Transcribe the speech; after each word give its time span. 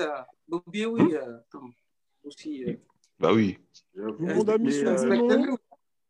euh, 0.00 0.20
Bobby, 0.48 0.86
oui. 0.86 1.14
euh, 1.14 1.38
attends, 1.38 1.70
aussi. 2.24 2.64
euh, 2.64 2.74
Bah 3.18 3.32
oui. 3.32 3.58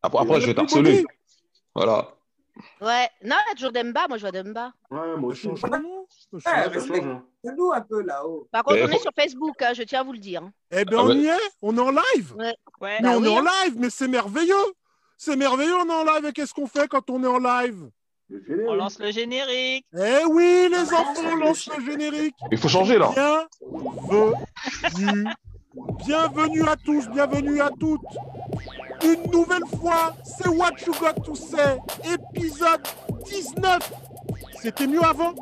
Après, 0.01 0.19
après 0.19 0.41
je 0.41 0.47
vais 0.47 0.53
t'harceler. 0.53 1.05
Voilà. 1.75 2.15
Ouais, 2.81 3.07
non, 3.23 3.35
il 3.45 3.49
y 3.49 3.51
a 3.51 3.55
toujours 3.55 3.71
Demba. 3.71 4.07
Moi, 4.09 4.17
je 4.17 4.21
vois 4.23 4.31
Demba. 4.31 4.73
Ouais, 4.89 5.15
moi 5.17 5.31
aussi. 5.31 5.43
Change 5.43 5.63
hein. 5.63 5.83
respecte-nous 6.69 7.71
un 7.71 7.81
peu 7.81 8.01
là-haut. 8.01 8.47
Par 8.51 8.63
contre, 8.63 8.75
Mais 8.77 8.83
on 8.83 8.89
est 8.89 8.99
sur 8.99 9.11
Facebook, 9.17 9.61
hein, 9.61 9.73
je 9.73 9.83
tiens 9.83 10.01
à 10.01 10.03
vous 10.03 10.11
le 10.11 10.19
dire. 10.19 10.43
Eh 10.71 10.83
bien, 10.83 10.97
Ah 10.99 11.03
on 11.03 11.07
ouais. 11.09 11.15
y 11.17 11.27
est, 11.27 11.39
on 11.61 11.75
est 11.77 11.81
en 11.81 11.91
live. 11.91 12.35
Ouais. 12.35 12.55
Ouais. 12.81 12.97
Mais 13.01 13.09
Bah 13.09 13.17
on 13.17 13.21
oui, 13.21 13.27
est 13.27 13.31
en 13.39 13.45
hein. 13.45 13.49
live, 13.65 13.75
mais 13.79 13.89
c'est 13.89 14.07
merveilleux. 14.07 14.55
C'est 15.17 15.35
merveilleux, 15.37 15.75
on 15.75 15.87
est 15.89 15.93
en 15.93 16.03
live. 16.03 16.25
Et 16.25 16.33
qu'est-ce 16.33 16.53
qu'on 16.53 16.67
fait 16.67 16.87
quand 16.87 17.09
on 17.09 17.23
est 17.23 17.27
en 17.27 17.39
live? 17.39 17.89
Le 18.31 18.41
générique. 18.47 18.69
On 18.69 18.75
lance 18.75 18.99
le 18.99 19.11
générique. 19.11 19.85
Eh 19.93 20.25
oui, 20.29 20.69
les 20.71 20.93
enfants, 20.93 21.35
lance 21.35 21.69
le 21.77 21.83
générique. 21.83 22.35
Il 22.49 22.57
faut 22.57 22.69
changer 22.69 22.97
là. 22.97 23.11
Bienvenue. 24.09 25.25
Bienvenue 26.05 26.61
à 26.61 26.77
tous, 26.77 27.09
bienvenue 27.09 27.59
à 27.61 27.69
toutes. 27.77 28.01
Une 29.03 29.29
nouvelle 29.31 29.65
fois, 29.81 30.15
c'est 30.23 30.47
What 30.47 30.75
You 30.87 30.93
Got 30.93 31.21
to 31.23 31.35
Say, 31.35 31.77
épisode 32.05 32.81
19. 33.25 33.93
C'était 34.61 34.87
mieux 34.87 35.03
avant? 35.03 35.33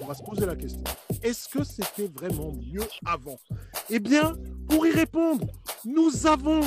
On 0.00 0.06
va 0.06 0.14
se 0.14 0.22
poser 0.22 0.46
la 0.46 0.56
question. 0.56 0.84
Est-ce 1.22 1.48
que 1.48 1.64
c'était 1.64 2.08
vraiment 2.14 2.52
mieux 2.52 2.86
avant? 3.04 3.36
Eh 3.90 3.98
bien, 3.98 4.34
pour 4.68 4.86
y 4.86 4.90
répondre, 4.90 5.46
nous 5.84 6.26
avons, 6.26 6.60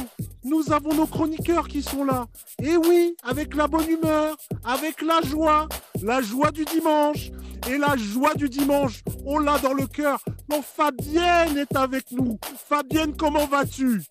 nous 0.44 0.72
avons 0.72 0.94
nos 0.94 1.08
chroniqueurs 1.08 1.68
qui 1.68 1.82
sont 1.82 2.04
là. 2.04 2.28
Et 2.62 2.76
oui, 2.78 3.16
avec 3.24 3.56
la 3.56 3.68
bonne 3.68 3.90
humeur, 3.90 4.36
avec 4.64 5.02
la 5.02 5.22
joie, 5.22 5.68
la 6.02 6.22
joie 6.22 6.52
du 6.52 6.66
dimanche. 6.66 7.30
Et 7.70 7.78
la 7.78 7.96
joie 7.96 8.34
du 8.34 8.50
dimanche, 8.50 9.04
on 9.24 9.38
l'a 9.38 9.60
dans 9.60 9.74
le 9.74 9.86
cœur. 9.86 10.20
Non, 10.50 10.64
Fabienne 10.64 11.60
est 11.60 11.76
avec 11.76 12.12
nous. 12.12 12.40
Fabienne, 12.68 13.16
comment 13.16 13.46
vas-tu? 13.46 14.02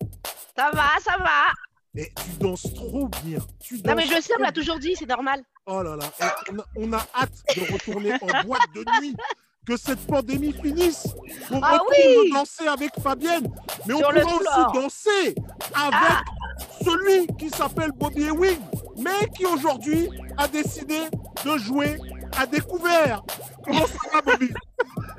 Ça 0.55 0.71
va, 0.71 0.87
ça 1.03 1.17
va. 1.17 1.51
Et 1.93 2.09
tu 2.15 2.37
danses 2.39 2.73
trop 2.73 3.09
bien. 3.25 3.39
Tu 3.59 3.81
Non, 3.83 3.95
mais 3.95 4.05
je 4.05 4.21
sais, 4.21 4.31
on 4.39 4.41
l'a 4.41 4.53
toujours 4.53 4.79
dit, 4.79 4.95
c'est 4.97 5.05
normal. 5.05 5.43
Oh 5.65 5.83
là 5.83 5.97
là, 5.97 6.05
et 6.21 6.51
on 6.51 6.59
a, 6.59 6.65
on 6.77 6.93
a 6.93 7.05
hâte 7.13 7.43
de 7.55 7.73
retourner 7.73 8.13
en 8.13 8.43
boîte 8.45 8.61
de 8.73 8.85
nuit, 9.01 9.15
que 9.65 9.77
cette 9.77 10.05
pandémie 10.07 10.53
finisse. 10.53 11.07
On 11.51 11.59
Ah 11.61 11.73
retourne 11.73 12.23
oui 12.23 12.31
danser 12.33 12.67
avec 12.67 12.91
Fabienne, 13.01 13.47
mais 13.87 13.95
Sur 13.95 14.07
on 14.07 14.11
pourra 14.11 14.21
floor. 14.21 14.41
Ah. 14.47 14.71
aussi 14.71 14.81
danser 14.81 15.35
avec 15.73 16.83
celui 16.83 17.27
qui 17.37 17.49
s'appelle 17.49 17.91
Bobby 17.91 18.23
Ewing, 18.23 18.59
mais 18.97 19.27
qui 19.35 19.45
aujourd'hui 19.45 20.09
a 20.37 20.47
décidé 20.47 20.97
de 21.45 21.57
jouer 21.57 21.97
à 22.37 22.45
découvert. 22.45 23.23
Comment 23.63 23.85
ça 23.85 23.97
va, 24.13 24.21
Bobby? 24.21 24.49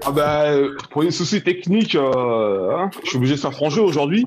Ah 0.04 0.10
bah, 0.10 0.46
pour 0.90 1.02
des 1.02 1.12
soucis 1.12 1.42
techniques, 1.42 1.94
euh, 1.94 2.76
hein, 2.76 2.90
je 3.04 3.10
suis 3.10 3.16
obligé 3.18 3.34
de 3.36 3.40
faire 3.40 3.52
franc 3.52 3.70
jeu 3.70 3.82
aujourd'hui. 3.82 4.26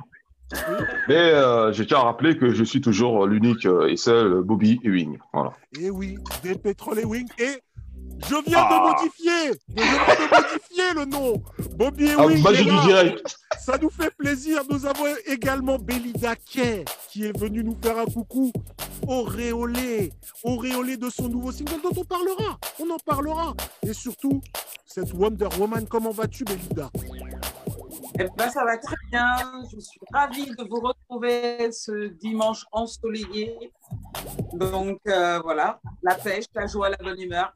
Mais 1.09 1.15
euh, 1.15 1.73
je 1.73 1.83
tiens 1.83 1.97
à 1.97 2.03
rappeler 2.03 2.37
que 2.37 2.53
je 2.53 2.63
suis 2.63 2.79
toujours 2.79 3.25
l'unique 3.25 3.65
euh, 3.65 3.87
et 3.87 3.97
seul 3.97 4.41
Bobby 4.41 4.79
Ewing. 4.83 5.17
Voilà. 5.33 5.53
Et 5.77 5.85
Eh 5.85 5.89
oui, 5.89 6.17
des 6.43 6.55
Petrol 6.55 6.99
Ewing. 6.99 7.27
Et 7.39 7.61
je 8.19 8.35
viens 8.49 8.65
Ah. 8.69 8.79
de 8.79 9.03
modifier, 9.03 9.59
je 9.69 9.73
viens 9.75 10.15
de 10.15 10.35
modifier 10.35 10.93
le 10.95 11.05
nom. 11.05 11.43
Bobby 11.75 12.09
Ah, 12.17 12.23
Ewing. 12.23 12.43
du 12.43 12.63
là. 12.71 12.81
direct. 12.85 13.37
Ça 13.59 13.77
nous 13.81 13.89
fait 13.89 14.11
plaisir. 14.15 14.61
Nous 14.69 14.85
avons 14.85 15.05
également 15.25 15.77
Belinda 15.77 16.35
Kay 16.35 16.85
qui 17.09 17.25
est 17.25 17.37
venue 17.37 17.63
nous 17.63 17.77
faire 17.81 17.97
un 17.97 18.05
coucou. 18.05 18.51
Auréolé, 19.07 20.13
auréolé 20.43 20.97
de 20.97 21.09
son 21.09 21.29
nouveau 21.29 21.51
single 21.51 21.81
dont 21.83 21.91
on 21.95 22.05
parlera. 22.05 22.57
On 22.79 22.89
en 22.89 22.97
parlera. 22.97 23.53
Et 23.83 23.93
surtout, 23.93 24.41
cette 24.85 25.13
Wonder 25.13 25.47
Woman, 25.59 25.87
comment 25.87 26.11
vas-tu, 26.11 26.43
Belinda? 26.43 26.89
Eh 28.19 28.25
ben, 28.37 28.49
ça 28.49 28.63
va 28.63 28.77
très 28.77 28.95
bien. 29.11 29.25
Je 29.71 29.79
suis 29.79 29.99
ravie 30.13 30.45
de 30.55 30.63
vous 30.69 30.79
retrouver 30.79 31.71
ce 31.71 32.07
dimanche 32.07 32.65
ensoleillé. 32.71 33.71
Donc 34.53 34.99
euh, 35.07 35.39
voilà, 35.43 35.79
la 36.01 36.15
pêche, 36.15 36.45
la 36.55 36.65
joie, 36.67 36.89
la 36.89 36.97
bonne 36.97 37.19
humeur. 37.19 37.53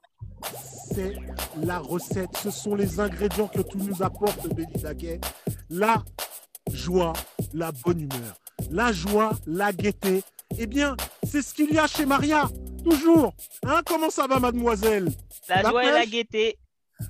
C'est 0.93 1.15
la 1.61 1.79
recette. 1.79 2.35
Ce 2.37 2.51
sont 2.51 2.75
les 2.75 2.99
ingrédients 2.99 3.47
que 3.47 3.61
tu 3.61 3.77
nous 3.77 4.01
apportes, 4.01 4.47
Belinda 4.53 4.93
Kay. 4.95 5.19
La 5.69 6.03
joie, 6.71 7.13
la 7.53 7.71
bonne 7.71 8.01
humeur. 8.01 8.35
La 8.71 8.91
joie, 8.91 9.31
la 9.45 9.71
gaieté. 9.71 10.23
Eh 10.57 10.65
bien, 10.67 10.97
c'est 11.23 11.41
ce 11.41 11.53
qu'il 11.53 11.71
y 11.73 11.77
a 11.79 11.87
chez 11.87 12.05
Maria. 12.05 12.49
Toujours. 12.83 13.33
Hein, 13.65 13.81
comment 13.85 14.09
ça 14.09 14.25
va, 14.27 14.39
mademoiselle? 14.39 15.09
La 15.47 15.61
La 15.61 15.69
joie 15.69 15.83
et 15.85 15.91
la 15.91 16.05
gaieté. 16.05 16.57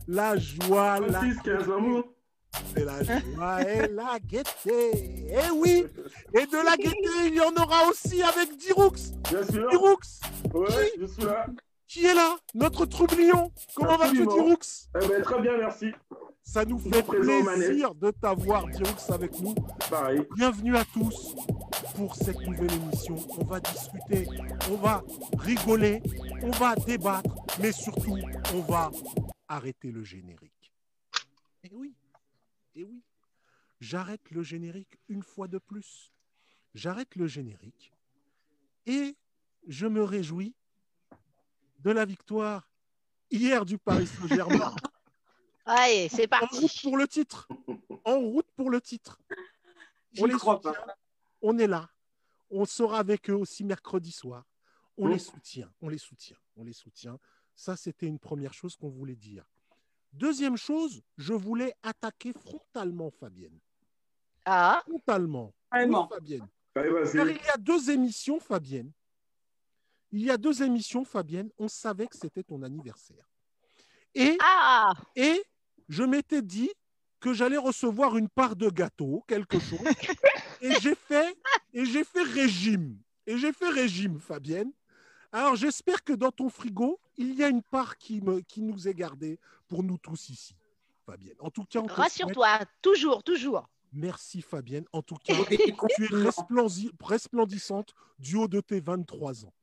La 0.08 0.38
joie, 0.38 1.00
la 1.00 1.20
26, 1.20 1.42
15 1.44 1.64
amours. 1.72 2.04
C'est 2.76 2.84
la 2.86 3.04
joie 3.04 3.62
et 3.62 3.88
la 3.88 4.20
gaieté. 4.20 5.28
Eh 5.32 5.52
oui 5.56 5.86
Et 6.34 6.46
de 6.46 6.66
la 6.66 6.76
gaieté, 6.78 7.28
il 7.28 7.36
y 7.36 7.42
en 7.42 7.52
aura 7.62 7.88
aussi 7.90 8.22
avec 8.22 8.58
Dirux. 8.58 8.92
Bien 9.30 9.44
sûr. 9.46 9.70
Dirux, 9.70 9.96
Ouais, 10.54 10.92
je 11.00 11.06
suis 11.06 11.24
là. 11.24 11.46
Qui 11.90 12.06
est 12.06 12.14
là? 12.14 12.38
Notre 12.54 12.86
troublion. 12.86 13.52
Comment 13.76 13.98
vas-tu. 13.98 14.26
Dirux 14.26 14.58
Eh 14.96 15.08
ben, 15.08 15.22
très 15.24 15.42
bien, 15.42 15.58
merci. 15.58 15.92
Ça 16.44 16.64
nous 16.64 16.80
fait 16.80 17.04
plaisir 17.04 17.94
de 17.96 18.12
t'avoir, 18.12 18.68
Dirux, 18.68 19.12
avec 19.12 19.40
nous. 19.42 19.56
Pareil. 19.90 20.22
Bienvenue 20.36 20.78
à 20.78 20.86
tous 20.86 21.36
pour 21.96 22.16
cette 22.16 22.40
nouvelle 22.42 22.72
émission. 22.72 23.16
On 23.40 23.44
va 23.44 23.60
discuter, 23.60 24.28
on 24.72 24.76
va 24.76 25.04
rigoler, 25.38 26.02
on 26.44 26.52
va 26.52 26.76
débattre, 26.76 27.36
mais 27.60 27.72
surtout, 27.72 28.18
on 28.54 28.62
va 28.62 28.92
arrêter 29.48 29.92
le 29.92 30.04
générique. 30.04 30.72
Et 31.64 31.72
oui, 31.74 31.94
et 32.76 32.84
oui, 32.84 33.02
j'arrête 33.80 34.30
le 34.30 34.44
générique 34.44 34.98
une 35.08 35.24
fois 35.24 35.48
de 35.48 35.58
plus. 35.58 36.14
J'arrête 36.76 37.16
le 37.16 37.26
générique 37.26 37.92
et 38.86 39.16
je 39.68 39.88
me 39.88 40.04
réjouis 40.04 40.54
de 41.80 41.92
la 41.92 42.06
victoire 42.06 42.70
hier 43.32 43.66
du 43.66 43.78
Paris 43.78 44.08
Saint-Germain. 44.08 44.76
Allez, 45.66 46.10
c'est 46.10 46.32
en 46.34 46.40
route 46.40 46.50
parti. 46.62 46.80
pour 46.82 46.98
le 46.98 47.08
titre. 47.08 47.48
En 48.04 48.20
route 48.20 48.48
pour 48.56 48.70
le 48.72 48.82
titre. 48.82 49.20
On 50.20 50.26
les 50.26 50.34
crois 50.34 50.56
soutient. 50.56 50.74
pas. 50.74 50.96
On 51.42 51.58
est 51.60 51.68
là. 51.68 51.90
On 52.50 52.66
sera 52.66 53.00
avec 53.00 53.30
eux 53.30 53.36
aussi 53.36 53.64
mercredi 53.64 54.12
soir. 54.12 54.46
On 54.98 55.08
Mmh. 55.08 55.12
les 55.12 55.20
soutient. 55.20 55.72
On 55.82 55.90
les 55.90 55.98
soutient. 56.00 56.38
On 56.58 56.64
les 56.64 56.74
soutient. 56.74 57.20
Ça, 57.56 57.76
c'était 57.78 58.08
une 58.08 58.20
première 58.20 58.54
chose 58.54 58.76
qu'on 58.76 58.90
voulait 58.90 59.16
dire. 59.16 59.46
Deuxième 60.12 60.58
chose, 60.58 61.04
je 61.18 61.34
voulais 61.34 61.76
attaquer 61.84 62.34
frontalement 62.34 63.12
Fabienne. 63.12 63.60
Ah, 64.46 64.82
Frontalement. 64.88 65.54
Fabienne. 65.72 66.48
Allez, 66.76 66.90
Car 67.14 67.30
il 67.30 67.36
y 67.38 67.50
a 67.50 67.58
deux 67.58 67.92
émissions, 67.92 68.40
Fabienne. 68.40 68.92
Il 70.12 70.22
y 70.22 70.32
a 70.32 70.38
deux 70.38 70.64
émissions, 70.64 71.06
Fabienne. 71.06 71.50
On 71.58 71.68
savait 71.68 72.08
que 72.08 72.18
c'était 72.18 72.44
ton 72.44 72.62
anniversaire. 72.64 73.26
Et 74.16 74.38
ah, 74.42 74.92
et 75.16 75.44
je 75.88 76.04
m'étais 76.04 76.42
dit 76.42 76.70
que 77.20 77.34
j'allais 77.34 77.58
recevoir 77.58 78.18
une 78.18 78.30
part 78.30 78.56
de 78.56 78.70
gâteau, 78.70 79.24
quelque 79.28 79.60
chose. 79.60 79.80
et 80.62 80.72
j'ai 80.80 80.96
fait, 80.96 81.38
et 81.74 81.86
j'ai 81.86 82.04
fait 82.04 82.24
régime. 82.24 82.98
Et 83.28 83.38
j'ai 83.38 83.54
fait 83.54 83.70
régime, 83.70 84.20
Fabienne. 84.20 84.72
Alors 85.32 85.56
j'espère 85.56 86.04
que 86.04 86.14
dans 86.14 86.32
ton 86.32 86.50
frigo, 86.50 87.00
il 87.18 87.36
y 87.36 87.44
a 87.44 87.50
une 87.50 87.62
part 87.62 87.98
qui, 87.98 88.20
me, 88.22 88.40
qui 88.40 88.64
nous 88.64 88.88
est 88.88 88.96
gardée 88.96 89.40
pour 89.68 89.84
nous 89.84 90.00
tous 90.00 90.30
ici, 90.30 90.56
Fabienne. 91.06 91.36
En 91.40 91.52
tout 91.52 91.66
cas, 91.66 91.82
souhaite- 91.82 91.92
rassure-toi, 91.92 92.60
toujours, 92.82 93.24
toujours. 93.24 93.70
Merci, 93.94 94.42
Fabienne. 94.42 94.86
En 94.92 95.04
tout 95.04 95.18
cas, 95.24 95.36
tu 95.46 95.54
es 95.54 96.08
resplendi- 96.12 96.90
resplendissante 97.00 97.94
du 98.18 98.38
haut 98.38 98.48
de 98.48 98.62
tes 98.62 98.80
23 98.80 99.46
ans. 99.46 99.54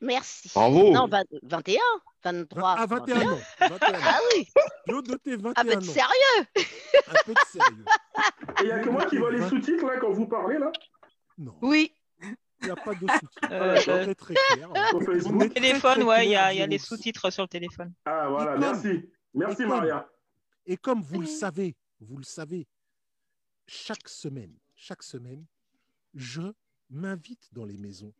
Merci. 0.00 0.48
Bravo. 0.54 0.92
Non, 0.92 1.06
20 1.08 1.24
21, 1.42 1.80
23. 2.24 2.74
Ah, 2.78 2.86
21 2.86 3.16
ans. 3.32 3.38
21 3.60 3.94
ans. 3.94 3.98
Ah 4.04 4.18
oui, 4.34 4.48
haut 4.94 5.02
de 5.02 5.14
tes 5.16 5.36
21 5.36 5.52
un 5.56 5.64
peu 5.64 5.70
de 5.74 5.76
ans. 5.76 5.92
sérieux. 5.92 6.46
Un 7.08 7.14
peu 7.24 7.34
de 7.34 7.38
sérieux. 7.50 7.84
Et 8.60 8.62
il 8.62 8.68
y 8.68 8.72
a 8.72 8.78
que 8.80 8.88
moi 8.90 9.06
qui 9.06 9.16
vois 9.18 9.32
les 9.32 9.46
sous-titres 9.48 9.84
là 9.86 9.98
quand 9.98 10.12
vous 10.12 10.26
parlez 10.26 10.58
là? 10.58 10.70
Non. 11.36 11.56
Oui. 11.62 11.92
Il 12.60 12.64
n'y 12.64 12.70
a 12.70 12.76
pas 12.76 12.94
de 12.94 13.00
sous-titres. 13.00 13.52
Euh, 13.52 13.76
C'est 13.84 14.14
très, 14.16 14.34
clair. 14.34 14.68
Sur 14.88 14.96
On 14.98 15.00
Facebook. 15.00 15.42
est 15.44 15.48
très, 15.50 15.60
Téléphone, 15.60 16.02
ouais, 16.04 16.26
il 16.26 16.30
y 16.30 16.36
a, 16.36 16.40
clair, 16.40 16.52
il 16.52 16.58
y 16.58 16.62
a 16.62 16.66
les 16.66 16.78
sous-titres 16.78 17.30
sur 17.30 17.44
le 17.44 17.48
téléphone. 17.48 17.92
Ah 18.04 18.28
voilà, 18.28 18.52
comme- 18.52 18.60
merci. 18.60 19.10
Merci 19.34 19.62
et 19.62 19.64
comme- 19.66 19.76
Maria. 19.76 20.08
Et 20.66 20.76
comme 20.76 21.00
vous 21.02 21.20
le 21.20 21.26
savez, 21.26 21.76
vous 22.00 22.16
le 22.18 22.24
savez, 22.24 22.66
chaque 23.66 24.08
semaine, 24.08 24.52
chaque 24.74 25.02
semaine, 25.02 25.44
je 26.14 26.42
m'invite 26.90 27.48
dans 27.52 27.64
les 27.64 27.76
maisons 27.78 28.12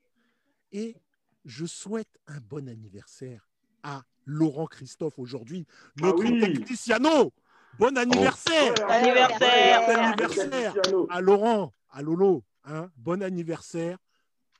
et 0.72 0.96
je 1.44 1.66
souhaite 1.66 2.18
un 2.26 2.40
bon 2.40 2.68
anniversaire 2.68 3.48
à 3.82 4.02
Laurent 4.24 4.66
Christophe 4.66 5.18
aujourd'hui, 5.18 5.66
notre 5.96 6.24
oui. 6.24 6.40
techniciano. 6.40 7.32
Bon 7.78 7.96
anniversaire 7.96 8.74
Anniversaire. 8.90 9.88
ouais, 9.88 9.94
Anniversaire. 9.94 10.74
À 11.10 11.20
Laurent, 11.20 11.72
à 11.90 12.02
Lolo. 12.02 12.44
Hein, 12.64 12.90
bon 12.96 13.22
anniversaire. 13.22 13.98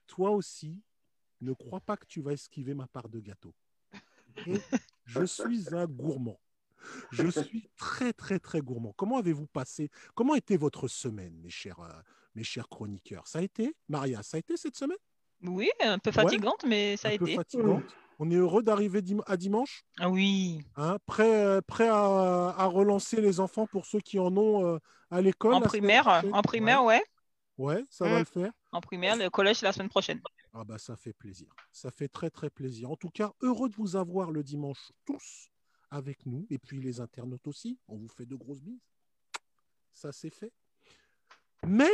Toi 0.06 0.30
aussi, 0.30 0.80
ne 1.40 1.52
crois 1.52 1.80
pas 1.80 1.96
que 1.96 2.06
tu 2.06 2.20
vas 2.22 2.32
esquiver 2.32 2.74
ma 2.74 2.86
part 2.86 3.08
de 3.08 3.20
gâteau. 3.20 3.54
Et 4.46 4.60
je 5.06 5.24
suis 5.24 5.74
un 5.74 5.86
gourmand. 5.86 6.40
Je 7.10 7.28
suis 7.28 7.68
très, 7.76 8.12
très, 8.12 8.38
très 8.38 8.60
gourmand. 8.60 8.94
Comment 8.96 9.18
avez-vous 9.18 9.46
passé 9.46 9.90
Comment 10.14 10.34
était 10.34 10.56
votre 10.56 10.88
semaine, 10.88 11.34
mes 11.40 11.50
chers, 11.50 11.80
euh, 11.80 11.90
mes 12.34 12.44
chers 12.44 12.68
chroniqueurs? 12.68 13.26
Ça 13.26 13.40
a 13.40 13.42
été 13.42 13.74
Maria, 13.88 14.22
ça 14.22 14.36
a 14.36 14.40
été 14.40 14.56
cette 14.56 14.76
semaine? 14.76 14.96
Oui, 15.42 15.70
un 15.80 15.98
peu 15.98 16.10
fatigante, 16.10 16.64
mais 16.66 16.96
ça 16.96 17.08
a 17.08 17.12
Un 17.12 17.16
peu 17.18 17.24
été. 17.26 17.36
fatigante. 17.36 17.84
On 18.18 18.28
est 18.30 18.34
heureux 18.34 18.62
d'arriver 18.64 19.00
dim- 19.00 19.22
à 19.26 19.36
dimanche 19.36 19.84
Ah 20.00 20.10
oui. 20.10 20.60
hein, 20.76 20.98
Prêt, 21.06 21.44
euh, 21.44 21.60
prêt 21.60 21.86
à, 21.88 21.94
à 22.56 22.66
relancer 22.66 23.20
les 23.20 23.38
enfants 23.38 23.66
pour 23.68 23.86
ceux 23.86 24.00
qui 24.00 24.18
en 24.18 24.36
ont 24.36 24.66
euh, 24.66 24.78
à 25.10 25.20
l'école 25.20 25.54
En 25.54 25.60
primaire, 25.60 26.24
en 26.32 26.42
primaire, 26.42 26.82
ouais. 26.84 27.02
Ouais, 27.56 27.76
Ouais, 27.76 27.84
ça 27.90 28.08
va 28.08 28.16
Mm. 28.16 28.18
le 28.18 28.24
faire. 28.24 28.52
En 28.72 28.80
primaire, 28.80 29.16
le 29.16 29.30
collège, 29.30 29.58
c'est 29.58 29.66
la 29.66 29.72
semaine 29.72 29.88
prochaine. 29.88 30.20
Ah 30.52 30.64
bah 30.64 30.78
ça 30.78 30.96
fait 30.96 31.12
plaisir. 31.12 31.48
Ça 31.72 31.90
fait 31.90 32.08
très 32.08 32.30
très 32.30 32.50
plaisir. 32.50 32.90
En 32.90 32.96
tout 32.96 33.10
cas, 33.10 33.32
heureux 33.42 33.68
de 33.68 33.74
vous 33.76 33.94
avoir 33.96 34.30
le 34.32 34.42
dimanche 34.42 34.90
tous 35.04 35.48
avec 35.90 36.26
nous. 36.26 36.46
Et 36.50 36.58
puis 36.58 36.80
les 36.80 37.00
internautes 37.00 37.46
aussi. 37.46 37.78
On 37.86 37.96
vous 37.96 38.08
fait 38.08 38.26
de 38.26 38.34
grosses 38.34 38.60
bises. 38.62 38.80
Ça 39.92 40.10
c'est 40.12 40.30
fait. 40.30 40.52
Mais 41.64 41.90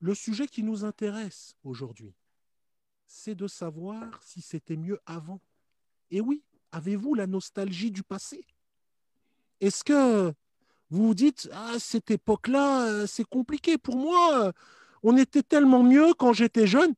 le 0.00 0.14
sujet 0.14 0.46
qui 0.46 0.62
nous 0.62 0.84
intéresse 0.84 1.54
aujourd'hui, 1.64 2.14
c'est 3.14 3.34
de 3.34 3.46
savoir 3.46 4.22
si 4.22 4.40
c'était 4.40 4.76
mieux 4.76 5.00
avant. 5.06 5.40
Et 6.10 6.20
oui, 6.20 6.42
avez-vous 6.72 7.14
la 7.14 7.26
nostalgie 7.26 7.90
du 7.90 8.02
passé? 8.02 8.44
Est-ce 9.60 9.84
que 9.84 10.32
vous 10.90 11.06
vous 11.06 11.14
dites, 11.14 11.48
ah, 11.52 11.78
cette 11.78 12.10
époque-là, 12.10 12.86
euh, 12.88 13.06
c'est 13.06 13.24
compliqué 13.24 13.78
pour 13.78 13.96
moi, 13.96 14.52
on 15.02 15.16
était 15.16 15.42
tellement 15.42 15.82
mieux 15.82 16.12
quand 16.14 16.32
j'étais 16.32 16.66
jeune 16.66 16.94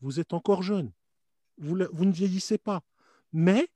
vous 0.00 0.18
êtes 0.18 0.32
encore 0.32 0.62
jeune, 0.62 0.92
vous 1.58 1.76
ne 1.76 2.12
vieillissez 2.12 2.58
pas. 2.58 2.82
Mais 3.32 3.68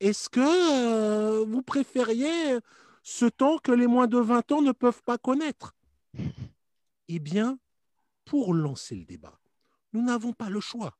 est-ce 0.00 0.28
que 0.28 0.40
euh, 0.40 1.44
vous 1.44 1.62
préfériez 1.62 2.58
ce 3.02 3.24
temps 3.24 3.58
que 3.58 3.72
les 3.72 3.86
moins 3.86 4.06
de 4.06 4.18
20 4.18 4.52
ans 4.52 4.62
ne 4.62 4.72
peuvent 4.72 5.02
pas 5.02 5.18
connaître? 5.18 5.74
Eh 7.08 7.18
bien, 7.18 7.58
pour 8.24 8.54
lancer 8.54 8.94
le 8.94 9.04
débat, 9.04 9.38
nous 9.94 10.02
n'avons 10.02 10.32
pas 10.32 10.50
le 10.50 10.60
choix. 10.60 10.98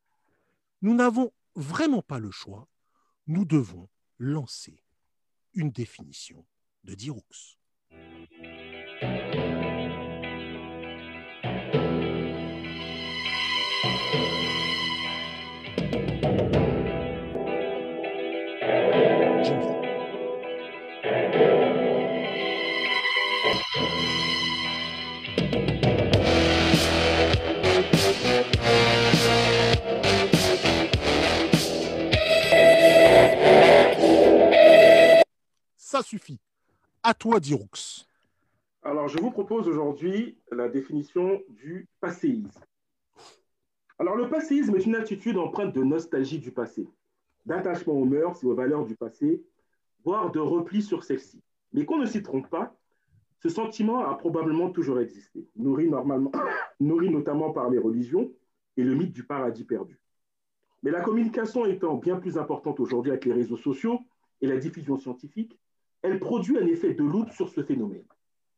Nous 0.81 0.95
n'avons 0.95 1.33
vraiment 1.57 2.01
pas 2.01 2.21
le 2.21 2.31
choix. 2.31 2.69
Nous 3.27 3.45
devons 3.45 3.89
lancer 4.19 4.83
une 5.53 5.71
définition 5.71 6.47
de 6.85 6.95
Diroux. 6.95 7.23
Ça 35.95 36.03
suffit. 36.03 36.41
À 37.05 37.15
toi, 37.15 37.39
Diroux. 37.39 37.69
Alors, 38.83 39.07
je 39.07 39.17
vous 39.17 39.31
propose 39.31 39.69
aujourd'hui 39.69 40.37
la 40.51 40.69
définition 40.69 41.41
du 41.51 41.87
passéisme. 42.01 42.51
Alors, 44.01 44.17
le 44.17 44.29
passéisme 44.29 44.75
est 44.75 44.87
une 44.87 44.97
attitude 44.97 45.39
empreinte 45.39 45.73
de 45.73 45.85
nostalgie 45.85 46.41
du 46.41 46.51
passé, 46.51 46.89
d'attachement 47.47 47.93
aux 47.93 48.07
mœurs 48.07 48.43
et 48.43 48.47
aux 48.49 48.57
valeurs 48.57 48.85
du 48.85 48.97
passé, 48.97 49.41
voire 50.05 50.33
de 50.33 50.41
repli 50.41 50.83
sur 50.83 51.05
celles-ci. 51.05 51.41
Mais 51.73 51.85
qu'on 51.85 51.99
ne 51.99 52.07
s'y 52.07 52.25
trompe 52.25 52.51
pas, 52.51 52.77
ce 53.39 53.49
sentiment 53.49 54.01
a 54.01 54.17
probablement 54.17 54.71
toujours 54.71 54.99
existé, 54.99 55.47
nourri, 55.55 55.89
normalement, 55.89 56.33
nourri 56.81 57.09
notamment 57.09 57.53
par 57.53 57.71
les 57.71 57.79
religions 57.79 58.33
et 58.77 58.83
le 58.83 58.97
mythe 58.97 59.13
du 59.13 59.23
paradis 59.23 59.63
perdu. 59.63 60.01
Mais 60.83 60.91
la 60.91 61.03
communication 61.03 61.67
étant 61.67 61.95
bien 61.95 62.17
plus 62.17 62.37
importante 62.37 62.81
aujourd'hui 62.81 63.13
avec 63.13 63.27
les 63.27 63.33
réseaux 63.33 63.57
sociaux 63.57 64.01
et 64.41 64.49
la 64.49 64.57
diffusion 64.57 64.99
scientifique, 64.99 65.57
elle 66.05 66.21
produit 66.21 66.59
un 66.59 66.67
effet 66.67 66.93
de 66.93 67.03
loupe 67.03 67.33
sur 67.33 67.49
ce 67.49 67.63
phénomène. 67.63 68.05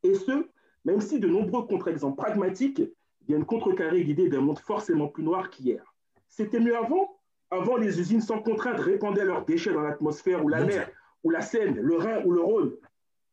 Et 0.03 0.15
ce, 0.15 0.49
même 0.85 1.01
si 1.01 1.21
de 1.21 1.29
nombreux 1.29 1.65
contre-exemples 1.67 2.17
pragmatiques 2.17 2.83
viennent 3.29 3.45
contrecarrer 3.45 4.03
l'idée 4.03 4.29
d'un 4.29 4.41
monde 4.41 4.59
forcément 4.59 5.07
plus 5.07 5.23
noir 5.23 5.49
qu'hier. 5.49 5.95
C'était 6.29 6.59
mieux 6.59 6.77
avant 6.77 7.21
Avant, 7.53 7.77
les 7.77 8.01
usines 8.01 8.21
sans 8.21 8.43
contrainte 8.43 8.81
répandaient 8.81 9.25
leurs 9.25 9.45
déchets 9.45 9.73
dans 9.73 9.83
l'atmosphère 9.83 10.45
ou 10.45 10.49
la 10.49 10.65
mer, 10.65 10.91
ou 11.23 11.31
la 11.31 11.41
Seine, 11.41 11.79
le 11.81 11.97
Rhin 11.97 12.25
ou 12.25 12.33
le 12.33 12.41
Rhône. 12.41 12.77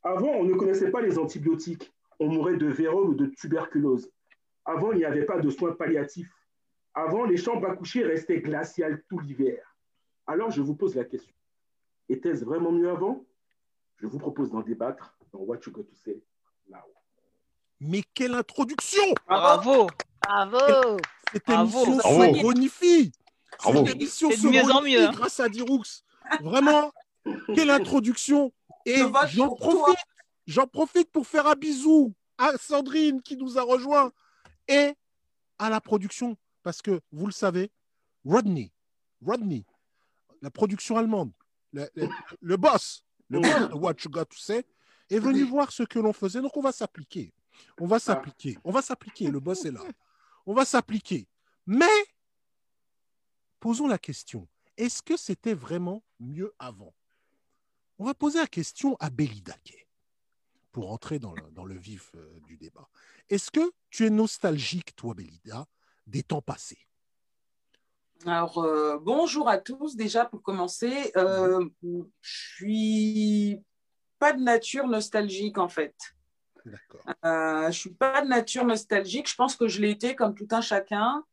Avant, 0.03 0.29
on 0.29 0.43
ne 0.43 0.53
connaissait 0.53 0.91
pas 0.91 1.01
les 1.01 1.17
antibiotiques. 1.17 1.91
On 2.19 2.27
mourait 2.27 2.57
de 2.57 2.67
vérole 2.67 3.09
ou 3.09 3.15
de 3.15 3.25
tuberculose. 3.25 4.11
Avant, 4.63 4.91
il 4.91 4.99
n'y 4.99 5.05
avait 5.05 5.25
pas 5.25 5.39
de 5.39 5.49
soins 5.49 5.71
palliatifs. 5.71 6.31
Avant, 6.93 7.25
les 7.25 7.37
chambres 7.37 7.67
à 7.67 7.75
coucher 7.75 8.03
restaient 8.03 8.41
glaciales 8.41 9.01
tout 9.09 9.17
l'hiver. 9.17 9.75
Alors, 10.27 10.51
je 10.51 10.61
vous 10.61 10.75
pose 10.75 10.93
la 10.93 11.03
question. 11.03 11.33
Était-ce 12.09 12.45
vraiment 12.45 12.71
mieux 12.71 12.91
avant? 12.91 13.25
Je 13.97 14.07
vous 14.07 14.19
propose 14.19 14.51
d'en 14.51 14.61
débattre 14.61 15.15
dans 15.31 15.39
What 15.39 15.59
You 15.65 15.71
Got 15.71 15.83
to 15.83 15.95
Say 15.95 16.21
Now. 16.69 16.77
Mais 17.79 18.03
quelle 18.13 18.33
introduction 18.33 19.03
Bravo. 19.27 19.87
Bravo. 20.21 20.97
Cette 21.31 21.45
Bravo. 21.45 21.83
émission 21.85 21.97
Bravo. 21.97 22.35
se 22.35 22.41
bonifie. 22.41 23.11
Bravo. 23.59 23.85
Cette 23.85 23.95
émission 23.95 24.31
se 24.31 24.47
mieux 24.47 24.61
en 24.61 24.65
bonifie 24.79 24.95
mieux, 24.97 25.07
hein. 25.07 25.11
grâce 25.11 25.39
à 25.39 25.49
Diroux. 25.49 25.83
Vraiment, 26.41 26.91
quelle 27.55 27.69
introduction. 27.69 28.51
Et 28.85 28.97
j'en 29.27 29.55
profite, 29.55 29.99
j'en 30.47 30.67
profite 30.67 31.11
pour 31.11 31.25
faire 31.27 31.47
un 31.47 31.55
bisou 31.55 32.13
à 32.37 32.57
Sandrine 32.57 33.21
qui 33.21 33.37
nous 33.37 33.57
a 33.57 33.61
rejoint 33.61 34.11
et 34.67 34.93
à 35.59 35.69
la 35.69 35.79
production. 35.79 36.35
Parce 36.63 36.81
que, 36.81 37.01
vous 37.11 37.25
le 37.25 37.31
savez, 37.31 37.71
Rodney, 38.25 38.71
Rodney, 39.25 39.65
la 40.41 40.49
production 40.49 40.97
allemande, 40.97 41.31
le, 41.73 41.89
le- 41.95 42.09
le 42.41 42.57
boss, 42.57 43.03
le 43.33 43.39
boss 43.39 43.69
de 43.69 43.75
What 43.75 43.95
You 44.03 44.09
Got 44.09 44.25
to 44.25 44.37
Say, 44.37 44.65
est 45.09 45.19
venu 45.19 45.43
voir 45.43 45.71
ce 45.71 45.83
que 45.83 45.99
l'on 45.99 46.13
faisait. 46.13 46.41
Donc, 46.41 46.55
on 46.55 46.61
va 46.61 46.71
s'appliquer. 46.71 47.33
On 47.79 47.87
va 47.87 47.99
s'appliquer. 47.99 48.57
On 48.63 48.71
va 48.71 48.81
s'appliquer. 48.81 49.29
Le 49.29 49.39
boss 49.39 49.65
est 49.65 49.71
là. 49.71 49.81
On 50.45 50.53
va 50.53 50.65
s'appliquer. 50.65 51.27
Mais, 51.65 51.85
posons 53.59 53.87
la 53.87 53.97
question. 53.97 54.47
Est-ce 54.77 55.01
que 55.01 55.17
c'était 55.17 55.53
vraiment 55.53 56.03
mieux 56.19 56.53
avant? 56.59 56.93
On 57.99 58.05
va 58.05 58.13
poser 58.13 58.39
la 58.39 58.47
question 58.47 58.97
à 58.99 59.09
Belidake 59.09 59.87
pour 60.71 60.91
entrer 60.91 61.19
dans 61.19 61.33
le, 61.33 61.51
dans 61.51 61.65
le 61.65 61.77
vif 61.77 62.11
euh, 62.15 62.39
du 62.47 62.57
débat. 62.57 62.89
Est-ce 63.29 63.51
que 63.51 63.71
tu 63.89 64.05
es 64.05 64.09
nostalgique, 64.09 64.95
toi, 64.95 65.13
Belida, 65.13 65.67
des 66.07 66.23
temps 66.23 66.41
passés? 66.41 66.87
Alors, 68.25 68.59
euh, 68.59 68.97
bonjour 69.01 69.49
à 69.49 69.57
tous. 69.57 69.95
Déjà, 69.95 70.25
pour 70.25 70.41
commencer, 70.41 71.11
euh, 71.17 71.65
je 72.21 72.55
suis 72.55 73.61
pas 74.17 74.31
de 74.31 74.41
nature 74.41 74.87
nostalgique, 74.87 75.57
en 75.57 75.67
fait. 75.67 75.93
D'accord. 76.65 77.01
Euh, 77.25 77.69
je 77.69 77.77
suis 77.77 77.93
pas 77.93 78.21
de 78.21 78.27
nature 78.27 78.65
nostalgique. 78.65 79.29
Je 79.29 79.35
pense 79.35 79.55
que 79.55 79.67
je 79.67 79.81
l'ai 79.81 79.91
été 79.91 80.15
comme 80.15 80.35
tout 80.35 80.47
un 80.51 80.61
chacun. 80.61 81.23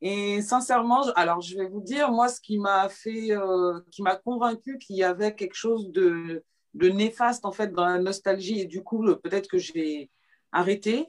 Et 0.00 0.42
sincèrement, 0.42 1.02
alors 1.16 1.40
je 1.40 1.56
vais 1.56 1.66
vous 1.66 1.80
dire, 1.80 2.12
moi, 2.12 2.28
ce 2.28 2.40
qui 2.40 2.58
m'a 2.58 2.88
fait, 2.88 3.32
euh, 3.32 3.80
qui 3.90 4.02
m'a 4.02 4.16
convaincu 4.16 4.78
qu'il 4.78 4.96
y 4.96 5.02
avait 5.02 5.34
quelque 5.34 5.56
chose 5.56 5.90
de, 5.90 6.44
de 6.74 6.88
néfaste, 6.90 7.46
en 7.46 7.52
fait, 7.52 7.72
dans 7.72 7.86
la 7.86 7.98
nostalgie. 7.98 8.60
Et 8.60 8.66
du 8.66 8.82
coup, 8.82 9.02
peut-être 9.22 9.48
que 9.48 9.58
j'ai 9.58 10.10
arrêté. 10.52 11.08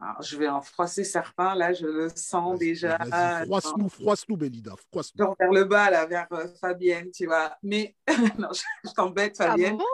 Alors, 0.00 0.22
je 0.22 0.36
vais 0.38 0.48
en 0.48 0.62
froisser 0.62 1.04
certains, 1.04 1.54
là, 1.54 1.72
je 1.74 1.86
le 1.86 2.08
sens 2.14 2.58
déjà. 2.58 2.96
Vas-y, 2.98 3.44
froisse-nous, 3.44 3.88
froisse-nous, 3.88 4.36
Belida, 4.36 4.72
froisse-nous. 4.90 5.24
Genre 5.24 5.36
vers 5.38 5.52
le 5.52 5.64
bas, 5.64 5.90
là, 5.90 6.06
vers 6.06 6.26
euh, 6.32 6.46
Fabienne, 6.60 7.10
tu 7.10 7.26
vois. 7.26 7.54
Mais, 7.62 7.96
non, 8.38 8.48
je, 8.52 8.62
je 8.84 8.90
t'embête, 8.94 9.36
Ah 9.40 9.48
Fabienne. 9.50 9.76
bon? 9.76 9.84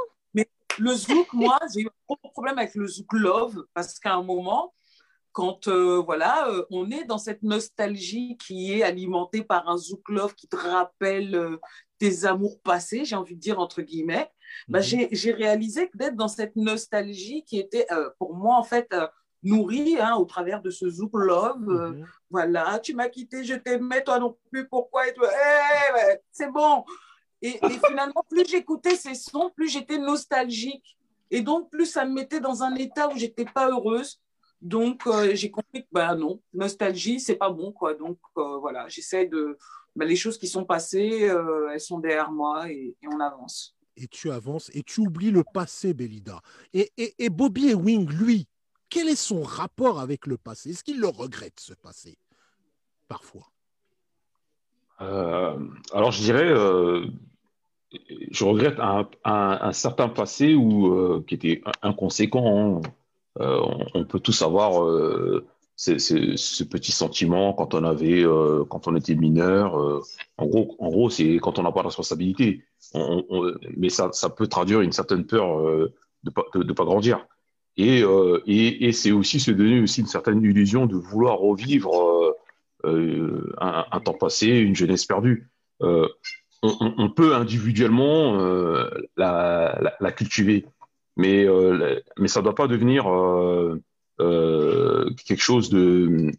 Le 0.78 0.92
zouk, 0.94 1.32
moi, 1.32 1.58
j'ai 1.74 1.80
eu 1.80 1.86
un 1.86 2.14
gros 2.14 2.30
problème 2.30 2.58
avec 2.58 2.74
le 2.74 2.86
zouk 2.86 3.10
love 3.14 3.64
parce 3.72 3.98
qu'à 3.98 4.12
un 4.12 4.22
moment, 4.22 4.74
quand 5.32 5.68
euh, 5.68 6.02
voilà, 6.04 6.48
euh, 6.50 6.66
on 6.70 6.90
est 6.90 7.04
dans 7.04 7.16
cette 7.16 7.42
nostalgie 7.42 8.36
qui 8.36 8.74
est 8.74 8.82
alimentée 8.82 9.42
par 9.42 9.66
un 9.70 9.78
zouk 9.78 10.06
love 10.10 10.34
qui 10.34 10.48
te 10.48 10.56
rappelle 10.56 11.34
euh, 11.34 11.56
tes 11.98 12.26
amours 12.26 12.60
passés, 12.60 13.06
j'ai 13.06 13.16
envie 13.16 13.36
de 13.36 13.40
dire 13.40 13.58
entre 13.58 13.80
guillemets, 13.80 14.30
bah, 14.68 14.80
Mhm. 14.80 14.84
j'ai 14.84 15.08
j'ai 15.12 15.32
réalisé 15.32 15.88
que 15.88 15.96
d'être 15.96 16.14
dans 16.14 16.28
cette 16.28 16.56
nostalgie 16.56 17.42
qui 17.44 17.58
était 17.58 17.86
euh, 17.90 18.10
pour 18.18 18.34
moi 18.34 18.56
en 18.56 18.62
fait 18.64 18.94
nourrie 19.46 19.96
hein, 20.00 20.16
au 20.16 20.24
travers 20.24 20.60
de 20.62 20.70
ce 20.70 20.88
zouk 20.88 21.12
love. 21.14 21.68
euh, 21.70 21.90
Mhm. 21.92 22.06
voilà, 22.30 22.78
tu 22.80 22.94
m'as 22.94 23.08
quitté, 23.08 23.44
je 23.44 23.54
t'aimais, 23.54 24.02
toi 24.04 24.18
non 24.18 24.36
plus, 24.50 24.68
pourquoi 24.68 25.08
et 25.08 25.14
toi, 25.14 25.28
Eh, 25.32 25.94
ouais, 25.94 26.20
c'est 26.32 26.50
bon. 26.50 26.84
Et, 27.42 27.48
et 27.56 27.58
finalement, 27.86 28.24
plus 28.28 28.44
j'écoutais 28.48 28.96
ces 28.96 29.14
sons, 29.14 29.50
plus 29.56 29.68
j'étais 29.68 29.98
nostalgique. 29.98 30.96
Et 31.30 31.40
donc, 31.42 31.70
plus 31.70 31.86
ça 31.86 32.04
me 32.04 32.12
mettait 32.12 32.40
dans 32.40 32.62
un 32.62 32.74
état 32.76 33.08
où 33.08 33.16
j'étais 33.16 33.44
pas 33.44 33.68
heureuse. 33.70 34.20
Donc, 34.62 35.06
euh, 35.06 35.34
j'ai 35.34 35.50
compris 35.50 35.82
que, 35.82 35.88
bah 35.92 36.14
non, 36.14 36.40
nostalgie, 36.54 37.20
c'est 37.20 37.36
pas 37.36 37.50
bon, 37.50 37.72
quoi. 37.72 37.94
Donc, 37.94 38.18
euh, 38.38 38.56
voilà, 38.58 38.88
j'essaie 38.88 39.26
de. 39.26 39.58
bah, 39.94 40.04
les 40.06 40.16
choses 40.16 40.38
qui 40.38 40.46
sont 40.48 40.64
passées, 40.64 41.28
elles 41.72 41.80
sont 41.80 41.98
derrière 41.98 42.30
moi 42.32 42.70
et, 42.70 42.96
et 43.02 43.06
on 43.08 43.20
avance. 43.20 43.76
et 43.96 44.08
tu 44.08 44.30
avances 44.30 44.70
et 44.74 44.82
tu 44.82 45.00
oublies 45.00 45.30
le 45.30 45.42
passé, 45.44 45.92
Belida. 45.94 46.40
Et, 46.72 46.90
et, 46.96 47.14
et 47.18 47.28
Bobby 47.30 47.70
Ewing, 47.70 48.08
lui, 48.08 48.46
quel 48.88 49.08
est 49.08 49.16
son 49.16 49.42
rapport 49.42 50.00
avec 50.00 50.26
le 50.26 50.36
passé? 50.36 50.70
Est-ce 50.70 50.84
qu'il 50.84 51.00
le 51.00 51.08
regrette, 51.08 51.60
ce 51.60 51.74
passé 51.74 52.18
Parfois? 53.08 53.50
Euh, 55.00 55.58
alors, 55.92 56.10
je 56.12 56.22
dirais, 56.22 56.48
euh, 56.48 57.06
je 58.30 58.44
regrette 58.44 58.78
un, 59.24 59.72
certain 59.72 60.08
passé 60.08 60.54
où, 60.54 60.94
euh, 60.94 61.24
qui 61.26 61.34
était 61.34 61.62
inconséquent. 61.82 62.80
hein. 62.84 62.90
On, 63.38 64.06
peut 64.06 64.18
tous 64.18 64.40
avoir 64.40 64.72
ce, 65.76 66.64
petit 66.64 66.90
sentiment 66.90 67.52
quand 67.52 67.74
on 67.74 67.84
avait, 67.84 68.24
quand 68.70 68.88
on 68.88 68.96
était 68.96 69.14
mineur. 69.14 69.74
en 70.38 70.46
gros, 70.46 70.74
en 70.78 70.88
gros, 70.88 71.10
c'est 71.10 71.34
quand 71.36 71.58
on 71.58 71.62
n'a 71.62 71.70
pas 71.70 71.82
de 71.82 71.88
responsabilité. 71.88 72.64
On- 72.94 73.24
on- 73.28 73.52
mais 73.76 73.90
ça, 73.90 74.08
ça 74.12 74.30
peut 74.30 74.46
traduire 74.46 74.80
une 74.80 74.92
certaine 74.92 75.26
peur 75.26 75.60
de 76.22 76.30
pas, 76.30 76.44
de 76.54 76.72
pas 76.72 76.84
grandir. 76.84 77.26
Et, 77.78 78.02
euh, 78.02 78.40
et, 78.46 78.86
et 78.88 78.92
c'est 78.92 79.12
aussi 79.12 79.38
se 79.38 79.50
donner 79.50 79.80
aussi 79.80 80.00
une 80.00 80.06
certaine 80.06 80.42
illusion 80.42 80.86
de 80.86 80.96
vouloir 80.96 81.38
revivre 81.38 81.94
euh, 82.00 82.32
euh, 82.86 83.54
un, 83.60 83.84
un 83.92 84.00
temps 84.00 84.14
passé, 84.14 84.46
une 84.48 84.74
jeunesse 84.74 85.04
perdue. 85.04 85.48
On, 86.62 87.10
peut 87.10 87.34
individuellement 87.34 88.34
la, 89.16 89.78
la, 89.80 89.94
la 90.00 90.12
cultiver, 90.12 90.64
mais, 91.16 91.44
la- 91.44 91.96
mais 92.18 92.28
ça 92.28 92.40
ne 92.40 92.44
doit 92.44 92.54
pas 92.54 92.66
devenir 92.66 93.04
quelque 94.18 95.42
chose 95.42 95.68
de, 95.70 96.30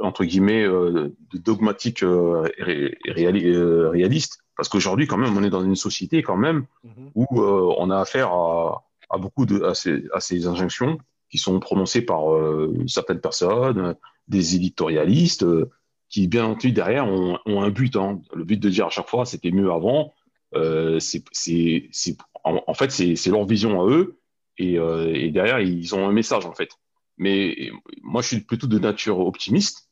entre 0.00 0.24
guillemets, 0.24 0.64
euh, 0.64 1.14
de 1.32 1.38
dogmatique 1.38 2.02
euh, 2.02 2.42
ré- 2.58 2.98
réali- 3.06 3.46
euh, 3.46 3.88
réaliste. 3.90 4.40
Parce 4.56 4.68
qu'aujourd'hui, 4.68 5.06
quand 5.06 5.16
même, 5.16 5.36
on 5.36 5.42
est 5.44 5.50
dans 5.50 5.64
une 5.64 5.76
société 5.76 6.22
quand 6.22 6.36
même 6.36 6.66
Mhm. 6.84 7.10
où 7.14 7.26
on 7.40 7.90
a 7.90 7.98
affaire 8.00 8.32
à, 8.32 8.82
à 9.10 9.18
beaucoup 9.18 9.46
de 9.46 9.62
à 9.64 9.74
ces, 9.74 10.04
à 10.14 10.20
ces 10.20 10.46
injonctions 10.46 10.98
qui 11.30 11.38
sont 11.38 11.58
prononcées 11.60 12.02
par 12.02 12.32
euh, 12.34 12.74
certaines 12.86 13.20
personnes, 13.20 13.94
des 14.28 14.56
éditorialistes, 14.56 15.44
euh, 15.44 15.70
qui 16.08 16.26
bien 16.28 16.44
entendu 16.46 16.72
derrière 16.72 17.06
ont, 17.06 17.38
ont 17.46 17.62
un 17.62 17.70
but. 17.70 17.96
hein. 17.96 18.20
Le 18.34 18.44
but 18.44 18.58
de 18.60 18.68
dire 18.70 18.86
à 18.86 18.90
chaque 18.90 19.08
fois 19.08 19.24
c'était 19.26 19.50
mieux 19.52 19.70
avant, 19.72 20.12
euh, 20.54 20.98
c'est 21.00 21.22
c'est 21.32 21.88
c'est 21.92 22.16
en, 22.44 22.60
en 22.66 22.74
fait 22.74 22.90
c'est 22.90 23.16
c'est 23.16 23.30
leur 23.30 23.44
vision 23.46 23.80
à 23.82 23.86
eux 23.88 24.18
et, 24.58 24.74
et 24.74 25.30
derrière 25.30 25.60
ils 25.60 25.94
ont 25.94 26.06
un 26.08 26.12
message 26.12 26.46
en 26.46 26.52
fait. 26.54 26.70
Mais 27.18 27.70
moi 28.02 28.22
je 28.22 28.28
suis 28.28 28.40
plutôt 28.40 28.66
de 28.66 28.78
nature 28.78 29.20
optimiste. 29.20 29.88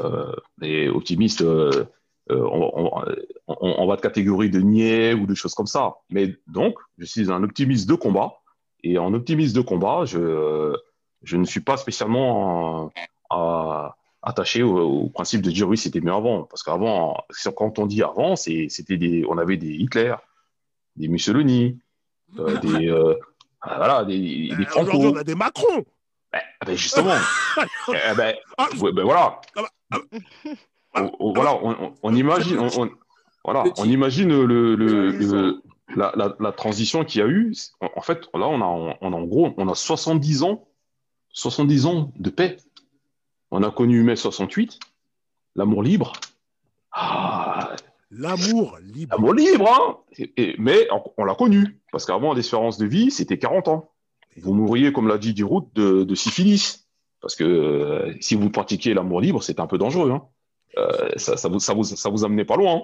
Euh, 0.00 0.32
et 0.62 0.88
optimiste, 0.88 1.42
euh, 1.42 1.84
on- 2.28 3.02
on 3.46 3.86
va 3.86 3.96
de 3.96 4.00
catégorie 4.00 4.50
de 4.50 4.60
niais 4.60 5.14
ou 5.14 5.26
de 5.26 5.34
choses 5.34 5.54
comme 5.54 5.66
ça. 5.68 5.94
Mais 6.10 6.34
donc, 6.46 6.74
je 6.98 7.04
suis 7.04 7.30
un 7.30 7.42
optimiste 7.42 7.88
de 7.88 7.94
combat. 7.94 8.32
Et 8.84 8.98
en 8.98 9.12
optimiste 9.14 9.54
de 9.56 9.60
combat, 9.60 10.04
je, 10.04 10.74
je 11.22 11.36
ne 11.36 11.44
suis 11.44 11.60
pas 11.60 11.76
spécialement 11.76 12.86
euh, 12.86 12.88
à- 13.30 13.96
attaché 14.22 14.62
au, 14.62 14.76
au 14.78 15.08
principe 15.08 15.42
de 15.42 15.50
dire 15.50 15.68
oui, 15.68 15.76
c'était 15.76 16.00
mieux 16.00 16.12
avant. 16.12 16.44
Parce 16.44 16.62
qu'avant, 16.62 17.16
quand 17.56 17.78
on 17.78 17.86
dit 17.86 18.02
avant, 18.02 18.36
c'était 18.36 18.96
des, 18.96 19.24
on 19.28 19.38
avait 19.38 19.56
des 19.56 19.70
Hitler, 19.74 20.14
des 20.96 21.08
Mussolini, 21.08 21.78
euh, 22.38 22.56
des, 22.60 22.88
euh, 22.88 23.14
voilà, 23.64 24.04
des, 24.04 24.18
des 24.18 24.50
Euh, 24.52 24.56
Aujourd'hui, 24.80 24.90
Franco. 25.00 25.12
on 25.14 25.16
a 25.16 25.24
des 25.24 25.34
Macron. 25.34 25.84
Ben 26.66 26.76
justement, 26.76 27.14
Eh 27.88 28.14
ben, 28.16 28.34
Ah, 28.58 28.68
ben 28.92 29.04
voilà. 29.04 29.40
On- 30.94 31.10
on- 31.20 31.32
voilà, 31.32 31.54
on, 31.62 32.14
imagine, 32.14 32.56
voilà, 33.44 33.64
on 33.78 33.84
le, 34.74 35.12
le- 35.16 35.62
la, 35.96 36.12
la- 36.16 36.36
la 36.38 36.52
transition 36.52 37.04
qu'il 37.04 37.20
y 37.20 37.24
a 37.24 37.26
eu. 37.28 37.54
En, 37.96 38.00
fait, 38.02 38.28
là, 38.34 38.46
on 38.48 38.60
a, 38.60 38.96
on 39.00 39.12
a 39.12 39.16
en 39.16 39.22
gros, 39.24 39.54
on 39.56 39.68
a 39.68 39.74
70 39.74 40.42
ans, 40.42 40.68
70 41.32 41.86
ans 41.86 42.12
de 42.16 42.30
paix. 42.30 42.56
On 43.50 43.62
a 43.62 43.70
connu 43.70 44.02
mai 44.02 44.16
68, 44.16 44.78
l'amour 45.56 45.82
libre. 45.82 46.12
Ah, 46.92 47.74
L'amour 48.10 48.78
libre. 48.82 49.14
l'amour 49.16 49.34
libre, 49.34 49.68
hein 49.70 49.96
Et- 50.16 50.32
et- 50.36 50.56
mais 50.58 50.88
on, 50.92 51.02
on 51.18 51.24
l'a 51.24 51.34
connu, 51.34 51.78
parce 51.92 52.06
qu'avant, 52.06 52.32
l'espérance 52.32 52.78
de 52.78 52.86
vie, 52.86 53.10
c'était 53.10 53.38
40 53.38 53.68
ans. 53.68 53.90
Vous 54.38 54.54
mourriez, 54.54 54.92
comme 54.92 55.08
l'a 55.08 55.18
dit 55.18 55.34
Dirout, 55.34 55.68
de, 55.74 56.04
de 56.04 56.14
syphilis. 56.14 56.86
Parce 57.20 57.34
que 57.34 57.44
euh, 57.44 58.14
si 58.20 58.34
vous 58.36 58.48
pratiquiez 58.50 58.94
l'amour 58.94 59.20
libre, 59.20 59.42
c'est 59.42 59.58
un 59.60 59.66
peu 59.66 59.76
dangereux. 59.76 60.10
Hein. 60.12 60.22
Euh, 60.78 61.08
ça, 61.16 61.36
ça, 61.36 61.48
vous, 61.48 61.58
ça, 61.58 61.74
vous, 61.74 61.82
ça 61.84 62.08
vous 62.08 62.24
amenait 62.24 62.44
pas 62.44 62.56
loin. 62.56 62.76
hein. 62.76 62.82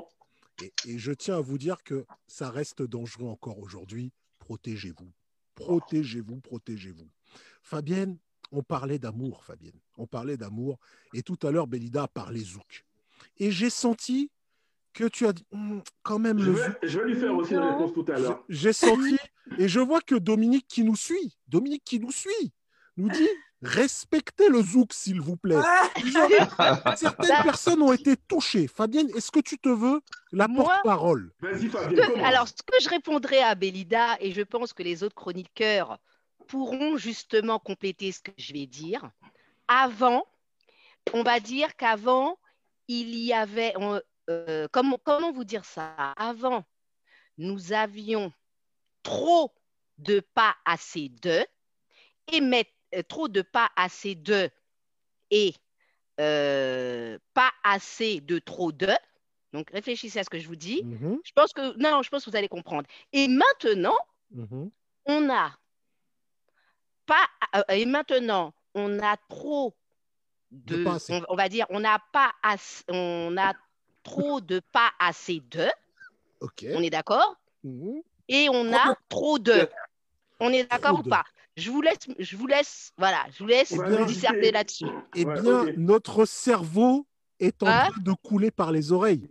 Et, 0.62 0.73
et 0.87 0.99
je 0.99 1.12
tiens 1.12 1.38
à 1.38 1.40
vous 1.40 1.58
dire 1.58 1.82
que 1.82 2.04
ça 2.26 2.50
reste 2.50 2.82
dangereux 2.82 3.28
encore 3.28 3.58
aujourd'hui. 3.58 4.12
Protégez-vous. 4.38 5.11
Protégez-vous, 5.54 6.40
protégez-vous. 6.40 7.08
Fabienne, 7.62 8.18
on 8.52 8.62
parlait 8.62 8.99
d'amour, 8.99 9.44
Fabienne. 9.44 9.78
On 9.96 10.06
parlait 10.06 10.37
d'amour. 10.37 10.78
Et 11.12 11.23
tout 11.23 11.38
à 11.46 11.50
l'heure, 11.50 11.66
Belida 11.66 12.04
a 12.04 12.08
parlé 12.08 12.40
zouk. 12.40 12.84
Et 13.38 13.50
j'ai 13.50 13.70
senti 13.70 14.30
que 14.92 15.04
tu 15.04 15.26
as 15.26 15.32
dit, 15.32 15.44
Hum, 15.50 15.82
quand 16.02 16.18
même, 16.18 16.38
Je 16.38 16.46
le 16.50 16.52
vais, 16.52 16.64
zouk. 16.66 16.76
je 16.82 16.99
vais 17.00 17.04
lui 17.06 17.16
faire 17.20 17.34
aussi 17.34 17.52
une 17.54 17.58
réponse 17.61 17.92
tout 17.92 18.04
à 18.08 18.18
l'heure. 18.18 18.44
J'ai 18.49 18.73
senti, 18.73 19.16
et 19.58 19.68
je 19.68 19.80
vois 19.80 20.00
que 20.00 20.14
Dominique 20.14 20.66
qui 20.68 20.84
nous 20.84 20.96
suit, 20.96 21.37
Dominique 21.49 21.84
qui 21.84 21.99
nous 21.99 22.12
suit, 22.12 22.52
nous 22.96 23.08
dit 23.08 23.28
respectez 23.64 24.49
le 24.49 24.62
zouk, 24.62 24.92
s'il 24.92 25.21
vous 25.21 25.37
plaît. 25.37 25.56
Ah, 25.59 25.90
Certaines 26.97 27.42
personnes 27.42 27.83
ont 27.83 27.92
été 27.92 28.16
touchées. 28.16 28.66
Fabienne, 28.68 29.09
est-ce 29.16 29.30
que 29.30 29.40
tu 29.40 29.59
te 29.59 29.68
veux 29.68 30.00
la 30.33 30.49
porte-parole? 30.49 31.33
Alors, 32.25 32.49
ce 32.49 32.54
que 32.54 32.80
je 32.80 32.88
répondrai 32.88 33.40
à 33.40 33.54
Belida, 33.54 34.16
et 34.21 34.33
je 34.33 34.42
pense 34.42 34.73
que 34.73 34.83
les 34.83 35.02
autres 35.02 35.14
chroniqueurs 35.14 35.99
pourront 36.47 36.97
justement 36.97 37.59
compléter 37.59 38.12
ce 38.12 38.21
que 38.21 38.33
je 38.37 38.52
vais 38.52 38.66
dire, 38.66 39.11
avant, 39.68 40.26
on 41.12 41.23
va 41.23 41.40
dire 41.40 41.75
qu'avant, 41.76 42.38
il 42.88 43.14
y 43.14 43.33
avait, 43.33 43.73
on- 43.76 44.00
euh, 44.30 44.68
comment, 44.73 44.99
comment 45.02 45.33
vous 45.33 45.44
dire 45.44 45.64
ça? 45.64 45.94
Avant, 46.16 46.64
nous 47.38 47.73
avions 47.73 48.33
trop 49.02 49.54
de 49.99 50.21
pas 50.35 50.54
assez 50.64 51.09
de, 51.23 51.47
et 52.33 52.40
euh, 52.40 52.62
trop 53.02 53.28
de 53.28 53.42
pas 53.42 53.70
assez 53.76 54.14
de, 54.14 54.50
et 55.30 55.54
euh, 56.20 57.18
pas 57.34 57.50
assez 57.62 58.20
de 58.20 58.38
trop 58.38 58.72
de. 58.72 58.90
Donc, 59.52 59.70
réfléchissez 59.70 60.18
à 60.18 60.24
ce 60.24 60.30
que 60.30 60.38
je 60.38 60.46
vous 60.48 60.56
dis. 60.56 60.82
Mhm, 60.84 61.18
Je 61.24 61.32
pense 61.32 61.52
que 61.52 61.76
non, 61.78 62.02
je 62.02 62.10
pense 62.10 62.24
que 62.24 62.30
vous 62.30 62.36
allez 62.36 62.48
comprendre. 62.48 62.88
Et 63.12 63.28
maintenant, 63.28 63.96
mhm. 64.30 64.70
on 65.06 65.30
a 65.30 65.56
pas 67.06 67.26
euh, 67.56 67.62
et 67.68 67.86
maintenant, 67.86 68.52
on 68.74 68.98
a 69.00 69.16
trop 69.28 69.74
De 70.50 70.84
on, 71.10 71.22
on 71.28 71.36
va 71.36 71.48
dire 71.48 71.66
on 71.70 71.80
n'a 71.80 71.98
pas 72.12 72.32
assez, 72.42 72.84
on 72.88 73.36
a 73.36 73.54
trop 74.02 74.40
de 74.40 74.60
pas 74.72 74.92
assez 74.98 75.40
de, 75.50 75.68
on 76.74 76.82
est 76.82 76.90
d'accord? 76.90 77.36
Mhm. 77.62 78.02
Et 78.28 78.48
on 78.50 78.72
a 78.72 78.96
trop 79.08 79.38
de. 79.38 79.68
On 80.40 80.52
est 80.52 80.68
d'accord 80.70 81.00
ou 81.00 81.02
pas? 81.08 81.24
Je 81.56 81.70
vous 81.70 81.82
laisse 81.82 81.99
je 82.18 82.37
vous 82.37 82.46
laisse 82.46 82.90
voilà, 82.99 83.25
je 83.32 83.38
vous 83.42 83.46
laisse 83.49 83.73
va 83.73 83.88
bien 83.88 84.04
disserter 84.06 84.50
là-dessus. 84.50 84.87
Eh 85.14 85.25
Ouais, 85.25 85.40
bien, 85.40 85.66
notre 85.76 86.25
cerveau 86.25 87.06
est 87.40 87.62
en 87.62 87.66
Hein 87.66 87.88
train 87.90 88.00
de 88.02 88.12
couler 88.23 88.50
par 88.50 88.73
les 88.73 88.92
oreilles. 88.92 89.28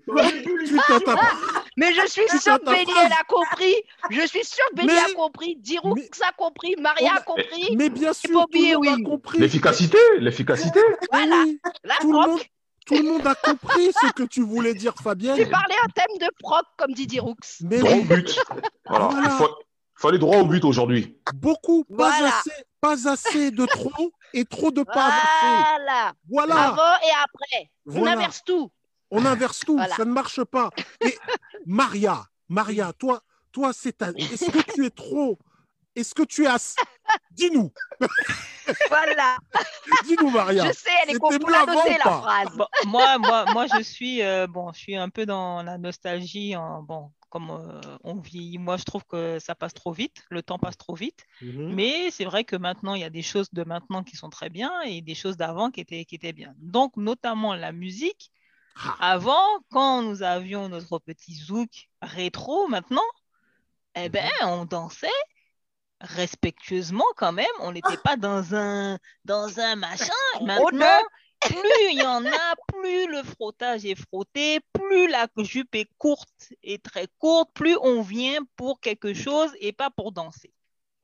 Mais 1.76 1.92
je 1.94 2.08
suis 2.08 2.28
sûre 2.40 2.60
que 2.60 2.66
Bélier 2.70 2.94
a 3.20 3.24
compris. 3.28 3.74
Je 4.12 4.28
suis 4.28 4.46
sûre 4.46 4.64
que 4.72 4.76
Bélier 4.76 4.98
a 4.98 5.14
compris. 5.16 5.56
Diroux 5.58 5.96
mais- 5.96 6.10
a 6.28 6.32
compris. 6.34 6.76
Maria 6.80 7.14
a 7.14 7.18
a- 7.18 7.22
compris. 7.22 7.76
Mais 7.76 7.90
bien 7.90 8.14
sûr, 8.14 8.32
Bobby 8.32 8.72
tout 8.74 8.82
le 8.84 8.90
monde 8.92 9.06
a 9.08 9.10
compris. 9.10 9.40
L'efficacité, 9.40 9.98
l'efficacité. 10.20 10.80
Eh 10.80 11.06
Voilà. 11.12 11.44
oui, 11.46 11.60
La 11.84 11.96
tout, 12.00 12.12
le 12.12 12.18
monde, 12.20 12.40
tout 12.86 12.94
le 12.96 13.04
monde 13.04 13.26
a 13.28 13.36
compris 13.36 13.92
ce 14.02 14.12
que 14.14 14.24
tu 14.24 14.42
voulais 14.44 14.74
dire, 14.76 14.94
Fabienne. 15.02 15.36
J'ai 15.36 15.46
parlé 15.48 15.74
un 15.84 15.90
thème 15.90 16.18
de 16.20 16.32
proc, 16.40 16.64
comme 16.78 16.94
dit 16.94 17.08
Diroux. 17.08 17.36
Mais 17.62 17.82
oui, 17.82 18.02
but. 18.04 18.40
Voilà. 18.88 19.08
Voilà. 19.08 19.22
Il 19.26 19.30
faut, 19.32 19.50
faut 20.04 20.10
aller 20.10 20.20
droit 20.20 20.38
au 20.40 20.46
but 20.46 20.66
aujourd'hui. 20.66 21.18
beaucoup, 21.36 21.86
pas, 21.86 22.10
Voilà. 22.10 22.28
assez, 22.40 22.52
pas 22.82 23.10
assez 23.10 23.52
de 23.52 23.66
trop 23.66 24.12
et 24.34 24.44
trop 24.44 24.70
de 24.70 24.84
pas 24.84 25.08
assez. 25.08 25.64
Voilà. 25.78 26.14
Voilà, 26.30 26.56
Avant 26.68 26.96
et 27.08 27.12
après. 27.24 27.72
On 27.88 28.06
inverse 28.06 28.44
tout. 28.46 28.70
on 29.12 29.26
inverse 29.26 29.60
tout, 29.62 29.78
Voilà. 29.78 29.96
ça 29.96 30.04
ne 30.04 30.12
marche 30.12 30.44
pas. 30.44 30.72
Et 31.00 31.18
Maria, 31.66 32.26
Maria, 32.50 32.92
toi, 33.00 33.22
toi, 33.54 33.72
c'est 33.72 33.94
ta... 34.00 34.10
Est-ce 34.10 34.52
que 34.52 34.74
tu 34.74 34.86
es 34.86 34.90
trop 34.90 35.40
Est-ce 35.96 36.14
que 36.14 36.24
tu 36.24 36.44
es 36.44 36.48
assez 36.48 36.82
Dis-nous, 37.32 37.72
Voilà. 38.90 39.38
dis-nous, 40.06 40.30
Maria. 40.30 40.66
Je 40.68 40.74
sais, 40.74 40.90
elle 41.04 41.10
est 41.12 41.14
C'était 41.14 41.20
con 41.20 41.30
pour 41.40 41.50
mieux 41.50 41.98
la 42.04 42.12
phrase. 42.12 42.48
Bon, 42.58 42.66
moi, 42.88 43.18
moi, 43.20 43.46
moi, 43.54 43.66
je 43.78 43.82
suis, 43.84 44.22
euh, 44.22 44.48
bon, 44.48 44.74
je 44.74 44.80
suis 44.80 44.96
un 44.98 45.08
peu 45.10 45.26
dans 45.26 45.64
la 45.64 45.78
nostalgie. 45.78 46.56
en- 46.58 46.82
bon, 46.84 47.12
comme 47.34 47.50
euh, 47.50 47.98
on 48.04 48.20
vieillit, 48.20 48.60
moi, 48.60 48.78
je 48.78 48.84
trouve 48.84 49.04
que 49.06 49.40
ça 49.40 49.56
passe 49.56 49.74
trop 49.74 49.92
vite. 49.92 50.24
Le 50.30 50.44
temps 50.44 50.60
passe 50.60 50.78
trop 50.78 50.94
vite. 50.94 51.26
Mhm. 51.42 51.74
Mais 51.74 52.12
c'est 52.12 52.26
vrai 52.26 52.44
que 52.44 52.56
maintenant, 52.56 52.94
il 52.94 53.02
y 53.02 53.04
a 53.04 53.10
des 53.10 53.24
choses 53.24 53.50
de 53.52 53.64
maintenant 53.64 54.04
qui 54.04 54.16
sont 54.16 54.30
très 54.30 54.52
bien 54.52 54.82
et 54.82 55.02
des 55.02 55.16
choses 55.16 55.36
d'avant 55.36 55.72
qui 55.72 55.82
étaient, 55.82 56.06
qui 56.06 56.14
étaient 56.14 56.32
bien. 56.32 56.54
Donc, 56.60 56.96
notamment 56.96 57.56
la 57.56 57.72
musique. 57.72 58.30
Ah. 58.76 59.14
Avant, 59.14 59.48
quand 59.72 60.04
nous 60.04 60.22
avions 60.22 60.70
notre 60.70 61.00
petit 61.00 61.34
zouk 61.34 61.90
rétro, 62.04 62.68
maintenant, 62.68 63.10
eh 63.96 64.10
ben, 64.10 64.30
on 64.44 64.66
dansait 64.66 65.08
respectueusement 66.02 67.12
quand 67.18 67.32
même. 67.32 67.58
On 67.62 67.72
n'était 67.72 67.98
pas 67.98 68.16
dans 68.16 68.54
un, 68.54 69.00
dans 69.26 69.60
un 69.60 69.76
machin. 69.76 70.14
Maintenant, 70.44 71.02
plus 71.46 71.92
il 71.92 72.00
y 72.00 72.06
en 72.06 72.26
a, 72.26 72.56
plus 72.68 73.08
le 73.08 73.24
frottage 73.24 73.86
est 73.86 73.96
frotté, 73.96 74.60
plus 74.74 75.08
la 75.08 75.28
jupe 75.38 75.76
est 75.76 75.88
courte 75.98 76.54
et 76.64 76.80
très 76.80 77.08
courte, 77.20 77.50
plus 77.54 77.78
on 77.82 78.02
vient 78.02 78.40
pour 78.56 78.80
quelque 78.80 79.14
chose 79.14 79.52
et 79.60 79.72
pas 79.74 79.90
pour 79.90 80.12
danser. 80.12 80.54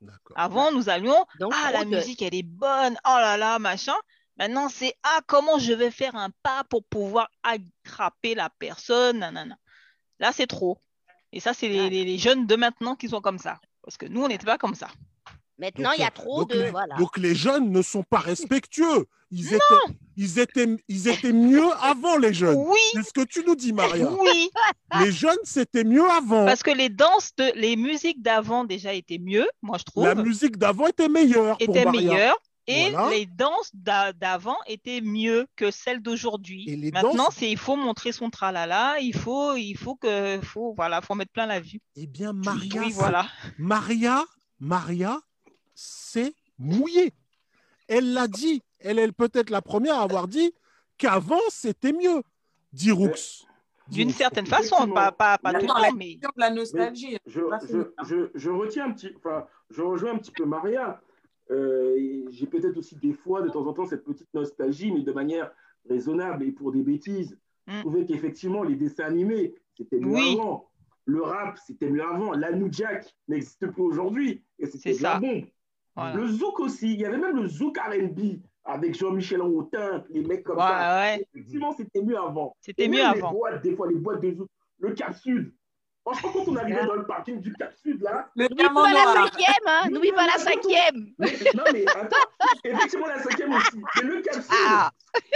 D'accord. 0.02 0.38
Avant, 0.40 0.72
nous 0.72 0.90
allions, 0.90 1.26
Donc, 1.40 1.54
ah, 1.56 1.72
la 1.74 1.84
musique, 1.86 2.22
elle 2.22 2.36
est 2.36 2.44
bonne, 2.44 2.96
oh 3.06 3.18
là 3.18 3.38
là, 3.38 3.60
machin. 3.60 3.96
Maintenant, 4.38 4.70
c'est, 4.70 4.94
ah, 5.04 5.20
comment 5.28 5.60
je 5.60 5.74
vais 5.74 5.92
faire 5.92 6.16
un 6.16 6.30
pas 6.44 6.64
pour 6.70 6.84
pouvoir 6.86 7.30
attraper 7.44 8.36
la 8.36 8.50
personne, 8.50 9.20
nanana. 9.20 9.58
Là, 10.20 10.32
c'est 10.32 10.48
trop. 10.48 10.78
Et 11.34 11.40
ça, 11.42 11.54
c'est 11.54 11.68
les, 11.68 11.90
les- 11.90 12.06
les 12.06 12.18
jeunes 12.18 12.48
de 12.48 12.56
maintenant 12.56 12.96
qui 12.96 13.10
sont 13.10 13.20
comme 13.22 13.38
ça. 13.40 13.60
Parce 13.84 13.98
que 13.98 14.06
nous, 14.06 14.24
on 14.24 14.28
n'était 14.30 14.46
pas 14.46 14.58
comme 14.58 14.76
ça. 14.76 14.88
Maintenant, 15.58 15.92
il 15.92 16.00
y 16.00 16.04
a 16.04 16.08
euh, 16.08 16.12
trop 16.12 16.40
donc 16.46 16.52
de. 16.52 16.62
les, 16.64 16.72
Voilà. 16.72 16.96
donc 16.96 17.18
les 17.18 17.36
jeunes 17.36 17.70
ne 17.70 17.82
sont 17.82 18.04
pas 18.04 18.20
respectueux. 18.20 19.06
Ils 19.32 19.48
étaient, 19.54 19.94
ils 20.18 20.40
étaient, 20.40 20.68
ils 20.88 21.08
étaient 21.08 21.34
mieux 21.34 21.70
avant 21.82 22.18
les 22.18 22.34
jeunes. 22.34 22.58
Oui, 22.58 22.80
C'est 22.94 23.04
ce 23.04 23.14
que 23.14 23.22
tu 23.24 23.44
nous 23.46 23.56
dis, 23.56 23.74
Maria. 23.74 24.10
oui. 24.12 24.50
Les 25.00 25.12
jeunes, 25.12 25.38
c'était 25.44 25.84
mieux 25.84 26.10
avant. 26.10 26.46
Parce 26.46 26.64
que 26.64 26.72
les 26.72 26.90
danses, 26.90 27.32
de, 27.38 27.52
les 27.56 27.76
musiques 27.76 28.22
d'avant 28.24 28.64
déjà 28.66 28.94
étaient 28.94 29.20
mieux, 29.20 29.48
moi 29.62 29.78
je 29.78 29.84
trouve. 29.84 30.06
La 30.06 30.16
musique 30.16 30.58
d'avant 30.58 30.88
était 30.88 31.10
meilleure 31.10 31.58
pour 31.60 31.76
Maria. 31.76 31.92
meilleures. 31.92 32.38
Et 32.72 32.92
Voilà. 32.92 33.10
les 33.10 33.26
danses 33.26 33.72
d'a- 33.74 34.14
d'avant 34.14 34.58
étaient 34.68 35.02
mieux 35.02 35.48
que 35.56 35.72
celles 35.72 36.02
d'aujourd'hui. 36.04 36.66
Maintenant, 36.94 37.14
danses- 37.16 37.36
c'est 37.40 37.50
il 37.50 37.58
faut 37.58 37.76
montrer 37.76 38.12
son 38.12 38.30
tralala, 38.30 39.00
il 39.00 39.16
faut, 39.16 39.56
il 39.56 39.76
faut 39.76 39.96
que, 39.96 40.40
faut, 40.44 40.74
voilà, 40.76 41.02
faut 41.02 41.16
mettre 41.16 41.32
plein 41.32 41.48
la 41.48 41.60
vue. 41.60 41.80
Eh 41.96 42.06
bien, 42.06 42.32
Maria, 42.34 42.82
oui, 42.82 42.88
c'est- 42.92 42.94
voilà. 43.00 43.28
Maria, 43.58 44.24
Maria 44.60 45.20
s'est 45.74 46.34
mouillée. 46.60 47.12
Elle 47.88 48.14
l'a 48.14 48.28
dit. 48.28 48.62
Elle 48.80 49.00
est 49.00 49.12
peut-être 49.12 49.50
la 49.50 49.62
première 49.62 49.96
à 49.96 50.04
avoir 50.04 50.28
dit 50.28 50.54
qu'avant, 50.98 51.40
c'était 51.50 51.94
mieux. 51.94 52.22
Dit 52.74 52.92
Roux. 52.92 53.10
D'une 53.88 54.12
certaine 54.12 54.46
façon, 54.46 54.88
pas, 54.90 55.12
pas, 55.12 55.40
pas 55.40 55.54
tout 55.54 55.66
le 55.66 55.98
mais 55.98 56.20
la 56.38 56.52
nostalgie. 56.52 57.18
Je, 57.26 57.42
je, 57.68 57.92
je, 58.06 58.30
je 58.36 58.50
retiens 58.52 58.86
un 58.86 58.92
petit, 58.92 59.12
enfin, 59.18 59.48
je 59.72 59.82
rejoins 59.82 60.14
un 60.14 60.18
petit 60.20 60.32
peu 60.32 60.46
Maria. 60.46 61.02
Euh, 61.50 62.24
J'ai 62.30 62.46
peut-être 62.46 62.78
aussi 62.78 62.96
des 62.98 63.14
fois, 63.14 63.42
de 63.42 63.50
temps 63.50 63.66
en 63.66 63.74
temps, 63.74 63.88
cette 63.88 64.04
petite 64.04 64.32
nostalgie, 64.34 64.92
mais 64.92 65.02
de 65.02 65.12
manière 65.12 65.52
raisonnable 65.90 66.44
et 66.44 66.52
pour 66.52 66.72
des 66.72 66.84
bêtises. 66.84 67.36
Mm. 67.66 67.72
Je 67.74 67.80
trouvais 67.80 68.06
qu'effectivement, 68.06 68.62
les 68.64 68.76
dessins 68.76 69.06
animés, 69.06 69.56
c'était 69.76 69.98
mieux 70.00 70.14
Oui. 70.14 70.34
avant. 70.40 70.70
Le 71.06 71.24
rap, 71.24 71.58
c'était 71.66 71.90
mieux 71.90 72.04
avant. 72.04 72.34
La 72.34 72.52
New 72.52 72.72
Jack 72.72 73.12
n'existe 73.28 73.66
plus 73.72 73.82
aujourd'hui. 73.82 74.44
Et 74.60 74.68
c'était 74.68 74.92
la 75.02 75.14
ça. 75.14 75.20
bombe. 75.20 75.46
voilà. 75.96 76.14
Le 76.16 76.28
zouk 76.28 76.60
aussi. 76.60 76.94
Il 76.94 77.00
y 77.00 77.06
avait 77.06 77.18
même 77.18 77.36
le 77.38 77.48
zouk 77.48 77.80
R&B 77.80 78.42
avec 78.66 78.94
Jean-Michel 78.96 79.42
Rotin, 79.42 80.04
les 80.10 80.22
mecs 80.24 80.44
comme 80.44 80.58
Ouais, 80.58 80.64
ça. 80.64 81.00
ouais. 81.00 81.26
Effectivement, 81.34 81.72
c'était 81.76 82.02
mieux 82.02 82.18
avant. 82.18 82.56
C'était 82.62 82.84
Et 82.86 82.88
mieux 82.88 83.04
avant. 83.04 83.32
boîtes, 83.32 83.62
des 83.64 83.76
fois, 83.76 83.88
les 83.88 83.96
boîtes 83.96 84.22
de. 84.22 84.36
Le 84.82 84.94
Cap 84.94 85.14
Sud. 85.16 85.54
Franchement, 86.06 86.30
quand 86.34 86.48
on 86.48 86.56
arrivait 86.56 86.86
dans 86.86 86.94
le 86.96 87.06
parking 87.06 87.42
du 87.42 87.52
Cap 87.54 87.74
Sud, 87.76 88.02
là, 88.02 88.30
Le 88.36 88.44
N'oublie 88.48 88.64
pas 88.74 88.94
la 88.94 89.14
cinquième, 89.14 89.68
hein. 89.68 89.90
N'oublie 89.92 90.12
pas 90.14 90.26
la 90.26 90.38
cinquième. 90.38 91.14
mais, 91.20 91.28
non, 91.56 91.64
mais 91.74 91.86
attends, 91.90 92.16
effectivement, 92.64 93.08
la 93.08 93.20
cinquième 93.22 93.54
aussi. 93.54 93.78
Mais 93.98 94.02
le 94.04 94.22
Cap 94.22 94.36
Sud 94.36 94.54
Ah. 94.70 94.92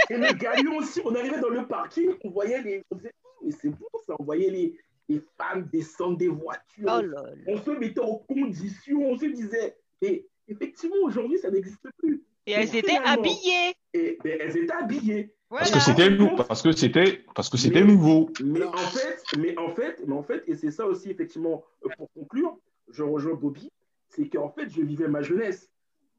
et 0.08 0.16
le 0.16 0.32
Galion 0.32 0.76
aussi, 0.78 1.00
on 1.04 1.14
arrivait 1.14 1.40
dans 1.40 1.50
le 1.50 1.66
parking, 1.66 2.10
on 2.24 2.30
voyait 2.30 2.62
les. 2.62 2.82
On 2.90 2.96
disait, 2.96 3.12
mais 3.42 3.50
c'est 3.50 3.68
bon 3.68 3.86
ça, 4.06 4.14
on 4.18 4.24
voyait 4.24 4.50
les, 4.50 4.78
les 5.10 5.20
femmes 5.36 5.68
descendre 5.70 6.16
des 6.16 6.28
voitures. 6.28 6.84
Oh 6.86 7.00
là 7.02 7.02
là. 7.02 7.22
On 7.46 7.58
se 7.60 7.70
mettait 7.72 8.00
en 8.00 8.16
condition, 8.16 8.98
on 9.02 9.18
se 9.18 9.26
disait. 9.26 9.76
Et 10.00 10.26
effectivement, 10.48 10.96
aujourd'hui, 11.02 11.38
ça 11.38 11.50
n'existe 11.50 11.86
plus. 11.98 12.24
Et 12.46 12.52
elles 12.52 12.74
étaient 12.76 12.98
habillées. 13.04 13.74
Et 13.94 14.18
elles 14.24 14.56
étaient 14.56 14.72
habillées. 14.72 15.30
Parce 15.48 15.70
que 15.70 15.78
c'était 15.80 16.10
parce 16.48 16.62
que 16.62 16.72
c'était 16.72 17.24
parce 17.34 17.48
que 17.48 17.56
c'était 17.56 17.84
nouveau. 17.84 18.30
Mais 18.42 18.64
en 18.64 18.76
fait, 18.76 19.22
mais 19.38 19.56
en 19.58 19.68
fait, 19.70 20.02
mais 20.06 20.14
en 20.14 20.22
fait, 20.22 20.42
et 20.48 20.56
c'est 20.56 20.72
ça 20.72 20.84
aussi 20.86 21.10
effectivement 21.10 21.62
pour 21.96 22.10
conclure, 22.12 22.58
je 22.90 23.02
rejoins 23.04 23.34
Bobby, 23.34 23.70
c'est 24.08 24.28
qu'en 24.28 24.48
fait, 24.50 24.68
je 24.70 24.82
vivais 24.82 25.06
ma 25.06 25.22
jeunesse 25.22 25.70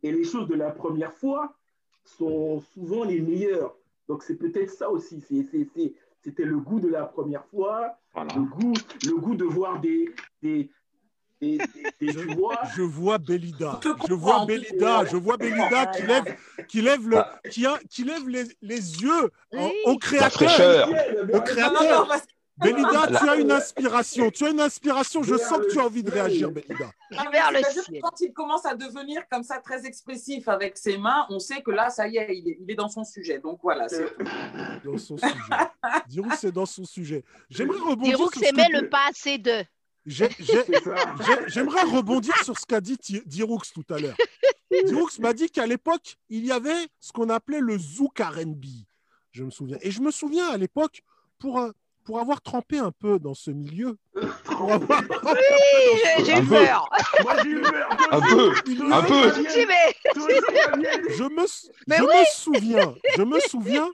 et 0.03 0.11
les 0.11 0.23
choses 0.23 0.47
de 0.47 0.55
la 0.55 0.71
première 0.71 1.13
fois 1.13 1.53
sont 2.05 2.61
souvent 2.73 3.03
les 3.03 3.19
meilleures. 3.19 3.75
Donc 4.07 4.23
c'est 4.23 4.35
peut-être 4.37 4.69
ça 4.71 4.89
aussi. 4.89 5.21
C'est, 5.27 5.43
c'est, 5.43 5.67
c'est- 5.75 5.93
c'était 6.23 6.45
le 6.45 6.57
goût 6.57 6.79
de 6.79 6.87
la 6.87 7.03
première 7.05 7.45
fois, 7.45 7.99
Voilà. 8.13 8.33
le 8.35 8.43
goût, 8.43 8.73
le 9.05 9.15
goût 9.17 9.35
de 9.35 9.43
voir 9.45 9.79
des, 9.81 10.09
des, 10.41 10.71
tu 11.41 12.35
vois. 12.35 12.59
Je 12.75 12.81
vois 12.81 13.17
Bélida. 13.17 13.79
Je 13.83 13.89
Je 14.07 14.13
vois. 14.13 14.45
Bélida. 14.45 15.05
Je 15.05 15.17
vois 15.17 15.37
Bélida 15.37 15.85
qui 15.87 16.01
lève, 16.03 16.35
qui 16.67 16.81
lève, 16.81 17.07
le, 17.07 17.17
qui, 17.49 17.65
a- 17.65 17.79
qui 17.89 18.03
lève 18.03 18.27
les, 18.27 18.43
les 18.61 19.01
yeux 19.01 19.31
Oui. 19.53 19.71
au 19.85 19.97
créateur. 19.97 20.31
fraîcheur. 20.49 20.89
Au 21.33 21.41
Bélida, 22.57 23.07
La- 23.09 23.19
tu 23.19 23.29
as 23.29 23.35
une 23.35 23.51
inspiration. 23.51 24.31
Tu 24.31 24.45
as 24.45 24.49
une 24.49 24.61
inspiration. 24.61 25.21
Je 25.23 25.35
sens 25.35 25.57
que 25.59 25.69
tu 25.73 25.77
as 25.77 25.83
envie 25.85 26.03
de 26.03 26.09
réagir, 26.09 26.49
Bélida. 26.51 26.89
Ciel. 27.11 27.99
quand 28.01 28.21
il 28.21 28.31
commence 28.31 28.65
à 28.65 28.75
devenir 28.75 29.23
comme 29.29 29.43
ça 29.43 29.57
très 29.59 29.85
expressif 29.85 30.47
avec 30.47 30.77
ses 30.77 30.97
mains, 30.97 31.25
on 31.29 31.39
sait 31.39 31.61
que 31.61 31.71
là, 31.71 31.89
ça 31.89 32.07
y 32.07 32.15
est, 32.17 32.37
il 32.37 32.47
est, 32.47 32.57
il 32.61 32.71
est 32.71 32.75
dans 32.75 32.87
son 32.87 33.03
sujet. 33.03 33.39
Donc 33.39 33.59
voilà, 33.61 33.89
c'est 33.89 34.05
Dans 34.85 34.97
son 34.97 35.17
sujet. 35.17 35.33
Dirou, 36.07 36.29
c'est 36.37 36.51
dans 36.53 36.65
son 36.65 36.85
sujet. 36.85 37.25
J'aimerais 37.49 37.79
rebondir 37.89 38.17
Diroux 38.17 38.31
sur 38.31 38.39
ce 38.39 38.45
s'aimait 38.45 38.67
que- 38.69 38.81
le 38.83 38.89
pas 38.89 39.09
assez 39.09 39.37
de. 39.37 39.63
J'aimerais 41.47 41.83
rebondir 41.83 42.35
sur 42.43 42.57
ce 42.59 42.65
qu'a 42.65 42.81
dit 42.81 42.97
Diroux 43.25 43.59
tout 43.73 43.85
à 43.93 43.97
l'heure. 43.99 44.17
Diroux 44.85 45.09
m'a 45.19 45.33
dit 45.33 45.49
qu'à 45.49 45.65
l'époque, 45.65 46.17
il 46.29 46.45
y 46.45 46.51
avait 46.51 46.87
ce 46.99 47.11
qu'on 47.11 47.29
appelait 47.29 47.59
le 47.61 47.77
zouk 47.77 48.19
R&B. 48.19 48.65
Je 49.31 49.43
me 49.43 49.49
souviens. 49.49 49.77
Et 49.81 49.91
je 49.91 50.01
me 50.01 50.11
souviens 50.11 50.47
à 50.49 50.57
l'époque, 50.57 51.01
pour, 51.39 51.59
un- 51.59 51.73
pour 52.03 52.19
avoir 52.19 52.41
trempé 52.41 52.77
un 52.77 52.91
peu 52.91 53.19
dans 53.19 53.33
ce 53.33 53.51
milieu, 53.51 53.97
pour 54.43 54.71
avoir 54.71 55.05
trempé 55.07 55.39
Oui, 55.93 56.25
j'ai- 56.25 56.37
eu 56.39 56.43
peu. 56.43 56.49
peur. 56.65 56.89
Moi 57.23 57.35
j'ai 57.43 57.49
eu 57.49 57.61
peur. 57.61 57.89
Un 58.11 58.21
peu, 58.21 58.51
un 58.91 59.01
peu. 59.03 59.31
Je 59.33 61.23
me, 61.23 61.47
je 61.47 62.03
oui. 62.03 62.07
me 62.07 62.25
souviens, 62.35 62.95
je 63.17 63.21
me 63.23 63.39
souviens 63.49 63.89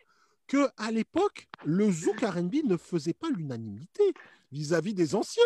que 0.48 0.68
à 0.78 0.92
l'époque, 0.92 1.48
le 1.64 1.90
zouk 1.92 2.22
R&B 2.22 2.56
ne 2.66 2.76
faisait 2.78 3.14
pas 3.14 3.30
l'unanimité 3.30 4.14
vis-à-vis 4.52 4.94
des 4.94 5.16
anciens. 5.16 5.44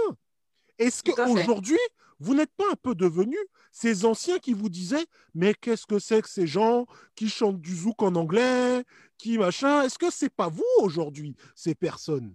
Est-ce 0.77 1.03
qu'aujourd'hui, 1.03 1.79
vous 2.19 2.33
n'êtes 2.33 2.53
pas 2.55 2.65
un 2.71 2.75
peu 2.81 2.95
devenus 2.95 3.39
ces 3.71 4.05
anciens 4.05 4.39
qui 4.39 4.53
vous 4.53 4.69
disaient 4.69 5.05
mais 5.33 5.53
qu'est-ce 5.53 5.85
que 5.85 5.99
c'est 5.99 6.21
que 6.21 6.29
ces 6.29 6.47
gens 6.47 6.85
qui 7.15 7.29
chantent 7.29 7.61
du 7.61 7.75
zouk 7.75 8.01
en 8.01 8.15
anglais, 8.15 8.83
qui 9.17 9.37
machin? 9.37 9.83
Est-ce 9.83 9.97
que 9.97 10.11
c'est 10.11 10.33
pas 10.33 10.49
vous 10.49 10.63
aujourd'hui 10.79 11.35
ces 11.55 11.75
personnes? 11.75 12.33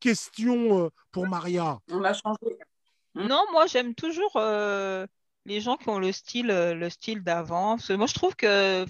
Question 0.00 0.84
euh, 0.84 0.88
pour 1.12 1.26
Maria. 1.28 1.78
on 1.88 2.02
a 2.02 2.12
changé. 2.12 2.58
Non, 3.14 3.44
moi 3.52 3.66
j'aime 3.66 3.94
toujours 3.94 4.32
euh, 4.36 5.06
les 5.44 5.60
gens 5.60 5.76
qui 5.76 5.88
ont 5.88 5.98
le 5.98 6.12
style, 6.12 6.50
euh, 6.50 6.74
le 6.74 6.90
style 6.90 7.22
d'avant. 7.22 7.76
Moi 7.90 8.06
je 8.06 8.14
trouve 8.14 8.34
que 8.34 8.84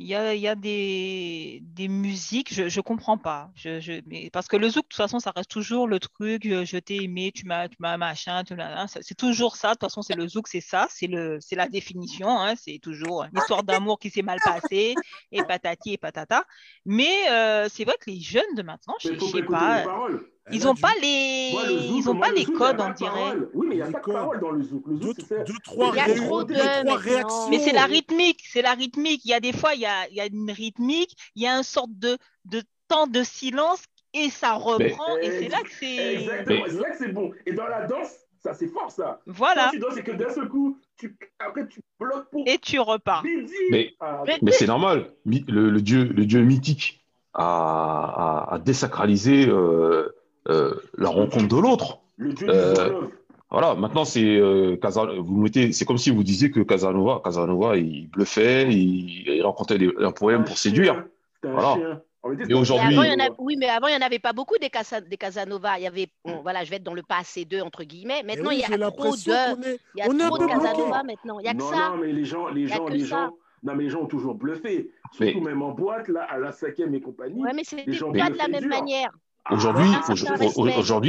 il 0.00 0.06
y 0.06 0.14
a, 0.14 0.32
il 0.34 0.40
y 0.40 0.46
a 0.48 0.54
des, 0.54 1.60
des 1.62 1.88
musiques, 1.88 2.54
je 2.54 2.68
je 2.68 2.80
comprends 2.80 3.18
pas. 3.18 3.50
Je, 3.56 3.80
je, 3.80 4.00
mais 4.06 4.30
parce 4.30 4.46
que 4.46 4.56
le 4.56 4.68
zouk, 4.68 4.84
de 4.84 4.88
toute 4.88 4.96
façon, 4.96 5.18
ça 5.18 5.32
reste 5.34 5.50
toujours 5.50 5.88
le 5.88 5.98
truc, 5.98 6.46
euh, 6.46 6.64
je 6.64 6.78
t'ai 6.78 7.02
aimé, 7.02 7.32
tu 7.34 7.46
m'as, 7.46 7.68
tu 7.68 7.76
m'as 7.80 7.96
machin, 7.96 8.44
tu 8.44 8.54
l'as- 8.54 8.86
ça- 8.86 9.00
c'est 9.02 9.16
toujours 9.16 9.56
ça. 9.56 9.68
De 9.70 9.72
toute 9.74 9.82
façon, 9.82 10.02
c'est 10.02 10.14
le 10.14 10.28
zouk, 10.28 10.46
c'est 10.48 10.60
ça, 10.60 10.86
c'est 10.90 11.08
le, 11.08 11.38
c'est 11.40 11.56
la 11.56 11.68
définition. 11.68 12.28
hein, 12.40 12.54
c'est 12.56 12.78
toujours 12.80 13.24
une 13.24 13.36
histoire 13.36 13.64
d'amour 13.64 13.98
qui 13.98 14.10
s'est 14.10 14.22
mal 14.22 14.40
passée 14.40 15.00
et 15.32 15.42
patati 15.42 15.94
et 15.94 15.98
patata. 15.98 16.44
Mais 16.84 17.28
euh, 17.30 17.68
c'est 17.68 17.84
vrai 17.84 17.94
que 18.00 18.10
les 18.10 18.20
jeunes 18.20 18.54
de 18.54 18.62
maintenant, 18.62 18.94
je 19.00 19.18
sais 19.18 19.42
pas. 19.42 19.78
les 19.78 19.84
paroles. 19.84 20.26
Ils 20.50 20.56
Elle 20.56 20.62
a 20.62 20.64
n'ont 20.66 20.74
du- 20.74 20.80
pas 20.82 20.92
les, 21.02 21.50
zouk, 21.52 21.96
ils 21.98 22.08
ont 22.10 22.18
pas 22.18 22.28
le 22.30 22.34
les 22.36 22.44
zouk, 22.44 22.54
y 22.54 22.58
codes, 22.58 22.80
on 22.80 22.90
dirait. 22.92 23.36
Oui, 23.54 23.66
mais 23.68 23.74
il 23.74 23.78
n'y 23.78 23.82
a 23.82 23.86
Les 23.86 23.92
pas 23.92 23.98
de 23.98 24.04
codes. 24.04 24.14
parole 24.14 24.40
dans 24.40 24.50
le 24.50 24.62
zouk. 24.62 24.82
Le 24.86 24.96
Deux, 24.96 25.06
zouk, 25.08 25.16
c'est 25.28 25.44
deux, 25.44 25.54
trois, 25.64 25.90
Il 25.92 25.96
y 25.96 26.00
a 26.00 26.04
ré- 26.04 26.14
trop 26.14 26.44
deux, 26.44 26.54
de 26.54 26.60
trois 26.84 26.96
réactions. 26.96 27.48
Mais 27.50 27.58
c'est 27.58 27.72
la 27.72 27.84
rythmique, 27.84 28.40
c'est 28.50 28.62
la 28.62 28.72
rythmique. 28.74 29.22
Il 29.24 29.30
y 29.30 29.34
a 29.34 29.40
des 29.40 29.52
fois, 29.52 29.74
il 29.74 29.80
y 29.80 29.86
a, 29.86 30.08
il 30.08 30.14
y 30.16 30.20
a 30.20 30.26
une 30.26 30.50
rythmique, 30.50 31.16
il 31.34 31.42
y 31.42 31.46
a 31.46 31.56
une 31.56 31.62
sorte 31.62 31.90
de, 31.98 32.16
de 32.46 32.62
temps 32.88 33.06
de 33.06 33.22
silence 33.22 33.82
et 34.14 34.30
ça 34.30 34.54
reprend. 34.54 35.16
Et 35.18 35.30
c'est 35.30 35.48
là 35.48 35.58
que 35.62 35.70
c'est. 35.70 36.14
Exactement, 36.14 36.62
Mais- 36.64 36.70
c'est 36.70 36.80
là 36.80 36.90
que 36.90 36.96
c'est 36.98 37.12
bon. 37.12 37.30
Et 37.46 37.52
dans 37.52 37.66
la 37.66 37.86
danse, 37.86 38.10
ça 38.42 38.54
c'est 38.54 38.68
fort 38.68 38.90
ça. 38.90 39.20
Voilà. 39.26 39.64
Quand 39.66 39.70
tu 39.72 39.78
danses, 39.80 39.94
c'est 39.94 40.02
que 40.04 40.12
d'un 40.12 40.30
seul 40.32 40.48
coup, 40.48 40.78
tu... 40.96 41.14
après 41.38 41.66
tu 41.68 41.80
bloques 42.00 42.30
pour 42.30 42.44
Et 42.46 42.58
tu 42.58 42.78
repars. 42.80 43.22
Mais- 43.70 43.94
Ah, 44.00 44.22
Mais- 44.26 44.38
Mais 44.42 44.52
c'est 44.52 44.66
normal. 44.66 45.12
Le, 45.26 45.68
le 45.70 45.80
dieu, 45.82 46.04
le 46.04 46.24
dieu 46.24 46.40
mythique 46.42 47.04
a, 47.34 48.46
a- 48.48 48.54
a 48.54 48.58
désacralisé 48.58 49.46
euh, 49.48 50.08
la 50.48 51.08
rencontre 51.08 51.48
de 51.48 51.56
l'autre. 51.60 51.98
Euh. 52.42 53.02
Voilà. 53.50 53.74
Maintenant, 53.74 54.04
c'est 54.04 54.24
euh, 54.24 54.76
Casa- 54.76 55.06
vous 55.18 55.36
mettez, 55.40 55.72
c'est 55.72 55.84
comme 55.84 55.96
si 55.98 56.10
vous 56.10 56.22
disiez 56.22 56.50
que 56.50 56.60
Casanova, 56.60 57.20
Casanova, 57.24 57.76
il 57.76 58.08
bluffait, 58.10 58.70
il, 58.70 59.26
il 59.28 59.42
rencontrait 59.42 59.78
des- 59.78 59.92
un 60.00 60.12
poème 60.12 60.44
pour 60.44 60.58
séduire. 60.58 61.04
Voilà. 61.42 62.00
Mais 62.46 62.52
aujourd'hui- 62.52 62.98
avant, 62.98 63.02
il 63.04 63.12
y 63.12 63.22
en 63.22 63.24
a- 63.26 63.34
oui, 63.38 63.56
mais 63.56 63.68
avant, 63.68 63.86
il 63.86 63.96
n'y 63.96 64.02
en 64.02 64.06
avait 64.06 64.18
pas 64.18 64.34
beaucoup 64.34 64.56
des, 64.60 64.68
Casa- 64.68 65.00
des 65.00 65.16
Casanova. 65.16 65.78
Il 65.78 65.84
y 65.84 65.86
avait, 65.86 66.08
bon, 66.24 66.40
voilà, 66.42 66.62
je 66.64 66.68
vais 66.70 66.76
être 66.76 66.82
dans 66.82 66.92
le 66.92 67.02
passé 67.02 67.46
2, 67.46 67.62
entre 67.62 67.84
guillemets. 67.84 68.22
Maintenant, 68.22 68.50
oui, 68.50 68.56
il 68.56 68.60
y 68.60 68.64
a 68.64 68.90
trop 68.90 69.14
de, 69.14 69.66
est, 69.66 69.80
il 69.94 69.98
y 70.00 70.02
a 70.02 70.10
on 70.10 70.18
trop 70.18 70.36
de. 70.38 70.46
Casanova 70.46 71.02
maintenant. 71.04 71.38
Il 71.38 71.44
n'y 71.44 71.48
a 71.48 71.52
que 71.54 71.58
non, 71.58 71.70
ça. 71.70 71.90
non, 71.90 71.96
mais 72.02 72.12
les 72.12 72.24
gens, 72.24 72.48
les 72.48 72.62
Y 72.62 72.68
gens, 72.68 72.88
les 72.88 72.98
gens, 73.04 73.30
non, 73.62 73.74
mais 73.76 73.84
les 73.84 73.88
gens 73.90 74.00
ont 74.02 74.06
toujours 74.06 74.34
bluffé. 74.34 74.90
Mais- 75.20 75.26
Surtout 75.30 75.46
même 75.46 75.62
en 75.62 75.70
boîte, 75.70 76.08
là, 76.08 76.24
à 76.28 76.36
la 76.38 76.52
cinquième 76.52 76.92
et 76.94 77.00
compagnie. 77.00 77.40
Ouais, 77.40 77.52
mais 77.54 77.62
c'était 77.64 77.84
pas 77.84 78.28
de 78.30 78.36
la 78.36 78.48
même 78.48 78.60
dur. 78.60 78.68
manière. 78.68 79.10
Aujourd'hui, 79.50 79.86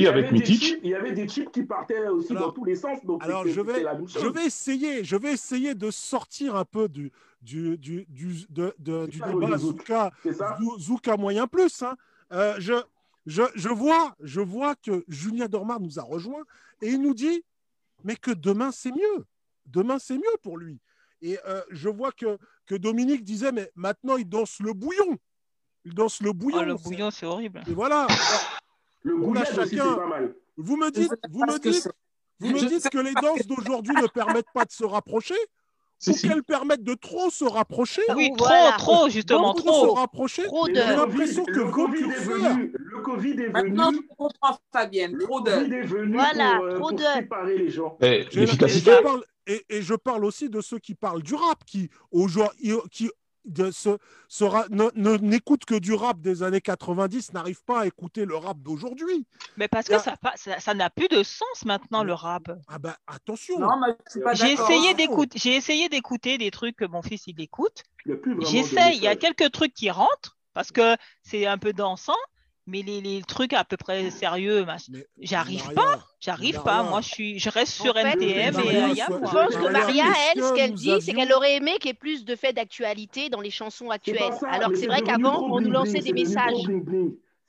ah, 0.07 0.09
avec 0.09 0.45
chips- 0.45 0.79
Il 0.83 0.89
y 0.89 0.95
avait 0.95 1.11
des 1.11 1.27
chips 1.27 1.51
qui 1.51 1.63
partaient 1.63 2.07
aussi 2.07 2.31
Alors- 2.31 2.47
dans 2.47 2.51
tous 2.53 2.63
les 2.65 2.75
sens. 2.75 3.03
Donc 3.05 3.23
Alors 3.23 3.45
je 3.45 3.59
vais, 3.61 3.73
c'était 3.73 3.83
la 3.83 3.93
même 3.95 4.07
chose. 4.07 4.21
je 4.21 4.27
vais 4.27 4.45
essayer, 4.45 5.03
je 5.03 5.15
vais 5.17 5.33
essayer 5.33 5.75
de 5.75 5.91
sortir 5.91 6.55
un 6.55 6.65
peu 6.65 6.87
du, 6.87 7.11
du, 7.41 7.77
du, 7.77 8.05
du, 8.07 8.45
de- 8.49 8.73
de- 8.79 9.07
du 9.07 9.17
ça, 9.19 9.27
débat. 9.31 9.57
Zouka, 9.57 10.11
Zouka 10.79 11.17
moyen 11.17 11.47
plus. 11.47 11.81
hein. 11.83 11.95
Euh, 12.31 12.55
je, 12.59 12.73
je, 13.25 13.43
je, 13.55 13.69
vois, 13.69 14.15
je 14.21 14.39
vois 14.41 14.75
que 14.75 15.03
Julien 15.07 15.47
Dormard 15.47 15.79
nous 15.79 15.99
a 15.99 16.03
rejoint 16.03 16.43
et 16.81 16.89
il 16.89 17.01
nous 17.01 17.13
dit 17.13 17.43
mais 18.03 18.15
que 18.15 18.31
demain 18.31 18.71
c'est 18.71 18.91
mieux. 18.91 19.25
Demain 19.65 19.99
c'est 19.99 20.17
mieux 20.17 20.37
pour 20.41 20.57
lui. 20.57 20.79
Et 21.21 21.37
euh, 21.45 21.61
je 21.71 21.89
vois 21.89 22.11
que, 22.13 22.37
que 22.65 22.75
Dominique 22.75 23.23
disait 23.25 23.51
mais 23.51 23.69
maintenant 23.75 24.15
il 24.15 24.27
danse 24.29 24.59
le 24.61 24.71
bouillon. 24.73 25.17
Il 25.89 25.95
danse 25.95 26.21
le 26.21 26.31
bouillon. 26.33 26.59
Oh, 26.61 26.63
le 26.65 26.77
c'est- 26.77 26.83
bouillon, 26.83 27.09
c'est 27.11 27.25
horrible. 27.25 27.61
Et 27.67 27.73
voilà. 27.73 28.05
Le 29.01 29.15
On 29.15 29.17
a 29.17 29.21
goulag 29.25 29.43
aussi, 29.43 29.69
c'est 29.71 29.77
chacun- 29.77 29.93
pas 29.95 30.05
mal. 30.07 30.35
Vous 30.57 30.77
me 30.77 30.91
dites, 30.91 31.11
vous 31.31 31.39
me 31.45 31.57
dites, 31.59 31.89
vous 32.39 32.49
me 32.51 32.59
dites 32.59 32.89
que 32.89 32.97
les 32.99 33.13
danses 33.13 33.47
d'aujourd'hui 33.47 33.95
ne 33.99 34.07
permettent 34.07 34.51
pas 34.53 34.65
de 34.65 34.71
se 34.71 34.83
rapprocher 34.83 35.33
ou 36.07 36.11
si. 36.13 36.27
qu'elles 36.27 36.43
permettent 36.43 36.83
de 36.83 36.93
trop 36.93 37.29
se 37.31 37.43
rapprocher. 37.45 38.01
Oui, 38.15 38.29
trop, 38.37 38.45
Voilà. 38.47 38.73
trop, 38.77 39.09
justement, 39.09 39.53
Donc, 39.53 39.65
trop. 39.65 39.87
se 39.95 39.99
rapprocher. 39.99 40.43
De. 40.43 40.49
J'ai 40.67 40.73
l'impression 40.95 41.43
que 41.45 41.51
le 41.51 41.71
Covid 41.71 42.03
est 42.03 42.19
venu. 42.23 42.71
Le 42.77 43.01
Covid 43.01 43.31
est 43.41 43.49
Maintenant, 43.49 43.91
venu. 43.91 44.01
je 44.09 44.15
comprends 44.15 44.57
Fabienne. 44.71 45.13
Le 45.15 45.23
Trop 45.25 45.41
de. 45.41 45.49
Covid 45.51 45.73
est 45.73 45.81
venu 45.81 46.13
Voilà, 46.13 46.55
pour, 46.57 46.65
euh, 46.65 46.69
trop 46.75 46.79
pour 46.89 46.93
de- 46.93 47.03
séparer 47.03 47.57
les 47.57 47.69
gens. 47.69 47.97
Eh, 48.01 48.27
J'ai- 48.29 48.41
L'efficacité, 48.41 48.91
et 48.91 48.95
je 48.97 49.01
parle- 49.01 49.23
et, 49.47 49.65
et 49.69 49.81
je 49.81 49.95
parle 49.95 50.25
aussi 50.25 50.49
de 50.49 50.61
ceux 50.61 50.77
qui 50.79 50.93
parlent 50.93 51.23
du 51.23 51.33
rap, 51.33 51.63
qui 51.65 51.89
aujourd'hui, 52.11 52.73
qui 52.91 53.09
de 53.45 53.71
ce, 53.71 53.97
n'écoutent 55.21 55.65
que 55.65 55.75
du 55.75 55.93
rap 55.93 56.19
des 56.21 56.43
années 56.43 56.61
90, 56.61 57.33
n'arrivent 57.33 57.63
pas 57.63 57.81
à 57.81 57.85
écouter 57.85 58.25
le 58.25 58.35
rap 58.35 58.57
d'aujourd'hui. 58.59 59.25
Mais 59.57 59.67
parce 59.67 59.87
que 59.87 59.97
ça 59.99 60.15
pa- 60.17 60.33
ça 60.35 60.59
ça 60.59 60.73
n'a 60.73 60.89
plus 60.89 61.07
de 61.07 61.23
sens 61.23 61.65
maintenant, 61.65 62.03
le 62.03 62.13
rap. 62.13 62.43
Ah 62.67 62.79
ben 62.79 62.95
attention. 63.07 63.59
J'ai 64.33 64.51
essayé 64.53 64.93
d'écouter, 64.93 65.39
j'ai 65.39 65.55
essayé 65.55 65.89
d'écouter 65.89 66.37
des 66.37 66.51
trucs 66.51 66.75
que 66.75 66.85
mon 66.85 67.01
fils 67.01 67.23
il 67.27 67.39
écoute. 67.41 67.83
J'essaye, 68.41 68.97
il 68.97 69.03
y 69.03 69.07
a 69.07 69.15
quelques 69.15 69.51
trucs 69.51 69.73
qui 69.73 69.89
rentrent 69.89 70.37
parce 70.53 70.71
que 70.71 70.95
c'est 71.23 71.45
un 71.45 71.57
peu 71.57 71.73
dansant, 71.73 72.17
mais 72.69 72.81
les, 72.81 73.01
les 73.01 73.21
trucs 73.23 73.53
à 73.53 73.63
peu 73.63 73.75
près 73.77 74.09
sérieux, 74.11 74.63
mach- 74.63 74.89
Mais 74.91 75.05
j'arrive 75.19 75.73
pas, 75.73 75.99
j'arrive 76.19 76.61
pas. 76.61 76.83
Moi, 76.83 77.01
je 77.01 77.07
suis, 77.09 77.39
je 77.39 77.49
reste 77.49 77.81
En 77.81 77.83
sur 77.85 77.93
fait, 77.95 78.13
NTM 78.13 78.53
Maria, 78.55 78.87
et 78.89 78.95
Je 78.95 79.05
pense 79.07 79.55
que 79.55 79.71
Maria, 79.71 80.05
elle, 80.35 80.43
ce 80.43 80.49
que 80.51 80.55
qu'elle 80.55 80.69
nous 80.71 80.75
dit, 80.77 81.01
c'est 81.01 81.13
qu'elle 81.13 81.33
aurait 81.33 81.55
aimé 81.55 81.73
qu'il 81.79 81.87
y 81.87 81.91
ait 81.91 81.93
plus 81.93 82.25
de 82.25 82.35
faits 82.35 82.55
d'actualité 82.55 83.29
dans 83.29 83.41
les 83.41 83.51
chansons 83.51 83.89
actuelles. 83.89 84.19
ça, 84.39 84.47
Alors 84.49 84.69
que 84.69 84.75
c'est 84.77 84.87
vrai 84.87 85.01
qu'avant, 85.01 85.43
on 85.51 85.59
nous 85.59 85.71
lançait 85.71 85.99
des 85.99 86.13
messages. 86.13 86.53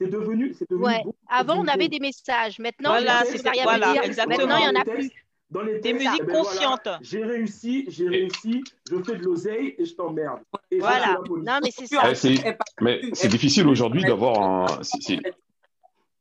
C'est 0.00 0.10
devenu, 0.10 0.56
Ouais. 0.70 1.02
Avant, 1.28 1.56
on 1.58 1.66
avait 1.68 1.88
des 1.88 1.98
messages. 2.00 2.58
Maintenant, 2.58 2.90
Voilà, 2.90 3.22
Maria 3.44 3.62
voilà, 3.64 4.04
exactement. 4.04 4.38
Maintenant, 4.38 4.56
il 4.56 4.70
n'y 4.72 4.78
en 4.78 4.80
a 4.80 4.84
plus. 4.84 5.10
Dans 5.50 5.62
les 5.62 5.80
Des 5.80 5.92
musiques 5.92 6.08
eh 6.20 6.24
ben 6.24 6.32
voilà, 6.32 6.48
conscientes. 6.48 6.88
j'ai 7.00 7.24
réussi, 7.24 7.84
j'ai 7.88 8.08
réussi, 8.08 8.62
je 8.88 9.02
fais 9.02 9.16
de 9.16 9.24
l'oseille 9.24 9.74
et 9.78 9.84
je 9.84 9.94
t'emmerde. 9.94 10.38
Et 10.70 10.78
Voilà. 10.78 11.18
Non, 11.28 11.58
mais 11.62 11.70
c'est 11.72 11.88
Plus, 11.88 11.96
ça. 11.96 12.10
Eh, 12.10 12.14
c'est- 12.14 12.56
mais 12.80 13.00
Elle- 13.02 13.28
difficile 13.30 13.66
aujourd'hui 13.66 14.04
d'avoir 14.04 14.40
un. 14.40 14.66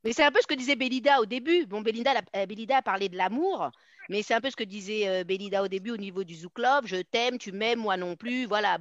Mais 0.02 0.12
c'est 0.14 0.24
un 0.24 0.32
peu 0.32 0.40
ce 0.40 0.46
que 0.46 0.54
disait 0.54 0.76
Bélida 0.76 1.20
au 1.20 1.26
début. 1.26 1.66
Bon, 1.66 1.82
Belinda, 1.82 2.12
euh, 2.34 2.46
Bélida 2.46 2.78
a 2.78 2.82
parlé 2.82 3.10
de 3.10 3.18
l'amour, 3.18 3.70
mais 4.08 4.22
c'est 4.22 4.32
un 4.32 4.40
peu 4.40 4.48
ce 4.48 4.56
que 4.56 4.64
disait 4.64 5.06
euh, 5.06 5.24
Bélida 5.24 5.62
au 5.62 5.68
début 5.68 5.90
au 5.90 5.98
niveau 5.98 6.24
du 6.24 6.34
Zouk 6.34 6.58
Love. 6.58 6.86
Je 6.86 6.96
t'aime, 7.02 7.36
tu 7.36 7.52
m'aimes, 7.52 7.80
moi 7.80 7.98
non 7.98 8.16
plus. 8.16 8.46
Voilà, 8.46 8.78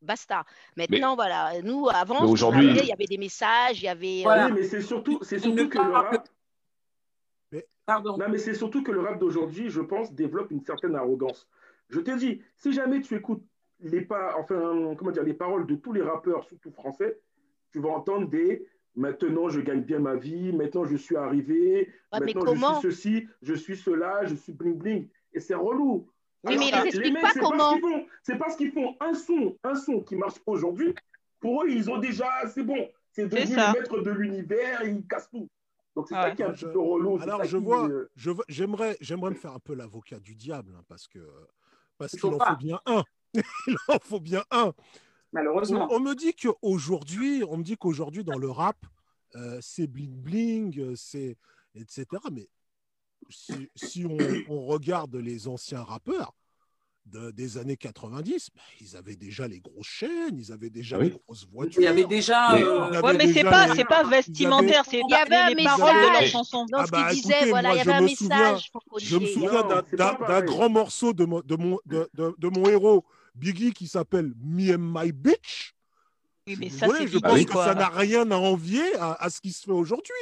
basta. 0.00 0.44
Maintenant, 0.76 1.14
voilà, 1.14 1.52
nous, 1.62 1.88
avant, 1.90 2.24
aujourd'hui- 2.26 2.70
il 2.80 2.86
y 2.86 2.92
avait 2.92 3.04
des 3.04 3.18
messages, 3.18 3.82
il 3.82 3.84
y 3.84 3.88
avait. 3.88 4.20
euh, 4.20 4.24
Voilà. 4.24 4.46
Oui, 4.46 4.52
mais 4.56 4.62
c'est 4.64 4.80
surtout, 4.80 5.18
c'est 5.22 5.38
surtout 5.38 5.68
que 5.68 5.78
Pardon. 7.86 8.18
non, 8.18 8.28
mais 8.28 8.38
c'est 8.38 8.54
surtout 8.54 8.82
que 8.82 8.90
le 8.90 9.00
rap 9.00 9.18
d'aujourd'hui, 9.18 9.70
je 9.70 9.80
pense, 9.80 10.12
développe 10.12 10.50
une 10.50 10.60
certaine 10.60 10.96
arrogance. 10.96 11.48
Je 11.88 12.00
te 12.00 12.10
dis, 12.18 12.42
si 12.56 12.72
jamais 12.72 13.00
tu 13.00 13.14
écoutes 13.14 13.44
les, 13.80 14.06
enfin, 14.36 14.94
comment 14.98 15.10
dire, 15.12 15.22
les 15.22 15.34
paroles 15.34 15.66
de 15.66 15.76
tous 15.76 15.92
les 15.92 16.02
rappeurs, 16.02 16.44
surtout 16.44 16.72
français, 16.72 17.20
tu 17.70 17.80
vas 17.80 17.90
entendre 17.90 18.28
des 18.28 18.66
maintenant 18.96 19.48
je 19.48 19.60
gagne 19.60 19.82
bien 19.82 19.98
ma 19.98 20.16
vie, 20.16 20.52
maintenant 20.52 20.84
je 20.84 20.96
suis 20.96 21.16
arrivé, 21.16 21.92
Ouais, 22.12 22.20
maintenant 22.20 22.54
je 22.54 22.58
suis 22.58 22.90
ceci, 22.90 23.28
je 23.42 23.54
suis 23.54 23.76
cela, 23.76 24.24
je 24.24 24.34
suis 24.34 24.52
bling 24.52 24.76
bling. 24.76 25.08
Et 25.32 25.40
c'est 25.40 25.54
relou. 25.54 26.08
Oui, 26.44 26.56
mais 26.58 26.68
ils 26.68 27.12
mecs, 27.12 27.22
pas 27.22 27.30
c'est 27.32 27.40
comment. 27.40 27.56
Parce 27.58 27.72
qu'ils 27.72 27.80
font, 27.80 28.06
c'est 28.22 28.38
parce 28.38 28.56
qu'ils 28.56 28.72
font 28.72 28.96
un 29.00 29.14
son, 29.14 29.56
un 29.62 29.74
son 29.74 30.00
qui 30.00 30.16
marche 30.16 30.40
aujourd'hui. 30.46 30.94
Pour 31.40 31.62
eux, 31.62 31.68
ils 31.68 31.90
ont 31.90 31.98
déjà, 31.98 32.30
c'est 32.48 32.62
bon, 32.62 32.88
c'est 33.12 33.26
devenu 33.28 33.54
le 33.54 33.72
maître 33.72 34.00
de 34.00 34.10
l'univers, 34.10 34.82
ils 34.84 35.06
cassent 35.06 35.30
tout. 35.30 35.48
Donc 35.96 36.06
c'est 36.08 36.14
Ouais. 36.14 36.22
ça 36.22 36.30
qui 36.32 36.42
est 36.42 36.44
un 36.44 36.52
Je- 36.52 36.66
petit 36.66 36.72
peu 36.72 36.78
relou. 36.80 37.16
c'est 37.18 37.24
Alors 37.24 37.42
je 37.44 37.56
vois, 37.56 37.88
euh, 37.88 38.10
je 38.16 38.30
veux- 38.30 38.44
j'aimerais, 38.48 38.96
j'aimerais 39.00 39.30
me 39.30 39.34
faire 39.34 39.52
un 39.52 39.58
peu 39.58 39.74
l'avocat 39.74 40.20
du 40.20 40.34
diable 40.36 40.74
hein, 40.78 40.82
parce 40.88 41.08
que 41.08 41.18
parce 41.98 42.12
Il 42.12 42.20
qu'il 42.20 42.34
en 42.34 42.38
pas. 42.38 42.50
faut 42.50 42.56
bien 42.56 42.80
un. 42.86 43.02
Il 43.66 43.76
en 43.88 43.98
faut 43.98 44.20
bien 44.20 44.44
un. 44.50 44.66
On, 44.66 44.74
Malheureusement. 45.32 45.88
on 45.90 45.98
me 46.00 46.14
dit 46.14 46.34
qu'aujourd'hui, 46.34 47.42
on 47.48 47.56
me 47.56 47.62
dit 47.62 47.76
qu'aujourd'hui 47.76 48.24
dans 48.24 48.38
le 48.38 48.50
rap, 48.50 48.76
euh, 49.34 49.58
c'est 49.62 49.86
bling 49.86 50.14
bling, 50.14 50.78
euh, 50.78 50.94
c'est 50.96 51.36
etc. 51.74 52.06
Mais 52.32 52.48
si, 53.30 53.70
si 53.74 54.04
on, 54.06 54.16
on 54.48 54.66
regarde 54.66 55.16
les 55.16 55.48
anciens 55.48 55.82
rappeurs 55.82 56.34
de- 57.06 57.30
des 57.30 57.56
années 57.58 57.76
90, 57.76 58.50
bah, 58.54 58.62
ils 58.80 58.96
avaient 58.96 59.16
déjà 59.16 59.46
les 59.48 59.60
grosses 59.60 59.86
chaînes, 59.86 60.36
ils 60.38 60.52
avaient 60.52 60.70
déjà 60.70 60.96
Ah 60.96 61.00
oui. 61.00 61.06
les 61.10 61.18
grosses 61.26 61.46
voitures. 61.50 61.80
Il 61.80 61.84
y 61.84 61.88
avait 61.88 62.04
déjà. 62.04 62.50
Mais- 62.52 62.62
euh, 62.62 62.90
y 62.92 62.98
Ouais, 62.98 63.14
mais 63.16 63.32
c'est 63.32 63.44
pas, 63.44 63.68
les- 63.68 63.74
c'est 63.76 63.84
pas 63.84 64.02
vestimentaire, 64.04 64.82
c'est 64.88 65.00
Il 65.00 65.10
y 65.10 65.14
avait 65.14 65.36
un 65.36 65.48
les 65.50 65.64
paroles 65.64 65.94
de 65.94 66.00
la 66.00 66.10
message. 66.12 66.30
chanson. 66.30 66.66
Dans 66.70 66.78
Ah 66.78 66.86
ce 66.86 66.90
bah, 66.90 67.06
qu'il 67.10 67.22
disait, 67.22 67.34
écoutez, 67.36 67.50
voilà, 67.50 67.68
moi, 67.68 67.76
il 67.76 67.80
y 67.80 67.84
je 67.84 67.88
avait 67.90 67.98
un 67.98 68.02
me 68.02 68.08
souviens- 68.08 68.38
message. 68.52 68.70
Franck 68.70 68.82
Je 68.98 69.16
me 69.18 69.26
souviens 69.26 69.62
Non, 69.62 69.82
d'un- 70.28 70.42
grand 70.42 70.68
morceau 70.68 71.12
de 71.12 71.24
mon, 71.24 71.40
de, 71.40 71.56
mon, 71.56 71.78
de, 71.86 72.08
de- 72.14 72.34
de 72.38 72.48
mon 72.48 72.68
héros, 72.68 73.04
Biggie, 73.34 73.72
qui 73.72 73.86
s'appelle 73.86 74.32
Me 74.42 74.74
and 74.74 74.78
My 74.80 75.12
Bitch. 75.12 75.74
Oui, 76.48 76.56
mais 76.60 76.70
ça, 76.70 76.86
c'est 76.96 77.08
je 77.08 77.18
pense 77.18 77.44
que 77.44 77.50
quoi. 77.52 77.64
ça 77.64 77.74
n'a 77.74 77.88
rien 77.88 78.30
à 78.30 78.36
envier 78.36 78.84
à, 79.00 79.14
à 79.22 79.30
ce 79.30 79.40
qui 79.40 79.52
se 79.52 79.64
fait 79.64 79.72
aujourd'hui. 79.72 80.14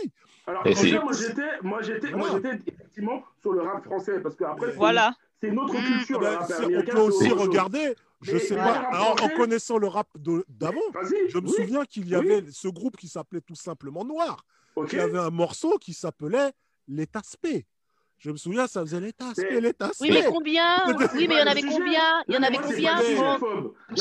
Alors, 0.46 0.66
Et 0.66 0.74
franchement, 0.74 0.90
c'est- 0.90 1.02
moi 1.02 1.12
j'étais, 1.12 1.42
moi 1.62 1.82
j'étais, 1.82 2.10
moi 2.12 2.28
j'étais 2.32 2.72
effectivement 2.72 3.22
sur 3.42 3.52
le 3.52 3.62
rap 3.62 3.84
français 3.84 4.20
parce 4.20 4.34
qu'après 4.36 4.70
c'est, 4.70 4.76
Voilà. 4.76 5.14
C'est 5.40 5.48
une 5.48 5.58
autre 5.58 5.74
Mmh. 5.74 5.84
culture 5.84 6.20
le 6.20 6.26
Ben, 6.26 6.78
on 6.78 6.82
peut 6.92 6.98
aussi 7.00 7.30
regarder, 7.30 7.94
je 8.22 8.32
Mais- 8.34 8.38
sais 8.38 8.54
mais 8.54 8.60
pas, 8.62 8.78
alors, 8.92 9.16
en 9.22 9.28
connaissant 9.30 9.78
le 9.78 9.88
rap 9.88 10.08
d'avant, 10.48 10.80
je 11.28 11.38
me 11.38 11.46
oui, 11.46 11.52
souviens 11.52 11.84
qu'il 11.84 12.08
y 12.08 12.16
Oui. 12.16 12.32
avait 12.32 12.44
ce 12.50 12.68
groupe 12.68 12.96
qui 12.96 13.08
s'appelait 13.08 13.40
tout 13.42 13.54
simplement 13.54 14.04
Noir, 14.04 14.44
Ok. 14.76 14.88
qui 14.90 14.98
avait 14.98 15.18
un 15.18 15.30
morceau 15.30 15.78
qui 15.78 15.92
s'appelait 15.92 16.52
L'état 16.86 17.22
spé. 17.24 17.66
Je 18.18 18.30
me 18.30 18.36
souviens, 18.36 18.66
ça 18.66 18.80
faisait 18.82 19.00
l'état 19.00 19.32
spé, 19.32 19.46
Mais- 19.52 19.60
l'état 19.60 19.90
Oui, 20.00 20.10
mais 20.12 20.24
combien 20.26 20.84
Oui, 21.14 21.26
mais 21.28 21.34
il 21.34 21.38
y 21.38 21.42
en 21.42 21.46
avait 21.46 21.62
combien 21.62 22.22
Il 22.28 22.34
y 22.34 22.38
en 22.38 22.42
avait 22.42 22.56
combien, 22.58 22.96
Si 22.98 23.12
Il 23.12 23.18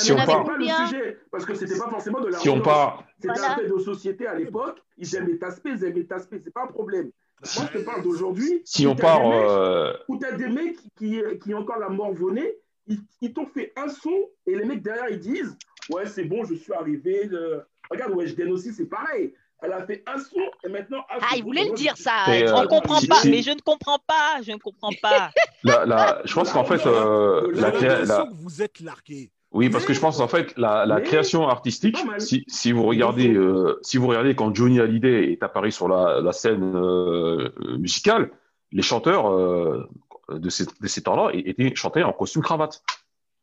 y 0.07 0.11
en 0.11 0.15
on 0.15 0.17
avait 0.17 0.25
part- 0.25 0.43
combien 0.43 0.81
le 0.83 0.87
sujet, 0.87 1.17
parce 1.31 1.45
que 1.45 1.53
c'était 1.55 1.77
pas 1.77 1.89
forcément 1.89 2.21
de 2.21 2.27
la 2.27 2.37
Si 2.37 2.49
on 2.49 2.61
part, 2.61 3.05
C'était 3.19 3.39
un 3.39 3.55
fait 3.55 3.67
de 3.69 3.77
société 3.79 4.27
à 4.27 4.35
l'époque. 4.35 4.81
Ils 4.97 5.15
aimaient 5.15 5.37
taspé, 5.37 5.71
ils 5.71 5.83
aimaient 5.85 6.03
taspé. 6.05 6.39
C'est 6.43 6.53
pas 6.53 6.63
un 6.63 6.67
problème. 6.67 7.09
Moi, 7.57 7.65
je 7.73 7.77
te 7.79 7.83
parle 7.83 8.03
d'aujourd'hui. 8.03 8.61
si 8.65 8.85
où 8.87 8.91
on 8.91 8.95
t'as 8.95 9.01
part, 9.01 9.21
des 9.21 9.29
mecs- 9.29 9.47
euh, 9.49 9.93
Où 10.07 10.17
des 10.17 10.47
mecs 10.47 10.77
qui, 10.97 11.21
qui 11.43 11.53
ont 11.53 11.59
encore 11.59 11.79
la 11.79 11.89
mort 11.89 12.13
venée. 12.13 12.51
Ils, 12.87 12.99
ils 13.21 13.31
t'ont 13.33 13.45
fait 13.45 13.71
un 13.77 13.87
son 13.87 14.29
et 14.45 14.55
les 14.55 14.65
mecs 14.65 14.81
derrière 14.81 15.09
ils 15.09 15.19
disent 15.19 15.55
Ouais, 15.89 16.05
c'est 16.05 16.23
bon, 16.25 16.43
je 16.45 16.55
suis 16.55 16.73
arrivé. 16.73 17.25
le- 17.29 17.63
Regarde, 17.89 18.13
Weshden 18.13 18.51
aussi, 18.51 18.73
c'est 18.73 18.85
pareil. 18.85 19.33
Elle 19.61 19.71
a 19.71 19.85
fait 19.85 20.03
un 20.07 20.17
son 20.19 20.41
et 20.65 20.69
maintenant. 20.69 21.03
Ah, 21.09 21.35
il 21.37 21.43
voulait 21.43 21.65
le 21.69 21.73
dire, 21.73 21.95
ça. 21.95 22.25
Euh, 22.27 22.41
On 22.47 22.53
Thierry. 22.53 22.67
comprend 22.67 22.99
si- 22.99 23.07
pas, 23.07 23.15
si- 23.21 23.29
mais 23.29 23.41
je 23.41 23.51
ne 23.51 23.59
comprends 23.61 23.99
pas, 24.05 24.41
je 24.41 24.51
ne 24.51 24.57
comprends 24.57 24.91
pas. 25.01 25.31
la, 25.63 25.85
la- 25.85 26.21
je 26.25 26.33
pense 26.33 26.51
qu'en 26.51 26.65
fait, 26.65 26.85
euh, 26.85 27.49
la, 27.53 27.71
la- 27.71 28.25
que 28.25 28.33
vous 28.33 28.61
êtes 28.61 28.79
largué. 28.81 29.31
Oui, 29.53 29.69
parce 29.69 29.85
que 29.85 29.93
je 29.93 29.99
pense 29.99 30.19
en 30.19 30.27
fait 30.27 30.53
la, 30.57 30.85
la 30.85 30.95
Mais- 30.97 31.03
création 31.03 31.47
artistique, 31.47 31.97
si, 32.19 32.43
si 32.47 32.71
vous 32.71 32.83
regardez, 32.83 33.33
euh, 33.33 33.79
si 33.81 33.97
vous 33.97 34.07
regardez 34.07 34.35
quand 34.35 34.53
Johnny 34.53 34.79
Hallyday 34.79 35.31
est 35.31 35.43
apparu 35.43 35.71
sur 35.71 35.87
la, 35.87 36.19
la 36.21 36.31
scène 36.31 36.73
euh, 36.75 37.49
musicale, 37.77 38.31
les 38.71 38.81
chanteurs 38.81 39.31
euh, 39.31 39.87
de 40.29 40.49
ces, 40.49 40.65
de 40.65 40.87
ces 40.87 41.01
temps-là 41.03 41.31
étaient 41.33 41.73
chantés 41.75 42.03
en 42.03 42.13
costume 42.13 42.41
cravate. 42.41 42.83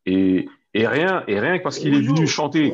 Et, 0.07 0.49
et 0.75 0.87
rien, 0.87 1.23
et 1.29 1.39
rien 1.39 1.59
que 1.59 1.63
parce 1.63 1.79
qu'il 1.79 1.95
est 1.95 2.01
venu 2.01 2.27
chanter, 2.27 2.73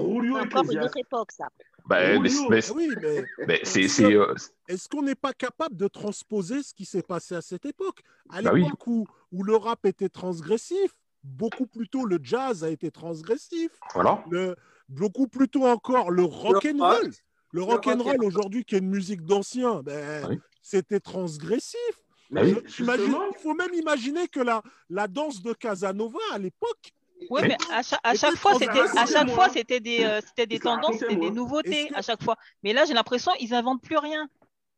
bah, 1.88 1.98
mais, 2.00 2.18
mais- 2.50 2.60
Ah 2.68 2.72
oui, 2.74 2.88
mais 3.00 3.24
mais 3.46 3.60
c'est, 3.62 3.88
c'est, 3.88 4.12
euh, 4.14 4.34
est-ce 4.68 4.88
qu'on 4.88 5.02
n'est 5.02 5.14
pas 5.14 5.32
capable 5.32 5.76
de 5.76 5.86
transposer 5.88 6.62
ce 6.62 6.74
qui 6.74 6.84
s'est 6.84 7.02
passé 7.02 7.34
à 7.34 7.40
cette 7.42 7.64
époque? 7.66 8.00
À 8.30 8.42
Bah 8.42 8.50
oui. 8.54 8.62
l'époque 8.62 8.86
où, 8.86 9.06
où 9.32 9.42
le 9.44 9.56
rap 9.56 9.84
était 9.86 10.08
transgressif, 10.08 10.90
beaucoup 11.26 11.66
plus 11.66 11.88
tôt 11.88 12.04
le 12.04 12.18
jazz 12.22 12.64
a 12.64 12.70
été 12.70 12.90
transgressif, 12.90 13.70
voilà. 13.94 14.22
le, 14.30 14.56
beaucoup 14.88 15.26
plus 15.28 15.48
tôt 15.48 15.66
encore 15.66 16.10
le 16.10 16.22
rock 16.24 16.64
and 16.66 16.78
roll. 16.78 17.10
Le 17.52 17.62
rock'n'roll 17.62 18.22
aujourd'hui, 18.22 18.64
qui 18.64 18.74
est 18.74 18.80
une 18.80 18.88
musique 18.90 19.22
d'ancien, 19.24 19.80
ben, 19.82 20.26
Oui. 20.28 20.38
c'était 20.60 21.00
transgressif. 21.00 21.78
Mais 22.30 22.42
justement, 22.66 23.22
il 23.30 23.38
faut 23.40 23.54
même 23.54 23.72
imaginer 23.72 24.26
que 24.28 24.40
la, 24.40 24.62
la 24.90 25.06
danse 25.08 25.42
de 25.42 25.52
Casanova 25.54 26.18
à 26.32 26.38
l'époque, 26.38 26.92
Oui, 27.30 27.40
Mais- 27.42 27.48
mais 27.48 27.56
à 27.72 27.82
chaque, 27.82 28.00
à 28.02 28.14
fois, 28.36 28.54
c'était, 28.58 28.80
à 28.98 29.06
chaque 29.06 29.30
fois, 29.30 29.48
c'était 29.48 29.80
des, 29.80 30.04
euh, 30.04 30.20
c'était 30.26 30.46
des 30.46 30.58
tendances, 30.58 30.98
c'était 30.98 31.16
des 31.16 31.30
nouveautés 31.30 31.88
à 31.94 32.02
chaque 32.02 32.22
fois. 32.22 32.36
Mais 32.62 32.74
là, 32.74 32.84
j'ai 32.84 32.92
l'impression 32.92 33.32
qu'ils 33.38 33.54
inventent 33.54 33.80
plus 33.80 33.96
rien. 33.96 34.28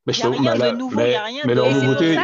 Mais, 0.07 0.13
Il 0.13 0.19
y 0.19 0.23
a 0.23 0.27
justement, 0.31 0.37
rien 0.43 0.53
mais 0.53 0.59
de 0.59 0.63
la- 0.63 0.73
nouveau, 0.73 0.97
mais- 0.97 1.09
il 1.09 1.13
y 1.13 1.17
a 1.17 1.25
rien 1.25 1.43
mais 1.47 1.55
leur 1.55 1.73
nouveauté, 1.73 2.15
que 2.15 2.21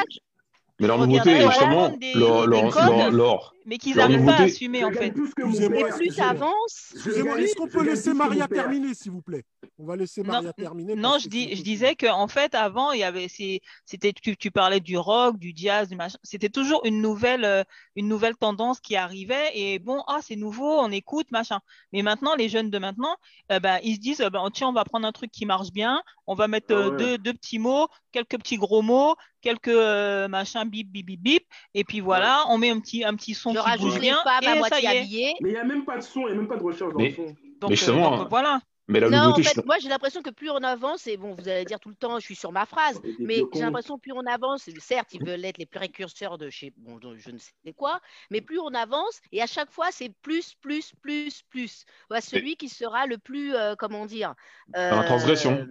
mais 0.79 0.87
leur 0.87 0.99
nouveauté, 0.99 1.41
justement, 1.41 1.89
des- 1.89 2.15
leur, 2.15 2.47
leur, 2.47 3.11
leur- 3.11 3.55
Mais 3.67 3.79
qu'ils 3.79 3.97
n'arrivent 3.97 4.25
pas 4.25 4.35
à 4.35 4.43
assumer, 4.43 4.85
en 4.85 4.93
fait. 4.93 5.11
plus 5.11 5.33
que 5.35 5.43
et 5.43 5.97
plus 5.97 6.15
t'avances, 6.15 6.93
Je 6.93 6.97
excusez-moi, 6.97 7.41
est-ce 7.41 7.55
qu'on 7.55 7.69
peut 7.69 7.85
laisser 7.85 8.13
Maria 8.13 8.47
terminer, 8.47 8.95
s'il 8.95 9.13
vous 9.13 9.23
plaît? 9.23 9.45
On 9.79 9.87
va 9.87 9.97
laisser 9.97 10.23
Non, 10.23 10.33
Maria 10.33 10.53
terminer. 10.53 10.95
Non, 10.95 11.19
je, 11.19 11.29
dis, 11.29 11.47
disais 11.63 11.97
qu'en 11.97 12.29
fait, 12.29 12.55
avant, 12.55 12.93
il 12.93 13.01
y 13.01 13.05
avait, 13.05 13.29
c'était, 13.29 14.13
tu, 14.13 14.37
tu 14.37 14.51
parlais 14.51 14.81
du 14.81 14.99
rock, 14.99 15.39
du 15.39 15.53
jazz, 15.57 15.89
du 15.89 15.97
machin. 15.97 16.19
C'était 16.23 16.51
toujours 16.51 16.85
une 16.85 17.01
nouvelle, 17.01 17.45
euh, 17.45 17.65
une 17.97 18.09
nouvelle 18.09 18.37
tendance 18.37 18.81
qui 18.81 18.97
arrivait 18.97 19.51
et 19.55 19.79
bon, 19.79 20.03
ah, 20.07 20.19
c'est 20.23 20.37
nouveau, 20.37 20.79
on 20.81 20.91
écoute, 20.91 21.31
machin. 21.31 21.61
Mais 21.93 22.03
maintenant, 22.03 22.35
les 22.35 22.49
jeunes 22.49 22.71
de 22.71 22.79
maintenant, 22.79 23.17
euh, 23.51 23.61
ben, 23.61 23.79
ils 23.83 23.97
se 23.97 24.01
disent, 24.01 24.21
euh, 24.21 24.31
ben, 24.31 24.47
tiens, 24.53 24.69
on 24.69 24.73
va 24.73 24.85
prendre 24.85 25.07
un 25.07 25.13
truc 25.13 25.31
qui 25.31 25.47
marche 25.47 25.73
bien, 25.73 26.03
on 26.27 26.35
va 26.35 26.49
mettre 26.49 26.75
Ah 26.75 26.91
ouais. 26.91 26.97
deux, 26.97 27.19
deux 27.19 27.33
petits 27.33 27.59
mots, 27.59 27.89
quelques 28.13 28.39
petits 28.39 28.57
gros 28.57 28.83
mots, 28.83 29.15
quelques 29.41 29.69
euh, 29.69 30.29
machins 30.29 30.65
bip, 30.65 30.91
bip, 30.91 31.07
bip, 31.07 31.21
bip, 31.21 31.45
et 31.75 31.85
puis 31.85 32.01
voilà, 32.01 32.45
on 32.49 32.59
met 32.59 32.71
un 32.71 32.81
petit, 32.81 33.05
un 33.05 33.15
petit 33.15 33.35
son 33.35 33.54
je 33.55 33.59
rajoute 33.59 34.01
les 34.01 34.11
femmes 34.11 34.45
à 34.47 34.55
moitié 34.57 34.89
habillées. 34.89 35.35
Mais 35.41 35.51
il 35.51 35.53
n'y 35.53 35.59
a 35.59 35.65
même 35.65 35.85
pas 35.85 35.97
de 35.99 36.03
son, 36.03 36.23
il 36.23 36.27
n'y 36.27 36.33
a 36.33 36.35
même 36.35 36.49
pas 36.49 36.57
de 36.57 36.63
recherche 36.63 36.93
dans 36.93 36.99
Mais- 36.99 37.09
le 37.11 37.15
son. 37.15 37.35
Donc, 37.61 37.71
Mais 37.71 37.77
justement, 37.77 38.15
euh, 38.15 38.17
donc, 38.19 38.29
voilà. 38.31 38.61
mais 38.89 39.01
la 39.01 39.09
Non, 39.09 39.19
en 39.31 39.35
fait, 39.37 39.55
je- 39.55 39.61
moi 39.65 39.79
j'ai 39.79 39.89
l'impression 39.89 40.21
que 40.23 40.29
plus 40.31 40.51
on 40.51 40.57
avance, 40.63 41.07
et 41.07 41.17
bon, 41.17 41.35
vous 41.35 41.49
allez 41.49 41.65
dire 41.65 41.81
tout 41.81 41.89
le 41.89 41.95
temps, 41.95 42.19
je 42.19 42.25
suis 42.25 42.35
sur 42.35 42.53
ma 42.53 42.67
phrase, 42.67 43.01
mais 43.19 43.43
j'ai 43.55 43.61
l'impression 43.61 43.97
que 43.97 44.03
plus 44.03 44.13
on 44.13 44.27
avance, 44.27 44.69
certes, 44.81 45.15
ils 45.15 45.25
veulent 45.25 45.45
être 45.45 45.57
les 45.59 45.65
précurseurs 45.67 46.37
de 46.37 46.51
chez, 46.51 46.73
bon, 46.77 46.99
de 46.99 47.17
je 47.17 47.31
ne 47.31 47.39
sais 47.39 47.73
quoi, 47.75 48.01
mais 48.31 48.41
plus 48.43 48.59
on 48.59 48.75
avance, 48.75 49.21
et 49.33 49.41
à 49.41 49.47
chaque 49.47 49.71
fois, 49.71 49.87
c'est 49.93 50.13
plus, 50.21 50.55
plus, 50.61 50.93
plus, 51.01 51.43
plus. 51.49 51.85
Voilà, 52.11 52.21
celui 52.21 52.57
qui 52.57 52.69
sera 52.69 53.07
le 53.07 53.17
plus, 53.17 53.55
euh, 53.55 53.75
comment 53.79 54.05
dire, 54.05 54.35
Dans 54.69 54.97
la 54.97 55.05
transgression. 55.05 55.67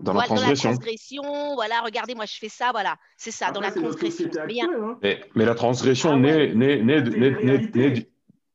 Dans 0.00 0.12
la 0.12 0.20
voilà, 0.20 0.26
transgression. 0.26 0.70
transgression, 0.70 1.22
voilà, 1.54 1.80
regardez, 1.84 2.14
moi 2.14 2.24
je 2.26 2.36
fais 2.38 2.48
ça, 2.48 2.70
voilà, 2.72 2.96
c'est 3.16 3.30
ça, 3.30 3.50
dans 3.50 3.60
la 3.60 3.70
transgression. 3.70 4.28
Mais 4.46 4.60
hein. 4.62 4.98
Mais, 5.02 5.20
mais 5.34 5.44
la 5.44 5.54
transgression 5.54 6.12
Ah 6.12 6.16
naît, 6.18 6.34
ouais. 6.34 6.54
naît, 6.54 6.82
naît, 6.82 7.00
La 7.00 7.02
naît- 7.02 7.10
naît- 7.18 7.34
télé-réalité. 7.34 7.78
naît 7.78 7.90
du- 7.90 8.06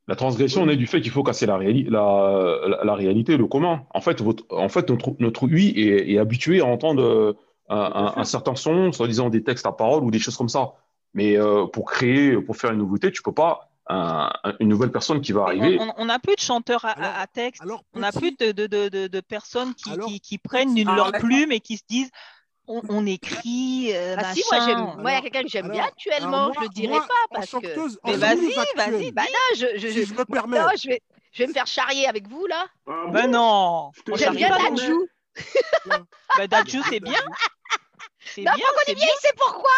la 0.08 0.15
transgression 0.15 0.65
naît 0.65 0.75
du 0.75 0.88
fait 0.88 1.02
qu'il 1.02 1.12
faut 1.12 1.21
casser 1.21 1.45
la, 1.45 1.58
réali- 1.58 1.88
la, 1.89 2.58
la, 2.67 2.84
la 2.84 2.95
réalité, 2.95 3.38
le 3.38 3.45
commun. 3.45 3.84
En 3.93 4.02
fait, 4.02 4.21
votre, 4.21 4.43
en 4.49 4.67
fait 4.67 4.89
notre, 4.89 5.15
notre 5.19 5.43
oui 5.45 5.71
est, 5.75 6.12
est 6.13 6.17
habitué 6.17 6.62
à 6.62 6.65
entendre 6.65 7.36
un, 7.69 7.78
un, 7.78 8.13
un 8.17 8.23
certain 8.23 8.56
son, 8.56 8.91
soi-disant 8.91 9.30
des 9.30 9.43
textes 9.43 9.67
à 9.67 9.71
parole 9.71 10.04
ou 10.04 10.10
des 10.10 10.17
choses 10.17 10.36
comme 10.36 10.49
ça. 10.49 10.73
Mais 11.13 11.38
euh, 11.38 11.67
pour 11.67 11.86
créer, 11.86 12.36
pour 12.41 12.58
faire 12.58 12.71
une 12.71 12.80
nouveauté, 12.80 13.12
tu 13.12 13.21
peux 13.21 13.32
pas 13.34 13.68
un- 13.89 14.32
un- 14.43 14.54
une 14.60 14.69
nouvelle 14.69 14.91
personne 14.91 15.19
qui 15.21 15.32
va 15.32 15.43
arriver. 15.43 15.80
On- 15.97 16.06
n'a 16.06 16.19
plus 16.19 16.36
de 16.36 16.39
chanteurs 16.41 16.86
à, 16.86 16.91
Alors- 16.91 17.10
à- 17.17 17.19
à 17.21 17.28
texte. 17.28 17.62
Alors, 17.63 17.84
On 17.93 17.99
n'a 17.99 18.12
plus 18.12 18.32
de, 18.38 18.52
de, 18.52 18.67
de, 18.67 18.88
de, 18.89 19.08
de 19.08 19.19
personnes 19.21 19.73
qui, 19.73 19.91
Alors- 19.91 20.08
qui, 20.08 20.19
qui 20.19 20.38
prennent 20.38 20.78
une, 20.78 20.89
Ah, 20.89 20.95
leur 20.95 21.12
d'accord. 21.12 21.28
plume 21.28 21.52
et 21.52 21.60
qui 21.60 21.78
se 21.78 21.84
disent 21.89 22.12
on, 22.71 22.82
on 22.89 23.06
écrit, 23.08 23.89
euh, 23.95 24.15
Ah 24.19 24.32
si, 24.34 24.43
moi 24.52 24.60
machin. 24.60 24.67
j'aime, 24.67 25.02
moi 25.02 25.12
il 25.12 25.13
y 25.15 25.17
a 25.17 25.21
quelqu'un 25.21 25.41
que 25.41 25.47
j'aime 25.49 25.69
bien 25.71 25.84
actuellement, 25.86 26.54
je 26.54 26.60
le 26.60 26.65
moi- 26.65 26.73
dirai 26.75 26.93
moi, 26.93 27.08
pas 27.08 27.13
en 27.32 27.36
parce 27.39 27.45
que. 27.47 27.52
chanteuse- 27.52 27.99
Mais 28.06 28.15
vas-y, 28.17 28.54
vas-y, 28.75 29.12
Bah 29.12 29.23
non, 29.23 29.56
je, 29.58 29.65
je, 29.80 29.88
si 29.88 29.93
je- 30.02 30.06
je 30.06 30.13
me 30.13 30.23
permets. 30.25 30.60
non, 30.60 30.67
je 30.80 30.89
vais, 30.89 31.02
je 31.32 31.41
vais 31.43 31.47
me 31.47 31.54
faire 31.54 31.65
charrier 31.65 32.08
avec 32.08 32.28
vous 32.28 32.45
là. 32.45 32.67
Ah 32.88 33.06
Ben 33.12 33.23
bon 33.23 33.32
non 33.32 33.91
J'aime 34.15 34.36
bien 34.36 34.49
Dadju. 34.49 34.93
Ben, 36.38 36.47
Dadju, 36.47 36.82
c'est 36.89 36.99
bien. 36.99 37.19
C'est 38.36 38.41
bien, 38.43 38.54
c'est 38.86 38.93
bien. 38.93 39.08
Sait 39.19 39.34
pourquoi? 39.36 39.71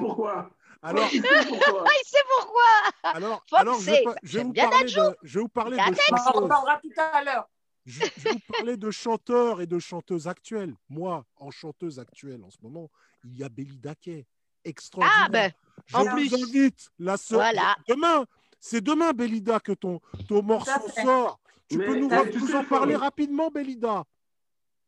Pourquoi? 0.00 0.50
Alors, 0.82 1.08
sais 1.10 1.20
pourquoi. 1.20 1.84
Il 1.86 2.06
sait 2.06 2.18
pourquoi. 2.38 2.62
alors, 3.04 3.44
alors 3.52 3.80
je, 3.80 3.92
je 4.22 4.38
vous 4.40 4.52
bien 4.52 4.68
parler 4.68 4.84
de, 4.86 5.16
je 5.22 5.38
vais 5.38 5.42
vous 5.42 5.48
parler 5.48 5.76
Il 5.76 5.80
a 5.80 5.84
de 5.86 5.90
un 5.90 5.94
texte. 5.94 6.10
On 6.10 6.14
en 6.14 6.18
chanteuses. 6.24 6.42
reparlera 6.42 6.80
tout 6.82 6.90
à 6.96 7.24
l'heure. 7.24 7.48
Je, 7.84 8.04
je 8.16 8.20
vais 8.22 8.30
vous 8.32 8.52
parler 8.52 8.76
de 8.76 8.90
chanteurs 8.90 9.60
et 9.60 9.66
de 9.66 9.78
chanteuses 9.78 10.28
actuelles. 10.28 10.74
Moi, 10.88 11.24
en 11.36 11.50
chanteuse 11.50 11.98
actuelle 11.98 12.42
en 12.44 12.50
ce 12.50 12.58
moment, 12.62 12.90
il 13.24 13.36
y 13.36 13.44
a 13.44 13.48
Béli 13.48 13.78
Daquet. 13.78 14.26
Extraordinaire. 14.64 15.24
Ah 15.24 15.28
ben, 15.28 15.52
je 15.86 15.96
en 15.96 16.04
vous 16.04 16.10
plus. 16.16 16.34
invite 16.34 16.88
la 17.00 17.16
sœur. 17.16 17.40
Voilà. 17.40 17.74
Demain, 17.88 18.24
c'est 18.60 18.80
demain, 18.80 19.12
Bélida, 19.12 19.58
que 19.58 19.72
ton, 19.72 20.00
ton 20.28 20.40
morceau 20.42 20.70
sort. 21.04 21.40
Tu 21.68 21.78
Mais 21.78 21.86
peux 21.86 21.96
nous, 21.96 22.08
en 22.54 22.64
parler 22.64 22.94
rapidement, 22.94 23.50
Bélida 23.50 24.04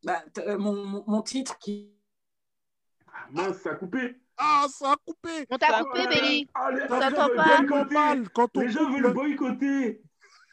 Bah, 0.04 0.22
euh, 0.38 0.56
mon, 0.58 0.74
mon- 0.84 1.04
mon 1.08 1.22
titre 1.22 1.58
qui. 1.58 1.90
Ah, 3.12 3.26
Mince, 3.32 3.56
ça 3.62 3.70
a 3.70 3.74
coupé. 3.74 4.14
Ah, 4.36 4.66
ça 4.70 4.92
a 4.92 4.96
coupé 4.96 5.46
on 5.50 5.58
t'a 5.58 5.82
coupé, 5.84 6.06
Béli. 6.08 6.38
les- 6.40 6.48
On 6.90 6.98
t'entend 7.00 7.28
veulent 7.28 7.36
pas. 7.36 7.62
mal 7.92 8.28
quand 8.30 8.56
on 8.56 8.60
Les 8.60 8.68
gens 8.68 8.90
veulent 8.90 9.02
le- 9.02 9.12
boycotter. 9.12 10.02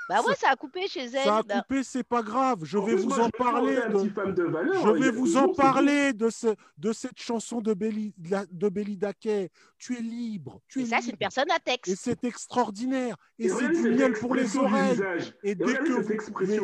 Bah 0.10 0.22
ouais, 0.24 0.36
ça 0.36 0.50
a 0.50 0.56
coupé 0.58 0.88
chez 0.90 1.06
elle. 1.06 1.24
Ça 1.24 1.38
a 1.38 1.44
Bah, 1.44 1.62
coupé, 1.62 1.84
c'est 1.84 2.04
pas 2.04 2.22
grave. 2.22 2.60
Je 2.64 2.78
En 2.78 2.84
vais 2.86 2.96
plus, 2.96 3.04
vous 3.04 3.10
moi, 3.10 3.24
en 3.24 3.30
parler. 3.30 3.76
de- 3.76 4.32
de 4.32 4.44
valeur. 4.44 4.86
Je 4.86 4.92
vais 5.02 5.08
a 5.08 5.12
vous 5.12 5.38
en 5.38 5.54
parler 5.54 6.12
de, 6.12 6.30
ce, 6.30 6.48
de 6.78 6.92
cette 6.92 7.20
chanson 7.20 7.62
de 7.62 7.74
Béli, 7.74 8.14
de 8.18 8.32
la- 8.32 8.46
de 8.46 8.68
Béli 8.70 8.98
Daquet. 8.98 9.50
Tu 9.78 9.98
es 9.98 10.02
libre. 10.02 10.60
Tu 10.68 10.82
Et 10.82 10.84
es 10.84 10.86
ça, 10.88 10.98
c'est 11.02 11.12
une 11.12 11.18
personne 11.18 11.50
à 11.50 11.56
Et 11.56 11.60
texte. 11.64 11.96
c'est 11.96 12.24
extraordinaire. 12.26 13.16
Et 13.40 13.46
Et 13.46 13.50
c'est 13.50 13.70
du 13.70 13.90
miel 13.90 14.14
pour 14.14 14.36
les 14.36 14.58
oreilles. 14.58 15.00
Et 15.44 15.52
Et 15.52 15.56
dès 15.56 15.76
que, 15.78 15.94
vous 15.94 16.18
pouvez, 16.34 16.60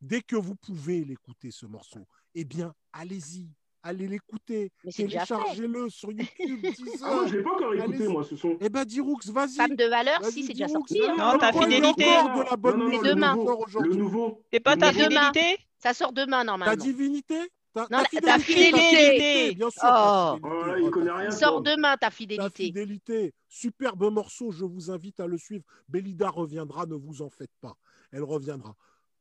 dès 0.00 0.20
que 0.22 0.36
vous 0.36 0.54
pouvez 0.54 1.04
l'écouter, 1.04 1.50
ce 1.50 1.66
morceau, 1.66 2.06
eh 2.36 2.44
bien, 2.44 2.72
allez-y. 2.92 3.48
Allez 3.86 4.08
l'écouter. 4.08 4.72
Mais 4.84 4.90
c'est 4.90 5.04
déjà 5.04 5.24
fait. 5.24 5.34
Téléchargez-le 5.34 5.88
sur 5.88 6.10
YouTube, 6.10 6.26
Ah, 7.04 7.24
je 7.26 7.32
ne 7.32 7.36
l'ai 7.38 7.42
pas 7.44 7.50
encore 7.52 7.74
écouté, 7.74 8.08
moi, 8.08 8.24
ce 8.24 8.34
son. 8.36 8.56
Eh 8.60 8.68
ben, 8.68 8.84
Diroux, 8.84 9.16
vas-y. 9.26 9.54
Femme 9.54 9.76
de 9.76 9.84
valeur, 9.84 10.24
si, 10.24 10.42
c'est 10.44 10.52
déjà 10.54 10.66
sorti. 10.68 11.00
hein. 11.02 11.14
Non, 11.16 11.38
ta 11.38 11.50
Pourquoi 11.52 11.68
il 11.68 11.72
y 11.72 11.74
a 11.76 11.76
fidélité. 11.88 12.04
de 12.04 12.50
la 12.50 12.56
bonne 12.56 12.78
Non, 12.78 12.84
non, 12.90 13.00
le 13.02 13.08
demain. 13.08 13.36
Le 13.36 13.94
nouveau. 13.94 14.42
C'est 14.52 14.60
pas 14.60 14.76
ta 14.76 14.92
fidélité 14.92 15.58
Ça 15.78 15.94
sort 15.94 16.12
demain, 16.12 16.38
Ta 16.38 16.44
normalement. 16.44 16.76
divinité 16.82 17.38
Ta, 17.72 17.82
Non, 17.82 17.98
ta 18.02 18.04
la- 18.14 18.20
ta 18.22 18.38
fidélité. 18.38 19.54
Bien 19.54 19.70
sûr. 19.70 19.82
Oh. 19.84 19.86
ta 19.86 20.38
Oh 20.42 20.48
là, 20.48 20.74
fidélité. 20.74 20.80
il 20.80 20.86
Oh, 20.86 20.90
connaît 20.90 21.06
ta 21.06 21.16
rien. 21.16 21.28
Il 21.30 21.32
sort 21.32 21.50
Ford. 21.52 21.62
demain, 21.62 21.90
ta 21.92 21.96
Ta 22.06 22.10
fidélité. 22.10 22.64
fidélité. 22.64 23.34
Superbe 23.48 24.10
morceau, 24.10 24.50
je 24.50 24.64
vous 24.64 24.90
invite 24.90 25.20
à 25.20 25.26
le 25.26 25.36
suivre. 25.38 25.62
Bélida 25.88 26.28
reviendra, 26.30 26.86
ne 26.86 26.94
vous 26.94 27.22
en 27.22 27.28
faites 27.30 27.52
pas. 27.60 27.76
Elle 28.12 28.24
reviendra. 28.24 28.74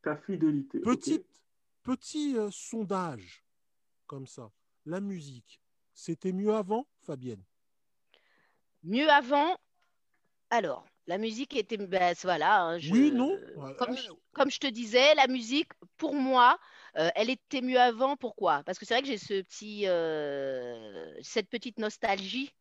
Ta 0.04 0.16
fidélité. 0.16 0.80
Petit, 0.80 1.16
ok. 1.16 1.22
petit 1.84 2.38
euh, 2.38 2.48
sondage, 2.52 3.44
comme 4.06 4.28
ça. 4.28 4.50
La 4.86 5.00
musique, 5.02 5.60
c'était 5.94 6.32
mieux 6.32 6.54
avant, 6.54 6.86
Fabienne? 7.02 7.44
Mieux 8.84 9.10
avant. 9.10 9.58
Alors, 10.50 10.86
la 11.08 11.18
musique 11.18 11.56
était. 11.56 11.78
ben, 11.78 12.16
voilà. 12.24 12.62
hein, 12.62 12.80
je- 12.80 12.92
Oui, 12.92 13.12
non 13.12 13.40
Comme, 13.78 13.98
je, 13.98 14.10
comme 14.34 14.52
je 14.52 14.60
te 14.60 14.68
disais, 14.68 15.16
la 15.16 15.28
musique, 15.28 15.72
pour 15.98 16.14
moi, 16.14 16.60
euh, 16.98 17.10
elle 17.16 17.30
était 17.30 17.62
mieux 17.62 17.80
avant. 17.80 18.16
Pourquoi? 18.16 18.64
Parce 18.64 18.78
que 18.80 18.86
c'est 18.86 18.94
vrai 18.94 19.02
que 19.02 19.08
j'ai 19.08 19.18
ce 19.18 19.42
petit, 19.42 19.88
euh, 19.88 21.14
cette 21.22 21.50
petite 21.50 21.80
nostalgie, 21.80 22.52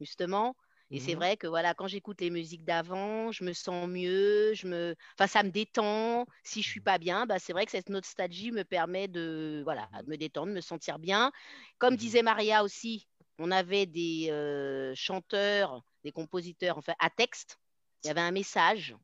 justement. 0.00 0.56
Et 0.92 1.00
c'est 1.00 1.14
Mhm. 1.14 1.16
vrai 1.16 1.36
que 1.38 1.46
voilà, 1.46 1.74
quand 1.74 1.86
j'écoute 1.88 2.20
les 2.20 2.30
musiques 2.30 2.64
d'avant, 2.64 3.32
je 3.32 3.44
me 3.44 3.52
sens 3.54 3.88
mieux, 3.88 4.52
je 4.54 4.68
me, 4.68 4.94
enfin, 5.18 5.26
ça 5.26 5.42
me 5.42 5.50
détend. 5.50 6.26
Si 6.44 6.62
je 6.62 6.68
suis 6.68 6.80
pas 6.80 6.98
bien, 6.98 7.26
bah, 7.26 7.38
c'est 7.38 7.52
vrai 7.54 7.64
que 7.64 7.72
cette 7.72 7.88
nostalgie 7.88 8.52
me 8.52 8.62
permet 8.64 9.08
de, 9.08 9.62
voilà, 9.64 9.88
de 10.04 10.10
me 10.10 10.16
détendre, 10.16 10.48
de 10.48 10.54
me 10.56 10.60
sentir 10.60 10.98
bien. 10.98 11.32
Comme 11.78 11.96
disait 11.96 12.22
Maria 12.22 12.62
aussi, 12.64 13.08
on 13.38 13.50
avait 13.50 13.86
des 13.86 14.28
euh, 14.30 14.92
chanteurs, 14.94 15.82
des 16.04 16.12
compositeurs, 16.12 16.78
enfin, 16.78 16.94
à 17.00 17.10
texte. 17.10 17.58
Il 18.04 18.08
y 18.08 18.10
avait 18.10 18.20
un 18.20 18.32
message. 18.32 18.94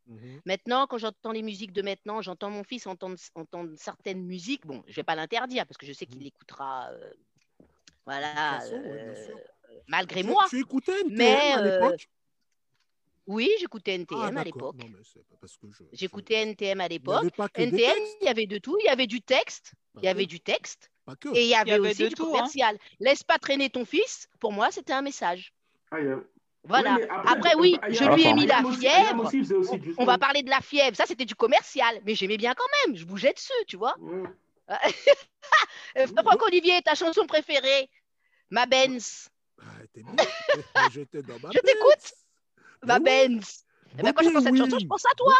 Maintenant, 0.45 0.87
quand 0.87 0.99
j'entends 0.99 1.33
les 1.33 1.43
musiques 1.43 1.73
de 1.73 1.83
maintenant, 1.83 2.23
j'entends 2.23 2.51
mon 2.51 2.65
fils 2.65 2.87
entendre, 2.87 3.17
entendre 3.35 3.73
certaines 3.77 4.25
musiques. 4.25 4.67
Bon, 4.67 4.83
je 4.87 4.95
vais 4.97 5.05
pas 5.05 5.15
l'interdire 5.17 5.67
parce 5.67 5.79
que 5.79 5.87
je 5.87 5.93
sais 5.93 6.07
qu'il 6.07 6.27
écoutera, 6.27 6.91
euh, 6.93 7.13
voilà, 8.07 8.43
façon, 8.49 8.83
euh. 8.95 9.39
Malgré 9.87 10.23
Tu- 10.23 10.27
moi. 10.27 10.45
Tu 10.49 10.61
écoutais 10.61 11.01
NTM 11.01 11.17
Mais, 11.17 11.53
à 11.53 11.59
euh, 11.61 11.81
l'époque? 11.87 12.09
Oui, 13.27 13.51
j'écoutais 13.61 13.95
NTM 13.95 14.37
Ah, 14.37 14.41
à 14.41 14.45
l'époque. 14.45 14.77
Je- 14.81 15.85
J'écoutais 15.93 16.35
NTM 16.35 16.81
à 16.81 16.89
l'époque. 16.89 17.27
NTM, 17.55 17.97
il 18.23 18.25
y 18.25 18.29
avait 18.29 18.47
de 18.47 18.57
tout. 18.59 18.77
Il 18.81 18.87
y 18.87 18.89
avait 18.89 19.07
du 19.07 19.21
texte, 19.21 19.73
Pas 19.95 20.01
il 20.03 20.07
y 20.07 20.09
avait 20.09 20.25
que, 20.25 20.31
du 20.31 20.41
texte, 20.41 20.91
et 21.35 21.43
il 21.43 21.49
y 21.49 21.55
avait, 21.55 21.73
avait 21.73 21.91
aussi 21.91 22.09
du 22.09 22.15
tout, 22.15 22.25
hein. 22.29 22.33
commercial. 22.33 22.79
Laisse 23.01 23.23
pas 23.23 23.39
traîner 23.39 23.69
ton 23.69 23.85
fils. 23.85 24.29
Pour 24.41 24.53
moi, 24.53 24.71
c'était 24.71 24.95
un 24.95 25.03
message. 25.03 25.53
Ah, 25.91 25.99
Voilà. 26.65 26.97
Oui, 26.97 27.07
Après, 27.27 27.55
oui, 27.57 27.79
je 27.91 28.05
lui 28.15 28.25
ai 28.27 28.33
mis 28.33 28.47
la 28.47 28.63
fièvre. 28.65 29.25
aussi 29.25 29.39
faisait 29.41 29.55
aussi 29.57 29.79
On, 29.99 30.05
va 30.07 30.17
parler 30.17 30.43
de 30.43 30.51
la 30.51 30.61
fièvre. 30.63 30.97
Ça, 30.97 31.05
c'était 31.07 31.25
du 31.27 31.35
commercial. 31.35 32.01
Mais 32.07 32.15
j'aimais 32.15 32.39
bien 32.39 32.55
quand 32.55 32.67
même. 32.87 32.97
Je 32.97 33.05
bougeais 33.05 33.33
dessus, 33.35 33.53
tu 33.67 33.77
vois. 33.77 33.95
Ouais. 34.01 34.29
Euh, 35.97 36.07
Franck-Olivier, 36.07 36.83
ta 36.83 36.95
chanson 36.95 37.27
préférée? 37.27 37.89
Ma 38.51 38.67
Benz. 38.67 39.29
J'étais 40.93 41.23
dans 41.23 41.39
ma 41.43 41.51
Je 41.53 41.59
t'écoute. 41.59 42.13
Benz. 42.83 42.87
Ma 42.87 42.99
Benz. 42.99 43.65
Eh 43.99 44.03
ben, 44.03 44.13
quand 44.13 44.23
je 44.23 44.31
Bobby, 44.31 44.35
pense 44.35 44.37
à 44.37 44.45
cette 44.45 44.53
oui. 44.53 44.59
chanson, 44.59 44.79
je 44.79 44.87
pense 44.87 45.05
à 45.07 45.15
toi. 45.17 45.35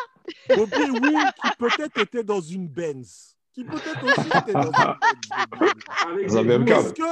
Bobby, 0.57 0.91
oui, 1.01 1.15
qui 1.43 1.51
peut-être 1.59 1.99
était 2.01 2.25
dans 2.25 2.41
une 2.41 2.69
Benz. 2.69 3.37
qui 3.53 3.65
peut-être 3.65 4.03
aussi 4.05 4.29
était 4.29 4.53
dans 4.55 4.63
une 4.63 4.71
bande. 4.71 4.97
Avec. 6.07 6.25
Est-ce 6.25 6.93
que, 6.95 7.03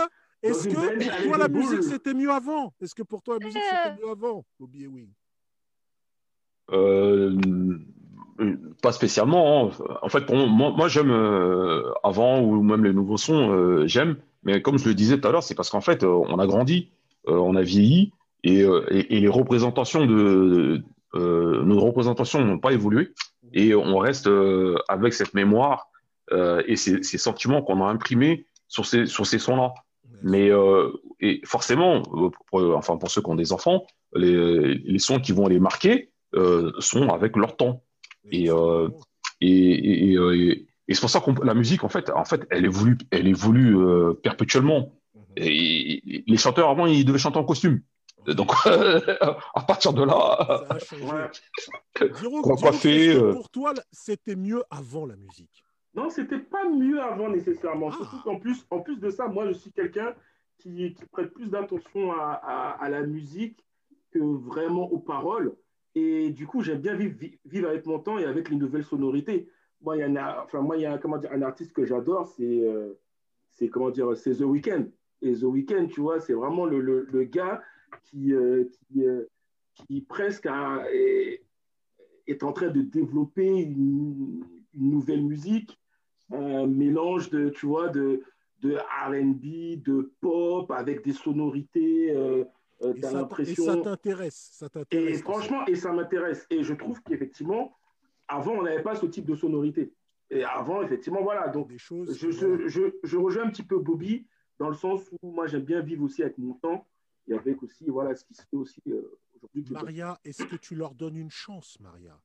est-ce 0.42 0.68
une 0.68 0.74
que 0.74 1.04
pour 1.18 1.26
toi, 1.28 1.38
la 1.38 1.48
musique, 1.48 1.70
boules. 1.80 1.82
c'était 1.82 2.14
mieux 2.14 2.30
avant? 2.30 2.72
Est-ce 2.80 2.94
que 2.94 3.02
pour 3.02 3.22
toi, 3.22 3.37
la 3.40 3.46
musique, 3.46 3.62
c'était 3.62 4.02
mieux 4.02 4.11
avant, 4.11 4.44
Bobby 4.59 4.85
Ewing 4.85 5.09
Euh, 6.72 7.38
pas 8.82 8.92
spécialement. 8.92 9.70
hein. 9.70 9.70
En 10.02 10.09
fait, 10.09 10.26
pour 10.26 10.37
moi, 10.37 10.70
moi 10.72 10.88
j'aime 10.88 11.11
euh, 11.11 11.92
avant 12.02 12.40
ou 12.40 12.62
même 12.62 12.85
les 12.85 12.92
nouveaux 12.92 13.16
sons, 13.18 13.50
euh, 13.52 13.87
j'aime. 13.87 14.16
Mais 14.42 14.62
comme 14.62 14.78
je 14.78 14.88
le 14.88 14.94
disais 14.94 15.20
tout 15.20 15.26
à 15.28 15.32
l'heure, 15.32 15.42
c'est 15.42 15.54
parce 15.54 15.70
qu'en 15.70 15.80
fait, 15.80 16.02
euh, 16.04 16.09
on 16.09 16.38
a 16.38 16.46
grandi, 16.46 16.88
euh, 16.88 16.92
on 17.27 17.57
a 17.57 17.62
vieilli 17.62 18.12
et, 18.43 18.62
euh, 18.62 18.85
et, 18.91 19.17
et 19.17 19.21
les 19.21 19.29
représentations 19.29 20.07
de 20.07 20.83
euh, 21.15 21.62
nos 21.65 21.81
représentations 21.81 22.45
n'ont 22.45 22.59
pas 22.59 22.73
évolué 22.73 23.12
et 23.53 23.75
on 23.75 23.99
reste 23.99 24.27
euh, 24.27 24.77
avec 24.89 25.12
cette 25.15 25.35
mémoire 25.35 25.89
euh, 26.33 26.62
et 26.67 26.77
ces, 26.77 27.03
ces 27.03 27.19
sentiments 27.19 27.62
qu'on 27.62 27.85
a 27.85 27.89
imprimés 27.89 28.47
sur 28.69 28.85
ces 28.87 29.07
sur 29.07 29.27
ces 29.27 29.39
sons-là. 29.39 29.73
Mais 30.23 30.51
euh, 30.51 30.91
et 31.21 31.41
forcément, 31.45 32.03
euh, 32.15 32.31
pour, 32.49 32.77
enfin 32.77 32.97
pour 32.97 33.11
ceux 33.11 33.23
qui 33.23 33.31
ont 33.31 33.35
des 33.35 33.53
enfants, 33.53 33.87
les, 34.15 34.75
les 34.75 34.99
sons 34.99 35.21
qui 35.21 35.33
vont 35.33 35.47
les 35.47 35.61
marquer 35.61 36.11
euh, 36.35 36.73
sont 36.79 37.09
avec 37.09 37.37
leur 37.37 37.57
temps. 37.57 37.83
Et, 38.31 38.51
euh, 38.51 38.89
Et, 39.41 40.17
euh, 40.17 40.55
c'est 40.89 41.01
pour 41.01 41.11
ça 41.11 41.21
que 41.21 41.31
la 41.45 41.55
musique, 41.55 41.85
en 41.85 41.89
fait, 41.89 42.11
en 42.11 42.25
fait, 42.25 42.47
elle 42.51 42.65
évolue, 42.65 42.97
elle 43.11 43.29
évolue 43.29 43.77
euh, 43.77 44.15
perpétuellement. 44.15 44.93
Et, 45.37 46.16
et 46.16 46.25
les 46.27 46.37
chanteurs 46.37 46.68
avant, 46.70 46.87
ils 46.87 47.05
devaient 47.05 47.18
chanter 47.18 47.38
en 47.38 47.44
costume. 47.44 47.81
Donc, 48.27 48.51
à 48.66 49.62
partir 49.66 49.92
de 49.92 50.03
là, 50.05 50.64
Ça 50.68 50.75
a 50.75 50.79
changé. 50.81 51.07
Quoi 52.42 52.72
euh. 53.14 53.33
pour 53.33 53.51
toi, 53.51 53.72
c'était 53.92 54.37
mieux 54.37 54.62
avant 54.70 55.07
la 55.07 55.16
musique? 55.16 55.62
Non, 55.94 56.11
c'était 56.11 56.38
pas 56.40 56.68
mieux 56.68 57.01
avant 57.01 57.31
nécessairement. 57.31 57.88
Ah. 57.92 57.96
Surtout 57.96 58.20
qu'en 58.25 58.38
plus, 58.38 58.66
en 58.70 58.81
plus 58.81 58.99
de 58.99 59.11
ça, 59.11 59.29
moi, 59.29 59.46
je 59.46 59.53
suis 59.53 59.72
quelqu'un 59.72 60.14
qui, 60.59 60.92
qui 60.94 61.05
prête 61.07 61.33
plus 61.33 61.49
d'attention 61.51 62.12
à, 62.12 62.33
à- 62.42 62.83
à 62.85 62.88
la 62.88 63.03
musique 63.03 63.59
que 64.11 64.18
vraiment 64.18 64.90
aux 64.90 64.99
paroles. 64.99 65.55
Et 65.94 66.31
du 66.31 66.46
coup, 66.46 66.62
j'aime 66.62 66.81
bien 66.81 66.94
vivre, 66.94 67.14
vi- 67.18 67.38
vivre 67.46 67.68
avec 67.68 67.87
mon 67.87 67.99
temps 67.99 68.18
et 68.18 68.25
avec 68.25 68.51
les 68.51 68.57
nouvelles 68.57 68.85
sonorités. 68.85 69.49
Moi, 69.81 69.96
il 69.96 70.01
y 70.01 70.05
en 70.05 70.16
a, 70.16 70.42
enfin, 70.44 70.61
moi, 70.61 70.77
il 70.77 70.83
y 70.83 70.87
a 70.87 70.99
comment 70.99 71.16
dire, 71.18 71.31
un 71.33 71.42
artiste 71.42 71.72
que 71.72 71.85
j'adore, 71.87 72.27
c'est, 72.27 72.42
euh, 72.42 72.99
c'est 73.53 73.68
comment 73.68 73.90
dire, 73.90 74.16
c'est 74.16 74.35
The 74.37 74.40
Weeknd. 74.42 74.87
Et 75.22 75.33
The 75.35 75.42
Weeknd, 75.44 75.87
tu 75.88 76.00
vois, 76.00 76.20
c'est 76.20 76.35
vraiment 76.35 76.66
le, 76.66 76.81
le- 76.81 77.07
le 77.11 77.24
gars 77.24 77.62
qui, 78.05 78.33
euh, 78.33 78.64
qui, 78.64 79.05
euh, 79.07 79.24
qui 79.74 80.00
presque 80.02 80.46
a- 80.46 80.85
est, 80.92 81.42
est 82.26 82.42
en 82.42 82.52
train 82.52 82.68
de 82.68 82.83
développer 82.83 83.46
une, 83.46 84.44
une 84.74 84.90
nouvelle 84.90 85.24
musique 85.24 85.79
un 86.33 86.66
mélange 86.66 87.31
de, 87.31 87.50
tu 87.50 87.66
vois, 87.66 87.88
de, 87.88 88.20
de 88.61 88.74
R&B, 88.76 89.81
de 89.83 90.12
pop, 90.20 90.70
avec 90.72 91.05
des 91.05 91.12
sonorités, 91.12 92.11
euh, 92.11 92.44
euh, 92.83 92.92
Et 92.94 93.00
ça, 93.02 93.29
et 93.38 93.44
ça 93.55 93.76
t'intéresse 93.83 94.50
Et 94.90 95.14
franchement, 95.22 95.64
et 95.66 95.76
ça 95.76 95.92
m'intéresse. 95.92 96.46
Et 96.50 96.62
je 96.64 96.74
trouve 96.74 97.00
qu'effectivement, 97.02 97.76
avant, 98.29 98.52
on 98.55 98.62
n'avait 98.62 98.83
pas 98.83 98.96
ce 98.96 99.07
type 99.07 99.24
de 99.24 99.37
sonorité. 99.37 99.92
Et 100.31 100.42
avant, 100.42 100.83
effectivement, 100.83 101.22
voilà. 101.22 101.46
Donc, 101.48 101.68
des 101.68 101.79
choses. 101.79 102.18
je, 102.18 102.26
voilà. 102.29 102.59
je, 102.66 102.68
je, 102.68 102.83
je 103.05 103.16
rejoins 103.16 103.44
un 103.44 103.50
petit 103.50 103.62
peu 103.62 103.79
Bobby 103.79 104.26
dans 104.59 104.69
le 104.69 104.75
sens 104.75 105.01
où 105.23 105.31
moi, 105.31 105.47
j'aime 105.47 105.64
bien 105.64 105.81
vivre 105.81 106.05
aussi 106.05 106.23
avec 106.23 106.38
mon 106.38 106.55
temps 106.55 106.87
et 107.29 107.35
avec 107.35 107.62
aussi, 107.62 107.85
voilà, 107.88 108.14
ce 108.14 108.25
qui 108.25 108.35
se 108.35 108.42
fait 108.42 108.57
aussi 108.57 108.83
euh, 108.88 109.19
aujourd'hui. 109.37 109.64
Maria, 109.75 110.19
est-ce 110.25 110.45
que 110.45 110.57
tu 110.57 110.75
leur 110.75 110.95
donnes 110.95 111.16
une 111.16 111.31
chance, 111.31 111.79
Maria? 111.81 112.19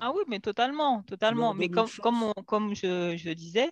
Ah 0.00 0.12
oui, 0.14 0.22
mais 0.28 0.40
totalement, 0.40 1.02
totalement. 1.02 1.54
Mais 1.54 1.68
comme, 1.68 1.88
comme, 2.00 2.22
on- 2.22 2.42
comme 2.44 2.74
je, 2.74 3.16
je 3.16 3.30
disais, 3.30 3.70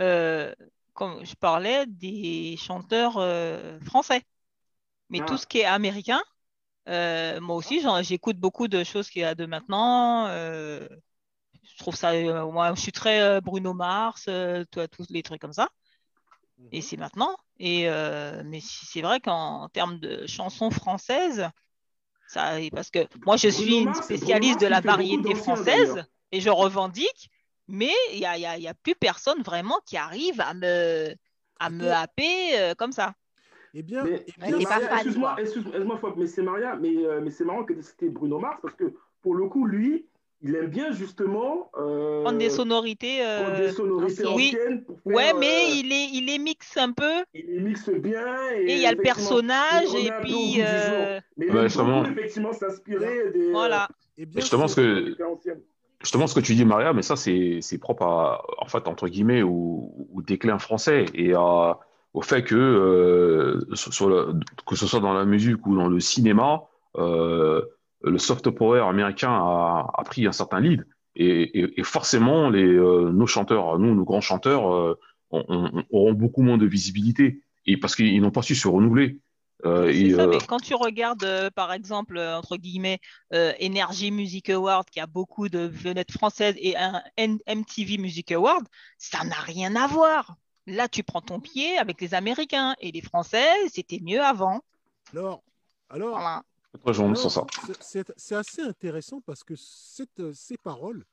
euh, 0.00 0.54
comme 0.92 1.24
je 1.24 1.34
parlais 1.34 1.86
des 1.86 2.56
chanteurs 2.56 3.16
euh, 3.18 3.78
français. 3.80 4.22
Mais 5.10 5.20
Ah. 5.20 5.26
tout 5.26 5.36
ce 5.36 5.46
qui 5.46 5.58
est 5.60 5.64
américain, 5.64 6.20
euh, 6.88 7.40
moi 7.40 7.56
aussi, 7.56 7.82
j'écoute 8.02 8.38
beaucoup 8.38 8.68
de 8.68 8.84
choses 8.84 9.08
qu'il 9.10 9.22
y 9.22 9.24
a 9.24 9.34
de 9.34 9.46
maintenant. 9.46 10.26
euh, 10.28 10.88
je 11.62 11.76
trouve 11.78 11.96
ça, 11.96 12.12
euh, 12.12 12.50
moi, 12.50 12.74
je 12.74 12.80
suis 12.80 12.92
très 12.92 13.20
euh, 13.20 13.40
Bruno 13.40 13.74
Mars, 13.74 14.26
euh, 14.28 14.64
toi, 14.70 14.88
tous 14.88 15.06
les 15.10 15.22
trucs 15.22 15.40
comme 15.40 15.52
ça. 15.52 15.68
Et 16.70 16.80
c'est 16.80 16.96
maintenant. 16.96 17.36
Et, 17.58 17.88
euh, 17.88 18.42
mais 18.44 18.60
c'est 18.60 19.02
vrai 19.02 19.20
qu'en 19.20 19.68
termes 19.68 19.98
de 19.98 20.26
chansons 20.26 20.70
françaises, 20.70 21.48
ça, 22.26 22.52
parce 22.72 22.90
que 22.90 23.00
moi, 23.26 23.36
je 23.36 23.48
Bruno 23.48 23.62
suis 23.62 23.82
une 23.82 23.94
spécialiste 23.94 24.58
Mars, 24.58 24.62
de 24.62 24.68
la 24.68 24.80
variété 24.80 25.34
française 25.34 26.04
et 26.32 26.40
je 26.40 26.50
revendique, 26.50 27.30
mais 27.68 27.92
il 28.12 28.18
n'y 28.18 28.26
a, 28.26 28.38
y 28.38 28.46
a, 28.46 28.56
il 28.56 28.62
y 28.62 28.68
a 28.68 28.74
plus 28.74 28.94
personne 28.94 29.42
vraiment 29.42 29.80
qui 29.86 29.96
arrive 29.96 30.40
à 30.40 30.54
me, 30.54 31.14
à 31.60 31.70
me 31.70 31.90
happer 31.92 32.58
euh, 32.58 32.74
comme 32.74 32.92
ça. 32.92 33.14
Eh 33.74 33.82
bien, 33.82 34.04
Mais, 34.04 34.24
eh 34.26 34.32
bien, 34.42 34.58
excuse-moi, 34.58 35.36
excuse- 35.38 35.66
excuse-moi, 35.66 35.98
Fab, 35.98 36.16
mais 36.16 36.26
c'est 36.26 36.42
Maria, 36.42 36.76
mais, 36.76 36.96
euh, 37.04 37.20
mais 37.22 37.30
c'est 37.30 37.44
marrant 37.44 37.64
que 37.64 37.80
c'était 37.80 38.08
Bruno 38.08 38.38
Mars 38.38 38.58
parce 38.62 38.74
que 38.74 38.94
pour 39.22 39.34
le 39.34 39.48
coup, 39.48 39.66
lui, 39.66 40.06
il 40.42 40.54
aime 40.56 40.68
bien 40.68 40.90
justement 40.92 41.70
euh, 41.78 42.22
Prendre 42.22 42.38
des 42.38 42.50
sonorités. 42.50 43.18
prendre 43.18 43.50
euh, 43.54 43.66
des 43.66 43.72
sonorités 43.72 44.24
oui. 44.26 44.54
anciennes 44.54 44.84
pour 44.84 45.00
faire, 45.00 45.14
Ouais, 45.14 45.32
mais 45.38 45.46
euh, 45.46 45.74
il 45.76 45.88
les, 45.88 46.08
il 46.12 46.26
les 46.26 46.38
mixe 46.38 46.76
un 46.76 46.92
peu. 46.92 47.22
il 47.34 47.46
les 47.46 47.60
mixe 47.60 47.88
bien 47.90 48.26
et, 48.56 48.62
Et 48.62 48.72
il 48.74 48.80
y 48.80 48.86
a 48.86 48.92
le 48.92 48.98
personnage, 48.98 49.94
et 49.94 50.10
puis, 50.22 50.60
euh. 50.60 51.20
Mais 51.36 51.46
aime 51.46 51.62
justement. 51.62 52.02
beaucoup 52.02 52.12
effectivement 52.12 52.52
s'inspirer 52.52 53.30
des 53.32 53.50
Voilà. 53.50 53.88
bien, 54.16 54.26
justement, 54.40 54.68
c'est- 54.68 54.82
ce 54.82 55.14
que, 55.14 55.60
justement, 56.00 56.26
ce 56.26 56.34
que 56.34 56.40
tu 56.44 56.54
dis, 56.54 56.64
Maria, 56.64 56.92
mais 56.92 57.02
ça, 57.02 57.16
c'est, 57.16 57.58
c'est 57.60 57.78
propre 57.78 58.02
à, 58.04 58.44
en 58.58 58.66
fait, 58.66 58.88
entre 58.88 59.08
guillemets, 59.08 59.42
au, 59.42 60.08
au 60.12 60.22
déclin 60.22 60.58
français 60.58 61.06
et 61.14 61.34
à, 61.34 61.78
au 62.14 62.22
fait 62.22 62.42
que, 62.44 62.54
euh, 62.54 63.74
sur, 63.74 64.34
que 64.66 64.76
ce 64.76 64.86
soit 64.86 65.00
dans 65.00 65.14
la 65.14 65.24
musique 65.24 65.66
ou 65.66 65.76
dans 65.76 65.88
le 65.88 66.00
cinéma, 66.00 66.64
euh, 66.96 67.62
le 68.04 68.18
soft 68.18 68.50
power 68.50 68.80
américain 68.80 69.30
a, 69.30 69.90
a 69.94 70.04
pris 70.04 70.26
un 70.26 70.32
certain 70.32 70.60
lead. 70.60 70.86
Et, 71.14 71.60
et, 71.60 71.80
et 71.80 71.82
forcément, 71.84 72.48
les, 72.50 72.64
euh, 72.64 73.10
nos 73.12 73.26
chanteurs, 73.26 73.78
nous, 73.78 73.94
nos 73.94 74.04
grands 74.04 74.20
chanteurs, 74.20 74.72
euh, 74.72 74.98
ont- 75.30 75.44
ont- 75.48 75.84
auront 75.90 76.12
beaucoup 76.14 76.42
moins 76.42 76.58
de 76.58 76.66
visibilité. 76.66 77.42
Et 77.66 77.76
parce 77.76 77.94
qu'ils 77.94 78.20
n'ont 78.20 78.30
pas 78.30 78.42
su 78.42 78.54
se 78.54 78.66
renouveler. 78.66 79.18
Euh, 79.64 79.88
et, 79.88 80.10
ça, 80.10 80.22
euh, 80.22 80.26
mais 80.26 80.38
quand 80.38 80.58
tu 80.58 80.74
regardes, 80.74 81.22
euh, 81.22 81.50
par 81.50 81.72
exemple, 81.72 82.18
entre 82.18 82.56
guillemets, 82.56 82.98
euh, 83.32 83.52
Energy 83.62 84.10
Music 84.10 84.50
Award, 84.50 84.88
qui 84.90 84.98
a 84.98 85.06
beaucoup 85.06 85.48
de 85.48 85.60
vedettes 85.60 86.10
françaises, 86.10 86.56
et 86.58 86.76
un 86.76 87.00
N- 87.16 87.38
MTV 87.46 87.98
Music 87.98 88.32
Award, 88.32 88.66
ça 88.98 89.22
n'a 89.24 89.36
rien 89.36 89.76
à 89.76 89.86
voir. 89.86 90.34
Là, 90.66 90.88
tu 90.88 91.02
prends 91.04 91.20
ton 91.20 91.40
pied 91.40 91.76
avec 91.78 92.00
les 92.00 92.14
Américains 92.14 92.74
et 92.80 92.90
les 92.90 93.02
Français, 93.02 93.46
c'était 93.68 94.00
mieux 94.02 94.22
avant. 94.22 94.62
Alors, 95.14 95.42
alors, 95.90 96.10
Voilà. 96.16 96.42
Sur 97.16 97.30
ça. 97.30 97.46
C'est- 98.16 98.34
assez 98.34 98.62
intéressant 98.62 99.20
parce 99.20 99.44
que 99.44 99.54
cette- 99.56 100.20
euh, 100.20 100.32
ces 100.32 100.56
paroles, 100.56 101.04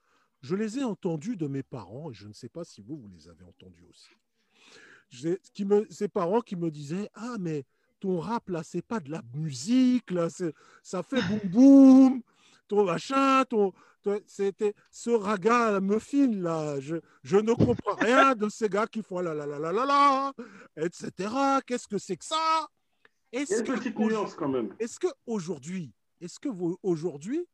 je 0.41 0.55
les 0.55 0.79
ai 0.79 0.83
entendues 0.83 1.35
de 1.35 1.47
mes 1.47 1.63
parents 1.63 2.09
et 2.11 2.13
je 2.13 2.27
ne 2.27 2.33
sais 2.33 2.49
pas 2.49 2.63
si 2.63 2.81
vous, 2.81 2.97
vous 2.97 3.09
les 3.09 3.27
avez 3.27 3.43
entendues 3.43 3.85
aussi. 3.89 4.09
J'ai- 5.09 5.39
Qui 5.53 5.65
me, 5.65 5.85
ces 5.89 6.07
parents 6.07 6.41
qui 6.41 6.55
me 6.55 6.69
disaient 6.71 7.09
Ah, 7.13 7.35
mais 7.39 7.65
ton 7.99 8.19
rap 8.19 8.47
là, 8.49 8.63
c'est 8.63 8.81
pas 8.81 8.99
de 8.99 9.11
la 9.11 9.21
musique, 9.33 10.11
là, 10.11 10.27
ça 10.83 11.03
fait 11.03 11.21
boum 11.23 11.39
boum, 11.51 12.21
ton 12.67 12.85
machin, 12.85 13.43
ton. 13.45 13.73
ton- 14.01 14.21
C'était 14.27 14.73
ce 14.91 15.09
raga 15.09 15.71
la 15.71 15.81
muffin 15.81 16.31
là. 16.31 16.79
Je, 16.79 16.95
je 17.23 17.35
ne 17.37 17.53
comprends 17.53 17.95
rien 17.95 18.33
de 18.35 18.47
ces 18.47 18.69
gars 18.69 18.87
qui 18.87 19.03
font 19.03 19.19
la 19.19 19.33
la 19.33 19.45
la 19.45 19.59
la 19.59 19.71
la 19.73 19.85
la, 19.85 20.33
etc. 20.77 21.11
Qu'est-ce 21.67 21.87
que 21.87 21.97
c'est 21.97 22.15
que 22.15 22.23
ça? 22.25 22.67
Il 23.31 23.35
y 23.35 23.39
a 23.39 23.41
Est-ce 23.43 23.59
une 23.59 23.65
que 23.67 23.71
petite 23.73 23.95
aujourd'hui- 23.95 24.15
nuance 24.17 24.33
quand 24.35 24.47
même. 24.49 24.75
est-ce 24.79 24.99
que 24.99 25.07
aujourd'hui, 25.27 25.93
est-ce 26.21 26.39
que 26.39 26.49
vous 26.49 26.77
aujourd'hui, 26.83 27.45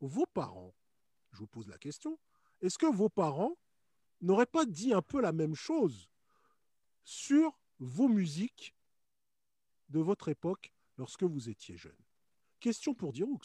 vos 0.00 0.26
parents, 0.26 0.74
je 1.32 1.38
vous 1.38 1.46
pose 1.46 1.68
la 1.68 1.78
question, 1.78 2.18
est-ce 2.60 2.76
que 2.78 2.86
vos 2.86 3.08
parents 3.08 3.56
n'auraient 4.20 4.46
pas 4.46 4.64
dit 4.66 4.92
un 4.92 5.02
peu 5.02 5.20
la 5.20 5.32
même 5.32 5.54
chose 5.54 6.08
sur 7.04 7.58
vos 7.78 8.08
musiques 8.08 8.74
de 9.88 10.00
votre 10.00 10.28
époque 10.28 10.72
lorsque 10.98 11.22
vous 11.24 11.48
étiez 11.48 11.76
jeune? 11.76 11.96
Question 12.60 12.94
pour 12.94 13.12
Diroux. 13.12 13.40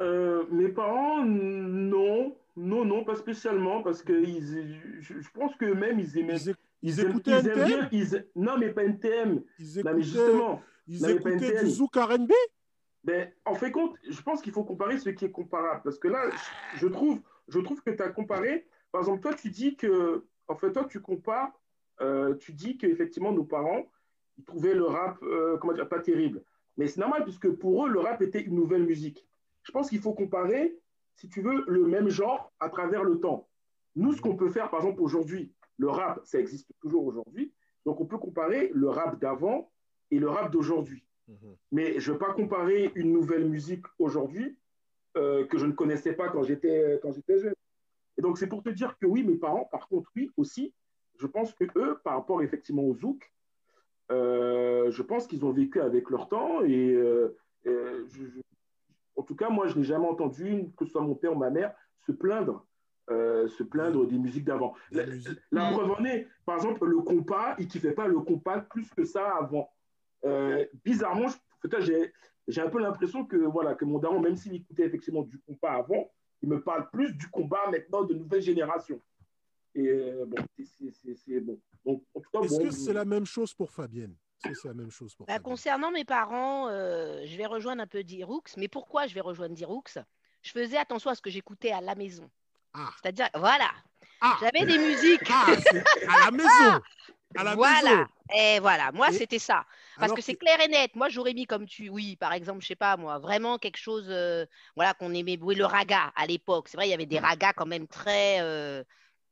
Euh, 0.00 0.46
mes 0.50 0.68
parents, 0.68 1.22
non, 1.24 2.34
non, 2.56 2.84
non, 2.86 3.04
pas 3.04 3.16
spécialement, 3.16 3.82
parce 3.82 4.02
que 4.02 4.12
ils, 4.24 5.00
je, 5.00 5.20
je 5.20 5.30
pense 5.30 5.54
qu'eux-mêmes, 5.56 6.00
ils 6.00 6.16
aimaient. 6.18 6.36
Ils, 6.40 6.50
éc- 6.52 6.56
ils 6.82 7.00
aiment- 7.00 7.10
écoutaient 7.10 7.30
ils 7.40 7.48
aiment 7.48 7.58
NTM 7.58 7.66
bien, 7.66 7.88
ils- 7.92 8.26
non, 8.36 8.58
mais 8.58 8.70
pas 8.72 8.84
NTM. 8.84 9.42
Ils 9.58 9.66
Non, 9.66 9.72
mais 9.74 9.80
écoutaient, 9.90 10.02
justement, 10.02 10.62
ils 10.88 11.02
non, 11.02 11.08
mais 11.08 11.20
pas 11.20 11.30
écoutaient 11.30 11.46
NTM. 11.48 11.64
du 11.64 11.70
zouk 11.70 11.96
R&B 11.96 12.32
ben, 13.02 13.30
en 13.46 13.54
fait, 13.54 13.70
compte, 13.72 13.96
je 14.08 14.20
pense 14.20 14.42
qu'il 14.42 14.52
faut 14.52 14.62
comparer 14.64 14.98
ce 14.98 15.08
qui 15.08 15.24
est 15.24 15.30
comparable. 15.30 15.80
Parce 15.84 15.98
que 15.98 16.06
là, 16.08 16.22
je 16.76 16.86
trouve, 16.86 17.18
je 17.48 17.58
trouve 17.60 17.82
que 17.82 17.90
tu 17.90 18.02
as 18.02 18.10
comparé. 18.10 18.66
Par 18.92 19.00
exemple, 19.00 19.22
toi, 19.22 19.32
tu 19.34 19.48
dis 19.50 19.74
que. 19.76 20.24
En 20.48 20.56
fait, 20.56 20.72
toi, 20.72 20.84
tu 20.84 21.00
compares. 21.00 21.52
euh, 22.02 22.34
tu 22.36 22.54
dis 22.54 22.78
qu'effectivement, 22.78 23.30
nos 23.30 23.44
parents, 23.44 23.84
ils 24.38 24.44
trouvaient 24.44 24.72
le 24.74 24.84
rap, 24.84 25.18
euh, 25.22 25.58
comment 25.58 25.74
dire, 25.74 25.86
pas 25.86 25.98
terrible. 26.00 26.42
Mais 26.78 26.86
c'est 26.86 26.98
normal, 27.00 27.24
puisque 27.24 27.50
pour 27.50 27.84
eux, 27.86 27.90
le 27.90 28.00
rap 28.00 28.22
était 28.22 28.40
une 28.40 28.54
nouvelle 28.54 28.84
musique. 28.84 29.26
Je 29.64 29.70
pense 29.70 29.90
qu'il 29.90 30.00
faut 30.00 30.14
comparer, 30.14 30.78
si 31.14 31.28
tu 31.28 31.42
veux, 31.42 31.62
le 31.68 31.84
même 31.86 32.08
genre 32.08 32.52
à 32.58 32.70
travers 32.70 33.04
le 33.04 33.20
temps. 33.20 33.48
Nous, 33.96 34.14
ce 34.14 34.20
qu'on 34.22 34.34
peut 34.34 34.48
faire, 34.48 34.70
par 34.70 34.80
exemple, 34.80 35.02
aujourd'hui, 35.02 35.52
le 35.80 35.88
rap, 35.88 36.20
ça 36.24 36.38
existe 36.38 36.68
toujours 36.80 37.04
aujourd'hui. 37.06 37.52
Donc, 37.86 38.00
on 38.00 38.06
peut 38.06 38.18
comparer 38.18 38.70
le 38.74 38.88
rap 38.90 39.18
d'avant 39.18 39.70
et 40.10 40.18
le 40.18 40.28
rap 40.28 40.50
d'aujourd'hui. 40.52 41.02
Mhm. 41.28 41.56
Mais 41.72 41.98
je 42.00 42.06
ne 42.08 42.12
veux 42.14 42.18
pas 42.18 42.32
comparer 42.34 42.92
une 42.94 43.12
nouvelle 43.12 43.46
musique 43.48 43.84
aujourd'hui 43.98 44.56
euh, 45.16 45.46
que 45.46 45.56
je 45.58 45.66
ne 45.66 45.72
connaissais 45.72 46.12
pas 46.12 46.28
quand 46.28 46.42
j'étais 46.42 46.98
quand 47.02 47.12
j'étais 47.12 47.38
jeune. 47.38 47.54
Et 48.18 48.22
donc, 48.22 48.36
c'est 48.38 48.46
pour 48.48 48.62
te 48.62 48.68
dire 48.70 48.98
que 48.98 49.06
oui, 49.06 49.22
mes 49.24 49.36
parents, 49.36 49.64
par 49.76 49.88
contre, 49.88 50.10
oui, 50.16 50.30
aussi, 50.36 50.72
je 51.18 51.26
pense 51.26 51.54
que 51.54 51.64
eux, 51.76 51.98
par 52.04 52.14
rapport 52.18 52.42
effectivement 52.42 52.82
au 52.82 52.94
zouk, 52.94 53.20
euh, 54.10 54.90
je 54.90 55.02
pense 55.02 55.26
qu'ils 55.26 55.44
ont 55.44 55.52
vécu 55.52 55.80
avec 55.80 56.10
leur 56.10 56.28
temps. 56.28 56.62
Et 56.64 56.92
euh, 56.92 57.34
je- 57.64 58.26
je- 58.26 58.40
en 59.16 59.22
tout 59.22 59.36
cas, 59.36 59.48
moi, 59.50 59.66
je 59.68 59.78
n'ai 59.78 59.84
jamais 59.84 60.06
entendu, 60.06 60.66
que 60.76 60.84
ce 60.84 60.90
soit 60.92 61.02
mon 61.02 61.14
père 61.14 61.32
ou 61.34 61.38
ma 61.38 61.50
mère, 61.50 61.74
se 62.06 62.12
plaindre. 62.12 62.66
Euh, 63.10 63.48
se 63.48 63.62
plaindre 63.62 64.06
des 64.06 64.18
musiques 64.18 64.44
d'avant. 64.44 64.74
La, 64.92 65.04
la 65.06 65.70
Mm. 65.70 65.74
preuve 65.74 65.90
en 65.92 66.04
est, 66.04 66.28
par 66.46 66.56
exemple, 66.56 66.86
le 66.86 66.98
compas, 67.00 67.54
il 67.58 67.66
ne 67.66 67.70
kiffait 67.70 67.92
pas 67.92 68.06
le 68.06 68.20
compas 68.20 68.60
plus 68.60 68.88
que 68.90 69.04
ça 69.04 69.36
avant. 69.36 69.70
Euh, 70.24 70.64
bizarrement, 70.84 71.28
j'ai 71.80 72.12
j'ai 72.48 72.60
un 72.62 72.68
peu 72.70 72.80
l'impression 72.80 73.24
que, 73.24 73.36
voilà, 73.36 73.74
que 73.74 73.84
mon 73.84 73.98
daron, 73.98 74.18
même 74.20 74.36
s'il 74.36 74.54
écoutait 74.54 74.84
effectivement 74.84 75.22
du 75.22 75.38
compas 75.40 75.72
avant, 75.72 76.10
il 76.42 76.48
me 76.48 76.60
parle 76.60 76.88
plus 76.90 77.12
du 77.14 77.28
combat 77.28 77.70
maintenant 77.70 78.02
de 78.02 78.14
nouvelle 78.14 78.42
génération. 78.42 79.00
Et 79.74 79.86
euh, 79.88 80.24
bon, 80.26 80.36
c'est- 80.56 80.64
c'est- 80.64 80.90
c'est 80.92 81.14
c'est 81.14 81.40
bon. 81.40 81.60
Donc, 81.84 82.02
en 82.14 82.20
tout 82.20 82.30
cas, 82.32 82.40
Est-ce 82.40 82.58
bon, 82.58 82.64
que 82.64 82.70
c'est 82.70 82.92
la 82.92 83.04
même 83.04 83.24
chose 83.26 83.54
pour 83.54 83.70
Fabienne? 83.70 84.16
Est-ce 84.42 84.48
que 84.48 84.54
c'est 84.58 84.68
la 84.68 84.74
même 84.74 84.90
chose 84.90 85.14
pour 85.14 85.26
Bah, 85.26 85.34
Fabienne? 85.34 85.44
concernant 85.52 85.92
mes 85.92 86.04
parents, 86.04 86.68
euh, 86.68 87.22
je 87.24 87.36
vais 87.36 87.46
rejoindre 87.46 87.82
un 87.82 87.86
peu 87.86 88.02
Diroux. 88.02 88.42
Mais 88.56 88.68
pourquoi 88.68 89.06
je 89.06 89.14
vais 89.14 89.20
rejoindre 89.20 89.54
Diroux 89.54 89.84
Je 90.42 90.50
faisais 90.50 90.78
attention 90.78 91.10
à 91.10 91.14
ce 91.14 91.22
que 91.22 91.30
j'écoutais 91.30 91.70
à 91.70 91.80
la 91.80 91.94
maison. 91.94 92.28
Ah, 92.74 92.90
C'est-à-dire, 93.02 93.28
voilà, 93.34 93.70
ah, 94.20 94.38
j'avais 94.40 94.64
des 94.66 94.78
musiques. 94.78 95.28
ah, 95.30 95.46
à 96.08 96.24
la 96.26 96.30
maison 96.30 96.80
À 97.36 97.44
la 97.44 97.54
voilà. 97.54 97.82
maison 97.96 98.06
Et 98.34 98.58
voilà, 98.60 98.92
moi, 98.92 99.08
Et- 99.10 99.12
c'était 99.12 99.38
ça. 99.38 99.64
Parce 99.96 100.04
Alors 100.04 100.16
que 100.16 100.22
c'est 100.22 100.34
clair 100.36 100.60
et 100.60 100.68
net. 100.68 100.94
Moi, 100.94 101.08
j'aurais 101.08 101.34
mis 101.34 101.46
comme 101.46 101.66
tu, 101.66 101.88
oui, 101.88 102.16
par 102.16 102.32
exemple, 102.32 102.60
je 102.62 102.66
sais 102.68 102.76
pas, 102.76 102.96
moi, 102.96 103.18
vraiment 103.18 103.58
quelque 103.58 103.76
chose, 103.76 104.06
euh, 104.08 104.46
voilà, 104.76 104.94
qu'on 104.94 105.12
aimait, 105.14 105.38
oui, 105.40 105.54
le 105.56 105.64
raga 105.66 106.12
à 106.16 106.26
l'époque. 106.26 106.68
C'est 106.68 106.76
vrai, 106.76 106.86
il 106.86 106.90
y 106.90 106.94
avait 106.94 107.06
des 107.06 107.18
ragas 107.18 107.52
quand 107.54 107.66
même 107.66 107.86
très. 107.88 108.40
Euh... 108.40 108.82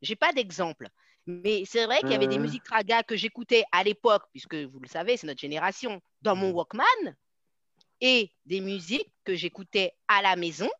J'ai 0.02 0.16
pas 0.16 0.32
d'exemple. 0.32 0.88
Mais 1.26 1.64
c'est 1.66 1.84
vrai 1.86 2.00
qu'il 2.00 2.10
y 2.10 2.14
avait 2.14 2.26
des 2.26 2.38
Euh. 2.38 2.40
musiques 2.40 2.66
raga 2.68 3.02
que 3.02 3.14
j'écoutais 3.16 3.64
à 3.72 3.82
l'époque, 3.84 4.22
puisque 4.32 4.54
vous 4.54 4.80
le 4.80 4.88
savez, 4.88 5.16
c'est 5.16 5.26
notre 5.26 5.40
génération, 5.40 6.00
dans 6.22 6.34
mon 6.36 6.50
Walkman, 6.50 6.84
et 8.00 8.32
des 8.46 8.60
musiques 8.60 9.12
que 9.24 9.34
j'écoutais 9.34 9.92
à 10.08 10.22
la 10.22 10.36
maison, 10.36 10.70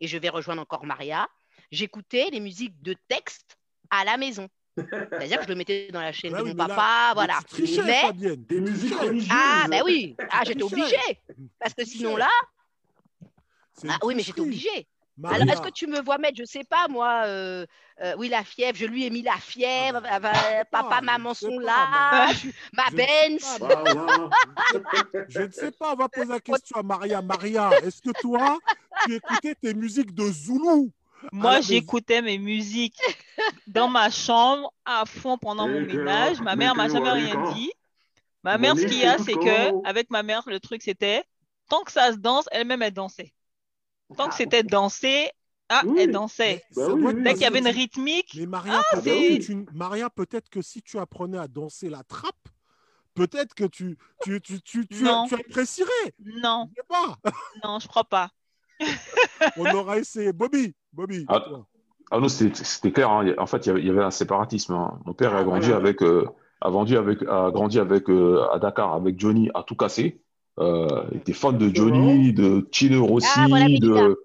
et 0.00 0.06
je 0.06 0.16
vais 0.18 0.28
rejoindre 0.28 0.62
encore 0.62 0.84
Maria, 0.86 1.28
j'écoutais 1.70 2.28
les 2.30 2.40
musiques 2.40 2.80
de 2.82 2.94
texte 3.08 3.56
à 3.90 4.04
la 4.04 4.16
maison. 4.16 4.48
C'est-à-dire 4.76 5.38
que 5.38 5.44
je 5.44 5.48
le 5.48 5.54
mettais 5.56 5.88
dans 5.92 6.00
la 6.00 6.12
chaîne 6.12 6.32
Bah 6.32 6.38
de 6.38 6.44
oui, 6.44 6.50
mon 6.54 6.56
là, 6.56 6.68
papa, 6.68 7.10
voilà. 7.14 7.38
Trichais, 7.48 7.82
Mais- 7.82 8.00
Fabienne. 8.02 8.44
des 8.44 8.60
musiques 8.60 8.94
religieuses. 8.98 9.28
Ah, 9.32 9.66
ben 9.68 9.82
oui, 9.84 10.16
ah, 10.30 10.42
j'étais 10.46 10.62
obligée. 10.62 10.96
Parce 11.58 11.74
que 11.74 11.84
sinon 11.84 12.16
là, 12.16 12.30
ah 13.88 13.98
oui, 14.02 14.14
mais 14.14 14.22
j'étais 14.22 14.40
obligée. 14.40 14.86
Maria, 15.18 15.42
Alors, 15.42 15.52
est-ce 15.52 15.60
que 15.60 15.70
tu 15.72 15.86
me 15.86 16.00
vois 16.00 16.16
mettre, 16.16 16.36
je 16.38 16.44
sais 16.44 16.64
pas, 16.64 16.88
moi, 16.88 17.24
euh, 17.26 17.66
euh, 18.00 18.14
oui, 18.16 18.30
la 18.30 18.42
fièvre, 18.42 18.78
je 18.78 18.86
lui 18.86 19.04
ai 19.04 19.10
mis 19.10 19.20
la 19.20 19.36
fièvre, 19.36 20.00
Ah, 20.08 20.16
euh, 20.16 20.64
papa, 20.70 20.88
pas, 20.88 21.00
maman 21.02 21.34
sont 21.34 21.56
pas, 21.58 21.62
là, 21.62 22.32
ma 22.72 22.86
sais 22.86 22.96
Benz. 22.96 23.58
Je 25.28 25.42
ne 25.42 25.50
sais 25.50 25.72
pas, 25.72 25.92
on 25.92 25.96
va 25.96 26.08
poser 26.08 26.28
la 26.32 26.40
question 26.40 26.78
à 26.78 26.82
Maria. 26.82 27.20
Maria, 27.20 27.70
est-ce 27.82 28.00
que 28.00 28.18
toi, 28.18 28.58
tu 29.04 29.14
écoutais 29.16 29.54
tes 29.56 29.74
musiques 29.74 30.14
de 30.14 30.24
Zoulou 30.30 30.90
Moi, 31.32 31.60
j'écoutais 31.60 32.22
mes 32.22 32.38
musiques 32.38 33.00
dans 33.66 33.88
ma 33.88 34.10
chambre 34.10 34.72
à 34.84 35.04
fond 35.06 35.38
pendant 35.38 35.68
mon 35.68 35.82
Et 35.82 35.86
que- 35.86 35.96
ménage. 35.96 36.40
Ma 36.40 36.56
mère 36.56 36.74
m'a 36.74 36.88
mais 36.88 36.92
jamais 36.94 37.10
rien 37.10 37.52
dit. 37.52 37.70
Ma 38.42 38.56
mère, 38.58 38.76
ce 38.76 38.82
qu'il 38.86 38.98
y 38.98 39.04
a, 39.04 39.18
c'est 39.18 39.34
que 39.34 39.86
avec 39.86 40.10
ma 40.10 40.22
mère, 40.22 40.42
le 40.46 40.60
truc 40.60 40.82
c'était 40.82 41.24
tant 41.68 41.82
que 41.84 41.92
ça 41.92 42.12
se 42.12 42.16
danse, 42.16 42.46
elle-même 42.52 42.82
elle 42.82 42.92
dansait. 42.94 43.32
Tant 44.16 44.26
que 44.28 44.34
Ah. 44.34 44.36
c'était 44.38 44.62
dansé, 44.62 45.30
ah, 45.68 45.82
Oui. 45.84 46.00
elle 46.00 46.10
dansait. 46.10 46.64
Bah 46.74 46.88
oui, 46.88 47.02
oui, 47.14 47.22
Dès 47.22 47.34
qu'il 47.34 47.42
y 47.42 47.46
avait 47.46 47.58
une 47.60 47.68
rythmique, 47.68 48.34
Mais 48.34 48.46
Maria, 48.46 48.80
Ah, 48.92 48.96
peut-être 48.96 49.44
tu... 49.44 49.66
Maria, 49.72 50.08
peut-être 50.10 50.48
que 50.48 50.62
si 50.62 50.82
tu 50.82 50.98
apprenais 50.98 51.38
à 51.38 51.46
danser 51.48 51.90
la 51.90 52.02
trappe, 52.02 52.48
peut-être 53.14 53.54
que 53.54 53.64
tu, 53.64 53.98
tu, 54.22 54.40
tu, 54.40 54.60
tu, 54.62 54.86
tu, 54.86 55.02
Non. 55.04 55.26
tu 55.28 55.34
apprécierais. 55.34 56.14
non, 56.18 56.68
Je 56.70 56.80
sais 56.80 56.86
pas. 56.88 57.16
non, 57.62 57.78
je 57.78 57.86
crois 57.88 58.04
pas. 58.04 58.30
On 59.58 59.66
aura 59.74 59.98
essayé. 59.98 60.32
Bobby, 60.32 60.74
Bobby. 60.92 61.24
Ah. 61.28 61.44
Ah 62.12 62.18
non, 62.18 62.28
c'était 62.28 62.90
clair. 62.90 63.10
hein. 63.10 63.24
En 63.38 63.46
fait, 63.46 63.66
il 63.66 63.84
y 63.86 63.90
avait- 63.90 64.02
un 64.02 64.10
séparatisme. 64.10 64.74
hein. 64.74 64.98
Mon 65.06 65.12
père 65.14 65.34
a 65.34 65.38
Ah, 65.40 65.44
grandi 65.44 65.68
ouais. 65.68 65.74
avec, 65.74 66.02
euh, 66.02 66.24
a 66.60 66.68
vendu 66.70 66.96
avec, 66.96 67.22
a 67.22 67.50
grandi 67.52 67.78
avec 67.78 68.10
euh, 68.10 68.42
à 68.52 68.58
Dakar 68.58 68.92
avec 68.94 69.18
Johnny 69.18 69.48
à 69.54 69.62
tout 69.62 69.76
casser. 69.76 70.20
Euh, 70.58 70.88
il 71.12 71.18
était 71.18 71.32
fan 71.32 71.56
de 71.56 71.72
Johnny, 71.74 72.32
de 72.32 72.66
Tino 72.72 73.06
Rossi, 73.06 73.28
Ah, 73.36 73.46
voilà, 73.48 73.66
Mélina. 73.66 74.02
de, 74.02 74.24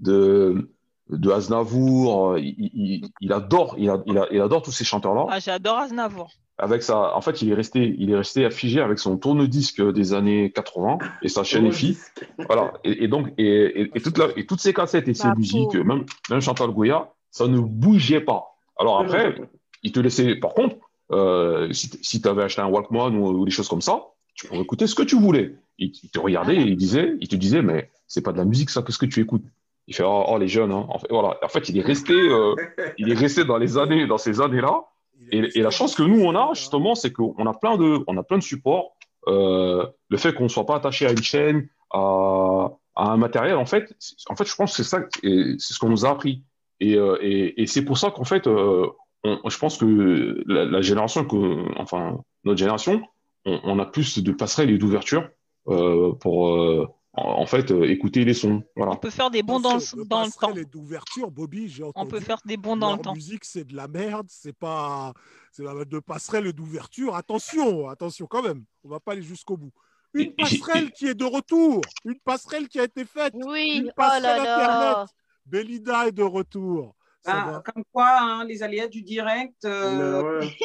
de, 0.00 0.70
de 1.10 1.30
Aznavour. 1.30 2.38
Il, 2.38 2.54
il- 2.58 3.08
il 3.20 3.32
adore, 3.32 3.74
il, 3.78 3.90
a- 3.90 4.02
il 4.06 4.16
a- 4.18 4.26
il 4.32 4.40
adore 4.40 4.62
tous 4.62 4.72
ces 4.72 4.84
chanteurs-là. 4.84 5.26
Ah, 5.28 5.38
j'adore 5.38 5.76
Aznavour. 5.76 6.30
Avec 6.58 6.82
sa, 6.82 7.14
en 7.14 7.20
fait, 7.20 7.42
il 7.42 7.50
est 7.50 7.54
resté, 7.54 7.94
il 7.98 8.10
est 8.10 8.16
resté 8.16 8.46
affigé 8.46 8.80
avec 8.80 8.98
son 8.98 9.18
tourne-disque 9.18 9.82
des 9.92 10.14
années 10.14 10.50
80 10.52 10.98
et 11.22 11.28
sa 11.28 11.44
chaîne 11.44 11.66
EFI. 11.66 11.98
Voilà. 12.46 12.72
Et, 12.82 13.04
et 13.04 13.08
donc, 13.08 13.28
et, 13.36 13.82
et, 13.82 13.90
et 13.94 14.00
toute 14.00 14.16
la- 14.16 14.28
et 14.36 14.46
toutes 14.46 14.60
ces 14.60 14.72
cassettes 14.72 15.06
et 15.08 15.12
ces 15.14 15.28
musiques, 15.36 15.74
même, 15.74 16.06
même 16.30 16.40
Chantal 16.40 16.70
Goya, 16.70 17.12
ça 17.30 17.46
ne 17.46 17.58
bougeait 17.60 18.20
pas. 18.22 18.56
Alors 18.78 19.00
après, 19.00 19.34
il 19.82 19.92
te 19.92 20.00
laissait, 20.00 20.34
par 20.36 20.54
contre, 20.54 20.76
euh, 21.12 21.70
si, 21.72 21.90
si 22.02 22.22
tu 22.22 22.28
avais 22.28 22.42
acheté 22.44 22.62
un 22.62 22.68
Walkman 22.68 23.14
ou, 23.14 23.28
ou 23.40 23.44
des 23.44 23.50
choses 23.50 23.68
comme 23.68 23.82
ça, 23.82 24.04
tu 24.34 24.46
pouvais 24.46 24.60
écouter 24.60 24.86
ce 24.86 24.94
que 24.94 25.02
tu 25.02 25.16
voulais. 25.16 25.54
Il, 25.78 25.92
il 26.02 26.08
te 26.10 26.18
regardait 26.18 26.56
et 26.56 26.62
il 26.62 26.76
disait, 26.76 27.16
il 27.20 27.28
te 27.28 27.36
disait, 27.36 27.60
mais 27.62 27.90
c'est 28.06 28.22
pas 28.22 28.32
de 28.32 28.38
la 28.38 28.44
musique 28.46 28.70
ça, 28.70 28.80
qu'est-ce 28.82 28.98
que 28.98 29.04
tu 29.06 29.20
écoutes? 29.20 29.44
Il 29.88 29.94
fait, 29.94 30.04
oh, 30.04 30.24
oh, 30.26 30.38
les 30.38 30.48
jeunes, 30.48 30.72
hein. 30.72 30.86
En 30.88 30.98
fait, 30.98 31.06
voilà. 31.10 31.36
En 31.44 31.48
fait, 31.48 31.68
il 31.68 31.78
est 31.78 31.82
resté, 31.82 32.14
euh, 32.14 32.54
il 32.98 33.10
est 33.12 33.14
resté 33.14 33.44
dans 33.44 33.58
les 33.58 33.76
années, 33.78 34.06
dans 34.06 34.18
ces 34.18 34.40
années-là. 34.40 34.84
Et, 35.32 35.58
et 35.58 35.62
la 35.62 35.70
chance 35.70 35.94
que 35.94 36.02
nous 36.02 36.20
on 36.24 36.34
a 36.36 36.50
justement, 36.54 36.94
c'est 36.94 37.12
qu'on 37.12 37.46
a 37.46 37.54
plein 37.54 37.76
de, 37.76 38.00
on 38.06 38.16
a 38.16 38.22
plein 38.22 38.38
de 38.38 38.42
supports. 38.42 38.96
Euh, 39.28 39.84
le 40.08 40.16
fait 40.16 40.32
qu'on 40.34 40.44
ne 40.44 40.48
soit 40.48 40.66
pas 40.66 40.76
attaché 40.76 41.06
à 41.06 41.10
une 41.10 41.22
chaîne, 41.22 41.68
à, 41.90 42.70
à 42.94 43.10
un 43.10 43.16
matériel, 43.16 43.56
en 43.56 43.66
fait, 43.66 43.92
en 44.28 44.36
fait, 44.36 44.46
je 44.48 44.54
pense 44.54 44.76
que 44.76 44.82
c'est 44.82 44.88
ça, 44.88 45.00
c'est 45.22 45.74
ce 45.74 45.78
qu'on 45.78 45.88
nous 45.88 46.06
a 46.06 46.10
appris. 46.10 46.42
Et, 46.78 46.94
euh, 46.96 47.18
et, 47.20 47.60
et 47.62 47.66
c'est 47.66 47.84
pour 47.84 47.98
ça 47.98 48.10
qu'en 48.10 48.24
fait, 48.24 48.46
euh, 48.46 48.86
on- 49.24 49.48
je 49.48 49.58
pense 49.58 49.78
que 49.78 50.42
la, 50.46 50.64
la 50.64 50.80
génération 50.80 51.24
que, 51.24 51.64
enfin, 51.80 52.20
notre 52.44 52.58
génération, 52.58 53.02
on, 53.44 53.58
on 53.64 53.78
a 53.80 53.86
plus 53.86 54.22
de 54.22 54.32
passerelles 54.32 54.70
et 54.70 54.78
d'ouverture 54.78 55.28
euh, 55.68 56.12
pour, 56.12 56.54
euh, 56.54 56.86
en, 57.16 57.46
fait, 57.46 57.70
euh, 57.70 57.88
écouter 57.88 58.24
les 58.24 58.34
sons. 58.34 58.62
Voilà. 58.76 58.92
On 58.92 58.96
peut 58.96 59.10
faire 59.10 59.30
des 59.30 59.42
bons 59.42 59.60
dans, 59.60 59.70
Attention, 59.70 59.96
le- 59.98 60.04
de 60.04 60.08
dans 60.08 60.24
le 60.24 60.30
temps. 60.30 60.52
d'ouverture, 60.70 61.30
Bobby, 61.30 61.68
j'ai 61.68 61.84
On 61.94 62.06
peut 62.06 62.20
faire 62.20 62.40
des 62.44 62.56
bons 62.56 62.76
dans 62.76 62.88
leur 62.88 62.96
le 62.98 63.02
temps. 63.02 63.14
musique, 63.14 63.44
c'est 63.44 63.64
de 63.64 63.74
la 63.74 63.88
merde, 63.88 64.26
c'est 64.28 64.56
pas. 64.56 65.12
C'est 65.52 65.62
la 65.64 65.84
de 65.84 65.98
passerelle 65.98 66.46
et 66.46 66.52
d'ouverture. 66.52 67.16
Attention, 67.16 67.88
attention 67.88 68.26
quand 68.26 68.42
même. 68.42 68.64
On 68.84 68.88
va 68.90 69.00
pas 69.00 69.12
aller 69.12 69.22
jusqu'au 69.22 69.56
bout. 69.56 69.72
Une 70.12 70.34
passerelle 70.36 70.90
qui 70.92 71.06
est 71.06 71.14
de 71.14 71.24
retour. 71.24 71.80
Une 72.04 72.18
passerelle 72.20 72.68
qui 72.68 72.78
a 72.78 72.84
été 72.84 73.04
faite. 73.04 73.32
Oui, 73.34 73.78
Une 73.78 73.88
oh 73.88 73.92
passerelle 73.96 74.22
là 74.22 74.44
là. 74.44 74.90
Internet. 74.90 75.08
Belida 75.46 76.08
est 76.08 76.12
de 76.12 76.22
retour. 76.22 76.94
Ah, 77.28 77.60
comme 77.64 77.82
quoi, 77.92 78.18
hein, 78.20 78.44
les 78.44 78.62
aléas 78.62 78.86
du 78.86 79.02
direct, 79.02 79.64
euh, 79.64 80.38
Mais 80.38 80.46
ouais. 80.46 80.56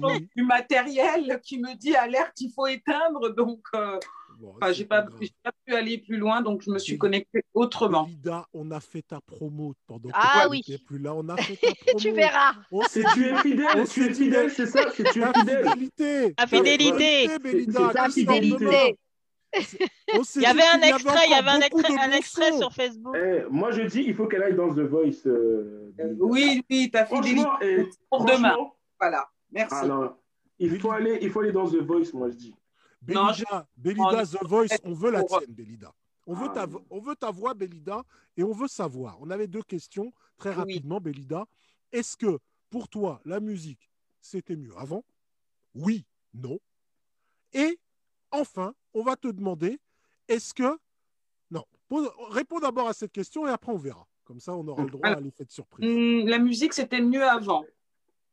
Oui. 0.00 0.28
du 0.36 0.44
matériel 0.44 1.40
qui 1.42 1.58
me 1.58 1.74
dit 1.74 1.96
alerte, 1.96 2.40
il 2.40 2.52
faut 2.52 2.66
éteindre. 2.66 3.34
Donc, 3.34 3.60
euh, 3.74 3.98
Bon, 4.44 4.52
enfin, 4.60 4.72
j'ai 4.72 4.84
pas, 4.84 5.02
pas 5.42 5.52
pu 5.64 5.74
aller 5.74 5.96
plus 5.96 6.18
loin, 6.18 6.42
donc 6.42 6.60
je 6.60 6.70
me 6.70 6.78
suis 6.78 6.98
connectée 6.98 7.42
autrement. 7.54 8.04
Belida, 8.04 8.46
on 8.52 8.70
a 8.72 8.80
fait 8.80 9.00
ta 9.00 9.18
promo 9.22 9.72
pendant 9.86 10.10
que 10.10 10.14
Ah 10.14 10.42
tu 10.44 10.50
oui. 10.50 10.62
n'étais 10.68 10.82
plus 10.84 10.98
là. 10.98 11.14
On 11.14 11.26
a 11.30 11.36
fait 11.38 11.56
ta 11.56 11.74
promo. 11.86 11.98
Tu 11.98 12.10
verras. 12.12 12.52
On 12.70 12.82
tu 12.82 13.00
es 13.00 13.36
fidèle, 13.38 13.88
tu 13.88 14.04
es 14.04 14.12
fidèle, 14.12 14.50
c'est 14.50 14.66
ça, 14.66 14.90
c'est 14.94 15.04
tu 15.12 15.22
es 15.22 15.32
fidèle. 15.32 15.64
fidélité. 15.70 16.34
La 16.38 16.46
fidélité. 16.46 17.26
La 17.94 18.10
fidélité. 18.10 18.98
Il 20.36 20.42
y 20.42 20.46
avait 20.46 20.62
un 20.62 20.80
extrait, 20.82 21.26
il 21.26 21.30
y 21.30 21.34
avait 21.34 21.50
un 21.50 21.60
extrait, 21.60 21.94
un 22.00 22.10
extrait 22.10 22.52
sur 22.58 22.72
Facebook. 22.72 23.16
Eh, 23.16 23.44
moi, 23.48 23.70
je 23.70 23.82
dis, 23.82 24.02
il 24.04 24.12
faut 24.12 24.26
qu'elle 24.26 24.42
aille 24.42 24.56
dans 24.56 24.68
The 24.74 24.80
Voice. 24.80 25.26
euh, 25.26 25.92
Euh, 26.00 26.14
oui, 26.18 26.60
oui, 26.68 26.90
ta 26.90 27.06
fidélité 27.06 27.48
eh, 27.62 27.88
pour 28.10 28.24
demain. 28.24 28.56
Voilà, 28.98 29.28
merci. 29.52 29.74
ah 29.80 30.16
il 30.58 30.78
faut 30.80 30.90
aller, 30.90 31.18
il 31.22 31.30
faut 31.30 31.40
aller 31.40 31.52
dans 31.52 31.68
The 31.68 31.76
Voice, 31.76 32.12
moi 32.14 32.30
je 32.30 32.34
dis. 32.36 32.54
Belida, 33.06 33.66
The 34.24 34.46
Voice, 34.46 34.78
on 34.84 34.92
veut 34.94 35.10
la 35.10 35.22
tienne, 35.24 35.52
Belida. 35.52 35.92
On 36.26 36.34
veut, 36.34 36.48
Ah, 36.50 36.54
ta, 36.54 36.66
oui. 36.66 36.76
on 36.90 37.00
veut 37.00 37.16
ta 37.16 37.30
voix, 37.30 37.52
Belida, 37.54 38.02
et 38.36 38.42
on 38.42 38.52
veut 38.52 38.68
savoir. 38.68 39.18
On 39.20 39.30
avait 39.30 39.46
deux 39.46 39.62
questions 39.62 40.12
très 40.38 40.50
Oui. 40.50 40.56
rapidement, 40.56 41.00
Belida. 41.00 41.46
Est-ce 41.92 42.16
que 42.16 42.38
pour 42.70 42.88
toi, 42.88 43.20
la 43.24 43.40
musique, 43.40 43.90
c'était 44.20 44.56
mieux 44.56 44.74
avant? 44.76 45.04
Oui, 45.74 46.04
non. 46.32 46.58
Et 47.52 47.78
enfin, 48.30 48.74
on 48.94 49.02
va 49.02 49.16
te 49.16 49.28
demander, 49.28 49.78
est-ce 50.28 50.54
que... 50.54 50.78
Non, 51.50 51.64
pose- 51.88 52.10
réponds 52.30 52.58
d'abord 52.58 52.88
à 52.88 52.94
cette 52.94 53.12
question 53.12 53.46
et 53.46 53.50
après 53.50 53.70
on 53.72 53.76
verra. 53.78 54.06
Comme 54.24 54.40
ça, 54.40 54.54
on 54.56 54.66
aura 54.66 54.82
le 54.84 54.90
droit 54.90 55.10
à 55.10 55.20
l'effet 55.20 55.44
de 55.44 55.50
surprise. 55.52 55.86
Hum, 55.86 56.26
La 56.26 56.38
musique, 56.38 56.72
c'était 56.72 57.02
mieux 57.02 57.22
avant. 57.22 57.64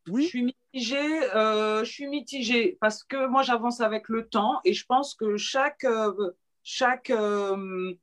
Je 0.07 0.11
Oui, 0.13 0.27
suis 0.27 0.55
mitigée, 0.73 1.23
euh, 1.35 1.83
je 1.83 1.91
suis 1.91 2.07
mitigée 2.07 2.77
parce 2.79 3.03
que 3.03 3.27
moi 3.27 3.43
j'avance 3.43 3.81
avec 3.81 4.09
le 4.09 4.27
temps 4.27 4.59
et 4.63 4.73
je 4.73 4.85
pense 4.85 5.15
que 5.15 5.37
chaque 5.37 5.83
euh, 5.83 6.31
chaque 6.63 7.09
euh, 7.09 7.93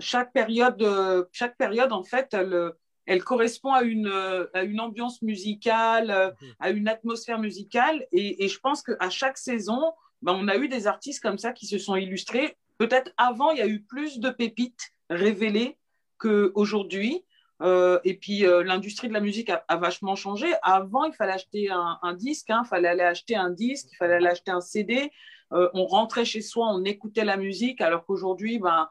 chaque 0.00 0.32
période 0.32 1.28
chaque 1.32 1.56
période 1.56 1.92
en 1.92 2.02
fait 2.02 2.34
elle 2.34 2.72
elle 3.06 3.22
correspond 3.22 3.72
à 3.72 3.82
une 3.82 4.12
à 4.54 4.62
une 4.62 4.80
ambiance 4.80 5.22
musicale, 5.22 6.10
euh, 6.10 6.30
à 6.58 6.70
une 6.70 6.88
atmosphère 6.88 7.38
musicale 7.38 8.06
et, 8.12 8.44
et 8.44 8.48
je 8.48 8.58
pense 8.60 8.82
qu'à 8.82 9.10
chaque 9.10 9.38
saison 9.38 9.92
ben, 10.22 10.32
on 10.32 10.48
a 10.48 10.56
eu 10.56 10.68
des 10.68 10.86
artistes 10.86 11.22
comme 11.22 11.38
ça 11.38 11.52
qui 11.52 11.66
se 11.66 11.78
sont 11.78 11.96
illustrés. 11.96 12.56
Peut-être 12.78 13.12
avant 13.16 13.50
il 13.50 13.58
y 13.58 13.62
a 13.62 13.66
eu 13.66 13.82
plus 13.82 14.18
de 14.18 14.30
pépites 14.30 14.92
révélées 15.10 15.78
qu'aujourd'hui. 16.18 17.24
Euh, 17.62 18.00
et 18.04 18.14
puis 18.14 18.44
euh, 18.44 18.64
l'industrie 18.64 19.08
de 19.08 19.12
la 19.12 19.20
musique 19.20 19.48
a, 19.48 19.64
a 19.68 19.76
vachement 19.76 20.16
changé. 20.16 20.52
Avant, 20.62 21.04
il 21.04 21.12
fallait 21.12 21.32
acheter 21.32 21.70
un, 21.70 21.98
un 22.02 22.14
disque, 22.14 22.46
il 22.50 22.66
fallait 22.68 22.88
aller 22.88 23.02
acheter 23.02 23.36
un 23.36 23.50
disque, 23.50 23.88
il 23.92 23.96
fallait 23.96 24.14
aller 24.14 24.26
acheter 24.26 24.50
un 24.50 24.60
CD. 24.60 25.10
Euh, 25.52 25.68
on 25.72 25.86
rentrait 25.86 26.24
chez 26.24 26.40
soi, 26.40 26.66
on 26.68 26.84
écoutait 26.84 27.24
la 27.24 27.36
musique, 27.36 27.80
alors 27.80 28.04
qu'aujourd'hui, 28.06 28.58
ben, 28.58 28.88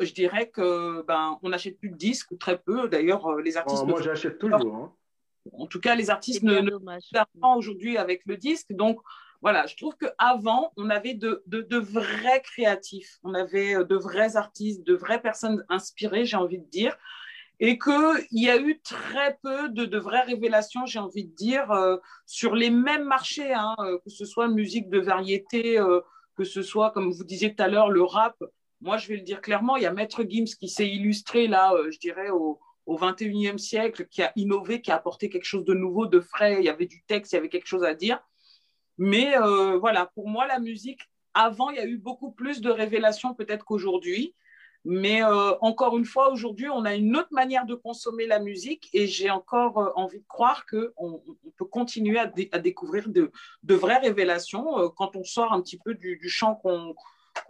je 0.00 0.12
dirais 0.12 0.48
que 0.48 1.02
ben, 1.02 1.38
on 1.42 1.50
n'achète 1.50 1.78
plus 1.78 1.90
de 1.90 1.96
disques, 1.96 2.30
ou 2.30 2.36
très 2.36 2.58
peu. 2.58 2.88
D'ailleurs, 2.88 3.36
les 3.36 3.56
artistes, 3.56 3.84
ne 3.84 3.90
moi, 3.90 4.00
j'achète 4.00 4.38
toujours. 4.38 4.74
hein. 4.74 4.92
en 5.52 5.66
tout 5.66 5.80
cas, 5.80 5.94
les 5.94 6.08
artistes 6.10 6.42
ne, 6.42 6.60
ne 6.60 7.56
aujourd'hui 7.56 7.98
avec 7.98 8.22
le 8.24 8.36
disque. 8.36 8.72
Donc, 8.72 8.98
voilà, 9.42 9.66
je 9.66 9.76
trouve 9.76 9.94
qu'avant, 9.96 10.72
on 10.76 10.90
avait 10.90 11.14
de, 11.14 11.42
de, 11.46 11.60
de 11.60 11.78
vrais 11.78 12.40
créatifs, 12.42 13.18
on 13.22 13.34
avait 13.34 13.84
de 13.84 13.96
vrais 13.96 14.36
artistes, 14.36 14.84
de 14.84 14.94
vraies 14.94 15.20
personnes 15.20 15.64
inspirées, 15.68 16.24
j'ai 16.24 16.36
envie 16.36 16.58
de 16.58 16.66
dire, 16.66 16.96
et 17.60 17.78
qu'il 17.78 18.26
y 18.32 18.48
a 18.48 18.58
eu 18.58 18.80
très 18.80 19.38
peu 19.42 19.68
de, 19.68 19.84
de 19.84 19.98
vraies 19.98 20.22
révélations, 20.22 20.86
j'ai 20.86 20.98
envie 20.98 21.26
de 21.26 21.34
dire, 21.34 21.70
euh, 21.70 21.98
sur 22.24 22.54
les 22.54 22.70
mêmes 22.70 23.04
marchés, 23.04 23.52
hein, 23.52 23.76
euh, 23.80 23.98
que 23.98 24.08
ce 24.08 24.24
soit 24.24 24.48
musique 24.48 24.88
de 24.88 24.98
variété, 24.98 25.78
euh, 25.78 26.00
que 26.36 26.44
ce 26.44 26.62
soit, 26.62 26.90
comme 26.90 27.12
vous 27.12 27.22
disiez 27.22 27.54
tout 27.54 27.62
à 27.62 27.68
l'heure, 27.68 27.90
le 27.90 28.02
rap. 28.02 28.42
Moi, 28.80 28.96
je 28.96 29.08
vais 29.08 29.16
le 29.16 29.22
dire 29.22 29.42
clairement, 29.42 29.76
il 29.76 29.82
y 29.82 29.86
a 29.86 29.92
Maître 29.92 30.24
Gims 30.26 30.56
qui 30.58 30.70
s'est 30.70 30.88
illustré, 30.88 31.48
là, 31.48 31.74
je 31.90 31.98
dirais, 31.98 32.30
au, 32.30 32.60
au 32.86 32.96
21e 32.96 33.58
siècle, 33.58 34.06
qui 34.06 34.22
a 34.22 34.32
innové, 34.36 34.80
qui 34.80 34.90
a 34.90 34.96
apporté 34.96 35.28
quelque 35.28 35.44
chose 35.44 35.66
de 35.66 35.74
nouveau, 35.74 36.06
de 36.06 36.20
frais. 36.20 36.56
Il 36.60 36.64
y 36.64 36.70
avait 36.70 36.86
du 36.86 37.02
texte, 37.02 37.32
il 37.32 37.34
y 37.34 37.38
avait 37.38 37.50
quelque 37.50 37.66
chose 37.66 37.84
à 37.84 37.92
dire. 37.92 38.20
Mais 38.96 39.34
voilà, 39.78 40.06
pour 40.14 40.30
moi, 40.30 40.46
la 40.46 40.58
musique, 40.60 41.02
avant, 41.34 41.68
il 41.68 41.76
y 41.76 41.80
a 41.80 41.86
eu 41.86 41.98
beaucoup 41.98 42.32
plus 42.32 42.62
de 42.62 42.70
révélations 42.70 43.34
peut-être 43.34 43.66
qu'aujourd'hui. 43.66 44.34
Mais 44.84 45.22
euh, 45.22 45.52
encore 45.60 45.98
une 45.98 46.06
fois, 46.06 46.32
aujourd'hui, 46.32 46.68
on 46.70 46.84
a 46.86 46.94
une 46.94 47.14
autre 47.16 47.28
manière 47.32 47.66
de 47.66 47.74
consommer 47.74 48.26
la 48.26 48.38
musique 48.38 48.88
et 48.94 49.06
j'ai 49.06 49.28
encore 49.30 49.78
euh, 49.78 49.90
envie 49.94 50.20
de 50.20 50.26
croire 50.26 50.64
qu'on 50.66 51.22
on 51.26 51.50
peut 51.58 51.66
continuer 51.66 52.18
à, 52.18 52.26
dé- 52.26 52.48
à 52.52 52.58
découvrir 52.58 53.08
de, 53.10 53.30
de 53.62 53.74
vraies 53.74 53.98
révélations 53.98 54.78
euh, 54.78 54.88
quand 54.88 55.16
on 55.16 55.24
sort 55.24 55.52
un 55.52 55.60
petit 55.60 55.78
peu 55.78 55.92
du, 55.94 56.16
du 56.16 56.30
champ 56.30 56.54
qu'on 56.54 56.94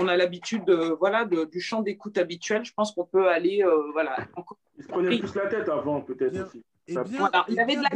a 0.08 0.16
l'habitude, 0.16 0.64
de- 0.64 0.96
voilà, 0.98 1.24
de- 1.24 1.44
du 1.44 1.60
champ 1.60 1.82
d'écoute 1.82 2.18
habituel. 2.18 2.64
Je 2.64 2.72
pense 2.72 2.90
qu'on 2.92 3.04
peut 3.06 3.28
aller, 3.28 3.62
euh, 3.62 3.92
voilà. 3.92 4.16
encore- 4.34 4.58
Ils 4.76 4.82
se 4.84 4.88
prenaient 4.88 5.18
plus 5.18 5.34
la 5.36 5.46
tête 5.46 5.68
avant, 5.68 6.00
peut-être 6.00 6.34
aussi. 6.46 6.62
Voilà, 7.18 7.44
il 7.48 7.54
y 7.54 7.60
avait 7.60 7.76
de 7.76 7.82
la-. 7.82 7.88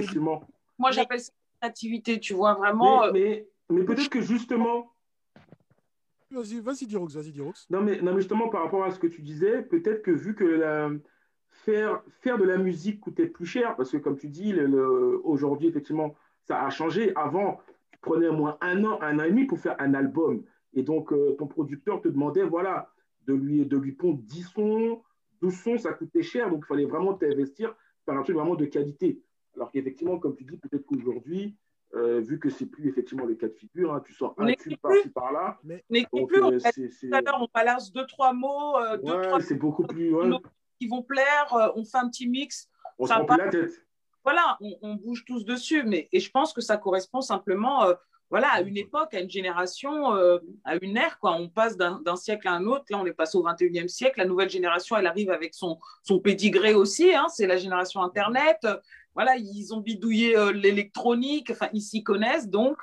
Moi, 0.79 0.91
j'appelle 0.93 1.21
ça 1.21 1.33
la 1.61 1.69
créativité, 1.69 2.21
tu 2.21 2.35
vois, 2.35 2.55
vraiment. 2.55 3.01
Mais, 3.13 3.47
mais, 3.69 3.79
mais 3.81 3.85
peut-être 3.85 4.11
que 4.11 4.21
justement, 4.21 4.93
Vas-y, 6.35 6.61
vas-y, 6.61 6.87
Dirox, 6.87 7.15
vas-y, 7.15 7.31
Dirox. 7.33 7.67
non 7.71 7.81
mais, 7.81 8.01
non, 8.03 8.13
mais 8.13 8.21
justement 8.21 8.49
par 8.49 8.63
rapport 8.65 8.85
à 8.85 8.91
ce 8.91 8.99
que 8.99 9.07
tu 9.07 9.23
disais, 9.23 9.63
peut-être 9.63 10.03
que 10.03 10.11
vu 10.11 10.35
que 10.35 10.45
la- 10.45 10.91
faire, 11.51 12.03
faire 12.21 12.37
de 12.37 12.45
la 12.45 12.59
musique 12.59 13.01
coûtait 13.01 13.27
plus 13.27 13.47
cher, 13.47 13.77
parce 13.77 13.93
que 13.93 13.97
comme 13.99 14.17
tu 14.19 14.29
dis, 14.29 14.53
le- 14.53 15.21
aujourd'hui, 15.25 15.69
effectivement, 15.69 16.15
ça 16.43 16.63
a 16.65 16.71
changé. 16.71 17.13
Avant, 17.15 17.61
tu 17.93 17.99
prenais 18.01 18.29
au 18.29 18.33
moins 18.33 18.59
un 18.61 18.85
an, 18.85 18.99
un 19.01 19.19
an 19.21 19.23
et 19.23 19.31
demi 19.31 19.45
pour 19.47 19.59
faire 19.59 19.77
un 19.79 19.95
album. 19.95 20.43
Et 20.75 20.83
donc, 20.83 21.13
euh, 21.13 21.37
ton 21.39 21.47
producteur 21.47 22.01
te 22.01 22.09
demandait, 22.09 22.43
voilà, 22.43 22.91
de 23.27 23.35
lui, 23.35 23.65
de 23.65 23.77
lui 23.79 23.93
pondre 23.93 24.19
10 24.23 24.43
sons, 24.43 25.03
12 25.41 25.55
sons, 25.55 25.79
ça 25.79 25.93
coûtait 25.93 26.23
cher. 26.23 26.51
Donc, 26.51 26.65
il 26.65 26.67
fallait 26.67 26.85
vraiment 26.85 27.15
t'investir 27.15 27.75
par 28.05 28.19
un 28.19 28.23
truc 28.25 28.37
vraiment 28.37 28.57
de 28.57 28.65
qualité. 28.67 29.23
Alors 29.55 29.71
qu'effectivement, 29.71 30.19
comme 30.19 30.35
tu 30.35 30.45
dis, 30.45 30.57
peut-être 30.57 30.85
qu'aujourd'hui, 30.85 31.57
euh, 31.97 32.21
vu 32.21 32.39
que 32.39 32.51
c'est 32.51 32.67
plus 32.67 32.89
effectivement 32.89 33.25
le 33.25 33.35
cas 33.35 33.49
de 33.49 33.55
figure, 33.55 33.93
hein, 33.95 34.03
tu 34.05 34.13
sors 34.13 34.35
un 34.39 34.53
tube 34.55 34.77
par-ci 34.81 35.09
par-là. 35.11 35.59
Donc, 36.13 36.29
plus, 36.29 36.43
euh, 36.43 36.59
tout 36.59 37.15
à 37.15 37.21
l'heure, 37.21 37.39
on 37.41 37.49
balance 37.55 37.93
deux, 37.93 38.07
trois 38.07 38.33
mots, 38.33 38.77
euh, 38.79 38.97
deux, 38.97 39.13
ouais, 39.13 39.23
trois 39.23 39.41
c'est 39.41 39.55
beaucoup 39.55 39.85
plus. 39.87 40.13
ouais. 40.15 40.31
qui 40.81 40.89
vont 40.89 41.03
plaire, 41.03 41.55
euh, 41.55 41.69
on 41.77 41.85
fait 41.85 41.99
un 41.99 42.09
petit 42.09 42.29
mix. 42.29 42.69
On 42.99 43.07
se 43.07 43.13
ça 43.13 43.21
prend 43.21 43.37
plus 43.37 43.45
la 43.45 43.51
tête. 43.51 43.87
voilà, 44.23 44.57
on, 44.61 44.77
on 44.83 44.95
bouge 44.95 45.25
tous 45.25 45.45
dessus, 45.45 45.83
mais 45.85 46.09
et 46.13 46.21
je 46.21 46.31
pense 46.31 46.53
que 46.53 46.61
ça 46.61 46.77
correspond 46.77 47.21
simplement, 47.21 47.85
euh, 47.85 47.95
voilà, 48.31 48.49
à 48.53 48.63
une 48.63 48.77
époque, 48.77 49.15
à 49.15 49.21
une 49.21 49.31
génération, 49.31 50.15
euh, 50.17 50.39
à 50.65 50.77
une 50.77 50.97
ère, 50.97 51.19
quoi. 51.21 51.35
On 51.35 51.49
passe 51.49 51.77
d'un 51.77 52.01
d'un 52.01 52.17
siècle 52.17 52.49
à 52.49 52.53
un 52.53 52.65
autre. 52.65 52.87
Là, 52.91 52.99
on 52.99 53.07
est 53.07 53.13
passé 53.13 53.39
au 53.39 53.45
21e 53.45 53.87
siècle. 53.87 54.19
La 54.19 54.25
nouvelle 54.25 54.51
génération, 54.51 54.97
elle 54.97 55.07
arrive 55.07 55.31
avec 55.31 55.55
son, 55.55 55.79
son 56.03 56.19
pédigré 56.19 56.75
aussi. 56.75 57.15
Hein, 57.15 57.27
c'est 57.29 57.47
la 57.47 57.57
génération 57.57 58.03
Internet. 58.03 58.67
Voilà, 59.15 59.37
ils 59.37 59.73
ont 59.73 59.81
bidouillé 59.81 60.37
euh, 60.37 60.53
l'électronique. 60.53 61.51
Enfin, 61.51 61.69
ils 61.73 61.81
s'y 61.83 62.03
connaissent, 62.03 62.49
donc 62.49 62.77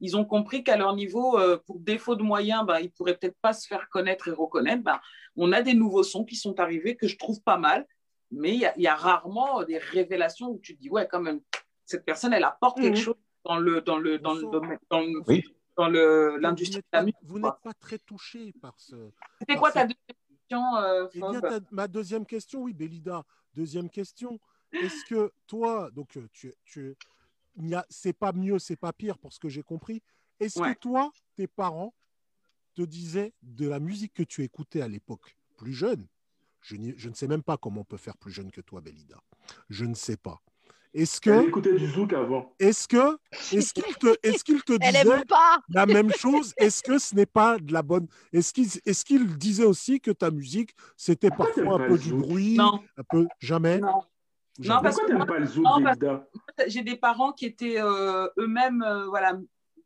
ils 0.00 0.16
ont 0.16 0.24
compris 0.24 0.62
qu'à 0.64 0.76
leur 0.76 0.94
niveau, 0.94 1.38
euh, 1.38 1.58
pour 1.66 1.78
défaut 1.78 2.16
de 2.16 2.22
moyens, 2.22 2.64
bah, 2.66 2.80
ils 2.80 2.90
pourraient 2.90 3.16
peut-être 3.16 3.38
pas 3.40 3.52
se 3.52 3.66
faire 3.66 3.88
connaître 3.88 4.28
et 4.28 4.32
reconnaître. 4.32 4.82
Bah, 4.82 5.00
on 5.36 5.52
a 5.52 5.62
des 5.62 5.74
nouveaux 5.74 6.02
sons 6.02 6.24
qui 6.24 6.36
sont 6.36 6.58
arrivés 6.60 6.96
que 6.96 7.06
je 7.08 7.16
trouve 7.16 7.40
pas 7.42 7.56
mal, 7.56 7.86
mais 8.30 8.52
il 8.54 8.60
y, 8.60 8.66
a- 8.66 8.76
il 8.76 8.82
y 8.82 8.88
a 8.88 8.94
rarement 8.96 9.62
des 9.62 9.78
révélations 9.78 10.48
où 10.50 10.58
tu 10.58 10.76
te 10.76 10.80
dis 10.80 10.90
ouais, 10.90 11.06
quand 11.10 11.20
même, 11.20 11.40
cette 11.84 12.04
personne, 12.04 12.32
elle 12.32 12.44
apporte 12.44 12.78
quelque 12.80 12.96
Mhm. 12.98 13.02
chose 13.02 13.14
dans 13.44 13.56
le 13.58 13.80
dans 13.80 13.96
le 13.98 14.18
dans 14.18 14.34
le 14.34 14.42
dans 14.90 15.00
le- 15.00 15.22
Oui. 15.28 15.44
dans 15.76 15.88
le 15.88 16.32
Vous 16.32 16.38
l'industrie 16.38 16.78
n'êtes 16.78 16.84
de 16.84 16.88
la 16.92 16.98
pas- 16.98 17.04
musique. 17.04 17.16
Vous 17.22 17.38
n'êtes 17.38 17.60
pas 17.62 17.72
très 17.74 17.98
touché 17.98 18.52
par 18.60 18.74
ce. 18.78 18.96
C'était 19.38 19.54
quoi 19.56 19.70
ta 19.70 19.84
deuxième 19.84 20.16
question, 20.40 20.76
euh, 20.76 21.06
Eh 21.14 21.18
bien, 21.20 21.32
Fob 21.34 21.40
ta- 21.48 21.60
ma 21.70 21.86
deuxième 21.86 22.26
question, 22.26 22.62
oui, 22.62 22.74
Bélida, 22.74 23.22
deuxième 23.54 23.88
question. 23.88 24.40
Est-ce 24.82 25.04
que 25.04 25.32
toi, 25.46 25.90
donc 25.90 26.16
euh, 26.16 26.28
tu, 26.32 26.52
tu, 26.64 26.96
c'est 27.88 28.12
pas 28.12 28.32
mieux, 28.32 28.58
c'est 28.58 28.76
pas 28.76 28.92
pire 28.92 29.18
pour 29.18 29.32
ce 29.32 29.38
que 29.38 29.48
j'ai 29.48 29.62
compris. 29.62 30.02
Est-ce 30.40 30.60
Ouais. 30.60 30.74
que 30.74 30.80
toi, 30.80 31.10
tes 31.34 31.46
parents 31.46 31.94
te 32.74 32.82
disaient 32.82 33.32
de 33.42 33.68
la 33.68 33.80
musique 33.80 34.12
que 34.12 34.22
tu 34.22 34.42
écoutais 34.42 34.82
à 34.82 34.88
l'époque, 34.88 35.36
plus 35.56 35.72
jeune? 35.72 36.06
Je, 36.60 36.76
je 36.96 37.08
ne 37.08 37.14
sais 37.14 37.28
même 37.28 37.42
pas 37.42 37.56
comment 37.56 37.82
on 37.82 37.84
peut 37.84 37.96
faire 37.96 38.16
plus 38.16 38.32
jeune 38.32 38.50
que 38.50 38.60
toi, 38.60 38.80
Bélida. 38.80 39.20
Je 39.70 39.84
ne 39.84 39.94
sais 39.94 40.16
pas. 40.16 40.42
Est-ce 40.94 41.20
que, 41.20 41.46
écoutait 41.46 41.74
du 41.76 41.86
zouk 41.86 42.14
avant. 42.14 42.54
est-ce 42.58 42.88
que, 42.88 43.18
est-ce 43.54 43.74
qu'il 43.74 43.94
te, 43.96 44.16
est-ce 44.22 44.42
qu'il 44.42 44.62
te 44.62 44.72
Elle 44.80 44.94
disait 44.94 45.18
aime 45.18 45.24
pas. 45.26 45.60
la 45.68 45.84
même 45.84 46.10
chose? 46.12 46.54
Est-ce 46.56 46.82
que 46.82 46.98
ce 46.98 47.14
n'est 47.14 47.26
pas 47.26 47.58
de 47.58 47.70
la 47.72 47.82
bonne 47.82 48.08
Est-ce 48.32 48.52
qu'il 48.54 48.66
est 48.66 49.04
qu'il 49.04 49.36
disait 49.36 49.64
aussi 49.66 50.00
que 50.00 50.10
ta 50.10 50.30
musique, 50.30 50.74
c'était 50.96 51.30
parfois 51.30 51.74
un 51.84 51.88
peu 51.88 51.98
du 51.98 52.14
bruit 52.14 52.56
Non, 52.56 52.82
Un 52.96 53.02
peu 53.10 53.26
Jamais? 53.40 53.78
Non. 53.78 54.02
Jamais. 54.58 54.82
parce 54.82 54.96
Pourquoi 54.96 55.14
que 55.14 55.18
t'aimes 55.18 55.26
pas 55.28 55.38
le 55.38 55.46
zouk, 55.46 55.64
non, 55.64 56.24
J'ai 56.66 56.82
des 56.82 56.96
parents 56.96 57.32
qui 57.32 57.46
étaient 57.46 57.80
euh, 57.80 58.28
eux-mêmes, 58.38 58.82
euh, 58.82 59.06
voilà, 59.06 59.38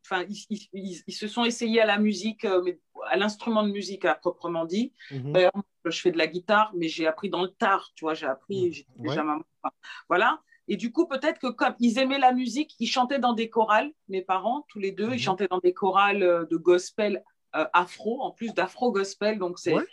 enfin, 0.05 0.23
ils, 0.29 0.45
ils- 0.49 0.69
ils- 0.73 1.03
ils 1.07 1.13
se 1.13 1.27
sont 1.27 1.43
essayés 1.45 1.81
à 1.81 1.85
la 1.85 1.97
musique, 1.99 2.45
euh, 2.45 2.61
mais 2.63 2.79
à 3.09 3.17
l'instrument 3.17 3.63
de 3.63 3.71
musique 3.71 4.05
à 4.05 4.15
proprement 4.15 4.65
dit. 4.65 4.93
Mhm. 5.11 5.33
D'ailleurs, 5.33 5.51
je 5.85 5.99
fais 5.99 6.11
de 6.11 6.17
la 6.17 6.27
guitare, 6.27 6.71
mais 6.75 6.87
j'ai 6.87 7.07
appris 7.07 7.29
dans 7.29 7.41
le 7.41 7.49
tard, 7.49 7.91
tu 7.95 8.05
vois, 8.05 8.13
j'ai 8.13 8.27
appris, 8.27 8.69
Mm. 8.69 8.71
j'étais 8.71 8.91
Ouais. 8.99 9.07
déjà 9.09 9.23
maman. 9.23 9.43
Enfin, 9.63 9.73
voilà. 10.09 10.41
Et 10.67 10.77
du 10.77 10.91
coup, 10.91 11.05
peut-être 11.07 11.39
que 11.39 11.47
comme 11.47 11.73
ils 11.79 11.97
aimaient 11.99 12.19
la 12.19 12.31
musique, 12.31 12.75
ils 12.79 12.87
chantaient 12.87 13.19
dans 13.19 13.33
des 13.33 13.49
chorales, 13.49 13.91
mes 14.07 14.21
parents, 14.21 14.65
tous 14.69 14.79
les 14.79 14.91
deux, 14.91 15.07
Mhm. 15.07 15.13
ils 15.13 15.19
chantaient 15.19 15.47
dans 15.49 15.59
des 15.59 15.73
chorales 15.73 16.47
de 16.49 16.57
gospel 16.57 17.23
euh, 17.53 17.65
afro, 17.73 18.21
en 18.21 18.31
plus 18.31 18.53
d'afro-gospel. 18.53 19.37
Donc, 19.37 19.59
c'est, 19.59 19.73
Ouais. 19.73 19.83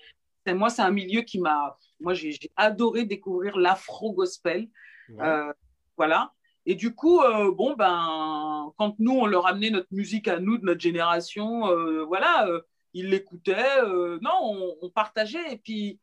c'est- 0.46 0.54
moi, 0.54 0.70
c'est 0.70 0.82
un 0.82 0.92
milieu 0.92 1.22
qui 1.22 1.40
m'a. 1.40 1.76
Moi, 2.00 2.14
j'ai, 2.14 2.38
adoré 2.56 3.04
découvrir 3.04 3.56
l'afro-gospel. 3.58 4.68
Ouais. 5.10 5.24
Euh, 5.24 5.52
voilà. 5.96 6.32
Et 6.66 6.74
du 6.74 6.94
coup, 6.94 7.20
euh, 7.20 7.52
bon, 7.52 7.74
ben, 7.74 8.72
quand 8.76 8.94
nous, 8.98 9.12
on 9.12 9.26
leur 9.26 9.46
amenait 9.46 9.70
notre 9.70 9.88
musique 9.90 10.28
à 10.28 10.38
nous, 10.38 10.58
de 10.58 10.64
notre 10.64 10.80
génération, 10.80 11.68
euh, 11.68 12.04
voilà, 12.04 12.46
ils 12.92 13.08
l'écoutaient. 13.08 13.82
non, 14.20 14.38
on, 14.42 14.76
on 14.82 14.90
partageait. 14.90 15.52
Et 15.52 15.56
puis, 15.56 15.98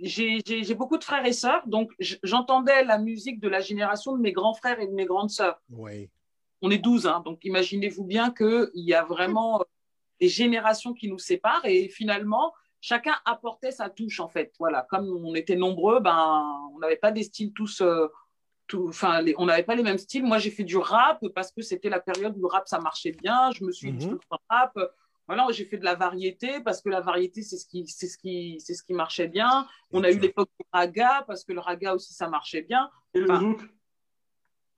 j'ai 0.00 0.74
beaucoup 0.74 0.98
de 0.98 1.04
frères 1.04 1.26
et 1.26 1.32
sœurs, 1.32 1.66
donc 1.66 1.92
j'entendais 2.22 2.84
la 2.84 2.98
musique 2.98 3.40
de 3.40 3.48
la 3.48 3.60
génération 3.60 4.16
de 4.16 4.20
mes 4.20 4.32
grands 4.32 4.54
frères 4.54 4.80
et 4.80 4.86
de 4.86 4.92
mes 4.92 5.06
grandes 5.06 5.30
sœurs. 5.30 5.60
Ouais. 5.70 6.10
On 6.62 6.70
est 6.70 6.78
12, 6.78 7.06
hein, 7.06 7.22
donc 7.24 7.44
imaginez-vous 7.44 8.04
bien 8.04 8.32
qu'il 8.32 8.70
y 8.74 8.94
a 8.94 9.04
vraiment 9.04 9.64
des 10.20 10.28
générations 10.28 10.92
qui 10.92 11.08
nous 11.08 11.18
séparent. 11.18 11.64
Et 11.64 11.88
finalement, 11.88 12.52
chacun 12.80 13.14
apportait 13.24 13.70
sa 13.72 13.88
touche, 13.90 14.20
en 14.20 14.28
fait. 14.28 14.52
Voilà, 14.58 14.86
comme 14.90 15.08
on 15.24 15.34
était 15.34 15.56
nombreux, 15.56 16.00
ben, 16.00 16.70
on 16.74 16.78
n'avait 16.78 16.96
pas 16.96 17.12
des 17.12 17.22
styles 17.24 17.52
tous. 17.52 17.80
euh, 17.80 18.06
tout- 18.66 18.88
Enfin, 18.88 19.22
les- 19.22 19.34
on 19.38 19.46
n'avait 19.46 19.62
pas 19.62 19.74
les 19.74 19.82
mêmes 19.82 19.96
styles. 19.98 20.24
Moi, 20.24 20.38
j'ai 20.38 20.50
fait 20.50 20.64
du 20.64 20.76
rap 20.76 21.24
parce 21.34 21.50
que 21.52 21.62
c'était 21.62 21.88
la 21.88 22.00
période 22.00 22.36
où 22.36 22.40
le 22.42 22.46
rap 22.48 22.68
ça 22.68 22.78
marchait 22.80 23.12
bien. 23.12 23.50
Je 23.52 23.64
me 23.64 23.72
suis 23.72 23.92
dit 23.92 24.06
le 24.10 24.18
rap. 24.50 24.78
voilà, 25.26 25.46
j'ai 25.50 25.64
fait 25.66 25.76
de 25.78 25.84
la 25.84 25.94
variété 25.94 26.60
parce 26.60 26.80
que 26.82 26.88
la 26.90 27.00
variété, 27.00 27.42
c'est 27.42 27.56
ce 27.58 27.66
qui, 27.66 27.86
c'est 27.86 28.06
ce 28.08 28.16
qui, 28.18 28.56
c'est 28.60 28.74
ce 28.74 28.82
qui 28.82 28.92
marchait 28.94 29.28
bien. 29.28 29.66
On 29.90 30.02
a 30.04 30.10
eu 30.10 30.18
l'époque 30.18 30.48
du 30.58 30.66
raga 30.72 31.22
parce 31.26 31.44
que 31.44 31.52
le 31.52 31.60
raga 31.60 31.94
aussi, 31.94 32.12
ça 32.14 32.28
marchait 32.28 32.62
bien. 32.62 32.90
Et 33.14 33.20
le 33.20 33.26
zouk 33.38 33.60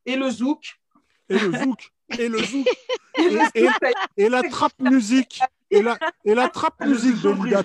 Et 0.07 0.17
le 0.17 0.31
zouk. 0.31 0.81
Et 1.29 1.39
le 1.39 1.53
zouk. 1.53 1.93
Et 2.19 2.29
le 2.29 2.39
zouk. 2.39 2.67
Et, 3.19 3.23
et- 3.61 3.69
et 4.17 4.29
la 4.29 4.43
trap 4.43 4.73
musique. 4.81 5.41
Et 5.71 5.83
la, 5.83 5.99
et 6.25 6.35
la 6.35 6.49
trap 6.49 6.75
Ah, 6.81 6.87
musique, 6.87 7.17
surpris, 7.17 7.51
Belinda. 7.51 7.63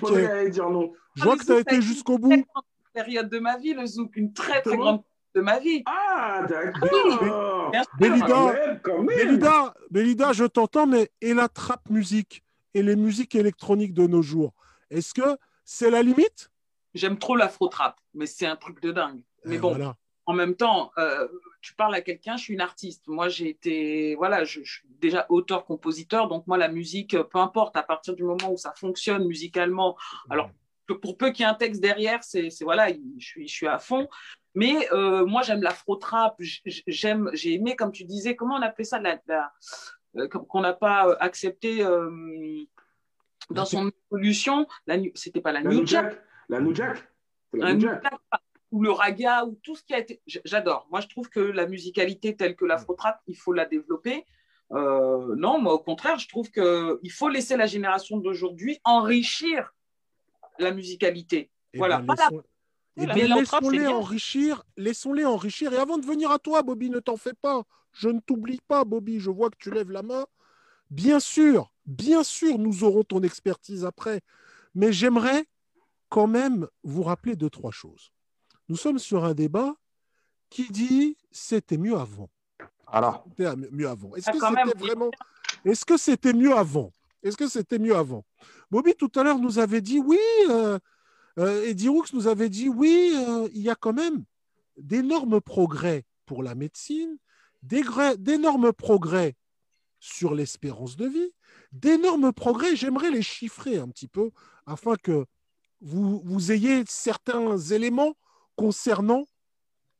je 1.14 1.22
vois 1.24 1.34
Ah, 1.34 1.36
que 1.36 1.44
tu 1.44 1.52
as 1.52 1.58
été 1.58 1.80
jusqu'au 1.82 2.18
bout. 2.18 2.28
Très 2.30 2.44
grande 2.44 2.64
période 2.94 3.28
de 3.28 3.38
ma 3.38 3.56
vie, 3.58 3.74
le 3.74 3.86
zouk, 3.86 4.16
une 4.16 4.32
très 4.32 4.62
très 4.62 4.76
grande 4.76 5.02
période 5.02 5.04
de 5.34 5.40
ma 5.42 5.58
vie. 5.58 5.82
Ah, 5.86 6.46
d'accord. 6.48 6.88
Quand 7.70 8.52
même, 8.52 8.80
quand 8.82 9.02
même. 9.02 9.06
Bélida, 9.16 9.74
Bélida, 9.90 10.32
je 10.32 10.44
t'entends, 10.44 10.86
mais 10.86 11.10
et 11.20 11.34
la 11.34 11.48
trap 11.48 11.90
musique 11.90 12.42
et 12.74 12.82
les 12.82 12.96
musiques 12.96 13.34
électroniques 13.34 13.92
de 13.94 14.06
nos 14.06 14.22
jours, 14.22 14.52
est-ce 14.90 15.12
que 15.12 15.36
c'est 15.64 15.90
la 15.90 16.02
limite? 16.02 16.50
J'aime 16.94 17.18
trop 17.18 17.36
l'afro-trap, 17.36 17.96
mais 18.14 18.26
c'est 18.26 18.46
un 18.46 18.56
truc 18.56 18.80
de 18.80 18.92
dingue. 18.92 19.20
Mais 19.44 19.56
Euh, 19.56 19.60
bon, 19.60 19.68
voilà. 19.70 19.96
en 20.26 20.32
même 20.32 20.54
temps, 20.54 20.90
euh, 20.96 21.28
tu 21.66 21.74
parles 21.74 21.94
à 21.96 22.00
quelqu'un, 22.00 22.36
je 22.36 22.44
suis 22.44 22.54
une 22.54 22.60
artiste. 22.60 23.08
Moi, 23.08 23.28
j'ai 23.28 23.48
été, 23.48 24.14
voilà, 24.14 24.44
je, 24.44 24.60
je 24.62 24.72
suis 24.78 24.88
déjà 25.00 25.26
auteur-compositeur, 25.28 26.28
donc 26.28 26.46
moi, 26.46 26.56
la 26.58 26.68
musique, 26.68 27.14
euh, 27.14 27.24
peu 27.24 27.38
importe, 27.38 27.76
à 27.76 27.82
partir 27.82 28.14
du 28.14 28.22
moment 28.22 28.52
où 28.52 28.56
ça 28.56 28.72
fonctionne 28.76 29.26
musicalement, 29.26 29.96
alors 30.30 30.50
que 30.86 30.92
pour 30.92 31.16
peu 31.16 31.32
qu'il 31.32 31.44
y 31.44 31.48
ait 31.48 31.50
un 31.50 31.54
texte 31.54 31.80
derrière, 31.80 32.22
c'est, 32.22 32.50
voilà, 32.62 32.88
je 33.18 33.26
suis, 33.26 33.48
je 33.48 33.52
suis 33.52 33.66
à 33.66 33.78
fond. 33.80 34.08
Mais 34.54 34.88
euh, 34.92 35.26
moi, 35.26 35.42
j'aime 35.42 35.60
l'afro-trap, 35.60 36.36
j'aime, 36.86 37.30
j'ai 37.34 37.54
aimé, 37.54 37.74
comme 37.74 37.90
tu 37.90 38.04
disais, 38.04 38.36
comment 38.36 38.54
on 38.54 38.62
appelait 38.62 38.84
ça, 38.84 39.00
la, 39.00 39.18
la- 39.26 39.52
euh, 40.16 40.28
qu'on 40.28 40.60
n'a 40.60 40.72
pas 40.72 41.14
accepté 41.18 41.84
euh, 41.84 42.08
dans 43.50 43.64
son 43.64 43.90
évolution. 44.10 44.66
C'était 45.14 45.40
pas 45.40 45.52
la, 45.52 45.62
La 45.62 45.70
new 45.70 45.80
New 45.80 45.86
jack, 45.86 46.10
Jack. 46.12 46.22
La 46.48 46.60
New 46.60 46.74
Jack. 46.74 46.96
La 47.52 47.74
new 47.74 47.80
jack, 47.80 48.02
ou 48.72 48.82
le 48.82 48.90
raga 48.90 49.44
ou 49.44 49.58
tout 49.62 49.76
ce 49.76 49.82
qui 49.84 49.94
a 49.94 49.98
été 49.98 50.20
j'adore 50.44 50.86
moi 50.90 51.00
je 51.00 51.08
trouve 51.08 51.28
que 51.28 51.40
la 51.40 51.66
musicalité 51.66 52.36
telle 52.36 52.56
que 52.56 52.64
l'afro-trap 52.64 53.20
il 53.26 53.36
faut 53.36 53.52
la 53.52 53.64
développer 53.66 54.24
Euh, 54.72 55.36
non 55.36 55.60
moi 55.60 55.72
au 55.74 55.78
contraire 55.78 56.18
je 56.18 56.28
trouve 56.28 56.50
que 56.50 56.98
il 57.04 57.12
faut 57.12 57.28
laisser 57.28 57.56
la 57.56 57.66
génération 57.66 58.16
d'aujourd'hui 58.18 58.80
enrichir 58.82 59.72
la 60.58 60.72
musicalité 60.72 61.40
Eh 61.74 61.78
voilà 61.78 61.98
ben, 62.00 62.14
la- 62.18 62.30
eh 62.98 63.06
Oui, 63.06 63.06
c'est 63.06 63.28
laissons-les 63.28 63.86
enrichir, 64.00 64.62
laissons-les 64.76 65.24
enrichir. 65.26 65.72
Et 65.74 65.76
avant 65.76 65.98
de 65.98 66.06
venir 66.06 66.30
à 66.30 66.38
toi, 66.38 66.62
Bobby, 66.62 66.88
ne 66.88 66.98
t'en 66.98 67.18
fais 67.18 67.34
pas. 67.34 67.62
Je 67.92 68.08
ne 68.08 68.20
t'oublie 68.20 68.60
pas, 68.66 68.84
Bobby. 68.86 69.20
Je 69.20 69.30
vois 69.30 69.50
que 69.50 69.58
tu 69.58 69.70
lèves 69.70 69.90
la 69.90 70.02
main. 70.02 70.24
Bien 70.90 71.20
sûr, 71.20 71.72
bien 71.84 72.22
sûr, 72.24 72.58
nous 72.58 72.84
aurons 72.84 73.04
ton 73.04 73.22
expertise 73.22 73.84
après. 73.84 74.22
Mais 74.74 74.92
j'aimerais 74.94 75.44
quand 76.08 76.26
même 76.26 76.68
vous 76.84 77.02
rappeler 77.02 77.36
deux, 77.36 77.50
trois 77.50 77.70
choses. 77.70 78.12
Nous 78.68 78.76
sommes 78.76 78.98
sur 78.98 79.24
un 79.24 79.34
débat 79.34 79.74
qui 80.50 80.68
dit 80.70 81.16
c'était 81.30 81.76
mieux 81.76 81.96
avant. 81.96 82.30
Voilà. 82.90 83.24
C'était 83.28 83.54
mieux 83.70 83.88
avant. 83.88 84.14
Est-ce 84.14 84.26
Ah, 84.28 84.32
que 84.32 84.38
c'était 84.38 84.78
vraiment 84.78 85.10
Est-ce 85.64 85.84
que 85.84 85.96
c'était 85.96 86.32
mieux 86.32 86.54
avant? 86.56 86.92
Est-ce 87.22 87.36
que 87.36 87.48
c'était 87.48 87.78
mieux 87.78 87.96
avant? 87.96 88.24
Bobby 88.70 88.94
tout 88.94 89.10
à 89.16 89.22
l'heure 89.22 89.38
nous 89.38 89.58
avait 89.58 89.80
dit 89.80 89.98
oui. 89.98 90.18
euh, 90.50 90.78
euh, 91.38 91.64
Eddie 91.66 91.88
Rooks 91.88 92.12
nous 92.12 92.26
avait 92.28 92.48
dit 92.48 92.68
oui. 92.68 93.12
euh, 93.16 93.48
il 93.52 93.62
y 93.62 93.70
a 93.70 93.74
quand 93.74 93.92
même 93.92 94.24
d'énormes 94.76 95.40
progrès 95.40 96.04
pour 96.26 96.42
la 96.42 96.54
médecine, 96.54 97.16
d'énormes 97.62 98.72
progrès 98.72 99.34
sur 100.00 100.34
l'espérance 100.34 100.96
de 100.96 101.06
vie, 101.06 101.32
d'énormes 101.72 102.32
progrès. 102.32 102.76
J'aimerais 102.76 103.10
les 103.10 103.22
chiffrer 103.22 103.78
un 103.78 103.88
petit 103.88 104.08
peu 104.08 104.30
afin 104.66 104.94
que 104.96 105.26
vous, 105.80 106.20
vous 106.24 106.52
ayez 106.52 106.84
certains 106.88 107.56
éléments 107.58 108.14
concernant 108.56 109.26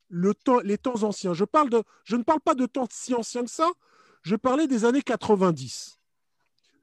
le 0.09 0.35
temps, 0.35 0.61
les 0.61 0.79
temps 0.79 1.03
anciens. 1.03 1.35
Je, 1.35 1.45
parle 1.45 1.71
de, 1.71 1.83
je 2.05 2.17
ne 2.17 2.23
parle 2.23 2.41
pas 2.41 2.55
de 2.55 2.67
temps 2.67 2.87
si 2.91 3.15
anciens 3.15 3.45
que 3.45 3.51
ça, 3.51 3.71
je 4.23 4.37
parlais 4.37 4.67
des 4.67 4.85
années 4.85 5.03
90. 5.03 5.99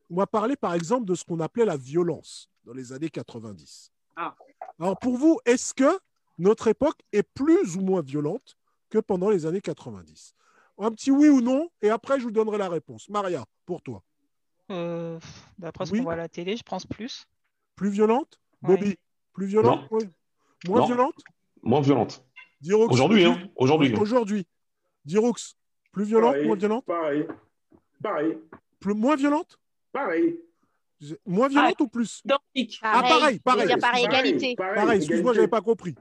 On 0.10 0.16
va 0.16 0.28
parler 0.28 0.56
par 0.56 0.74
exemple 0.74 1.06
de 1.06 1.16
ce 1.16 1.24
qu'on 1.24 1.40
appelait 1.40 1.66
la 1.66 1.78
violence 1.78 2.50
dans 2.66 2.74
les 2.74 2.94
années 2.94 3.10
90. 3.10 3.92
Ah. 4.16 4.36
Alors 4.80 4.98
pour 5.00 5.18
vous, 5.18 5.40
est-ce 5.46 5.74
que 5.74 6.00
notre 6.38 6.68
époque 6.68 7.00
est 7.12 7.24
plus 7.24 7.76
ou 7.78 7.82
moins 7.82 8.02
violente 8.02 8.58
que 8.90 9.00
pendant 9.00 9.30
les 9.30 9.46
années 9.46 9.62
90 9.62 10.36
Un 10.78 10.92
petit 10.92 11.12
oui 11.12 11.30
ou 11.30 11.42
non, 11.42 11.70
et 11.82 11.90
après 11.90 12.20
je 12.20 12.26
vous 12.26 12.32
donnerai 12.32 12.58
la 12.58 12.70
réponse. 12.70 13.10
Maria, 13.10 13.46
pour 13.66 13.82
toi, 13.82 14.04
Euh, 14.72 15.20
D'après 15.58 15.86
ce 15.86 15.92
Oui. 15.92 15.98
qu'on 16.00 16.04
voit 16.06 16.14
à 16.14 16.18
la 16.18 16.30
télé, 16.30 16.56
je 16.58 16.64
pense 16.64 16.86
plus. 16.86 17.26
plus 17.76 17.90
violente? 17.90 18.40
Bobby, 18.62 18.98
plus 19.34 19.46
violente? 19.48 19.86
Oui. 19.92 20.04
Moins 20.68 20.80
Non. 20.82 20.86
violente? 20.86 21.16
Moins 21.64 21.82
violente. 21.82 22.24
Aujourd'hui, 22.90 23.24
plus- 23.24 23.32
hein. 23.32 23.50
Aujourd'hui. 23.56 23.96
Aujourd'hui. 23.96 24.48
Diroux, 25.06 25.34
plus 25.92 26.06
violente, 26.06 26.32
Pareil, 26.34 26.48
moins 26.48 26.56
violente 26.56 26.86
Pareil. 26.86 27.28
Pareil. 28.02 28.38
Plus, 28.80 28.94
Moins 28.94 29.16
violente 29.16 29.60
Pareil. 29.92 30.40
Moins 31.26 31.50
violente 31.50 31.82
ou 31.82 31.88
plus? 31.88 32.22
Identique 32.24 32.80
Ah, 32.82 33.02
pareil, 33.02 33.40
pareil. 33.40 33.62
Je 33.62 33.64
veux 33.64 33.68
dire 33.68 33.80
par 33.80 33.92
Pareil, 33.92 34.06
égalité. 34.06 34.56
Pareil, 34.56 34.98
excuse-moi, 34.98 35.18
égalité. 35.18 35.36
j'avais 35.36 35.48
pas 35.48 35.62
compris. 35.62 35.96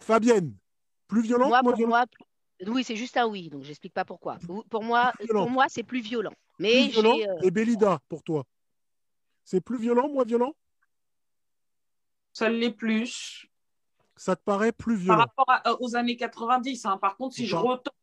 Fabienne, 0.00 0.54
plus 1.06 1.22
violente, 1.22 1.48
Moi, 1.48 1.62
moins 1.62 1.70
pour 1.72 1.76
violente 1.78 2.10
moi, 2.64 2.74
oui, 2.74 2.82
c'est 2.84 2.96
juste 2.96 3.16
un 3.16 3.26
oui, 3.28 3.48
donc 3.48 3.62
j'explique 3.62 3.94
pas 3.94 4.04
pourquoi. 4.04 4.38
Pour 4.70 4.82
moi, 4.82 5.12
Plus 5.16 5.26
violent. 5.26 5.42
pour 5.42 5.50
moi, 5.50 5.66
c'est 5.68 5.82
plus 5.84 6.00
violent. 6.00 6.30
Plus 6.56 6.62
Mais 6.64 6.88
violent 6.88 7.14
j'ai, 7.16 7.28
euh, 7.28 7.38
Et 7.42 7.50
Bélida, 7.50 7.98
pour 8.08 8.22
toi 8.22 8.44
C'est 9.44 9.60
plus 9.60 9.78
violent, 9.78 10.08
moins 10.08 10.24
violent? 10.24 10.54
Ça 12.32 12.48
l'est 12.48 12.70
plus 12.72 13.46
Ça 14.16 14.36
te 14.36 14.42
paraît 14.42 14.72
plus 14.72 14.94
par 14.96 15.02
violent? 15.04 15.18
rapport 15.18 15.50
à- 15.50 15.68
euh, 15.70 15.76
aux 15.80 15.96
années 15.96 16.16
90 16.16 16.86
hein. 16.86 16.98
par 16.98 17.16
contre 17.16 17.34
si 17.34 17.46
je 17.46 17.52
Par- 17.56 17.62
retourne, 17.64 17.96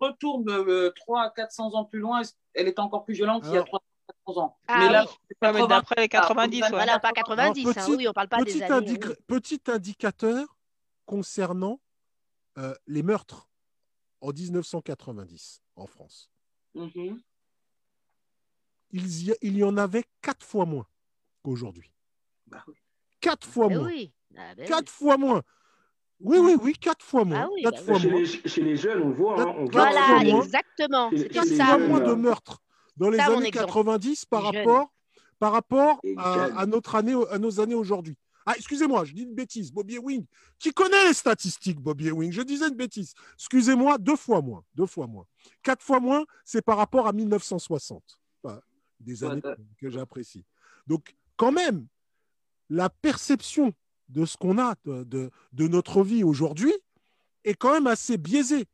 retourne 0.00 0.48
euh, 0.50 0.90
300 0.96 1.20
à 1.22 1.30
400 1.30 1.74
ans 1.74 1.84
plus 1.84 1.98
loin 2.00 2.22
elle 2.54 2.66
est 2.68 2.78
encore 2.78 3.04
plus 3.04 3.14
violente 3.14 3.42
qu'il 3.42 3.52
y 3.52 3.56
a 3.56 3.60
Alors- 3.60 3.66
300 3.66 3.84
400 4.26 4.40
ans 4.42 4.58
Ah 4.68 4.78
mais 4.78 4.88
là 4.90 5.04
oui. 5.06 5.14
c'est 5.28 5.46
Ouais, 5.46 5.52
mais 5.52 5.58
80, 5.60 5.66
d'après 5.68 5.94
les 6.00 6.08
90, 6.08 6.62
ouais. 6.62 6.68
voilà, 6.70 6.98
pas 6.98 7.12
90, 7.12 7.60
Alors, 7.66 7.78
hein, 7.78 7.84
petit- 7.86 7.96
oui, 7.96 8.08
on 8.08 8.12
parle 8.12 8.28
pas 8.28 8.38
petit, 8.38 8.54
des 8.58 8.62
années. 8.64 8.86
indic- 8.92 9.08
oui. 9.08 9.14
petit 9.26 9.60
indicateur 9.68 10.56
concernant 11.06 11.80
euh, 12.58 12.74
les 12.88 13.02
meurtres 13.04 13.48
en 14.20 14.32
1990 14.32 15.62
en 15.76 15.86
France. 15.86 16.28
Mhm. 16.74 17.20
Il 18.90 19.24
y, 19.24 19.30
a- 19.32 19.36
il 19.42 19.56
y 19.56 19.62
en 19.64 19.76
avait 19.76 20.04
quatre 20.20 20.44
fois 20.44 20.64
moins 20.66 20.86
qu'aujourd'hui. 21.44 21.92
Bah 22.48 22.64
oui. 22.66 22.74
Quatre 23.20 23.46
fois 23.46 23.68
Ben 23.68 23.78
moins. 23.78 23.86
oui. 23.88 24.12
Ah, 24.36 24.54
ben 24.56 24.62
oui. 24.62 24.68
Quatre 24.68 24.90
fois 24.90 25.16
moins. 25.16 25.42
Oui, 26.20 26.38
oui, 26.38 26.54
oui, 26.62 26.72
quatre 26.74 27.04
fois 27.04 27.24
moins. 27.24 27.42
Ah 27.44 27.48
oui, 27.52 27.62
quatre 27.62 27.78
bah 27.78 27.92
fois 27.92 27.98
Chez 27.98 28.10
moins. 28.10 28.20
les, 28.20 28.26
chez 28.26 28.62
les 28.62 28.76
jeunes, 28.76 29.02
on 29.02 29.10
voit. 29.10 29.40
hein, 29.40 29.46
on 29.56 29.70
fois 29.70 29.90
Voilà, 29.90 30.24
moins. 30.30 30.42
exactement. 30.44 31.10
Les 31.10 31.28
Quatre 31.28 31.46
ça. 31.48 31.66
fois 31.66 31.78
moins 31.78 32.00
de 32.00 32.14
meurtres 32.14 32.58
dans 32.96 33.08
les 33.10 33.16
Ça, 33.18 33.26
années 33.26 33.46
exemple. 33.48 33.66
90 33.66 34.24
par 34.26 34.42
rapport, 34.44 34.92
par 35.38 35.52
rapport 35.52 36.00
à, 36.18 36.66
notre 36.66 36.94
année, 36.94 37.14
à 37.30 37.38
nos 37.38 37.58
années 37.60 37.74
aujourd'hui. 37.74 38.16
Ah, 38.46 38.54
excusez-moi, 38.56 39.04
je 39.04 39.12
dis 39.14 39.22
une 39.22 39.34
bêtise. 39.34 39.72
Bobby 39.72 39.94
Ewing, 39.96 40.26
qui 40.58 40.72
connaît 40.72 41.06
les 41.08 41.14
statistiques, 41.14 41.78
Bobby 41.80 42.08
Ewing, 42.08 42.32
je 42.32 42.42
disais 42.42 42.68
une 42.68 42.74
bêtise. 42.74 43.12
Excusez-moi, 43.34 43.96
deux 43.98 44.16
fois 44.16 44.40
moins. 44.42 44.62
Deux 44.74 44.86
fois 44.86 45.06
moins. 45.06 45.24
Quatre 45.62 45.82
fois 45.82 46.00
moins, 46.00 46.24
c'est 46.44 46.62
par 46.62 46.76
rapport 46.78 47.06
à 47.06 47.12
1960. 47.12 48.02
Enfin, 48.42 48.60
des 48.98 49.24
années 49.24 49.40
ouais. 49.44 49.54
que 49.78 49.88
j'apprécie. 49.90 50.44
Donc, 50.86 51.14
quand 51.36 51.52
même, 51.52 51.86
la 52.70 52.88
perception 52.88 53.74
de 54.08 54.24
ce 54.24 54.36
qu'on 54.36 54.58
a 54.58 54.74
de, 54.84 55.04
de- 55.04 55.30
de 55.52 55.68
notre 55.68 56.02
vie 56.02 56.24
aujourd'hui 56.24 56.72
est 57.44 57.54
quand 57.54 57.72
même 57.72 57.86
assez 57.86 58.16
biaisée. 58.16 58.66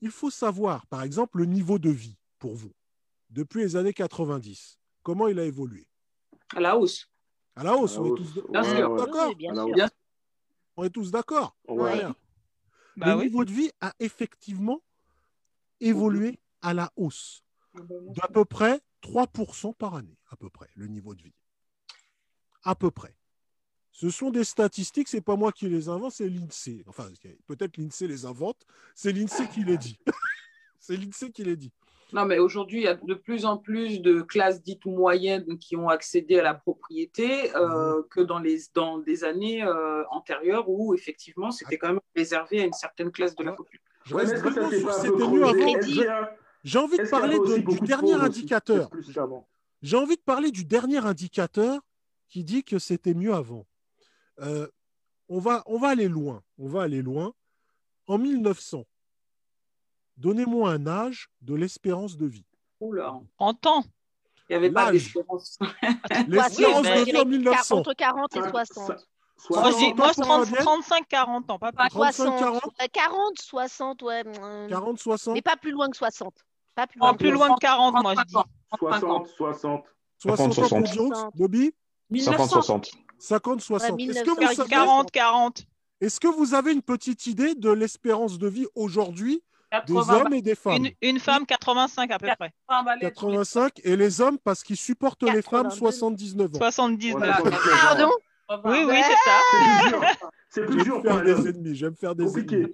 Il 0.00 0.10
faut 0.10 0.30
savoir, 0.30 0.86
par 0.86 1.02
exemple, 1.02 1.38
le 1.38 1.44
niveau 1.46 1.78
de 1.78 1.90
vie 1.90 2.16
pour 2.38 2.54
vous, 2.54 2.72
depuis 3.30 3.60
les 3.62 3.76
années 3.76 3.92
90. 3.92 4.78
Comment 5.02 5.28
il 5.28 5.38
a 5.38 5.44
évolué? 5.44 5.86
À 6.54 6.60
la 6.60 6.76
hausse 6.76 7.08
À 7.56 7.64
la 7.64 7.76
hausse, 7.76 7.96
À 7.96 8.00
la 8.00 8.02
on 8.02 8.06
est 8.14 8.16
tous, 8.16 8.40
on 8.48 8.62
est 8.62 8.96
d'accord 8.96 9.34
Oui, 9.36 9.82
On 10.76 10.84
est 10.84 10.90
tous 10.90 11.10
d'accord 11.10 11.56
Ouais. 11.66 12.02
Bah 12.96 13.12
Le 13.14 13.18
oui. 13.18 13.24
niveau 13.24 13.44
de 13.44 13.52
vie 13.52 13.70
a 13.80 13.92
effectivement 14.00 14.80
évolué 15.80 16.38
à 16.62 16.74
la 16.74 16.90
hausse 16.96 17.42
d'à 17.74 18.26
peu 18.28 18.44
près 18.44 18.80
3% 19.02 19.74
par 19.74 19.94
année, 19.94 20.18
à 20.30 20.36
peu 20.36 20.50
près, 20.50 20.68
le 20.74 20.86
niveau 20.88 21.14
de 21.14 21.22
vie. 21.22 21.34
À 22.64 22.74
peu 22.74 22.90
près. 22.90 23.14
Ce 23.92 24.10
sont 24.10 24.30
des 24.30 24.44
statistiques, 24.44 25.08
c'est 25.08 25.20
pas 25.20 25.36
moi 25.36 25.50
qui 25.50 25.68
les 25.68 25.88
invente, 25.88 26.12
c'est 26.12 26.28
l'INSEE. 26.28 26.84
Enfin, 26.86 27.08
peut-être 27.46 27.76
l'INSEE 27.76 28.06
les 28.06 28.26
invente, 28.26 28.64
c'est 28.94 29.12
l'INSEE 29.12 29.48
qui 29.52 29.64
les 29.64 29.76
dit. 29.76 29.98
c'est 30.78 30.96
l'INSEE 30.96 31.32
qui 31.32 31.42
les 31.44 31.56
dit. 31.56 31.72
Non, 32.12 32.24
mais 32.24 32.38
aujourd'hui, 32.38 32.78
il 32.80 32.84
y 32.84 32.88
a 32.88 32.94
de 32.94 33.14
plus 33.14 33.44
en 33.44 33.58
plus 33.58 34.00
de 34.00 34.22
classes 34.22 34.62
dites 34.62 34.86
moyennes 34.86 35.58
qui 35.58 35.76
ont 35.76 35.88
accédé 35.90 36.38
à 36.38 36.42
la 36.42 36.54
propriété 36.54 37.54
euh, 37.54 38.02
que 38.10 38.20
dans, 38.20 38.38
les, 38.38 38.58
dans 38.72 38.98
des 38.98 39.24
années 39.24 39.62
euh, 39.62 40.04
antérieures 40.10 40.68
où, 40.70 40.94
effectivement, 40.94 41.50
c'était 41.50 41.76
quand 41.76 41.88
même 41.88 42.00
réservé 42.16 42.60
à 42.62 42.64
une 42.64 42.72
certaine 42.72 43.10
classe 43.10 43.34
de 43.34 43.44
la 43.44 43.50
Ouais. 43.50 43.56
population. 43.56 43.84
Ouais, 44.12 44.26
c'était 44.26 45.26
mieux 45.28 45.44
avant. 45.44 46.28
J'ai 46.64 46.78
envie 46.78 46.96
de 46.98 47.08
parler 47.10 47.36
de- 47.38 47.58
du 47.72 47.80
dernier 47.80 48.14
indicateur. 48.14 48.88
j'ai 49.82 49.96
envie 49.96 50.16
de 50.16 50.22
parler 50.22 50.50
du 50.50 50.64
dernier 50.64 50.98
indicateur 50.98 51.80
qui 52.28 52.44
dit 52.44 52.64
que 52.64 52.78
c'était 52.78 53.14
mieux 53.14 53.34
avant. 53.34 53.66
Euh, 54.40 54.68
on, 55.28 55.38
va, 55.38 55.62
on 55.66 55.78
va 55.78 55.88
aller 55.88 56.08
loin. 56.08 56.42
On 56.58 56.68
va 56.68 56.82
aller 56.82 57.02
loin. 57.02 57.32
En 58.06 58.18
1900, 58.18 58.84
donnez-moi 60.16 60.70
un 60.70 60.86
âge 60.86 61.28
de 61.42 61.54
l'espérance 61.54 62.16
de 62.16 62.26
vie. 62.26 62.46
Oula. 62.80 63.20
30 63.38 63.66
ans. 63.66 63.84
Il 64.48 64.52
n'y 64.52 64.56
avait 64.56 64.70
pas 64.70 64.90
d'espérance. 64.92 65.58
L'espérance 66.28 66.82
de 66.86 67.04
vie 67.04 67.16
en 67.18 67.24
1900. 67.26 67.78
Entre 67.78 67.92
40 67.92 68.36
et 68.36 68.40
Ça- 68.40 68.50
60. 68.50 68.86
ça- 68.86 68.96
Moi, 69.50 69.70
je 69.72 69.76
dis, 69.76 69.92
60 69.96 70.26
moi, 70.26 70.46
pour 70.46 70.56
30 70.56 70.82
Fabienne 70.84 71.04
35-40 71.10 71.50
ans, 71.52 71.58
pas 71.58 71.70
plus. 71.72 71.76
Pas 71.76 71.88
35, 71.90 72.12
60. 72.12 72.38
40. 72.38 72.62
Euh, 72.80 72.86
40, 72.92 73.38
60, 73.38 74.02
ouais. 74.02 74.22
euh, 74.26 74.68
40, 74.68 74.98
60, 74.98 75.34
Mais 75.34 75.42
pas 75.42 75.56
plus 75.56 75.70
loin 75.72 75.90
que 75.90 75.96
60. 75.96 76.34
Pas 76.74 76.86
plus 76.86 76.98
loin 76.98 77.12
que 77.12 77.18
plus 77.18 77.30
loin 77.30 77.54
de 77.54 77.58
40, 77.60 77.92
moi, 78.02 78.14
je 78.14 78.22
35 78.22 78.26
dis. 78.26 78.36
ans. 78.36 78.44
35 78.78 79.06
ans. 79.08 79.24
60, 79.24 79.28
60. 79.36 79.84
60 80.18 80.40
ans 80.40 80.46
pour 80.46 80.54
60. 80.54 80.84
Diox, 80.84 81.18
Bobby 81.34 81.74
1900. 82.10 82.60
50-60. 82.60 82.92
50, 83.18 83.60
60. 83.60 83.90
Ouais, 83.98 84.04
Est-ce 84.06 84.22
que, 84.22 84.30
vous 84.30 84.36
1900. 84.36 84.54
savez- 84.56 84.68
40, 84.70 85.10
40. 85.10 85.64
est-ce 86.00 86.20
que 86.20 86.28
vous 86.28 86.54
avez 86.54 86.72
une 86.72 86.82
petite 86.82 87.26
idée 87.26 87.54
de 87.54 87.70
l'espérance 87.70 88.38
de 88.38 88.46
vie 88.48 88.66
aujourd'hui 88.74 89.42
des 89.70 89.92
80 89.94 90.14
hommes 90.20 90.32
et 90.34 90.40
des 90.42 90.54
femmes 90.54 90.86
Une, 90.86 90.90
une 91.02 91.18
femme, 91.18 91.44
85 91.44 92.10
à 92.10 92.18
peu 92.18 92.28
près. 92.38 92.52
balais. 92.68 93.00
85 93.00 93.80
et 93.84 93.96
les 93.96 94.20
hommes 94.20 94.38
parce 94.38 94.62
qu'ils 94.62 94.76
supportent 94.76 95.22
les 95.24 95.42
femmes 95.42 95.68
82. 95.68 95.76
79 95.76 96.46
ans. 96.54 96.58
79. 96.58 97.18
Voilà. 97.18 97.38
Pardon? 97.82 98.10
Oui, 98.64 98.78
oui, 98.86 98.94
c'est 99.02 99.30
ça. 99.30 99.40
C'est 99.50 99.60
plus 99.84 99.90
dur. 99.90 100.00
C'est 100.48 100.64
plus 100.64 100.84
J'aime 100.84 101.02
faire 101.02 101.22
des 101.24 101.48
ennemis, 101.48 101.74
j'aime 101.74 101.96
faire 101.96 102.14
des 102.14 102.38
ennemis. 102.38 102.72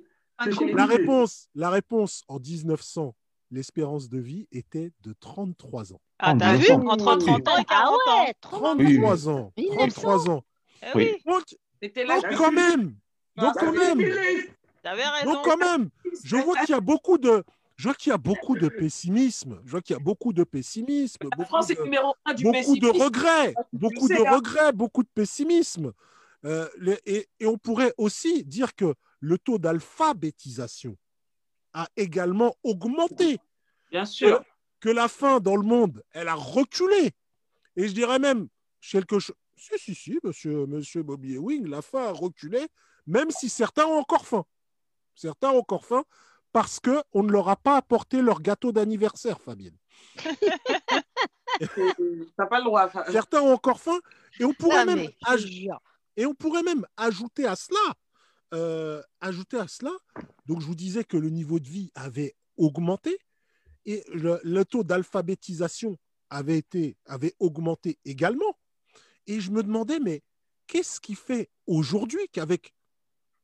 La 0.74 0.87
réponse, 0.87 1.49
la 1.57 1.70
réponse 1.70 2.22
en 2.28 2.39
1900, 2.39 3.14
l'espérance 3.51 4.09
de 4.09 4.18
vie 4.18 4.47
était 4.53 4.93
de 5.03 5.12
33 5.18 5.93
ans. 5.93 6.01
Ah, 6.27 6.35
t'as 6.39 6.55
vu 6.57 6.68
1900. 6.70 6.89
Entre 6.89 7.16
30 7.16 7.49
ans 7.49 7.57
et 7.59 7.64
40 7.64 7.66
Ah 8.07 8.11
ans. 8.11 8.25
ouais, 8.25 8.35
30 8.41 8.61
33 8.79 9.29
ans. 9.29 9.53
1900. 9.57 9.75
33 9.77 10.31
ans. 10.31 10.45
Eh 10.83 10.87
Oui. 10.97 11.16
Donc, 11.27 11.43
donc 11.83 12.37
quand 12.37 12.53
même, 12.53 12.83
donc 13.37 13.53
Ah, 13.57 13.61
quand 13.61 13.72
La 13.72 13.79
même, 13.95 13.99
syphilis. 14.01 14.49
t'avais 14.83 15.07
raison. 15.07 15.33
donc 15.33 15.45
quand 15.45 15.57
même, 15.57 15.91
je 16.25 16.37
vois 16.37 16.57
qu'il 16.61 16.70
y 16.70 16.75
a 16.75 16.81
beaucoup 16.81 17.18
de, 17.18 17.45
je 17.77 17.89
vois 17.89 17.95
qu'il 17.95 18.11
y 18.11 18.12
a 18.14 18.18
beaucoup 18.18 18.57
de 18.57 18.68
pessimisme. 18.68 19.61
Je 19.64 19.70
vois 19.70 19.81
qu'il 19.83 19.95
y 19.95 19.97
a 19.97 20.03
beaucoup 20.03 20.33
de 20.33 20.45
pessimisme, 20.45 21.18
La 21.22 21.37
beaucoup 21.37 21.49
France 21.49 21.66
de, 21.68 21.72
est 21.75 21.83
numéro 21.83 22.14
un 22.25 22.35
du 22.35 22.45
beaucoup 22.45 22.57
de 22.77 22.81
pessimisme. 22.81 23.03
regrets, 23.03 23.55
beaucoup 23.72 24.09
de 24.09 24.14
hein. 24.27 24.35
regrets, 24.35 24.72
beaucoup 24.72 25.03
de 25.03 25.09
pessimisme. 25.14 25.93
Euh, 26.45 26.68
les- 26.79 27.01
et, 27.07 27.29
et 27.41 27.47
on 27.47 27.57
pourrait 27.59 27.93
aussi 27.99 28.45
dire 28.45 28.75
que 28.75 28.95
le 29.20 29.39
taux 29.39 29.59
d'alphabétisation 29.59 30.97
a 31.72 31.89
également 31.97 32.55
augmenté, 32.62 33.39
Bien 33.91 34.05
sûr. 34.05 34.43
Que 34.85 34.91
la 34.91 35.09
faim 35.09 35.41
dans 35.41 35.57
le 35.57 35.62
monde, 35.62 36.03
elle 36.12 36.28
a 36.28 36.35
reculé. 36.35 37.12
Et 37.74 37.89
je 37.89 37.95
dirais 37.95 38.18
même, 38.18 38.49
quelque 38.82 39.18
chose. 39.18 39.35
Si, 39.57 39.78
si, 39.78 39.95
si, 39.95 40.18
monsieur, 40.22 40.66
monsieur 40.66 41.03
Bobby 41.03 41.37
Ewing, 41.37 41.66
la 41.68 41.80
faim 41.80 42.05
a 42.09 42.12
reculé, 42.12 42.66
même 43.07 43.30
si 43.30 43.49
certains 43.49 43.87
ont 43.87 43.97
encore 43.99 44.26
faim. 44.26 44.45
Certains 45.14 45.53
ont 45.53 45.61
encore 45.61 45.87
faim 45.87 46.05
parce 46.53 46.80
qu'on 46.80 47.22
ne 47.22 47.32
leur 47.32 47.49
a 47.49 47.57
pas 47.57 47.78
apporté 47.78 48.20
leur 48.20 48.43
gâteau 48.43 48.72
d'anniversaire, 48.72 49.41
Fabienne. 49.41 49.78
T'as 52.37 52.47
pas 52.47 52.59
le 52.59 52.64
droit. 52.64 52.85
enfin, 52.85 53.05
Certains 53.11 53.41
ont 53.41 53.55
encore 53.55 53.80
faim 53.80 53.99
et 54.39 54.45
on 54.45 54.53
pourrait 54.53 54.85
même 54.85 54.99
mais, 54.99 55.16
aj- 55.24 55.39
je 55.39 55.47
te 55.47 55.51
jure. 55.51 55.80
Et 56.18 56.26
on 56.26 56.35
pourrait 56.35 56.62
même 56.62 56.85
ajouter 56.99 57.47
à 57.47 57.57
cela, 57.57 57.95
euh, 58.53 59.03
ajouter 59.22 59.57
à 59.57 59.66
cela, 59.66 59.93
donc 60.45 60.61
je 60.61 60.66
vous 60.66 60.74
disais 60.74 61.05
que 61.05 61.16
le 61.16 61.30
niveau 61.30 61.59
de 61.59 61.68
vie 61.68 61.91
avait 61.95 62.37
augmenté 62.59 63.18
et 63.87 64.05
le, 64.12 64.41
le 64.43 64.64
taux 64.64 64.85
d'alphabétisation 64.85 65.97
avait, 66.30 66.59
été, 66.59 66.97
avait 67.07 67.35
augmenté 67.39 67.99
également. 68.05 68.59
Et 69.26 69.41
je 69.41 69.51
me 69.51 69.62
demandais, 69.62 70.01
mais 70.01 70.22
qu'est-ce 70.66 71.01
qui 71.01 71.14
fait 71.14 71.51
aujourd'hui 71.66 72.28
qu'avec 72.32 72.74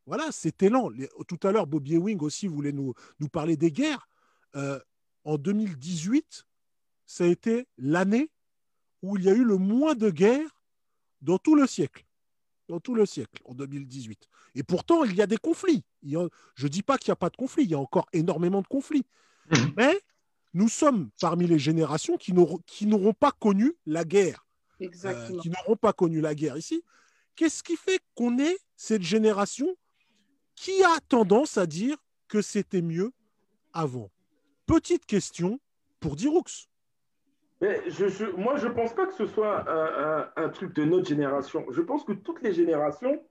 voilà, 0.06 0.32
cet 0.32 0.62
élan, 0.62 0.88
les- 0.88 1.08
tout 1.28 1.38
à 1.46 1.52
l'heure, 1.52 1.66
Bobby 1.66 1.94
Ewing 1.94 2.20
aussi 2.20 2.48
voulait 2.48 2.72
nous, 2.72 2.94
nous 3.20 3.28
parler 3.28 3.56
des 3.56 3.70
guerres. 3.70 4.08
Euh, 4.56 4.80
en 5.24 5.36
2018, 5.38 6.46
ça 7.06 7.24
a 7.24 7.26
été 7.26 7.66
l'année 7.76 8.30
où 9.02 9.16
il 9.18 9.24
y 9.24 9.28
a 9.28 9.34
eu 9.34 9.44
le 9.44 9.56
moins 9.56 9.94
de 9.94 10.10
guerres 10.10 10.60
dans 11.20 11.38
tout 11.38 11.54
le 11.54 11.66
siècle 11.66 12.04
dans 12.68 12.78
tout 12.78 12.94
le 12.94 13.04
siècle, 13.04 13.42
en 13.46 13.54
2018. 13.54 14.28
Et 14.54 14.62
pourtant, 14.62 15.02
il 15.02 15.16
y 15.16 15.22
a 15.22 15.26
des 15.26 15.38
conflits. 15.38 15.82
Il 16.04 16.10
y 16.10 16.16
a- 16.16 16.28
je 16.54 16.66
ne 16.66 16.70
dis 16.70 16.82
pas 16.84 16.98
qu'il 16.98 17.10
n'y 17.10 17.14
a 17.14 17.16
pas 17.16 17.28
de 17.28 17.36
conflits, 17.36 17.64
il 17.64 17.70
y 17.70 17.74
a 17.74 17.80
encore 17.80 18.08
énormément 18.12 18.62
de 18.62 18.68
conflits. 18.68 19.04
Mhm. 19.50 19.72
Mais 19.76 20.00
nous 20.54 20.68
sommes 20.68 21.10
parmi 21.20 21.46
les 21.46 21.58
générations 21.58 22.16
qui 22.16 22.32
n'auront 22.32 23.12
pas 23.14 23.32
connu 23.32 23.74
la 23.86 24.04
guerre, 24.04 24.46
euh, 24.80 24.84
Exactement. 24.84 25.40
qui 25.40 25.50
n'auront 25.50 25.76
pas 25.76 25.92
connu 25.92 26.20
la 26.20 26.34
guerre 26.34 26.56
ici. 26.56 26.82
Qu'est-ce 27.36 27.62
qui 27.62 27.76
fait 27.76 28.00
qu'on 28.14 28.38
est 28.38 28.58
cette 28.76 29.02
génération 29.02 29.68
qui 30.56 30.82
a 30.82 30.98
tendance 31.08 31.56
à 31.56 31.66
dire 31.66 31.96
que 32.28 32.42
c'était 32.42 32.82
mieux 32.82 33.12
avant? 33.72 34.10
Petite 34.66 35.06
question 35.06 35.60
pour 36.00 36.16
Diroux. 36.16 36.42
Mais 37.60 37.82
je, 37.90 38.08
je- 38.08 38.24
moi, 38.36 38.56
je 38.56 38.66
ne 38.68 38.72
pense 38.72 38.94
pas 38.94 39.06
que 39.06 39.14
ce 39.14 39.26
soit 39.26 39.68
un, 39.70 40.22
un- 40.22 40.44
un 40.44 40.48
truc 40.48 40.74
de 40.74 40.84
notre 40.84 41.06
génération. 41.08 41.64
Je 41.70 41.82
pense 41.82 42.04
que 42.04 42.12
toutes 42.12 42.42
les 42.42 42.54
générations 42.54 43.22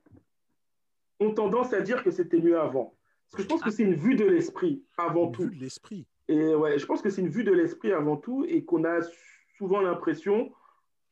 ont 1.19 1.33
tendance 1.33 1.73
à 1.73 1.81
dire 1.81 2.03
que 2.03 2.11
c'était 2.11 2.39
mieux 2.39 2.59
avant. 2.59 2.95
Parce 3.29 3.37
que 3.37 3.43
je 3.43 3.47
pense 3.47 3.61
que 3.61 3.71
c'est 3.71 3.83
une 3.83 3.95
vue 3.95 4.15
de 4.15 4.25
l'esprit 4.25 4.83
avant 4.97 5.29
tout. 5.31 5.43
Vu 5.43 5.55
de 5.55 5.61
l'esprit. 5.61 6.05
Et 6.29 6.53
ouais, 6.53 6.77
je 6.77 6.85
pense 6.85 7.01
que 7.01 7.09
c'est 7.09 7.21
une 7.21 7.29
vue 7.29 7.43
de 7.43 7.51
l'esprit 7.51 7.91
avant 7.91 8.15
tout 8.15 8.45
et 8.47 8.63
qu'on 8.63 8.83
a 8.85 8.99
souvent 9.57 9.81
l'impression, 9.81 10.53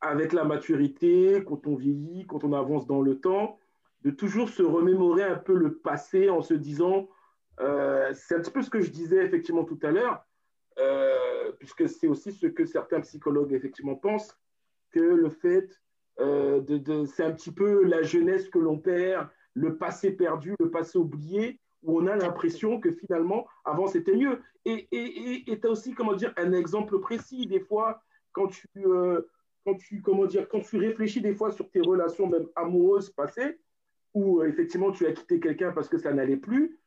avec 0.00 0.32
la 0.32 0.44
maturité, 0.44 1.42
quand 1.44 1.66
on 1.66 1.74
vieillit, 1.74 2.24
quand 2.28 2.44
on 2.44 2.52
avance 2.52 2.86
dans 2.86 3.02
le 3.02 3.18
temps, 3.18 3.58
de 4.02 4.12
toujours 4.12 4.48
se 4.48 4.62
remémorer 4.62 5.24
un 5.24 5.34
peu 5.34 5.54
le 5.54 5.78
passé 5.78 6.30
en 6.30 6.40
se 6.40 6.54
disant, 6.54 7.08
euh, 7.58 8.12
c'est 8.14 8.36
un 8.36 8.40
petit 8.40 8.52
peu 8.52 8.62
ce 8.62 8.70
que 8.70 8.80
je 8.80 8.90
disais 8.92 9.24
effectivement 9.24 9.64
tout 9.64 9.78
à 9.82 9.90
l'heure, 9.90 10.24
euh, 10.78 11.50
puisque 11.58 11.88
c'est 11.88 12.06
aussi 12.06 12.30
ce 12.30 12.46
que 12.46 12.64
certains 12.64 13.00
psychologues 13.00 13.52
effectivement 13.52 13.96
pensent, 13.96 14.38
que 14.92 15.00
le 15.00 15.30
fait 15.30 15.68
euh, 16.20 16.60
de, 16.60 16.78
de- 16.78 17.06
c'est 17.06 17.24
un 17.24 17.32
petit 17.32 17.50
peu 17.52 17.82
la 17.82 18.02
jeunesse 18.02 18.48
que 18.48 18.60
l'on 18.60 18.78
perd, 18.78 19.28
le 19.54 19.76
passé 19.78 20.12
perdu, 20.12 20.54
le 20.60 20.70
passé 20.70 20.96
oublié, 20.96 21.60
où 21.82 22.00
on 22.00 22.06
a 22.06 22.16
l'impression 22.16 22.80
que 22.80 22.90
finalement, 22.90 23.46
avant, 23.64 23.86
c'était 23.86 24.16
mieux. 24.16 24.40
Et 24.64 24.88
tu 24.90 25.66
as 25.66 25.70
aussi, 25.70 25.94
comment 25.94 26.14
dire, 26.14 26.32
un 26.36 26.52
exemple 26.52 26.98
précis, 27.00 27.46
des 27.46 27.60
fois, 27.60 28.02
quand 28.32 28.48
tu, 28.48 28.66
euh, 28.78 29.22
quand, 29.64 29.74
tu, 29.74 30.02
comment 30.02 30.26
dire, 30.26 30.48
quand 30.48 30.60
tu 30.60 30.76
réfléchis 30.76 31.20
des 31.20 31.34
fois 31.34 31.50
sur 31.50 31.70
tes 31.70 31.80
relations 31.80 32.28
même 32.28 32.46
amoureuses 32.56 33.10
passées, 33.10 33.58
où 34.14 34.40
euh, 34.40 34.48
effectivement 34.48 34.90
tu 34.90 35.06
as 35.06 35.12
quitté 35.12 35.40
quelqu'un 35.40 35.72
parce 35.72 35.88
que 35.88 35.98
ça 35.98 36.12
n'allait 36.12 36.36
plus, 36.36 36.78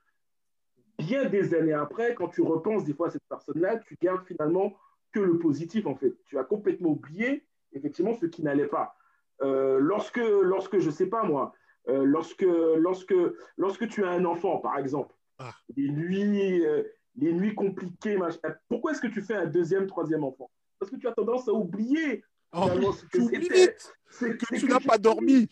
bien 0.97 1.25
des 1.25 1.53
années 1.53 1.73
après, 1.73 2.15
quand 2.15 2.27
tu 2.27 2.41
repenses 2.41 2.85
des 2.85 2.93
fois 2.93 3.07
à 3.07 3.09
cette 3.09 3.27
personne-là, 3.27 3.77
tu 3.77 3.97
gardes 4.01 4.25
finalement 4.25 4.75
que 5.11 5.19
le 5.19 5.37
positif, 5.39 5.85
en 5.87 5.95
fait. 5.95 6.13
Tu 6.25 6.37
as 6.37 6.43
complètement 6.43 6.91
oublié, 6.91 7.45
effectivement, 7.73 8.13
ce 8.13 8.25
qui 8.25 8.43
n'allait 8.43 8.67
pas. 8.67 8.95
Euh, 9.41 9.79
lorsque, 9.79 10.21
lorsque, 10.43 10.77
je 10.79 10.89
sais 10.89 11.07
pas 11.07 11.23
moi, 11.23 11.53
euh, 11.89 12.03
lorsque, 12.05 12.45
lorsque, 12.77 13.13
lorsque 13.57 13.87
tu 13.87 14.03
as 14.03 14.09
un 14.09 14.25
enfant, 14.25 14.57
par 14.59 14.77
exemple, 14.77 15.15
Ah. 15.39 15.51
les 15.75 15.89
nuits, 15.89 16.65
euh, 16.65 16.83
les 17.15 17.33
nuits 17.33 17.55
compliquées, 17.55 18.17
machin, 18.17 18.37
pourquoi 18.69 18.91
est-ce 18.91 19.01
que 19.01 19.07
tu 19.07 19.21
fais 19.21 19.33
un 19.35 19.45
deuxième, 19.47 19.87
troisième 19.87 20.23
enfant? 20.23 20.49
Parce 20.79 20.91
que 20.91 20.97
tu 20.97 21.07
as 21.07 21.11
tendance 21.13 21.47
à 21.47 21.53
oublier 21.53 22.23
Oh, 22.53 22.67
ce 22.91 23.05
que 23.05 23.21
C'est- 23.23 24.35
que 24.37 24.45
c'est 24.49 24.57
tu 24.59 24.65
n'as 24.67 24.81
pas 24.81 24.97
dormi. 24.97 25.47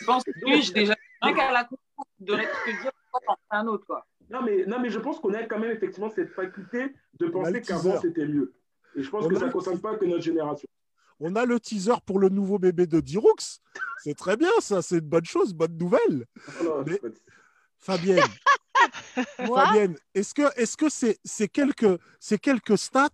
Je 0.00 0.04
pense 0.04 0.22
que 0.22 0.30
j'ai 0.60 0.72
déjà 0.74 0.94
rien 1.22 1.34
qu'à 1.34 1.50
la 1.50 1.64
conscience 1.64 2.06
de 2.20 2.34
te 2.34 2.82
dire 2.82 2.90
c'est 2.92 3.56
un 3.56 3.66
autre 3.68 3.86
quoi. 3.86 4.06
Non 4.28 4.42
mais, 4.42 4.66
non, 4.66 4.78
mais 4.78 4.90
je 4.90 4.98
pense 4.98 5.18
qu'on 5.18 5.32
a 5.32 5.44
quand 5.44 5.58
même 5.58 5.70
effectivement 5.70 6.10
cette 6.10 6.28
faculté 6.30 6.92
de 7.18 7.26
penser 7.28 7.62
qu'avant 7.62 7.98
c'était 8.00 8.26
mieux. 8.26 8.52
Et 8.96 9.02
je 9.02 9.08
pense 9.10 9.24
On 9.24 9.28
que 9.28 9.36
ça 9.36 9.46
ne 9.46 9.50
concerne 9.52 9.80
pas 9.80 9.96
que 9.96 10.04
notre 10.04 10.22
génération. 10.22 10.68
On 11.24 11.36
a 11.36 11.44
le 11.44 11.60
teaser 11.60 11.94
pour 12.04 12.18
le 12.18 12.28
nouveau 12.28 12.58
bébé 12.58 12.86
de 12.88 12.98
Diroux. 12.98 13.32
C'est 13.98 14.14
très 14.16 14.36
bien, 14.36 14.50
ça. 14.60 14.82
C'est 14.82 14.98
une 14.98 15.08
bonne 15.08 15.24
chose, 15.24 15.54
bonne 15.54 15.78
nouvelle. 15.78 16.26
Oh 16.64 16.82
Mais- 16.84 17.00
Fabienne, 17.78 18.22
Fabienne, 19.38 19.96
est-ce 20.14 20.34
que, 20.34 20.42
est-ce 20.60 20.76
que 20.76 20.88
ces, 20.88 21.18
ces 21.24 21.48
quelques, 21.48 22.00
ces 22.20 22.38
quelques 22.38 22.78
stats, 22.78 23.08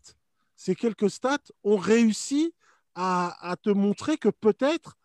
ces 0.57 0.75
quelques 0.75 1.11
stats 1.11 1.39
ont 1.65 1.77
réussi 1.77 2.55
à, 2.95 3.51
à 3.51 3.57
te 3.57 3.71
montrer 3.71 4.19
que 4.19 4.29
peut-être 4.29 4.97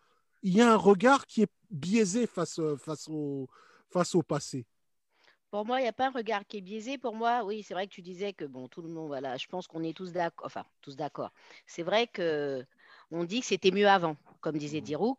il 0.42 0.54
y 0.54 0.62
a 0.62 0.72
un 0.72 0.76
regard 0.76 1.26
qui 1.26 1.44
est 1.44 1.52
biaisé 1.72 2.28
face, 2.28 2.60
face, 2.78 3.08
au, 3.10 3.48
face 3.90 4.16
au 4.16 4.22
passé? 4.22 4.66
Pour 5.50 5.66
moi, 5.66 5.80
il 5.80 5.84
n'y 5.84 5.90
a 5.90 5.94
pas 5.94 6.08
un 6.08 6.12
regard 6.12 6.46
qui 6.46 6.58
est 6.58 6.62
biaisé. 6.62 6.98
Pour 6.98 7.16
moi, 7.16 7.44
oui, 7.46 7.64
c'est 7.64 7.74
vrai 7.74 7.88
que 7.88 7.94
tu 7.94 8.02
disais 8.02 8.34
que 8.34 8.44
bon, 8.44 8.68
tout 8.68 8.82
le 8.82 8.90
monde, 8.90 9.08
voilà, 9.08 9.38
je 9.38 9.48
pense 9.48 9.68
qu'on 9.68 9.84
est 9.84 9.96
tous 9.96 10.12
d'accord. 10.12 10.46
Enfin, 10.46 10.66
tous 10.82 10.96
d'accord. 10.96 11.32
C'est 11.68 11.84
vrai 11.84 12.08
que 12.08 12.66
on 13.12 13.24
dit 13.24 13.42
que 13.42 13.46
c'était 13.46 13.72
mieux 13.72 13.88
avant, 13.88 14.18
comme 14.42 14.58
disait 14.58 14.82
Diroux. 14.82 15.16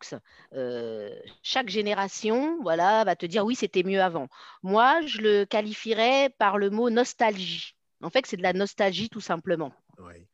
Euh, 0.53 1.09
chaque 1.41 1.69
génération, 1.69 2.59
voilà, 2.61 3.03
va 3.03 3.15
te 3.15 3.25
dire 3.25 3.45
oui, 3.45 3.55
c'était 3.55 3.83
mieux 3.83 4.01
avant. 4.01 4.27
Moi, 4.63 5.01
je 5.05 5.21
le 5.21 5.45
qualifierais 5.45 6.29
par 6.37 6.57
le 6.57 6.69
mot 6.69 6.89
nostalgie. 6.89 7.75
En 8.01 8.09
fait, 8.09 8.25
c'est 8.25 8.37
de 8.37 8.43
la 8.43 8.53
nostalgie 8.53 9.09
tout 9.09 9.21
simplement. 9.21 9.71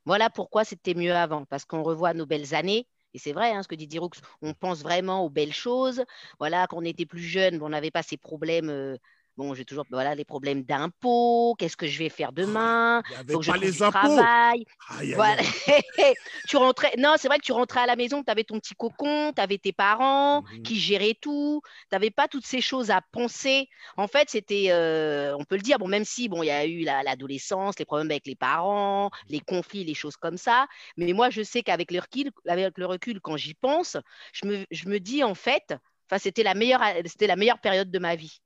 Voilà 0.06 0.30
pourquoi 0.30 0.64
c'était 0.64 0.96
mieux 0.96 1.14
avant, 1.14 1.46
parce 1.46 1.66
qu'on 1.66 1.84
revoit 1.84 2.14
nos 2.14 2.26
belles 2.26 2.56
années. 2.56 2.88
Et 3.14 3.20
c'est 3.20 3.34
vrai, 3.34 3.52
hein, 3.52 3.62
ce 3.62 3.68
que 3.68 3.76
dit 3.76 3.88
Diroux, 3.88 4.10
on 4.42 4.54
pense 4.54 4.82
vraiment 4.82 5.24
aux 5.26 5.30
belles 5.30 5.54
choses. 5.54 6.04
Voilà, 6.40 6.66
quand 6.68 6.78
on 6.78 6.86
était 6.86 7.06
plus 7.06 7.22
jeune, 7.22 7.62
on 7.62 7.70
n'avait 7.70 7.92
pas 7.92 8.04
ces 8.04 8.18
problèmes. 8.18 8.70
euh, 8.70 8.98
bon, 9.38 9.54
j'ai 9.54 9.66
toujours 9.66 9.86
voilà, 9.92 10.16
les 10.16 10.26
problèmes 10.26 10.64
d'impôts. 10.64 11.56
Qu'est-ce 11.58 11.78
que 11.78 11.88
je 11.88 11.98
vais 12.00 12.10
faire 12.10 12.32
demain? 12.34 13.02
n'y 13.10 13.16
avait 13.16 13.34
Faut 13.34 13.40
que 13.40 13.46
je 13.46 13.52
pas 13.52 13.58
les 13.58 13.82
impôts. 13.82 14.08
travail. 14.08 14.66
Aïe, 14.90 15.14
aïe, 15.14 15.16
Voilà. 15.16 15.42
aïe. 15.42 15.44
tu 16.48 16.58
rentrais. 16.58 16.94
Non, 16.98 17.16
c'est 17.18 17.28
vrai 17.28 17.38
que 17.38 17.44
tu 17.44 17.52
rentrais 17.52 17.82
à 17.82 17.86
la 17.86 17.96
maison, 17.96 18.24
tu 18.24 18.32
avais 18.32 18.44
ton 18.44 18.60
petit 18.60 18.76
cocon, 18.76 19.34
tu 19.36 19.42
avais 19.42 19.58
tes 19.58 19.74
parents 19.74 20.42
Mhm. 20.42 20.64
qui 20.64 20.80
géraient 20.80 21.18
tout. 21.20 21.62
Tu 21.66 21.96
n'avais 21.96 22.12
pas 22.12 22.28
toutes 22.28 22.46
ces 22.46 22.62
choses 22.62 22.92
à 22.92 23.02
penser. 23.12 23.68
En 23.98 24.08
fait, 24.08 24.30
c'était, 24.30 24.68
euh, 24.72 25.36
on 25.38 25.44
peut 25.44 25.56
le 25.56 25.62
dire, 25.62 25.80
bon, 25.80 25.88
même 25.88 26.06
si 26.06 26.30
bon, 26.30 26.44
il 26.44 26.48
y 26.48 26.52
a 26.52 26.66
eu 26.66 26.82
la- 26.84 27.04
l'adolescence, 27.04 27.78
les 27.80 27.86
problèmes 27.86 28.10
avec 28.12 28.26
les 28.28 28.36
parents, 28.36 29.12
les 29.28 29.40
conflits, 29.42 29.84
les 29.84 29.94
choses 29.94 30.16
comme 30.18 30.38
ça. 30.38 30.68
Mais 30.98 31.14
moi, 31.14 31.30
je 31.30 31.42
sais 31.44 31.64
qu'avec 31.64 31.92
le 31.92 32.00
recul, 32.00 32.32
avec 32.48 32.78
le 32.78 32.86
recul, 32.86 33.20
quand 33.22 33.38
j'y 33.38 33.54
pense, 33.54 33.98
je 34.34 34.46
me, 34.48 34.66
je 34.72 34.88
me 34.88 35.00
dis 35.00 35.24
en 35.24 35.36
fait, 35.36 35.74
c'était 36.20 36.44
la 36.44 36.54
meilleure, 36.54 36.82
c'était 37.06 37.28
la 37.28 37.36
meilleure 37.36 37.60
période 37.60 37.90
de 37.92 38.00
ma 38.00 38.16
vie. 38.16 38.40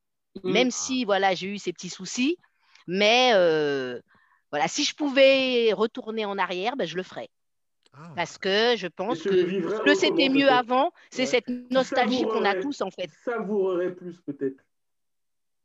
Mm. 0.44 0.52
Même 0.52 0.72
si 0.72 1.06
voilà, 1.06 1.34
j'ai 1.34 1.48
eu 1.48 1.58
ces 1.58 1.74
petits 1.74 1.90
soucis, 1.90 2.38
mais 2.88 3.32
euh, 3.34 4.00
voilà, 4.52 4.68
si 4.68 4.84
je 4.84 4.94
pouvais 4.96 5.72
retourner 5.74 6.26
en 6.26 6.38
arrière, 6.38 6.76
ben, 6.76 6.86
je 6.88 6.96
le 6.96 7.04
ferais. 7.04 7.30
Ah. 7.94 8.12
Parce 8.16 8.38
que 8.38 8.76
je 8.76 8.88
pense 8.88 9.22
que 9.22 9.30
le 9.30 9.96
c'était 9.96 10.30
mieux 10.30 10.50
avant, 10.50 10.92
c'est 11.10 11.22
Ouais. 11.22 11.26
cette 11.28 11.48
nostalgie 11.72 12.24
qu'on 12.24 12.44
a 12.44 12.56
tous 12.56 12.82
en 12.82 12.92
fait. 12.92 13.10
Savourerais 13.24 13.94
plus 13.94 14.20
peut-être. 14.22 14.62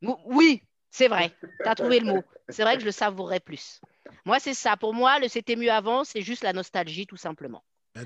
Ou- 0.01 0.17
Oui, 0.25 0.61
c'est 0.89 1.09
vrai, 1.09 1.31
tu 1.41 1.67
as 1.67 1.75
trouvé 1.75 1.99
le 1.99 2.05
mot. 2.13 2.23
C'est 2.49 2.63
vrai 2.63 2.75
que 2.75 2.81
je 2.81 2.85
le 2.85 2.91
savourerais 2.91 3.41
plus. 3.41 3.81
Moi, 4.25 4.39
c'est 4.39 4.53
ça. 4.53 4.77
Pour 4.77 4.93
moi, 4.93 5.19
le 5.19 5.27
c'était 5.27 5.55
mieux 5.55 5.71
avant, 5.71 6.03
c'est 6.03 6.21
juste 6.21 6.43
la 6.43 6.53
nostalgie, 6.53 7.05
tout 7.05 7.17
simplement. 7.17 7.63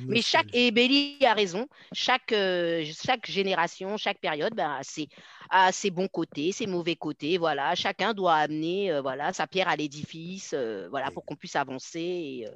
Mais 0.08 0.22
chaque, 0.22 0.48
et 0.54 0.72
Belly 0.72 1.18
a 1.26 1.34
raison, 1.34 1.68
chaque, 1.94 2.32
euh, 2.32 2.84
chaque 2.86 3.30
génération, 3.30 3.98
chaque 3.98 4.20
période 4.20 4.54
ben, 4.56 4.72
a, 4.72 4.84
ses, 4.84 5.10
a 5.50 5.72
ses 5.72 5.92
bons 5.92 6.08
côtés, 6.08 6.52
ses 6.52 6.68
mauvais 6.68 6.96
côtés. 6.96 7.38
Voilà. 7.38 7.76
Chacun 7.76 8.14
doit 8.14 8.36
amener 8.36 8.92
euh, 8.92 9.02
voilà, 9.02 9.32
sa 9.34 9.48
pierre 9.48 9.68
à 9.68 9.76
l'édifice 9.76 10.54
euh, 10.54 10.88
voilà, 10.90 11.12
pour 11.12 11.24
qu'on 11.26 11.36
puisse 11.36 11.56
avancer. 11.56 12.00
et, 12.00 12.48
euh, 12.48 12.52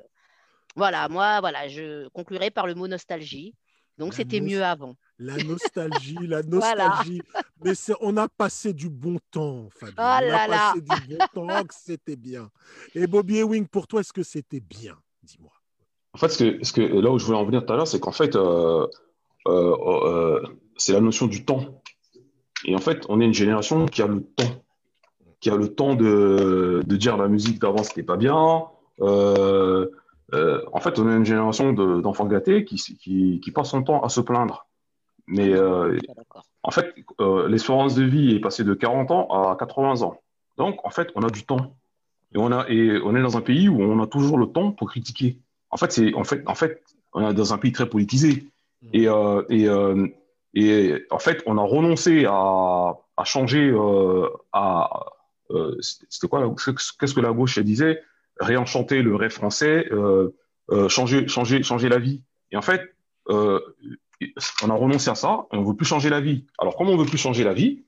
voilà, 0.76 1.10
moi, 1.10 1.40
voilà, 1.40 1.68
je 1.68 2.08
conclurai 2.10 2.52
par 2.52 2.68
le 2.68 2.76
mot 2.76 2.88
nostalgie. 2.88 3.54
Donc, 3.98 4.14
c'était 4.14 4.40
mieux 4.40 4.64
avant. 4.64 4.96
La 5.20 5.38
nostalgie, 5.44 6.26
la 6.28 6.42
Voilà. 6.48 6.90
nostalgie. 6.90 7.22
Mais 7.64 7.74
on 8.00 8.16
a 8.18 8.30
passé 8.30 8.74
du 8.74 8.90
bon 8.90 9.20
temps, 9.32 9.68
Fabien. 9.72 9.94
Oh 9.98 10.00
on 10.00 10.34
a 10.34 10.48
là 10.48 10.48
passé 10.48 10.82
du 10.82 10.96
bon 10.98 11.20
temps, 11.34 11.66
c'était 11.70 12.16
bien. 12.16 12.50
Et 12.96 13.08
Bobby 13.08 13.40
Ewing, 13.40 13.68
pour 13.68 13.88
toi, 13.88 14.00
est-ce 14.00 14.14
que 14.14 14.24
c'était 14.24 14.62
bien? 14.62 14.98
Dis-moi. 15.24 15.59
En 16.14 16.18
fait, 16.18 16.30
ce 16.30 16.44
que, 16.44 16.64
ce 16.64 16.74
que, 16.74 16.82
là 16.82 17.12
où 17.12 17.20
je 17.20 17.26
voulais 17.26 17.38
en 17.38 17.46
venir 17.46 17.66
tout 17.66 17.74
à 17.74 17.76
l'heure, 17.76 17.88
c'est 17.88 18.00
qu'en 18.00 18.12
fait, 18.12 18.36
euh, 18.36 18.88
euh, 19.48 19.76
euh, 20.06 20.42
c'est 20.78 20.94
la 20.94 21.02
notion 21.02 21.28
du 21.28 21.46
temps. 21.46 21.82
Et 22.66 22.76
en 22.76 22.80
fait, 22.80 23.06
on 23.10 23.22
est 23.22 23.26
une 23.26 23.34
génération 23.34 23.86
qui 23.86 24.02
a 24.02 24.08
le 24.08 24.24
temps, 24.24 24.64
qui 25.40 25.50
a 25.50 25.56
le 25.56 25.74
temps 25.74 25.96
de, 25.96 26.84
de 26.86 26.96
dire 26.96 27.16
la 27.16 27.28
musique 27.28 27.60
d'avant, 27.60 27.84
c'était 27.84 28.04
pas 28.04 28.18
bien. 28.18 28.34
En 28.34 28.72
fait, 30.82 31.00
on 31.00 31.10
est 31.10 31.16
une 31.16 31.26
génération 31.26 31.74
de- 31.74 32.02
d'enfants 32.02 32.26
gâtés 32.26 32.66
qui, 32.66 33.52
passe 33.54 33.70
son 33.70 33.84
temps 33.84 34.02
à 34.02 34.10
se 34.10 34.22
plaindre. 34.22 34.66
Mais 35.28 35.54
en 36.64 36.72
fait, 36.72 36.94
l'espérance 37.48 37.96
de 37.96 38.04
vie 38.04 38.36
est 38.36 38.40
passée 38.40 38.64
de 38.64 38.74
40 38.74 39.12
ans 39.12 39.28
à 39.28 39.56
80 39.58 40.02
ans. 40.02 40.20
Donc, 40.58 40.86
en 40.86 40.90
fait, 40.90 41.10
on 41.16 41.22
a 41.22 41.30
du 41.30 41.46
temps. 41.46 41.76
Et 42.36 42.38
on, 42.38 42.52
a, 42.52 42.68
et 42.70 43.00
on 43.04 43.16
est 43.16 43.22
dans 43.22 43.38
un 43.38 43.42
pays 43.42 43.70
où 43.70 43.82
on 43.82 44.02
a 44.04 44.08
toujours 44.08 44.38
le 44.38 44.48
temps 44.48 44.72
pour 44.72 44.90
critiquer. 44.90 45.40
En 45.72 45.78
fait, 45.78 45.92
c'est, 45.92 46.14
en 46.14 46.24
fait, 46.24 46.42
en 46.48 46.56
fait, 46.56 46.84
on 47.14 47.30
est 47.30 47.34
dans 47.34 47.54
un 47.54 47.58
pays 47.58 47.72
très 47.72 47.88
politisé. 47.88 48.46
Et, 48.94 49.10
euh, 49.10 49.44
et, 49.50 49.68
euh, 49.68 50.08
et 50.54 51.06
en 51.10 51.20
fait, 51.20 51.44
on 51.46 51.58
a 51.58 51.64
renoncé 51.64 52.26
à, 52.26 52.98
à 53.18 53.24
changer, 53.26 53.70
euh, 53.70 54.30
à, 54.54 55.06
euh, 55.52 55.76
c'était 55.82 56.28
quoi, 56.28 56.56
qu'est-ce 57.00 57.14
que 57.14 57.20
la 57.20 57.34
gauche 57.34 57.60
disait? 57.60 58.02
Réenchanter 58.40 59.02
le 59.02 59.12
vrai 59.12 59.30
français, 59.30 59.86
euh, 59.92 60.30
euh, 60.72 60.88
changer, 60.88 61.28
changer, 61.28 61.62
changer 61.62 61.90
la 61.90 62.00
vie. 62.00 62.22
Et 62.52 62.58
en 62.58 62.62
fait, 62.62 62.82
on 63.28 64.70
a 64.70 64.74
renoncé 64.74 65.10
à 65.10 65.16
ça 65.16 65.46
et 65.52 65.58
on 65.58 65.64
veut 65.64 65.76
plus 65.76 65.86
changer 65.86 66.10
la 66.10 66.22
vie. 66.22 66.46
Alors, 66.58 66.78
comme 66.78 66.90
on 66.90 66.98
veut 66.98 67.06
plus 67.06 67.18
changer 67.18 67.44
la 67.44 67.54
vie, 67.54 67.84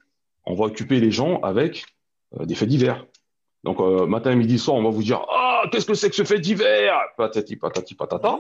on 0.46 0.56
va 0.56 0.66
occuper 0.66 1.00
les 1.00 1.12
gens 1.12 1.40
avec 1.42 1.86
des 2.38 2.56
faits 2.56 2.70
divers. 2.70 3.06
Donc, 3.64 3.80
euh, 3.80 4.08
matin, 4.08 4.34
midi, 4.36 4.58
soir, 4.58 4.78
on 4.78 4.84
va 4.84 4.90
vous 4.90 5.04
dire 5.04 5.26
Ah, 5.30 5.64
qu'est-ce 5.72 5.86
que 5.86 5.94
c'est 5.94 6.10
que 6.10 6.16
ce 6.16 6.24
fait 6.24 6.40
divers 6.40 7.00
Patati, 7.18 7.56
patati, 7.56 7.96
patata. 7.96 8.40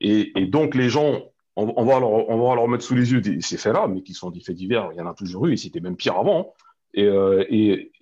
Et, 0.00 0.32
donc, 0.46 0.74
les 0.74 0.88
gens, 0.88 1.22
on, 1.56 1.84
va 1.84 2.00
leur, 2.00 2.10
on 2.10 2.56
va 2.56 2.66
mettre 2.66 2.84
sous 2.84 2.94
les 2.94 3.12
yeux 3.12 3.22
ces 3.40 3.56
faits-là, 3.56 3.86
mais 3.86 4.02
qui 4.02 4.14
sont 4.14 4.30
des 4.30 4.40
faits 4.40 4.56
divers, 4.56 4.90
il 4.92 4.98
y 4.98 5.00
en 5.00 5.06
a 5.06 5.14
toujours 5.14 5.46
eu, 5.46 5.52
et 5.52 5.56
c'était 5.56 5.80
même 5.80 5.96
pire 5.96 6.16
avant. 6.16 6.54
Et, 6.94 7.04
euh, 7.04 7.44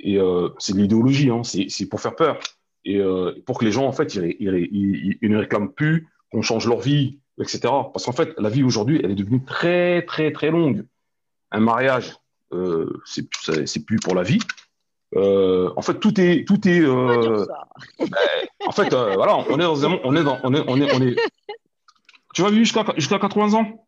euh, 0.07 0.51
c'est 0.59 0.75
de 0.75 0.79
l'idéologie, 0.79 1.31
hein, 1.31 1.43
c'est 1.45 1.87
pour 1.87 2.01
faire 2.01 2.15
peur. 2.15 2.39
Et 2.85 3.01
pour 3.45 3.59
que 3.59 3.65
les 3.65 3.73
gens, 3.73 3.87
en 3.87 3.93
fait, 3.93 4.15
ils, 4.15 5.19
ils, 5.21 5.31
ne 5.31 5.39
réclament 5.39 5.73
plus 5.73 6.09
qu'on 6.33 6.43
change 6.43 6.67
leur 6.67 6.81
vie, 6.81 7.19
etc. 7.41 7.61
Parce 7.63 8.05
qu'en 8.05 8.13
fait, 8.13 8.33
la 8.39 8.49
vie 8.49 8.63
aujourd'hui, 8.63 9.01
elle 9.03 9.11
est 9.11 9.17
devenue 9.17 9.45
très, 9.45 10.03
très, 10.03 10.33
très 10.33 10.51
longue. 10.51 10.87
Un 11.51 11.61
mariage, 11.61 12.17
c'est 13.05 13.85
plus 13.85 13.99
pour 13.99 14.15
la 14.15 14.23
vie. 14.23 14.39
Euh, 15.17 15.71
en 15.77 15.83
fait, 15.83 15.95
tout 16.01 16.21
est, 16.21 16.45
tout 16.47 16.69
est. 16.69 16.81
Euh, 16.81 17.45
ça. 17.47 17.69
en 18.67 18.73
fait, 18.73 18.93
euh, 18.93 19.15
voilà, 19.15 19.37
on 19.49 19.55
est 19.59 19.63
dans 19.63 19.87
un, 19.87 19.99
on 20.05 20.15
est 20.15 20.23
dans, 20.25 20.39
on 20.45 20.53
est, 20.55 20.63
on 20.69 20.77
est, 20.81 20.95
on 20.95 21.01
est. 21.07 21.17
Tu 22.35 22.43
vas 22.43 22.51
vivre 22.51 22.63
jusqu'à 22.63 22.85
jusqu'à 22.97 23.19
80 23.19 23.55
ans? 23.55 23.87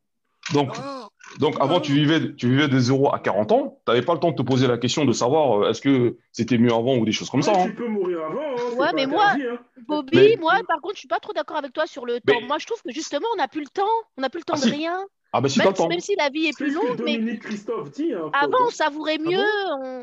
Donc, 0.55 0.73
Ah, 0.83 1.07
donc 1.39 1.57
avant, 1.61 1.79
tu 1.79 1.93
vivais, 1.93 2.35
tu 2.35 2.49
vivais 2.49 2.67
de 2.69 2.79
0 2.79 3.15
à 3.15 3.19
40 3.21 3.53
ans. 3.53 3.79
Tu 3.87 3.93
n'avais 3.93 4.05
pas 4.05 4.15
le 4.15 4.19
temps 4.19 4.31
de 4.31 4.35
te 4.37 4.43
poser 4.43 4.67
la 4.67 4.79
question 4.79 5.05
de 5.05 5.13
savoir 5.13 5.63
euh, 5.63 5.71
est-ce 5.71 5.81
que 5.83 6.17
c'était 6.33 6.57
mieux 6.59 6.73
avant 6.73 6.97
ou 6.97 7.05
des 7.05 7.13
choses 7.13 7.29
comme 7.31 7.43
ça. 7.43 7.53
Hein. 7.55 7.67
Tu 7.67 7.75
peux 7.75 7.87
mourir 7.87 8.25
avant. 8.25 8.41
Hein, 8.41 8.77
Ouais, 8.79 8.89
mais 8.95 9.07
moi- 9.07 9.27
interdit, 9.27 9.47
hein. 9.47 9.59
Bobby, 9.87 10.17
Mais- 10.17 10.37
moi, 10.41 10.55
par 10.67 10.81
contre, 10.81 10.95
je 10.95 11.01
suis 11.01 11.09
pas 11.09 11.21
trop 11.21 11.33
d'accord 11.35 11.59
avec 11.59 11.73
toi 11.75 11.87
sur 11.87 12.07
le 12.07 12.19
temps. 12.21 12.41
Moi, 12.49 12.57
je 12.59 12.67
trouve 12.67 12.81
que 12.83 12.91
justement, 12.93 13.29
on 13.35 13.37
n'a 13.37 13.47
plus 13.47 13.61
le 13.61 13.69
temps. 13.69 13.83
On 14.17 14.23
n'a 14.23 14.31
plus 14.31 14.41
le 14.41 14.45
temps 14.45 14.55
Ah, 14.57 14.61
de 14.65 14.71
si. 14.71 14.71
rien. 14.71 14.99
Ah 15.33 15.41
ben 15.41 15.43
Même 15.43 15.51
si, 15.51 15.75
temps. 15.75 15.89
même 15.89 16.01
si 16.01 16.17
la 16.17 16.29
vie 16.29 16.47
est 16.47 16.57
plus 16.57 16.73
longue, 16.73 17.01
mais 17.05 17.17
Dominique 17.17 17.43
Christophe 17.43 17.91
dit. 17.93 18.13
Hein, 18.13 18.31
avant, 18.33 18.51
Paul. 18.51 18.61
on 18.67 18.71
savourait 18.71 19.19
Ah 19.25 19.31
mieux. 19.31 19.45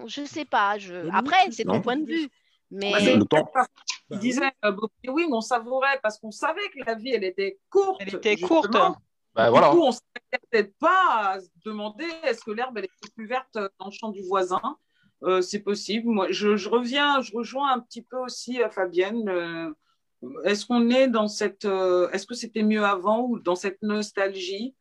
on- 0.03 0.07
Je 0.07 0.23
sais 0.25 0.45
pas. 0.45 0.77
Je... 0.77 1.09
Après, 1.13 1.51
c'est 1.51 1.65
ton 1.65 1.81
point 1.81 1.97
de 1.97 2.05
vue. 2.05 2.29
Mais 2.71 2.91
Bah, 2.91 2.99
Le 2.99 3.23
temps. 3.25 3.49
bah 3.53 3.65
oui. 4.11 4.17
disait 4.19 4.41
euh, 4.65 4.73
Ewing, 5.03 5.29
on 5.33 5.41
savourait 5.41 5.99
parce 6.03 6.17
qu'on 6.19 6.31
savait 6.31 6.67
que 6.73 6.79
la 6.85 6.95
vie, 6.95 7.11
elle 7.13 7.23
était 7.23 7.59
courte. 7.69 8.01
Elle 8.01 8.15
était 8.15 8.37
justement. 8.37 8.61
courte. 8.61 8.71
Ben 9.35 9.51
Du 9.51 9.59
coup, 9.59 9.83
on 9.83 9.87
ne 9.87 9.91
s'arrêtait 9.91 10.47
peut-être 10.51 10.73
pas 10.79 11.31
à 11.33 11.39
se 11.39 11.47
demander 11.63 12.05
est-ce 12.23 12.43
que 12.43 12.51
l'herbe 12.51 12.77
elle 12.77 12.85
était 12.85 13.11
plus 13.15 13.27
verte 13.27 13.53
dans 13.79 13.85
le 13.85 13.91
champ 13.91 14.09
du 14.09 14.21
voisin? 14.23 14.59
Euh, 15.23 15.41
c'est 15.41 15.59
possible. 15.59 16.09
Moi, 16.09 16.27
je, 16.31 16.55
je 16.57 16.69
reviens, 16.69 17.21
je 17.21 17.33
rejoins 17.35 17.71
un 17.71 17.79
petit 17.79 18.01
peu 18.01 18.17
aussi 18.17 18.61
à 18.63 18.69
Fabienne. 18.69 19.27
Euh, 19.29 19.71
est-ce 20.45 20.65
qu'on 20.65 20.89
est 20.89 21.07
dans 21.07 21.27
cette, 21.27 21.65
euh, 21.65 22.09
est-ce 22.11 22.25
que 22.25 22.33
c'était 22.35 22.63
mieux 22.63 22.83
avant 22.83 23.21
ou 23.21 23.39
dans 23.39 23.55
cette 23.55 23.81
nostalgie? 23.83 24.75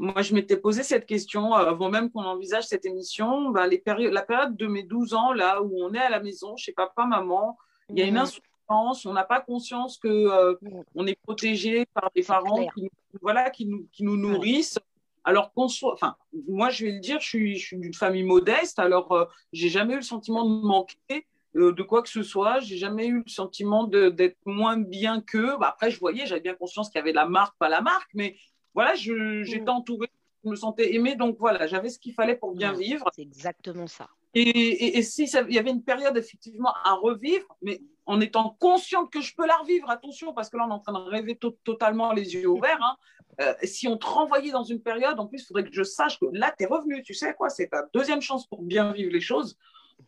Moi, 0.00 0.22
je 0.22 0.32
m'étais 0.34 0.56
posé 0.56 0.82
cette 0.82 1.04
question 1.04 1.54
euh, 1.54 1.66
avant 1.66 1.90
même 1.90 2.10
qu'on 2.10 2.24
envisage 2.24 2.64
cette 2.66 2.86
émission. 2.86 3.50
Ben, 3.50 3.66
les 3.66 3.76
périodes, 3.78 4.14
la 4.14 4.22
période 4.22 4.56
de 4.56 4.66
mes 4.66 4.82
12 4.82 5.12
ans, 5.12 5.34
là 5.34 5.60
où 5.62 5.70
on 5.84 5.92
est 5.92 5.98
à 5.98 6.08
la 6.08 6.20
maison 6.20 6.56
chez 6.56 6.72
papa, 6.72 7.04
maman, 7.04 7.58
il 7.90 7.98
y 7.98 8.02
a 8.02 8.06
une 8.06 8.16
insouciance, 8.22 9.04
on 9.04 9.12
n'a 9.12 9.24
pas 9.24 9.42
conscience 9.42 9.98
que 9.98 10.08
euh, 10.08 10.54
on 10.94 11.06
est 11.06 11.18
protégé 11.20 11.84
par 11.92 12.10
des 12.14 12.22
parents 12.22 12.56
qui, 12.74 12.82
nous- 12.84 12.90
voilà, 13.20 13.50
qui, 13.50 13.66
nous, 13.66 13.86
qui 13.92 14.02
nous 14.04 14.16
nourrissent. 14.16 14.78
Alors 15.22 15.52
qu'on 15.52 15.68
soit, 15.68 15.92
enfin, 15.92 16.16
moi 16.48 16.70
je 16.70 16.86
vais 16.86 16.92
le 16.92 17.00
dire, 17.00 17.20
je 17.20 17.26
suis, 17.28 17.56
je 17.58 17.66
suis 17.66 17.76
d'une 17.76 17.92
famille 17.92 18.22
modeste, 18.22 18.78
alors 18.78 19.12
euh, 19.12 19.26
j'ai 19.52 19.68
jamais 19.68 19.92
eu 19.92 19.96
le 19.96 20.02
sentiment 20.02 20.46
de 20.46 20.66
manquer 20.66 21.26
euh, 21.56 21.72
de 21.72 21.82
quoi 21.82 22.00
que 22.02 22.08
ce 22.08 22.22
soit, 22.22 22.60
j'ai 22.60 22.78
jamais 22.78 23.06
eu 23.06 23.18
le 23.18 23.28
sentiment 23.30 23.84
d'être 23.84 24.38
moins 24.46 24.78
bien 24.78 25.20
qu'eux. 25.20 25.58
Bah, 25.60 25.68
après, 25.74 25.90
je 25.90 26.00
voyais, 26.00 26.24
j'avais 26.24 26.40
bien 26.40 26.54
conscience 26.54 26.88
qu'il 26.88 26.98
y 27.00 27.02
avait 27.02 27.12
la 27.12 27.26
marque, 27.26 27.54
pas 27.58 27.68
la 27.68 27.82
marque, 27.82 28.08
mais 28.14 28.36
voilà, 28.74 28.94
j'étais 28.94 29.68
entourée, 29.68 30.08
je 30.44 30.50
me 30.50 30.56
sentais 30.56 30.94
aimée, 30.94 31.16
donc 31.16 31.36
voilà, 31.38 31.66
j'avais 31.66 31.88
ce 31.88 31.98
qu'il 31.98 32.14
fallait 32.14 32.36
pour 32.36 32.52
bien 32.54 32.72
vivre. 32.72 33.04
c'est 33.14 33.22
exactement 33.22 33.86
ça. 33.86 34.08
Et, 34.34 34.42
et- 34.42 34.98
et 34.98 35.02
si 35.02 35.26
ça- 35.26 35.42
il 35.48 35.54
y 35.54 35.58
avait 35.58 35.70
une 35.70 35.82
période 35.82 36.16
effectivement 36.16 36.72
à 36.84 36.94
revivre, 36.94 37.46
mais 37.62 37.80
en 38.06 38.20
étant 38.20 38.56
consciente 38.60 39.10
que 39.12 39.20
je 39.20 39.34
peux 39.34 39.46
la 39.46 39.56
revivre, 39.56 39.90
attention, 39.90 40.32
parce 40.32 40.48
que 40.50 40.56
là 40.56 40.66
on 40.66 40.70
est 40.70 40.74
en 40.74 40.78
train 40.78 40.92
de 40.92 41.10
rêver 41.10 41.34
to- 41.36 41.58
totalement 41.64 42.12
les 42.12 42.34
yeux 42.34 42.46
ouverts. 42.48 42.78
hein. 42.82 42.96
Euh, 43.40 43.54
si 43.64 43.88
on 43.88 43.96
te 43.96 44.06
renvoyait 44.06 44.50
dans 44.52 44.64
une 44.64 44.82
période, 44.82 45.18
en 45.18 45.26
plus, 45.26 45.42
il 45.42 45.46
faudrait 45.46 45.64
que 45.64 45.72
je 45.72 45.82
sache 45.82 46.18
que 46.20 46.26
là, 46.32 46.52
tu 46.56 46.64
es 46.64 46.66
revenu, 46.66 47.02
tu 47.02 47.14
sais 47.14 47.32
quoi, 47.34 47.48
c'est 47.48 47.68
ta 47.68 47.86
deuxième 47.94 48.20
chance 48.20 48.46
pour 48.46 48.62
bien 48.62 48.92
vivre 48.92 49.10
les 49.12 49.20
choses. 49.20 49.56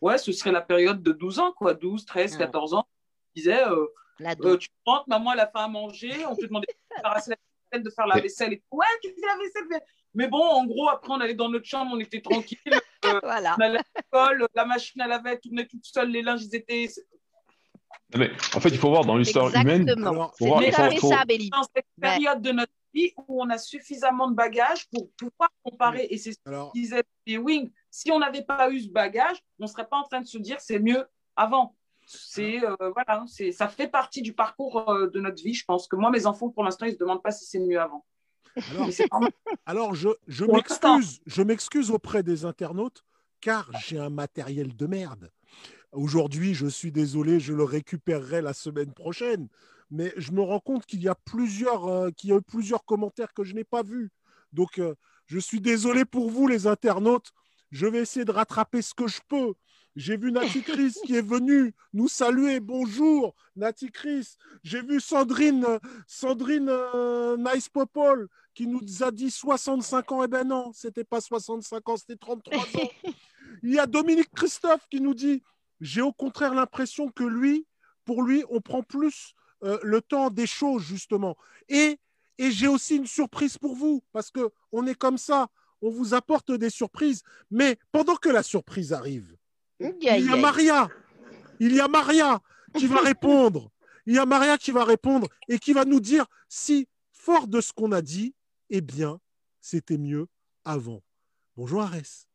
Ouais, 0.01 0.17
ce 0.19 0.31
serait 0.31 0.51
la 0.51 0.61
période 0.61 1.01
de 1.01 1.11
12 1.13 1.39
ans, 1.39 1.51
quoi, 1.51 1.73
12, 1.73 2.05
13, 2.05 2.33
Ouais. 2.33 2.39
14 2.39 2.73
ans. 2.75 2.85
Je 3.35 3.41
disais, 3.41 3.63
euh, 3.65 3.85
euh, 4.53 4.57
tu 4.57 4.69
rentres, 4.85 5.07
maman, 5.07 5.33
elle 5.33 5.39
a 5.39 5.47
fait 5.47 5.51
à 5.59 5.67
manger, 5.67 6.11
on 6.29 6.35
te 6.35 6.45
demandait 6.45 6.67
de 6.97 7.03
la 7.03 7.09
de 7.81 7.89
faire 7.89 8.05
la 8.07 8.19
vaisselle 8.21 8.53
et. 8.53 8.63
Ouais, 8.71 8.85
tu 9.01 9.09
fais 9.09 9.25
la 9.27 9.37
vaisselle. 9.37 9.63
mais- 9.69 9.81
Mais 10.15 10.27
bon, 10.27 10.41
en 10.43 10.65
gros, 10.65 10.89
après, 10.89 11.11
on 11.11 11.19
allait 11.21 11.33
dans 11.33 11.49
notre 11.49 11.65
chambre, 11.65 11.91
on 11.95 11.99
était 11.99 12.21
tranquille. 12.21 12.57
Voilà. 13.23 13.55
On 13.59 13.61
allait 13.63 13.79
à 13.79 13.83
l'école, 13.97 14.47
la 14.55 14.65
machine 14.65 15.01
à 15.01 15.07
laver 15.07 15.39
tournait 15.39 15.65
toute 15.67 15.85
seule, 15.85 16.09
les 16.09 16.21
linges 16.21 16.43
ils 16.43 16.55
étaient. 16.55 16.87
Mais 18.15 18.31
en 18.55 18.59
fait, 18.59 18.69
il 18.69 18.77
faut 18.77 18.89
voir 18.89 19.05
dans 19.05 19.17
l'histoire 19.17 19.49
humaine. 19.53 19.81
Exactement. 19.81 20.31
C'est 20.37 20.99
faut- 20.99 21.09
ça, 21.09 21.25
Béli. 21.25 21.49
Dans 21.49 21.63
cette 21.63 21.85
Ouais. 21.97 22.01
période 22.01 22.41
de 22.41 22.51
notre 22.51 22.71
vie 22.93 23.11
où 23.27 23.41
on 23.43 23.49
a 23.49 23.57
suffisamment 23.57 24.29
de 24.29 24.35
bagages 24.35 24.87
pour 24.91 25.09
pouvoir 25.17 25.49
comparer. 25.63 26.07
Et 26.11 26.17
c'est 26.17 26.31
ce 26.33 26.37
alors, 26.45 26.71
que 26.71 26.77
disait 26.79 27.03
Wing. 27.27 27.71
Si 27.89 28.11
on 28.11 28.19
n'avait 28.19 28.43
pas 28.43 28.69
eu 28.69 28.79
ce 28.81 28.89
bagage, 28.89 29.37
on 29.59 29.63
ne 29.63 29.67
serait 29.67 29.87
pas 29.87 29.97
en 29.97 30.03
train 30.03 30.21
de 30.21 30.27
se 30.27 30.37
dire 30.37 30.59
c'est 30.59 30.79
mieux 30.79 31.05
avant. 31.35 31.75
C'est 32.05 32.63
euh, 32.63 32.75
voilà, 32.93 33.23
c'est 33.27 33.51
ça 33.51 33.67
fait 33.67 33.87
partie 33.87 34.21
du 34.21 34.33
parcours 34.33 34.89
euh, 34.89 35.09
de 35.09 35.19
notre 35.19 35.41
vie. 35.41 35.53
Je 35.53 35.65
pense 35.65 35.87
que 35.87 35.95
moi, 35.95 36.09
mes 36.11 36.25
enfants, 36.25 36.49
pour 36.49 36.63
l'instant, 36.63 36.85
ils 36.85 36.93
se 36.93 36.97
demandent 36.97 37.23
pas 37.23 37.31
si 37.31 37.45
c'est 37.45 37.59
mieux 37.59 37.79
avant. 37.79 38.05
alors, 39.65 39.95
je, 39.95 40.45
m'excuse, 40.45 41.21
je 41.25 41.41
m'excuse 41.41 41.91
auprès 41.91 42.23
des 42.23 42.45
internautes 42.45 43.03
car 43.41 43.69
j'ai 43.85 43.99
un 43.99 44.09
matériel 44.09 44.75
de 44.75 44.87
merde. 44.87 45.31
Aujourd'hui, 45.91 46.53
je 46.53 46.65
suis 46.65 46.91
désolé, 46.91 47.39
je 47.39 47.53
le 47.53 47.63
récupérerai 47.63 48.41
la 48.41 48.53
semaine 48.53 48.93
prochaine. 48.93 49.47
Mais 49.91 50.11
je 50.17 50.31
me 50.31 50.41
rends 50.41 50.59
compte 50.59 50.85
qu'il 50.85 51.03
y 51.03 51.07
a 51.07 51.13
plusieurs, 51.13 51.87
euh, 51.87 52.09
qu'il 52.09 52.31
y 52.31 52.33
a 52.33 52.37
eu 52.37 52.41
plusieurs 52.41 52.83
commentaires 52.83 53.33
que 53.33 53.43
je 53.43 53.53
n'ai 53.53 53.63
pas 53.63 53.83
vus. 53.83 54.09
Donc, 54.51 54.79
euh, 54.79 54.95
je 55.27 55.37
suis 55.37 55.61
désolé 55.61 56.05
pour 56.05 56.31
vous, 56.31 56.47
les 56.47 56.65
internautes. 56.67 57.31
Je 57.69 57.85
vais 57.85 57.99
essayer 57.99 58.25
de 58.25 58.31
rattraper 58.31 58.81
ce 58.81 58.93
que 58.93 59.07
je 59.07 59.19
peux. 59.27 59.53
J'ai 59.95 60.17
vu 60.17 60.31
Nati 60.31 60.63
Chris 60.63 60.95
qui 61.05 61.15
est 61.15 61.25
venue 61.25 61.71
nous 61.93 62.07
saluer. 62.07 62.59
Bonjour, 62.59 63.35
Nati 63.55 63.91
Chris. 63.91 64.37
J'ai 64.63 64.81
vu 64.81 64.99
Sandrine, 64.99 65.67
Sandrine 66.07 66.67
euh, 66.69 67.37
Nice 67.37 67.69
Popol 67.69 68.27
qui 68.55 68.65
nous 68.65 69.03
a 69.03 69.11
dit 69.11 69.29
65 69.29 70.11
ans. 70.11 70.23
Eh 70.23 70.27
ben 70.27 70.47
non, 70.47 70.71
c'était 70.73 71.03
pas 71.03 71.21
65 71.21 71.89
ans, 71.89 71.97
c'était 71.97 72.15
33 72.15 72.57
ans. 72.57 72.89
Il 73.63 73.71
y 73.71 73.77
a 73.77 73.85
Dominique 73.85 74.31
Christophe 74.35 74.87
qui 74.89 74.99
nous 74.99 75.13
dit 75.13 75.43
J'ai 75.79 76.01
au 76.01 76.11
contraire 76.11 76.55
l'impression 76.55 77.09
que 77.09 77.23
lui, 77.23 77.67
pour 78.03 78.23
lui, 78.23 78.43
on 78.49 78.61
prend 78.61 78.81
plus 78.81 79.35
euh, 79.63 79.77
le 79.83 80.01
temps 80.01 80.31
des 80.31 80.47
choses, 80.47 80.81
justement. 80.81 81.37
Et, 81.69 81.99
et 82.39 82.49
j'ai 82.49 82.67
aussi 82.67 82.95
une 82.95 83.05
surprise 83.05 83.59
pour 83.59 83.75
vous, 83.75 84.03
parce 84.11 84.31
que 84.31 84.49
on 84.71 84.87
est 84.87 84.95
comme 84.95 85.19
ça, 85.19 85.49
on 85.83 85.91
vous 85.91 86.15
apporte 86.15 86.51
des 86.51 86.71
surprises. 86.71 87.21
Mais 87.51 87.77
pendant 87.91 88.15
que 88.15 88.29
la 88.29 88.41
surprise 88.41 88.91
arrive, 88.91 89.37
il 90.01 90.25
y 90.25 90.29
a. 90.29 90.35
Maria. 90.35 90.87
Il 91.59 91.75
y 91.75 91.79
a 91.79 91.87
Maria 91.87 92.39
qui 92.75 92.87
va 92.87 92.99
répondre. 93.01 93.69
Il 94.05 94.15
y 94.15 94.19
a 94.19 94.25
Maria 94.25 94.57
qui 94.57 94.71
va 94.71 94.83
répondre 94.83 95.27
et 95.47 95.59
qui 95.59 95.73
va 95.73 95.85
nous 95.85 95.99
dire 95.99 96.25
si, 96.49 96.87
fort 97.11 97.47
de 97.47 97.61
ce 97.61 97.71
qu'on 97.73 97.91
a 97.93 98.01
dit, 98.01 98.33
eh 98.69 98.81
bien, 98.81 99.19
c'était 99.61 99.97
mieux 99.97 100.27
avant. 100.65 101.01
Bonjour 101.55 101.81
Arès. 101.83 102.27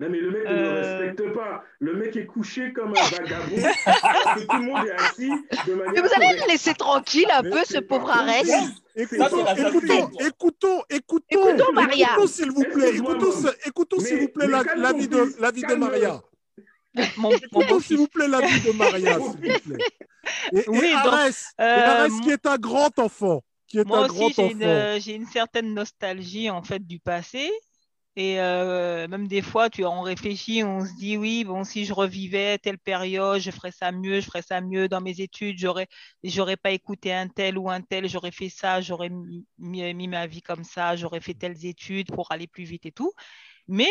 Non, 0.00 0.08
mais 0.10 0.18
le 0.18 0.30
mec 0.32 0.42
ne 0.44 0.48
Euh. 0.50 0.72
me 0.98 0.98
respecte 1.06 1.34
pas. 1.34 1.62
Le 1.78 1.94
mec 1.94 2.16
est 2.16 2.26
couché 2.26 2.72
comme 2.72 2.90
un 2.90 2.92
vagabond. 3.16 3.56
tout 3.56 4.56
le 4.58 4.62
monde 4.64 4.86
est 4.86 4.90
assis 4.90 5.30
de 5.66 5.74
manière. 5.74 5.92
Mais 5.94 6.00
vous 6.00 6.14
allez 6.16 6.40
le 6.40 6.48
laisser 6.50 6.74
tranquille 6.74 7.28
un 7.32 7.42
Mais 7.42 7.50
peu, 7.50 7.64
ce 7.64 7.78
pauvre. 7.78 8.10
Arès. 8.10 8.50
Écoutons, 8.96 9.46
écoutons, 9.56 10.10
écoutons, 10.18 10.82
écoutons, 10.90 11.48
Écoutons 11.48 11.72
Maria. 11.72 12.08
écoutons, 12.12 12.26
s'il 12.26 12.50
vous 12.50 12.64
plaît, 12.64 12.96
écoutons, 13.66 14.00
s'il 14.00 14.18
vous 14.20 14.28
plaît, 14.28 14.46
mais 14.48 14.52
la- 14.52 14.74
l'avis 14.74 15.08
ton 15.08 15.24
de, 15.26 15.40
l'avis. 15.40 15.62
Maria. 15.78 16.20
Mon, 17.16 17.34
mon 17.52 17.80
s'il 17.80 17.96
vous 17.96 18.08
plaît, 18.08 18.28
l'avis 18.28 18.60
de 18.60 18.70
Maria, 18.70 19.20
s'il 19.20 19.40
vous 19.42 19.56
plaît. 19.56 19.82
Et, 20.52 20.66
et 20.72 20.82
Oui, 20.82 20.98
donc, 21.02 21.20
Arès, 21.20 21.54
et 21.74 21.84
euh, 21.84 21.84
Arès 21.84 22.20
moi- 22.20 22.20
qui 22.20 22.30
est 22.30 22.46
un 22.46 22.56
grand 22.58 22.98
enfant, 22.98 23.42
qui 23.68 23.78
est 23.78 23.92
Moi 23.92 24.00
un 24.06 24.06
aussi, 24.06 24.32
j'ai 24.32 24.50
enfant. 24.50 24.52
une, 24.52 24.62
euh, 24.62 24.98
j'ai 25.00 25.14
une 25.14 25.26
certaine 25.26 25.74
nostalgie 25.74 26.50
en 26.50 26.62
fait 26.62 26.86
du 26.86 26.98
passé. 27.00 27.50
Et 28.16 28.40
euh, 28.40 29.08
même 29.08 29.28
des 29.28 29.42
fois, 29.42 29.70
tu 29.70 29.84
on 29.84 30.02
réfléchit, 30.02 30.64
on 30.64 30.84
se 30.86 30.94
dit 30.96 31.16
oui, 31.18 31.44
bon, 31.44 31.64
si 31.64 31.84
je 31.84 31.92
revivais 31.92 32.58
telle 32.58 32.78
période, 32.78 33.40
je 33.40 33.50
ferais 33.50 33.72
ça 33.72 33.92
mieux, 33.92 34.20
je 34.20 34.26
ferais 34.26 34.42
ça 34.42 34.60
mieux 34.60 34.88
dans 34.88 35.00
mes 35.00 35.20
études, 35.20 35.58
j'aurais, 35.58 35.88
j'aurais 36.24 36.56
pas 36.56 36.70
écouté 36.72 37.12
un 37.12 37.28
tel 37.28 37.58
ou 37.58 37.70
un 37.70 37.80
tel, 37.82 38.08
j'aurais 38.08 38.30
fait 38.32 38.48
ça, 38.50 38.80
j'aurais 38.80 39.10
mis 39.58 40.08
ma 40.08 40.26
vie 40.28 40.42
comme 40.42 40.64
ça, 40.64 40.96
j'aurais 40.96 41.20
fait 41.20 41.34
telles 41.34 41.66
études 41.66 42.08
pour 42.14 42.32
aller 42.32 42.46
plus 42.46 42.64
vite 42.64 42.86
et 42.86 42.92
tout. 42.92 43.12
Mais 43.68 43.90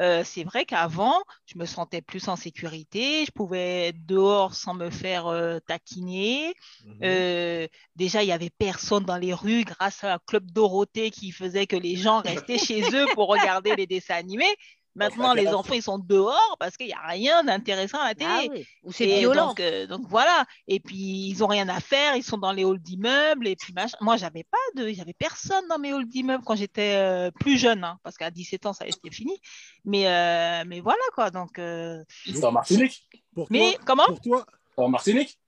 euh, 0.00 0.24
c'est 0.24 0.44
vrai 0.44 0.64
qu'avant, 0.64 1.22
je 1.46 1.56
me 1.56 1.66
sentais 1.66 2.02
plus 2.02 2.28
en 2.28 2.36
sécurité, 2.36 3.24
je 3.24 3.30
pouvais 3.30 3.88
être 3.88 4.06
dehors 4.06 4.54
sans 4.54 4.74
me 4.74 4.90
faire 4.90 5.28
euh, 5.28 5.60
taquiner. 5.60 6.52
Mhm. 6.84 6.98
Euh, 7.04 7.68
déjà, 7.94 8.22
il 8.22 8.28
y 8.28 8.32
avait 8.32 8.50
personne 8.50 9.04
dans 9.04 9.16
les 9.16 9.32
rues 9.32 9.64
grâce 9.64 10.02
à 10.02 10.14
un 10.14 10.18
club 10.26 10.50
Dorothée 10.50 11.10
qui 11.10 11.30
faisait 11.30 11.66
que 11.66 11.76
les 11.76 11.96
gens 11.96 12.20
restaient 12.20 12.58
chez 12.58 12.82
eux 12.94 13.06
pour 13.14 13.28
regarder 13.28 13.76
les 13.76 13.86
dessins 13.86 14.16
animés. 14.16 14.54
Maintenant, 14.96 15.34
les 15.34 15.48
enfants, 15.48 15.74
ils 15.74 15.82
sont 15.82 15.98
dehors 15.98 16.56
parce 16.60 16.76
qu'il 16.76 16.86
n'y 16.86 16.92
a 16.92 17.00
rien 17.06 17.42
d'intéressant 17.42 17.98
à 17.98 18.08
la 18.08 18.14
télé. 18.14 18.30
Ah 18.30 18.42
oui, 18.50 18.66
Ou 18.84 18.92
c'est 18.92 19.06
violent. 19.06 19.48
Donc, 19.48 19.60
euh, 19.60 19.86
donc 19.88 20.02
voilà. 20.08 20.44
Et 20.68 20.78
puis 20.78 21.28
ils 21.30 21.42
ont 21.42 21.48
rien 21.48 21.68
à 21.68 21.80
faire, 21.80 22.14
ils 22.16 22.22
sont 22.22 22.38
dans 22.38 22.52
les 22.52 22.62
halls 22.64 22.78
d'immeubles 22.78 23.48
et 23.48 23.56
puis 23.56 23.72
machin. 23.72 23.96
Moi, 24.00 24.16
j'avais 24.16 24.44
pas 24.44 24.56
de, 24.82 24.92
j'avais 24.92 25.12
personne 25.12 25.66
dans 25.68 25.78
mes 25.78 25.92
halls 25.92 26.06
d'immeubles 26.08 26.44
quand 26.44 26.54
j'étais 26.54 26.94
euh, 26.94 27.30
plus 27.40 27.58
jeune, 27.58 27.82
hein, 27.82 27.98
parce 28.04 28.16
qu'à 28.16 28.30
17 28.30 28.66
ans, 28.66 28.72
ça 28.72 28.84
c'était 28.88 29.10
fini. 29.10 29.36
Mais 29.84 30.06
euh, 30.06 30.64
mais 30.66 30.80
voilà 30.80 31.02
quoi. 31.14 31.30
Donc 31.30 31.58
euh, 31.58 32.02
C'est 32.24 32.44
en 32.44 32.52
Martinique? 32.52 33.08
Pour 33.34 33.48
mais 33.50 33.72
toi, 33.72 33.80
comment? 33.84 34.06
pour 34.06 34.20
toi, 34.20 34.46
C'est 34.76 34.82
en 34.84 34.88
Martinique? 34.88 35.38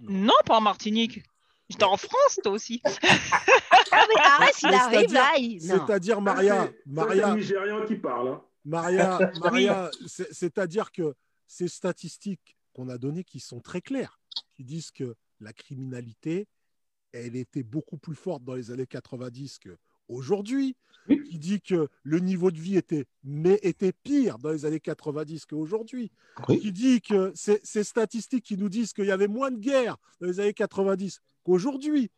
Non, 0.00 0.34
pas 0.44 0.56
en 0.56 0.60
Martinique. 0.60 1.20
J'étais 1.68 1.84
en 1.84 1.96
France, 1.96 2.38
toi 2.42 2.52
aussi. 2.52 2.80
Ah, 2.84 4.04
mais 4.08 4.20
Arès, 4.22 4.62
il 4.62 4.66
arrive 4.74 4.90
c'est-à-dire- 5.08 5.20
là. 5.20 5.32
il- 5.38 5.60
c'est-à-dire 5.60 6.20
Maria, 6.20 6.62
c'est- 6.64 6.74
c'est 6.84 6.92
Maria, 6.92 7.28
un 7.28 7.36
Nigérian 7.36 7.84
qui 7.86 7.94
parle. 7.96 8.28
hein. 8.28 8.42
Maria, 8.66 9.18
Maria, 9.40 9.90
c'est- 10.06 10.32
c'est-à-dire 10.32 10.92
que 10.92 11.14
ces 11.46 11.68
statistiques 11.68 12.56
qu'on 12.74 12.88
a 12.88 12.98
données 12.98 13.24
qui 13.24 13.40
sont 13.40 13.60
très 13.60 13.80
claires, 13.80 14.20
qui 14.54 14.64
disent 14.64 14.90
que 14.90 15.14
la 15.40 15.52
criminalité, 15.52 16.46
elle 17.12 17.36
était 17.36 17.62
beaucoup 17.62 17.96
plus 17.96 18.14
forte 18.14 18.44
dans 18.44 18.54
les 18.54 18.70
années 18.70 18.86
90 18.86 19.58
qu'aujourd'hui, 19.58 20.76
Oui. 21.08 21.22
qui 21.22 21.38
dit 21.38 21.60
que 21.60 21.88
le 22.02 22.18
niveau 22.18 22.50
de 22.50 22.58
vie 22.58 22.76
était, 22.76 23.06
mais 23.22 23.58
était 23.62 23.92
pire 23.92 24.38
dans 24.38 24.50
les 24.50 24.64
années 24.64 24.80
90 24.80 25.46
qu'aujourd'hui, 25.46 26.10
Oui. 26.48 26.58
qui 26.60 26.72
dit 26.72 27.00
que 27.00 27.32
ces, 27.34 27.60
ces 27.62 27.84
statistiques 27.84 28.44
qui 28.44 28.56
nous 28.56 28.68
disent 28.68 28.92
qu'il 28.92 29.06
y 29.06 29.10
avait 29.12 29.28
moins 29.28 29.50
de 29.52 29.58
guerres 29.58 29.96
dans 30.20 30.26
les 30.26 30.40
années 30.40 30.52
90 30.54 31.20
qu'aujourd'hui. 31.44 32.10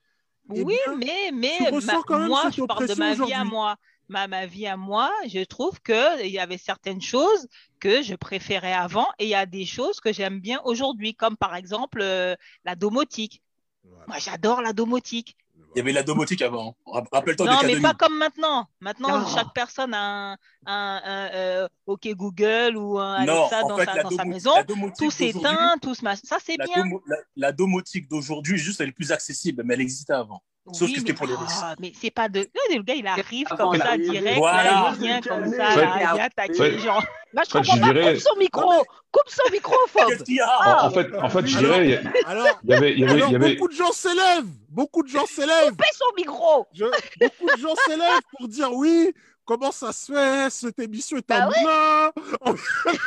Eh 0.55 0.63
Oui, 0.63 0.75
bien, 0.87 0.97
mais, 0.97 1.31
mais 1.35 1.57
tu 1.59 1.75
ressens 1.75 1.99
ma- 1.99 2.03
quand 2.07 2.19
même 2.19 2.29
moi, 2.29 2.45
cette 2.45 2.55
je 2.55 2.63
parle 2.65 2.89
de 2.89 2.95
ma 2.95 3.15
vie 3.15 3.33
à 3.35 3.45
moi. 3.45 3.77
Ma, 4.09 4.27
ma 4.27 4.47
vie 4.47 4.67
à 4.67 4.77
moi, 4.77 5.11
je 5.29 5.45
trouve 5.45 5.81
qu'il 5.83 6.29
y 6.31 6.39
avait 6.39 6.57
certaines 6.59 7.03
choses 7.03 7.47
que 7.79 8.01
je 8.03 8.15
préférais 8.15 8.73
avant 8.73 9.07
et 9.19 9.25
il 9.25 9.31
y 9.31 9.35
a 9.35 9.45
des 9.45 9.67
choses 9.67 10.01
que 10.01 10.13
j'aime 10.13 10.41
bien 10.41 10.61
aujourd'hui, 10.65 11.15
comme 11.15 11.37
par 11.37 11.55
exemple 11.55 12.01
euh, 12.01 12.35
la 12.65 12.75
domotique. 12.75 13.43
Voilà. 13.85 14.05
Moi, 14.09 14.17
j'adore 14.19 14.63
la 14.63 14.73
domotique. 14.73 15.37
Il 15.75 15.79
y 15.79 15.81
avait 15.83 15.93
la 15.93 16.03
domotique 16.03 16.41
avant. 16.41 16.75
Rapp- 16.87 17.09
Rappelle-toi 17.13 17.47
Non, 17.47 17.61
des 17.61 17.75
mais 17.75 17.81
pas 17.83 17.93
comme 17.93 18.17
maintenant. 18.17 18.67
Maintenant, 18.81 19.29
chaque 19.29 19.53
personne 19.55 19.93
a 19.93 20.33
un, 20.33 20.39
un- 20.65 21.03
un, 21.05 21.31
euh, 21.35 21.69
OK 21.87 22.09
Google 22.15 22.77
ou 22.77 22.99
un 22.99 23.15
Alexa 23.17 23.61
dans, 23.63 23.77
fait, 23.77 23.85
sa, 23.85 24.03
dans 24.03 24.25
maison. 24.25 24.53
Tout 24.99 25.11
s'éteint, 25.11 25.77
tout 25.83 25.95
se. 25.95 26.03
Ça, 26.25 26.39
c'est 26.43 26.57
La, 26.57 26.65
bien. 26.65 26.83
domo- 26.85 27.03
la- 27.07 27.17
la 27.37 27.53
domotique 27.53 28.09
d'aujourd'hui, 28.09 28.57
juste, 28.57 28.81
elle 28.81 28.89
est 28.89 28.93
plus 28.93 29.13
accessible, 29.13 29.63
mais 29.65 29.75
elle 29.75 29.83
existait 29.83 30.15
avant. 30.15 30.43
Sauf 30.73 30.89
Oui, 30.89 30.93
que 30.95 30.99
c'était 31.01 31.13
pour 31.15 31.27
les 31.27 31.35
ah, 31.63 31.75
mais 31.79 31.93
c'est 32.01 32.11
pas 32.11 32.29
de. 32.29 32.47
Le 32.75 32.83
gars, 32.83 32.95
il 32.95 33.07
arrive 33.07 33.47
comme 33.57 33.75
il 33.75 33.81
ça, 33.81 33.89
arrive. 33.89 34.11
direct, 34.11 34.39
Voilà. 34.39 34.65
là, 34.65 34.93
il 34.95 34.99
vient 35.01 35.21
comme 35.21 35.45
ça, 35.47 35.51
Ouais. 35.51 35.57
là, 35.85 35.95
il 35.95 36.15
vient 36.15 36.25
attaquer 36.25 36.61
Ouais. 36.61 36.71
les 36.73 36.79
gens. 36.79 37.01
Moi, 37.35 37.43
je 37.45 37.51
Fred, 37.51 37.63
comprends 37.65 37.77
je 37.77 37.81
pas. 37.81 37.93
dirais- 37.93 38.13
Coupe 38.15 38.23
son 38.23 38.37
micro. 38.39 38.73
Coupe 39.11 39.29
son 39.29 39.51
micro, 39.53 39.75
a 39.99 40.47
Ah. 40.47 40.83
En, 40.83 40.87
en 40.87 40.91
fait, 40.91 41.15
en 41.17 41.29
fait, 41.29 41.47
je 41.47 41.59
dirais, 41.59 41.89
il 41.89 42.25
Alors, 42.27 42.47
il 42.65 42.71
y 42.71 42.75
avait, 42.75 42.93
il 42.93 42.99
y 43.01 43.05
avait, 43.05 43.13
alors 43.15 43.29
il 43.29 43.33
y 43.33 43.37
avait- 43.37 43.55
beaucoup 43.55 43.69
de 43.69 43.75
gens 43.75 43.93
s'élèvent, 43.93 44.45
beaucoup 44.69 45.03
de 45.03 45.09
gens 45.09 45.27
s'élèvent. 45.27 45.71
Coupez 45.71 45.85
son 45.95 46.15
micro. 46.17 46.67
Je- 46.75 46.85
beaucoup 46.85 47.57
de 47.57 47.61
gens 47.61 47.75
s'élèvent 47.87 48.21
pour 48.39 48.49
dire 48.49 48.73
oui, 48.73 49.13
comment 49.45 49.73
ça 49.73 49.93
se 49.93 50.13
fait, 50.13 50.51
cette 50.51 50.79
émission 50.79 51.17
est 51.17 51.29
Bah 51.29 51.45
un 51.45 51.47
moulin. 51.47 52.13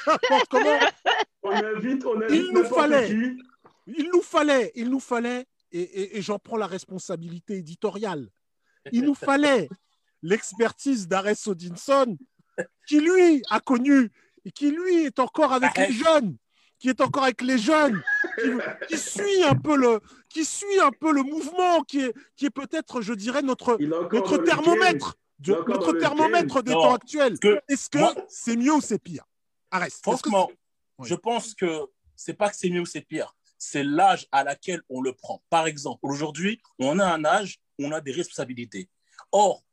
N'importe 0.08 0.48
comment. 0.50 0.80
On 1.44 1.52
invite, 1.52 2.06
on 2.06 2.20
Il 2.20 2.24
invite 2.26 2.52
nous 2.54 2.62
n'importe 2.64 2.80
fallait. 2.82 3.08
qui. 3.08 3.44
Il 3.88 4.10
nous 4.14 4.22
fallait, 4.22 4.72
il 4.76 4.90
nous 4.90 5.00
fallait, 5.00 5.46
et, 5.72 5.82
et- 5.82 6.18
et 6.18 6.22
j'en 6.22 6.40
prends 6.40 6.58
la 6.58 6.68
responsabilité 6.68 7.58
éditoriale, 7.58 8.30
il 8.92 9.04
nous 9.04 9.16
fallait 9.16 9.70
l'expertise 10.22 11.08
d'Arès 11.08 11.48
Odinson, 11.48 12.18
qui 12.88 13.00
lui 13.00 13.42
a 13.50 13.60
connu, 13.60 14.12
et 14.46 14.52
qui 14.52 14.72
lui 14.72 15.06
est 15.06 15.20
encore 15.20 15.54
avec 15.54 15.76
les 15.78 15.84
Arrête. 15.84 15.96
jeunes, 15.96 16.38
qui 16.80 16.90
est 16.90 17.02
encore 17.02 17.24
avec 17.24 17.42
les 17.42 17.58
jeunes, 17.58 18.02
qui, 18.40 18.50
qui 18.88 18.98
suit 18.98 19.44
un 19.44 19.56
peu 19.56 19.76
le, 19.76 20.00
qui 20.30 20.46
suit 20.46 20.80
un 20.80 20.92
peu 20.92 21.12
le 21.12 21.24
mouvement, 21.24 21.82
qui 21.84 22.02
est, 22.02 22.14
qui 22.36 22.46
est 22.46 22.50
peut-être, 22.52 23.02
je 23.02 23.14
dirais, 23.14 23.42
notre, 23.42 23.78
notre 23.80 24.38
thermomètre, 24.38 25.16
de- 25.40 25.54
notre 25.68 25.94
thermomètre 25.94 26.62
des 26.64 26.74
Non, 26.74 26.82
temps 26.82 26.94
actuels. 26.96 27.38
Est-ce 27.68 27.90
que 27.90 28.00
c'est 28.28 28.56
mieux 28.56 28.74
ou 28.74 28.82
c'est 28.82 29.00
pire? 29.00 29.26
Que 29.72 29.78
Franchement, 30.04 30.52
Oui. 30.98 31.08
je 31.08 31.16
pense 31.16 31.54
que 31.56 31.82
c'est 32.16 32.34
pas 32.34 32.50
que 32.50 32.56
c'est 32.56 32.70
mieux 32.70 32.82
ou 32.82 32.86
c'est 32.86 33.02
pire. 33.02 33.36
C'est 33.64 33.84
l'âge 33.84 34.28
à 34.32 34.44
laquelle 34.44 34.82
on 34.90 35.02
le 35.02 35.14
prend. 35.14 35.44
Par 35.52 35.68
exemple, 35.68 36.00
aujourd'hui, 36.02 36.60
on 36.80 36.98
a 36.98 37.06
un 37.06 37.24
âge 37.26 37.60
où 37.78 37.86
on 37.86 37.92
a 37.92 38.02
des 38.02 38.12
responsabilités. 38.12 38.90
Or, 39.32 39.64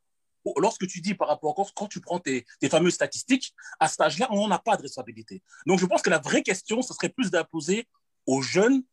lorsque 0.57 0.85
tu 0.85 1.01
dis 1.01 1.15
par 1.15 1.27
rapport, 1.27 1.55
quand, 1.55 1.73
quand 1.73 1.87
tu 1.87 1.99
prends 1.99 2.19
tes, 2.19 2.45
tes 2.59 2.69
fameuses 2.69 2.93
statistiques, 2.93 3.51
à 3.79 3.87
cet 3.87 4.01
âge-là, 4.01 4.27
on 4.29 4.47
n'a 4.47 4.59
pas 4.59 4.77
de 4.77 4.83
responsabilité. 4.83 5.41
Donc, 5.65 5.79
je 5.79 5.87
pense 5.87 6.03
que 6.03 6.11
la 6.11 6.19
vraie 6.19 6.43
question, 6.43 6.83
ce 6.83 6.93
serait 6.93 7.09
plus 7.09 7.31
d'imposer 7.31 7.87
aux 8.27 8.43
jeunes 8.43 8.83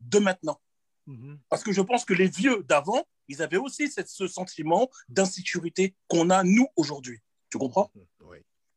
de 0.00 0.18
maintenant. 0.18 0.60
Mhm. 1.06 1.38
Parce 1.48 1.62
que 1.62 1.70
je 1.70 1.80
pense 1.80 2.04
que 2.04 2.12
les 2.14 2.26
vieux 2.26 2.64
d'avant, 2.64 3.04
ils 3.28 3.42
avaient 3.42 3.56
aussi 3.56 3.88
cette- 3.88 4.08
ce 4.08 4.26
sentiment 4.26 4.90
d'insécurité 5.08 5.94
qu'on 6.08 6.28
a 6.28 6.42
nous 6.42 6.66
aujourd'hui. 6.74 7.20
Tu 7.50 7.58
comprends? 7.58 7.92
Oui. 7.94 8.02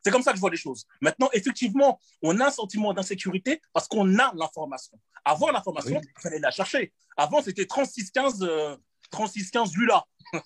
C'est 0.03 0.11
comme 0.11 0.21
ça 0.21 0.31
que 0.31 0.37
je 0.37 0.41
vois 0.41 0.49
les 0.51 0.57
choses. 0.57 0.85
Maintenant, 1.01 1.29
effectivement, 1.33 1.99
on 2.21 2.39
a 2.39 2.47
un 2.47 2.51
sentiment 2.51 2.93
d'insécurité 2.93 3.61
parce 3.73 3.87
qu'on 3.87 4.19
a 4.19 4.33
l'information. 4.35 4.97
Avoir 5.25 5.53
l'information, 5.53 6.01
il 6.03 6.21
fallait 6.21 6.39
la 6.39 6.51
chercher. 6.51 6.91
Avant, 7.15 7.41
c'était 7.41 7.65
3615 7.65 8.43
euh, 8.43 8.75
3615 9.11 9.75
Lula. 9.77 10.03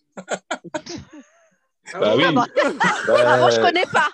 Ah 1.94 2.00
Bah 2.00 2.14
oui. 2.18 2.24
Ah. 2.28 2.32
Bah, 2.34 2.46
Avant, 3.34 3.50
je 3.50 3.62
connais 3.62 3.86
pas. 3.86 4.10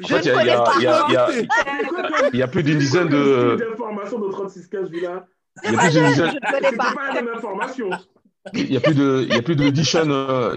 Je 0.00 0.04
en 0.04 0.08
fait, 0.08 0.22
il 0.22 0.26
y 0.26 0.30
ne 0.32 0.36
a- 0.36 0.42
il 0.42 0.46
y 0.46 0.50
connais 0.50 0.50
a- 0.52 0.60
pas. 0.62 0.74
il 0.76 0.82
y 0.82 0.86
a- 0.86 1.06
y 1.10 1.16
y 2.38 2.42
plus 2.48 2.62
d'une 2.64 2.78
dizaine 2.78 3.08
de. 3.08 3.54
style 3.56 3.68
d'information 3.70 4.18
de 4.18 4.28
3615 4.32 4.90
là? 5.00 5.26
Il 5.64 5.72
y 5.72 5.76
a 5.76 5.78
plus 5.78 5.92
d'une 5.92 6.06
dizaine. 6.08 6.26
ne 6.34 6.40
connais 6.50 6.64
C'était 6.64 6.76
pas. 6.76 6.92
pas 6.94 7.14
la 7.14 7.22
même 7.22 7.34
information. 7.34 7.90
Il 8.54 8.72
y 8.72 8.76
a 8.76 8.80
plus 8.80 8.94
de. 8.94 9.26
Il 9.28 9.34
y 9.34 9.38
a 9.38 9.42
plus 9.42 9.54
d'edition. 9.56 10.10
euh, 10.10 10.54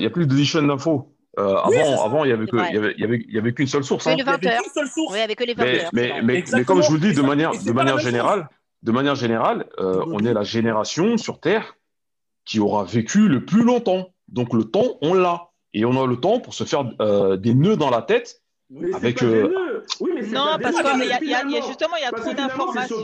d'infos. 0.68 1.16
Euh, 1.40 1.56
Oui, 1.68 1.78
avant, 1.78 1.98
ça. 1.98 2.04
avant, 2.06 2.24
il 2.26 2.30
y 2.30 2.34
avait 2.34 2.46
que, 2.46 2.58
y 2.58 2.78
avait, 2.78 2.94
il 2.98 3.02
y 3.02 3.04
avait, 3.06 3.26
il 3.28 3.34
y 3.34 3.38
avait 3.38 3.54
qu'une 3.54 3.68
seule 3.68 3.84
source. 3.84 4.04
Que 4.04 4.10
hein. 4.10 4.16
les 4.16 4.24
Il 4.24 4.26
y 4.26 4.30
avait 4.30 4.46
20 4.48 4.52
heures. 4.54 4.64
qu'une 4.64 4.74
seule 4.74 4.88
source. 4.88 5.14
Oui, 5.14 5.20
avec 5.20 5.40
les 5.40 5.54
20 5.54 5.64
Mais, 5.64 5.84
heures. 5.84 5.90
mais, 5.94 6.22
mais, 6.24 6.44
mais 6.52 6.64
comme 6.66 6.82
je 6.82 6.88
vous 6.90 6.96
le 6.96 7.00
dis, 7.00 7.14
de 7.14 7.22
manière, 7.22 7.52
de 7.52 7.72
manière 7.72 7.98
générale, 8.00 8.50
de 8.84 8.92
manière 8.92 9.16
générale, 9.16 9.68
euh, 9.80 10.04
on 10.08 10.20
est 10.26 10.34
la 10.34 10.44
génération 10.44 11.18
sur 11.18 11.40
Terre 11.40 11.78
qui 12.46 12.60
aura 12.60 12.84
vécu 12.84 13.28
le 13.28 13.46
plus 13.46 13.64
longtemps. 13.64 14.10
Donc 14.28 14.54
le 14.54 14.64
temps, 14.66 14.98
on 15.02 15.14
l'a. 15.14 15.50
Et 15.74 15.86
on 15.86 16.02
a 16.02 16.06
le 16.06 16.18
temps 16.18 16.40
pour 16.42 16.54
se 16.54 16.66
faire 16.66 16.84
euh, 17.02 17.38
des 17.38 17.54
nœuds 17.54 17.78
dans 17.78 17.90
la 17.90 18.02
tête. 18.02 18.42
Mais 18.70 18.88
c'est 18.90 18.96
Avec, 18.96 19.24
euh, 19.24 19.71
Oui, 20.00 20.12
mais 20.16 20.24
c'est 20.24 20.32
Non, 20.32 20.58
parce 20.62 20.76
qu'il 20.76 21.06
y, 21.08 21.34
a- 21.34 21.44
y 21.44 21.62
justement, 21.68 21.96
il 21.98 22.04
y 22.04 22.06
a 22.06 22.12
trop 22.12 22.34
d'informations. 22.34 22.96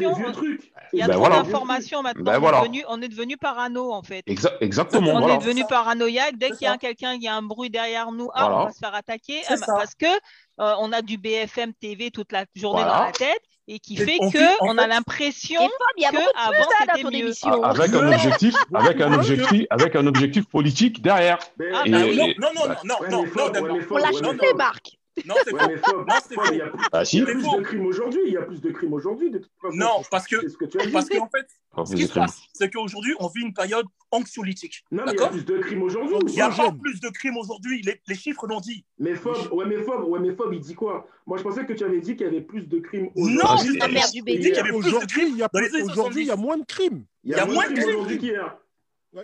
Il 0.93 0.99
y 0.99 1.01
a 1.01 1.07
Ben 1.07 1.13
trop 1.13 1.19
voilà. 1.19 1.41
d'informations 1.41 2.01
maintenant. 2.01 2.23
Ben 2.23 2.37
on, 2.37 2.39
voilà. 2.39 2.57
est 2.59 2.61
devenu, 2.61 2.83
on 2.87 3.01
est 3.01 3.07
devenu 3.09 3.37
parano, 3.37 3.91
en 3.91 4.01
fait. 4.03 4.23
Exa- 4.27 4.53
exactement. 4.61 5.11
On 5.15 5.19
voilà. 5.19 5.35
est 5.35 5.37
devenu 5.39 5.63
paranoïaque. 5.67 6.37
Dès 6.37 6.51
qu'il 6.51 6.65
y 6.65 6.67
a 6.67 6.77
quelqu'un, 6.77 7.13
il 7.13 7.21
y 7.23 7.27
a 7.27 7.35
un 7.35 7.41
bruit 7.41 7.69
derrière 7.69 8.11
nous, 8.11 8.29
ah, 8.33 8.45
Voilà. 8.47 8.61
on 8.61 8.65
va 8.67 8.71
se 8.71 8.79
faire 8.79 8.95
attaquer. 8.95 9.41
Ah. 9.49 9.55
Parce 9.65 9.95
que 9.95 10.05
euh, 10.05 10.73
on 10.79 10.91
a 10.93 11.01
du 11.01 11.17
BFM 11.17 11.73
TV 11.73 12.09
toute 12.11 12.31
la 12.31 12.45
journée 12.55 12.81
Voilà. 12.83 12.97
dans 12.99 13.05
la 13.05 13.11
tête 13.11 13.41
et 13.67 13.79
qui 13.79 13.97
fait 13.97 14.17
on 14.21 14.31
que 14.31 14.37
vit, 14.37 14.45
en 14.61 14.75
on 14.75 14.77
a 14.77 14.87
l'impression 14.87 15.59
Et 15.61 15.65
Fab, 15.65 15.71
il 15.97 16.03
y 16.03 16.05
a 16.05 16.09
que 16.09 16.15
beaucoup 16.15 16.27
de 16.33 16.39
avant 16.39 16.51
plus 16.51 16.63
ça 16.63 16.85
dans 16.85 16.93
c'était 16.95 17.17
mieux. 17.17 17.23
émission. 17.25 17.61
Ah, 17.63 17.69
Avec 17.69 17.93
un 17.93 18.07
objectif, 18.13 18.55
avec 18.73 19.01
un 19.01 19.13
objectif, 19.13 19.65
avec 19.69 19.95
un 19.95 20.07
objectif 20.07 20.45
politique 20.47 21.01
derrière. 21.01 21.37
Ben, 21.57 21.67
Ah, 21.75 21.81
Et- 21.85 21.91
bah 21.91 21.97
Non, 22.39 22.49
non, 22.55 22.67
non, 22.67 22.75
non, 22.85 22.97
non, 23.09 23.23
non, 23.25 23.51
non, 23.51 23.61
non, 23.61 24.33
non. 24.33 24.55
Marc. 24.55 24.85
Non, 24.85 24.96
c'est 25.43 25.53
Ouais, 25.53 25.77
faux. 25.77 25.97
Non, 25.97 26.05
c'est 26.27 26.35
Fab, 26.35 26.45
faux. 26.45 26.53
il 26.53 26.57
y 26.57 26.61
a 26.61 26.67
plus- 26.67 26.79
Ah 26.91 27.01
il 27.01 27.05
si. 27.05 27.17
y 27.17 27.21
a 27.21 27.25
plus 27.25 27.41
de 27.43 27.61
crimes 27.63 27.85
aujourd'hui. 27.85 28.21
Il 28.25 28.33
y 28.33 28.37
a 28.37 28.41
plus 28.43 28.61
de 28.61 28.71
crimes 28.71 28.93
aujourd'hui, 28.93 29.31
de 29.31 29.39
toute 29.39 29.51
façon. 29.61 29.75
Non, 29.75 30.01
parce 30.11 30.27
que, 30.27 30.39
C'est 30.41 30.49
ce 30.49 30.57
que 30.57 30.65
tu 30.65 30.79
as 30.79 30.85
dit. 30.85 30.91
parce 30.91 31.09
qu'en 31.09 31.27
fait, 31.29 31.47
Enfin, 31.71 31.85
ce 31.91 31.95
qui 31.95 32.07
se 32.07 32.13
passe, 32.13 32.41
c'est 32.53 32.71
qu'aujourd'hui, 32.71 33.13
on 33.19 33.27
vit 33.27 33.41
une 33.41 33.53
période 33.53 33.85
anxiolytique. 34.11 34.83
Non, 34.91 35.03
mais 35.05 35.11
il 35.13 35.19
y 35.19 35.23
a 35.23 35.27
plus 35.29 35.45
de 35.45 35.57
crimes 35.59 35.83
aujourd'hui. 35.83 36.17
Il 36.27 36.33
n'y 36.35 36.41
a 36.41 36.49
pas 36.49 36.71
plus 36.71 36.99
de 36.99 37.09
crimes 37.09 37.37
aujourd'hui. 37.37 37.81
Les, 37.83 38.01
les 38.07 38.15
chiffres 38.15 38.47
l'ont 38.47 38.59
dit. 38.61 38.83
Mais 38.99 39.15
Fob, 39.15 39.35
ouais, 39.51 39.65
mais 39.65 39.83
Fob, 39.83 40.05
ouais, 40.07 40.19
mais 40.19 40.33
Fob, 40.33 40.53
il 40.53 40.59
dit 40.59 40.73
quoi? 40.75 41.07
Moi, 41.25 41.37
je 41.37 41.43
pensais 41.43 41.65
que 41.65 41.73
tu 41.73 41.83
avais 41.83 41.99
dit 41.99 42.15
qu'il 42.15 42.25
y 42.25 42.29
avait 42.29 42.41
plus 42.41 42.67
de 42.67 42.79
crimes 42.79 43.09
Non, 43.15 43.43
aujourd'hui. 43.43 43.73
c'est 43.73 43.79
La 43.79 43.87
mère 43.89 44.09
du 44.11 44.21
Il 44.25 44.39
dit 44.39 44.47
qu'il 44.47 44.55
y 44.55 44.57
avait 44.57 44.69
plus 44.69 44.81
de 44.81 44.87
Aujourd'hui, 44.87 45.07
crimes 45.07 45.29
il 45.33 45.37
y 45.37 45.43
a 45.43 45.49
dans 45.53 45.59
les 45.59 45.67
plus- 45.69 45.75
années 45.81 45.91
aujourd'hui, 45.91 46.21
il 46.23 46.27
y 46.27 46.31
a 46.31 46.33
70. 46.35 46.45
moins 46.47 46.57
de 46.57 46.65
crimes. 46.65 47.05
Il 47.23 47.31
y 47.31 47.35
a 47.35 47.45
moins 47.45 47.67
de 47.69 47.73
crimes 47.75 47.89
aujourd'hui 47.89 48.17
qu'hier. 48.17 48.57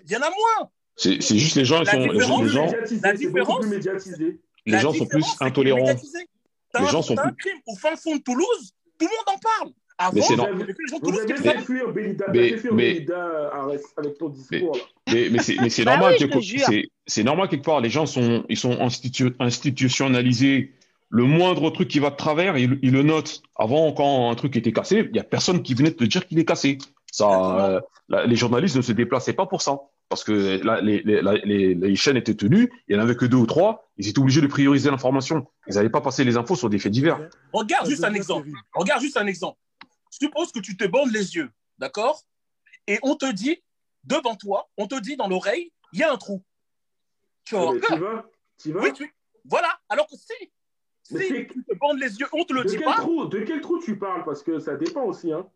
Il 0.06 0.12
y 0.12 0.16
en 0.18 0.22
a 0.22 0.30
moins. 0.30 0.70
C'est 0.96 1.20
juste 1.22 1.56
les 1.56 1.66
gens, 1.66 1.82
ils 1.82 1.86
La 1.86 1.92
sont, 1.94 2.00
la 3.02 3.14
différence-. 3.14 3.66
Les 4.66 4.80
gens 4.80 4.94
sont 4.94 5.06
plus 5.06 5.26
intolérants. 5.40 5.86
Les 6.80 6.88
gens 6.88 7.02
sont 7.02 7.16
plus- 7.16 7.36
crime 7.36 7.60
au 7.68 7.76
fin 7.76 7.96
fond 7.96 8.16
de 8.16 8.22
Toulouse, 8.22 8.74
tout 9.00 9.06
le 9.06 9.12
monde 9.16 9.36
en 9.36 9.40
parle. 9.40 9.72
Avant, 9.96 10.12
Mais 10.16 10.22
c'est 10.22 10.36
Belida, 11.94 12.26
Mais- 15.30 15.40
c'est 15.40 15.56
mais 15.62 15.70
c'est 15.70 15.84
Bah 15.86 15.92
normal, 15.98 16.16
c'est 17.06 17.24
normal 17.24 17.48
quelque 17.48 17.64
part. 17.64 17.80
Les 17.80 17.92
gens 17.92 18.08
sont, 18.08 18.44
ils 18.50 18.58
sont 18.58 18.72
institu- 18.80 19.36
institutionnalisés. 19.40 20.74
Le 21.10 21.26
moindre 21.26 21.70
truc 21.70 21.90
qui 21.90 22.00
va 22.00 22.10
de 22.10 22.16
travers, 22.16 22.58
ils, 22.58 22.80
ils 22.82 22.92
le 22.92 23.04
notent. 23.04 23.44
Avant, 23.56 23.92
quand 23.94 24.32
un 24.32 24.36
truc 24.36 24.56
était 24.58 24.72
cassé, 24.74 25.08
il 25.12 25.16
y 25.16 25.20
a 25.20 25.24
personne 25.24 25.62
qui 25.62 25.76
venait 25.76 25.92
te 25.92 26.04
dire 26.06 26.26
qu'il 26.28 26.40
est 26.40 26.46
cassé. 26.46 26.80
Ça, 27.12 27.60
euh, 27.60 27.82
la- 28.10 28.26
les 28.26 28.36
journalistes 28.36 28.76
ne 28.76 28.82
se 28.82 28.94
déplaçaient 28.94 29.34
pas 29.34 29.46
pour 29.46 29.62
ça. 29.62 29.78
Parce 30.10 30.24
que 30.24 30.64
là, 30.64 30.80
les, 30.82 31.02
les, 31.04 31.22
la- 31.22 31.34
les- 31.36 31.74
les 31.74 31.96
chaînes 31.96 32.18
étaient 32.18 32.36
tenues, 32.36 32.72
il 32.88 32.96
n'y 32.96 33.02
en 33.02 33.04
avait 33.04 33.16
que 33.16 33.26
deux 33.26 33.38
ou 33.38 33.46
trois, 33.48 33.90
ils 33.98 34.08
étaient 34.08 34.20
obligés 34.20 34.42
de 34.42 34.48
prioriser 34.48 34.92
l'information. 34.92 35.48
Ils 35.68 35.76
n'avaient 35.76 35.90
pas 35.90 36.02
passé 36.02 36.24
les 36.24 36.38
infos 36.38 36.56
sur 36.56 36.70
des 36.70 36.78
faits 36.78 36.92
divers. 36.92 37.20
Regarde 37.52 37.88
juste 37.90 38.04
un 38.04 38.14
exemple. 38.14 38.50
Regarde 38.76 39.02
juste 39.02 39.18
un 39.18 39.26
exemple. 39.28 39.58
Suppose 40.12 40.52
que 40.52 40.60
tu 40.60 40.78
te 40.78 40.86
bandes 40.86 41.12
les 41.12 41.36
yeux, 41.36 41.50
d'accord? 41.80 42.22
Et 42.86 43.00
on 43.02 43.16
te 43.16 43.32
dit, 43.32 43.64
devant 44.04 44.36
toi, 44.36 44.70
on 44.78 44.86
te 44.88 45.00
dit 45.00 45.16
dans 45.16 45.28
l'oreille, 45.28 45.72
il 45.94 46.00
y 46.00 46.04
a 46.04 46.12
un 46.14 46.18
trou. 46.18 46.44
Tu 47.46 47.56
vas. 47.56 47.72
Tu 48.62 48.72
vas 48.72 48.82
Oui, 48.82 48.94
tu... 48.94 49.12
Voilà. 49.46 49.70
Alors 49.90 50.06
que 50.08 50.16
si, 50.16 50.52
si 51.04 51.18
tu 51.48 51.64
te 51.64 51.74
bandes 51.80 51.98
les 52.00 52.16
yeux, 52.20 52.28
on 52.34 52.44
te 52.46 52.54
le 52.54 52.64
de 52.64 52.70
dit 52.70 52.76
quel, 52.78 52.86
pas. 52.86 52.98
trou, 52.98 53.26
de 53.26 53.40
quel 53.40 53.62
trou 53.62 53.80
tu 53.80 53.98
parles? 53.98 54.24
Parce 54.26 54.44
que 54.44 54.60
ça 54.60 54.76
dépend 54.76 55.04
aussi. 55.04 55.32
Hein. 55.34 55.48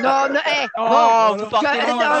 Non, 0.00 0.28
non, 0.30 0.40
eh, 0.46 0.66
Oh, 0.78 0.88
bon, 0.88 1.36
vous 1.36 1.44
je- 1.44 1.50
partez 1.50 1.78
non, 1.86 1.94
loin, 1.94 2.20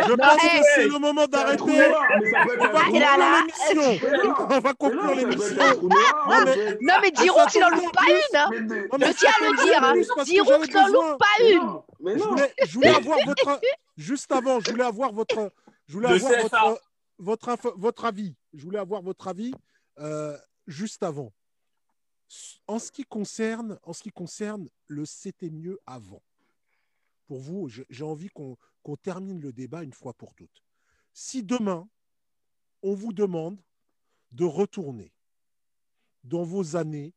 non. 0.00 0.04
Je 0.06 0.10
Non, 0.10 0.16
pense 0.16 0.38
eh, 0.42 0.58
que 0.58 0.64
c'est 0.74 0.88
le 0.88 0.98
moment 0.98 1.22
un 1.22 1.26
d'arrêter. 1.28 1.76
être 1.76 1.94
On 2.56 2.66
va 2.68 2.84
conclure 2.84 3.34
l'émission. 3.34 3.64
Non, 3.96 4.34
On 4.38 4.48
va 4.48 4.60
mais 4.60 4.60
non, 4.60 4.74
conclure 4.74 5.14
l'émission. 5.14 5.82
Non, 5.82 6.44
mais- 6.44 6.78
Non, 6.80 6.94
Giroud, 7.22 7.48
il 7.54 7.64
en 7.64 7.70
loupe 7.70 7.92
pas 7.92 8.10
une. 8.10 8.36
Hein. 8.36 8.48
Non, 8.92 9.06
Je 9.06 9.12
tiens 9.12 9.30
à 9.30 9.44
le 9.44 9.64
dire. 9.64 9.82
Hein. 9.84 9.94
Giroud, 10.24 10.66
il 10.68 10.76
en 10.78 10.84
besoin. 10.86 11.10
loupe 11.10 11.18
pas 11.18 11.44
une. 11.44 11.58
non, 11.58 11.84
Mais 12.00 12.12
Je 12.14 12.18
non. 12.18 12.28
voulais, 12.30 12.54
je 12.66 12.74
voulais 12.74 12.88
avoir 12.94 13.18
votre. 13.24 13.60
Juste 13.96 14.32
avant, 14.32 14.60
je 14.60 14.70
voulais 14.70 14.84
avoir 14.84 15.12
votre. 15.12 15.52
Je 15.86 15.92
voulais 15.94 16.08
avoir 16.08 16.32
votre, 16.42 16.80
votre, 17.18 17.48
info- 17.50 17.74
votre 17.76 18.04
avis. 18.04 18.34
Je 18.52 18.64
voulais 18.64 18.78
avoir 18.78 19.00
votre 19.02 19.28
avis 19.28 19.52
euh, 20.00 20.36
juste 20.66 21.02
avant. 21.02 21.32
En 22.66 22.78
ce 22.78 22.90
qui 22.90 23.04
concerne, 23.04 23.78
en 23.84 23.92
ce 23.92 24.02
qui 24.02 24.10
concerne 24.10 24.66
le 24.88 25.04
c'était 25.04 25.50
mieux 25.50 25.78
avant. 25.86 26.20
Pour 27.26 27.40
vous, 27.40 27.68
j'ai 27.68 28.04
envie 28.04 28.28
qu'on 28.28 28.96
termine 29.02 29.40
le 29.40 29.52
débat 29.52 29.82
une 29.82 29.92
fois 29.92 30.12
pour 30.14 30.34
toutes. 30.34 30.62
Si 31.12 31.42
demain, 31.42 31.88
on 32.82 32.94
vous 32.94 33.12
demande 33.12 33.60
de 34.32 34.44
retourner 34.44 35.12
dans 36.24 36.42
vos 36.42 36.76
années 36.76 37.14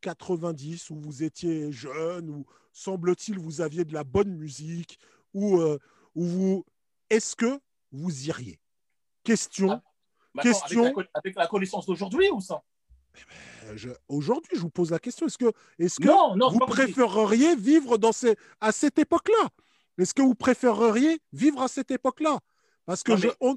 90 0.00 0.90
où 0.90 0.96
vous 0.96 1.22
étiez 1.22 1.70
jeune, 1.70 2.30
où 2.30 2.46
semble-t-il 2.72 3.38
vous 3.38 3.60
aviez 3.60 3.84
de 3.84 3.92
la 3.92 4.04
bonne 4.04 4.34
musique, 4.34 4.98
où, 5.34 5.58
euh, 5.58 5.78
où 6.14 6.24
vous... 6.24 6.64
Est-ce 7.10 7.36
que 7.36 7.60
vous 7.92 8.28
iriez? 8.28 8.58
Question. 9.22 9.70
Ah, 9.70 10.42
Question. 10.42 10.84
Avec 10.84 10.96
la, 10.96 11.04
avec 11.14 11.36
la 11.36 11.46
connaissance 11.46 11.86
d'aujourd'hui 11.86 12.30
ou 12.30 12.40
ça? 12.40 12.62
Je- 13.74 13.90
Aujourd'hui, 14.08 14.50
je 14.54 14.60
vous 14.60 14.70
pose 14.70 14.90
la 14.90 14.98
question. 14.98 15.26
Est-ce 15.26 15.38
que, 15.38 15.52
est 15.78 15.98
que 15.98 16.06
Non, 16.06 16.36
non, 16.36 16.50
vous 16.50 16.58
c'est 16.60 16.66
préféreriez 16.66 17.56
vivre 17.56 17.98
dans 17.98 18.12
ces, 18.12 18.36
à 18.60 18.72
cette 18.72 18.98
époque-là? 18.98 19.48
Est-ce 19.98 20.14
que 20.14 20.22
vous 20.22 20.34
préféreriez 20.34 21.20
vivre 21.32 21.60
à 21.62 21.68
cette 21.68 21.90
époque-là? 21.90 22.38
Parce 22.86 23.02
que 23.02 23.12
Non, 23.12 23.18
je, 23.18 23.28
on- 23.40 23.56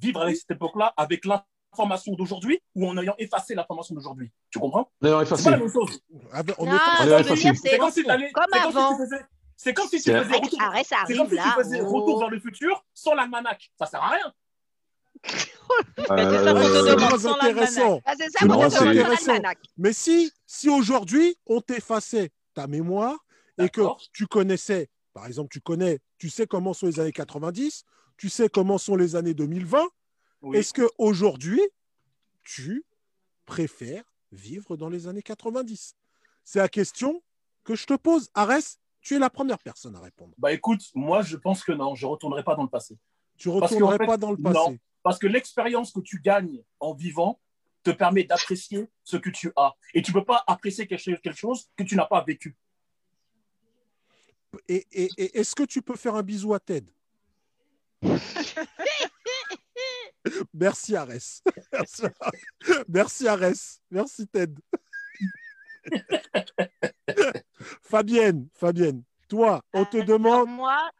vivre 0.00 0.22
avec 0.22 0.36
cette 0.36 0.52
époque-là 0.52 0.94
avec 0.96 1.24
l'information 1.24 2.14
d'aujourd'hui 2.14 2.60
ou 2.74 2.88
en 2.88 2.96
ayant 2.98 3.14
effacé 3.18 3.54
l'information 3.54 3.94
d'aujourd'hui? 3.94 4.30
Tu 4.50 4.58
comprends? 4.58 4.90
D'ailleurs, 5.00 5.20
C'est 5.20 5.26
effacé. 5.34 5.44
pas 5.44 5.50
la 5.50 5.56
même 5.58 5.72
chose. 5.72 6.00
on 6.10 6.16
Non, 6.16 6.22
est- 6.22 6.54
On 6.58 6.64
c'est 7.24 7.34
C'est 7.56 7.78
comme 7.78 7.90
si 7.90 8.02
c'est 8.02 8.32
comme 8.32 8.44
si 8.52 8.58
avant. 8.58 8.96
tu 8.96 9.02
faisais- 9.02 9.24
C'est 9.60 9.74
comme 9.74 9.88
si 9.88 9.96
tu 9.96 10.02
C'est- 10.02 10.12
faisais 10.12 10.30
Arrête, 10.30 10.44
retour. 10.44 10.62
arrête, 10.62 10.86
ça 10.86 10.96
C'est 11.06 11.16
comme 11.16 11.26
arrive 11.26 11.30
si 11.30 11.42
tu 11.42 11.48
là. 11.48 11.54
faisais 11.64 11.80
Oh. 11.82 11.88
retour 11.88 12.18
vers 12.20 12.30
le 12.30 12.38
futur 12.38 12.84
sans 12.94 13.14
l'almanach. 13.14 13.72
Ça 13.76 13.86
sert 13.86 14.00
à 14.00 14.10
rien. 14.10 14.32
C'est 15.24 16.06
ça 16.06 16.14
Euh, 16.14 16.96
intéressant. 17.42 18.00
Ah, 18.04 18.14
ça, 18.70 18.84
intéressant. 18.84 19.38
Mais 19.76 19.92
si, 19.92 20.32
si 20.46 20.68
aujourd'hui, 20.68 21.36
on 21.46 21.60
t'effaçait 21.60 22.30
ta 22.54 22.66
mémoire 22.66 23.16
et 23.58 23.68
que 23.68 23.82
tu 24.12 24.26
connaissais, 24.26 24.88
par 25.12 25.26
exemple, 25.26 25.48
tu 25.52 25.60
connais, 25.60 26.00
tu 26.18 26.30
sais 26.30 26.46
comment 26.46 26.72
sont 26.74 26.86
les 26.86 27.00
années 27.00 27.12
90, 27.12 27.84
tu 28.16 28.28
sais 28.28 28.48
comment 28.48 28.78
sont 28.78 28.96
les 28.96 29.16
années 29.16 29.34
2020, 29.34 29.86
Oui. 30.42 30.56
est-ce 30.58 30.72
qu'aujourd'hui, 30.74 31.60
tu 32.44 32.84
préfères 33.44 34.04
vivre 34.32 34.76
dans 34.76 34.88
les 34.88 35.06
années 35.08 35.22
90 35.22 35.94
C'est 36.44 36.58
la 36.58 36.68
question 36.68 37.22
que 37.64 37.74
je 37.74 37.86
te 37.86 37.94
pose. 37.94 38.30
Arès, 38.34 38.78
tu 39.00 39.14
es 39.16 39.18
la 39.18 39.30
première 39.30 39.58
personne 39.58 39.94
à 39.96 40.00
répondre. 40.00 40.34
Bah 40.38 40.52
écoute, 40.52 40.82
moi 40.94 41.22
je 41.22 41.36
pense 41.36 41.62
que 41.64 41.72
non, 41.72 41.94
je 41.94 42.06
ne 42.06 42.10
retournerai 42.10 42.42
pas 42.44 42.54
dans 42.54 42.62
le 42.62 42.68
passé. 42.68 42.96
Tu 43.36 43.48
retournerais 43.48 43.98
fait, 43.98 44.06
pas 44.06 44.16
dans 44.16 44.30
le 44.32 44.36
passé. 44.36 44.58
non. 44.58 44.76
Parce 45.02 45.18
que 45.18 45.26
l'expérience 45.26 45.92
que 45.92 46.00
tu 46.00 46.20
gagnes 46.20 46.62
en 46.80 46.92
vivant 46.94 47.40
te 47.82 47.90
permet 47.90 48.24
d'apprécier 48.24 48.88
ce 49.04 49.16
que 49.16 49.30
tu 49.30 49.52
as. 49.56 49.72
Et 49.94 50.02
tu 50.02 50.10
ne 50.12 50.18
peux 50.20 50.24
pas 50.24 50.42
apprécier 50.46 50.86
quelque 50.86 51.32
chose- 51.32 51.68
que 51.76 51.82
tu 51.84 51.94
n'as 51.96 52.06
pas 52.06 52.22
vécu. 52.24 52.56
Et, 54.66 54.86
et- 54.92 55.10
et 55.16 55.38
est-ce 55.38 55.54
que 55.54 55.62
tu 55.62 55.80
peux 55.82 55.96
faire 55.96 56.14
un 56.14 56.22
bisou 56.22 56.52
à 56.54 56.60
Ted? 56.60 56.90
Merci 60.52 60.96
Arès. 60.96 61.42
Merci, 61.72 62.02
Merci 62.88 63.28
Arès. 63.28 63.80
Merci 63.90 64.26
Ted. 64.28 64.54
Fabienne, 67.82 68.48
Fabienne, 68.54 69.02
Toi, 69.28 69.62
on 69.72 69.84
te 69.84 69.96
Alors, 69.96 70.06
demande. 70.08 70.48
moi, 70.50 70.90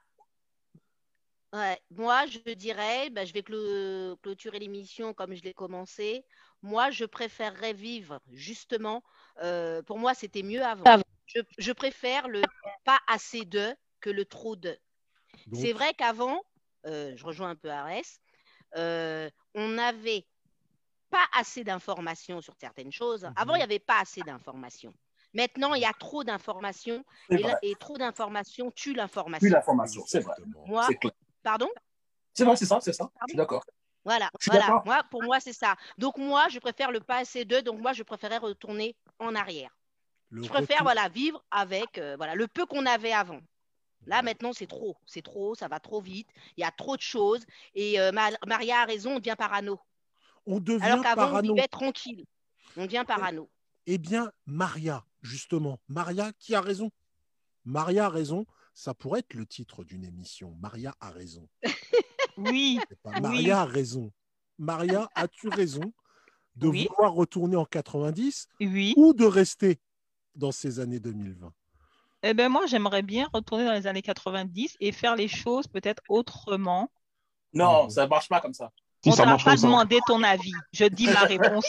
ouais, 1.53 1.79
moi, 1.91 2.27
je 2.27 2.53
dirais, 2.55 3.11
bah, 3.11 3.25
je 3.25 3.33
vais 3.33 3.43
clôturer 3.43 4.59
l'émission 4.59 5.15
comme 5.15 5.35
je 5.35 5.43
l'ai 5.43 5.55
commencé. 5.55 6.25
Moi, 6.63 6.91
je 6.91 7.05
préférerais 7.05 7.73
vivre 7.73 8.21
justement. 8.33 9.03
euh, 9.43 9.83
pour 9.83 9.99
moi, 9.99 10.15
c'était 10.15 10.43
mieux 10.43 10.63
avant. 10.63 11.03
Je, 11.27 11.41
je 11.59 11.73
préfère 11.73 12.27
le 12.29 12.43
pas 12.85 12.99
assez 13.07 13.45
de 13.45 13.75
que 14.01 14.11
le 14.11 14.25
trop 14.25 14.57
de. 14.57 14.79
C'est 15.53 15.73
vrai 15.73 15.95
qu'avant, 15.95 16.43
euh, 16.87 17.15
je 17.17 17.25
rejoins 17.25 17.51
un 17.51 17.57
peu 17.57 17.71
Arès, 17.71 18.21
euh, 18.77 19.31
on 19.55 19.69
n'avait 19.69 20.27
pas 21.11 21.25
assez 21.35 21.65
d'informations 21.65 22.41
sur 22.41 22.55
certaines 22.57 22.93
choses. 22.93 23.29
Avant, 23.37 23.55
il 23.55 23.59
n'y 23.59 23.65
avait 23.65 23.79
pas 23.79 24.01
assez 24.01 24.21
d'informations. 24.23 24.95
Maintenant, 25.35 25.75
il 25.75 25.83
y 25.83 25.87
a 25.87 25.93
trop 25.93 26.25
d'informations 26.25 27.05
et, 27.31 27.75
trop 27.79 27.99
d'informations 27.99 28.71
tue 28.71 28.95
l'information. 28.95 29.51
l'information, 29.51 30.05
c'est 30.07 30.21
vrai. 30.21 30.35
Moi, 30.67 30.85
C'est 30.87 30.97
clair. 30.97 31.13
Pardon? 31.49 31.69
C'est 32.35 32.45
vrai, 32.45 32.57
c'est 32.57 32.67
ça, 32.67 32.79
c'est 32.83 32.93
ça. 32.93 33.09
Je 33.23 33.31
suis 33.33 33.37
d'accord. 33.37 33.65
Voilà, 34.05 34.29
Je 34.39 34.45
suis 34.45 34.51
voilà. 34.51 34.67
d'accord. 34.67 34.83
Moi, 34.85 35.03
pour 35.11 35.23
moi, 35.23 35.41
c'est 35.41 35.53
ça. 35.55 35.77
Donc, 35.97 36.19
moi, 36.19 36.49
je 36.51 36.59
préfère 36.59 36.91
le 36.93 37.01
pas 37.01 37.17
assez 37.19 37.45
de, 37.45 37.61
donc 37.61 37.81
moi, 37.81 37.93
je 37.95 38.03
préférais 38.03 38.37
retourner 38.39 38.95
en 39.19 39.35
arrière. 39.35 39.71
le 40.31 40.43
Je 40.43 40.49
préfère 40.49 40.79
retour- 40.79 40.85
voilà, 40.93 41.09
vivre 41.09 41.43
avec 41.51 41.97
euh, 41.99 42.17
voilà, 42.17 42.35
le 42.35 42.47
peu 42.49 42.67
qu'on 42.67 42.85
avait 42.87 43.13
avant. 43.13 43.41
Là, 44.07 44.21
maintenant, 44.23 44.53
c'est 44.53 44.67
trop. 44.67 44.97
C'est 45.07 45.23
trop, 45.23 45.55
ça 45.55 45.69
va 45.69 45.81
trop 45.81 46.01
vite. 46.03 46.29
Il 46.57 46.61
y 46.61 46.65
a 46.65 46.71
trop 46.71 46.97
de 46.97 47.03
choses. 47.03 47.45
Et 47.75 47.99
euh, 47.99 48.13
Ma- 48.13 48.31
Maria 48.47 48.81
a 48.83 48.85
raison, 48.85 49.17
on 49.17 49.19
devient 49.19 49.35
parano. 49.37 49.81
On 50.47 50.61
devient 50.61 50.85
Alors 50.85 51.03
qu'avant, 51.03 51.23
on 51.23 51.27
parano. 51.31 51.55
vivait 51.55 51.69
tranquille. 51.69 52.25
On 52.77 52.85
devient 52.87 53.05
parano. 53.07 53.51
Eh 53.87 53.99
bien, 53.99 54.31
Maria, 54.47 55.05
justement. 55.23 55.79
Maria 55.89 56.31
qui 56.39 56.55
a 56.55 56.61
raison. 56.61 56.91
Maria 57.65 58.07
a 58.07 58.09
raison. 58.11 58.47
Ça 58.81 58.95
pourrait 58.95 59.19
être 59.19 59.35
le 59.35 59.45
titre 59.45 59.83
d'une 59.83 60.05
émission. 60.05 60.57
Maria 60.61 60.95
a 61.01 61.11
raison. 61.11 61.49
Oui. 62.37 62.79
Maria 63.21 63.63
a 63.63 63.65
raison. 63.65 64.13
Maria, 64.57 65.09
as-tu 65.17 65.49
raison 65.49 65.93
de 66.55 66.69
Oui. 66.69 66.87
vouloir 66.89 67.13
retourner 67.13 67.57
en 67.57 67.65
90 67.65 68.47
oui. 68.61 68.95
ou 68.97 69.15
de 69.15 69.25
rester 69.25 69.81
dans 70.37 70.53
ces 70.53 70.79
années 70.79 71.01
2020 71.01 71.53
Eh 72.23 72.35
ben 72.35 72.49
moi, 72.49 72.67
j'aimerais 72.67 73.03
bien 73.03 73.29
retourner 73.35 73.65
dans 73.65 73.73
les 73.73 73.89
années 73.89 74.01
90 74.03 74.77
et 74.79 74.93
faire 74.93 75.17
les 75.17 75.27
choses 75.27 75.67
peut-être 75.67 76.01
autrement. 76.09 76.89
Non, 77.53 77.89
ça 77.91 78.05
ne 78.05 78.09
marche 78.11 78.29
pas 78.29 78.41
comme 78.41 78.55
ça. 78.55 78.71
Si 79.03 79.09
On 79.09 79.13
ça 79.13 79.25
t'a 79.25 79.31
marche 79.31 79.45
pas 79.45 79.57
demandé 79.57 79.99
ton 80.07 80.23
avis. 80.23 80.53
Je 80.73 80.85
dis 80.85 81.07
ma 81.09 81.21
réponse. 81.23 81.67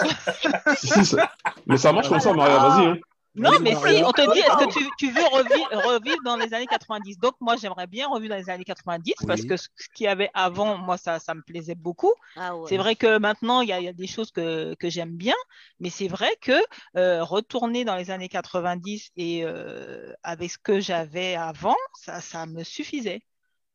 Si, 0.77 0.87
si, 0.89 1.05
ça- 1.05 1.31
Mais 1.65 1.77
ça 1.77 1.91
marche 1.91 2.07
comme 2.09 2.19
ça, 2.19 2.33
Maria, 2.33 2.57
vas-y. 2.59 2.85
hein. 2.85 2.97
Non, 3.39 3.51
mais 3.63 3.75
si, 3.75 4.01
on 4.05 4.11
te 4.13 4.21
dit, 4.27 4.39
est-ce 4.39 4.57
que 4.57 4.65
tu, 4.65 4.93
tu 4.95 5.11
veux 5.11 5.23
revi- 5.23 5.67
revivre 5.73 6.21
dans 6.23 6.35
les 6.35 6.53
années 6.53 6.67
90 6.67 7.19
Donc, 7.19 7.35
moi, 7.39 7.55
j'aimerais 7.55 7.87
bien 7.87 8.07
revivre 8.09 8.31
dans 8.31 8.37
les 8.39 8.49
années 8.49 8.65
90 8.65 9.15
parce 9.25 9.45
que 9.45 9.55
ce 9.57 9.67
qu'il 9.93 10.05
y 10.05 10.07
avait 10.07 10.29
avant, 10.33 10.77
moi, 10.77 10.97
ça, 10.97 11.19
ça 11.19 11.33
me 11.35 11.41
plaisait 11.41 11.75
beaucoup. 11.75 12.13
Ah 12.35 12.55
ouais. 12.55 12.69
C'est 12.69 12.77
vrai 12.77 12.95
que 12.95 13.17
maintenant, 13.17 13.61
il 13.61 13.69
y 13.69 13.73
a, 13.73 13.79
il 13.79 13.85
y 13.85 13.87
a 13.87 13.93
des 13.93 14.07
choses 14.07 14.31
que, 14.31 14.75
que 14.75 14.89
j'aime 14.89 15.15
bien, 15.15 15.35
mais 15.79 15.89
c'est 15.89 16.07
vrai 16.09 16.29
que 16.41 16.51
euh, 16.97 17.23
retourner 17.23 17.85
dans 17.85 17.95
les 17.95 18.11
années 18.11 18.29
90 18.29 19.11
et 19.15 19.43
euh, 19.45 20.13
avec 20.23 20.51
ce 20.51 20.57
que 20.57 20.79
j'avais 20.79 21.35
avant, 21.35 21.75
ça, 21.95 22.21
ça 22.21 22.45
me 22.45 22.63
suffisait. 22.63 23.21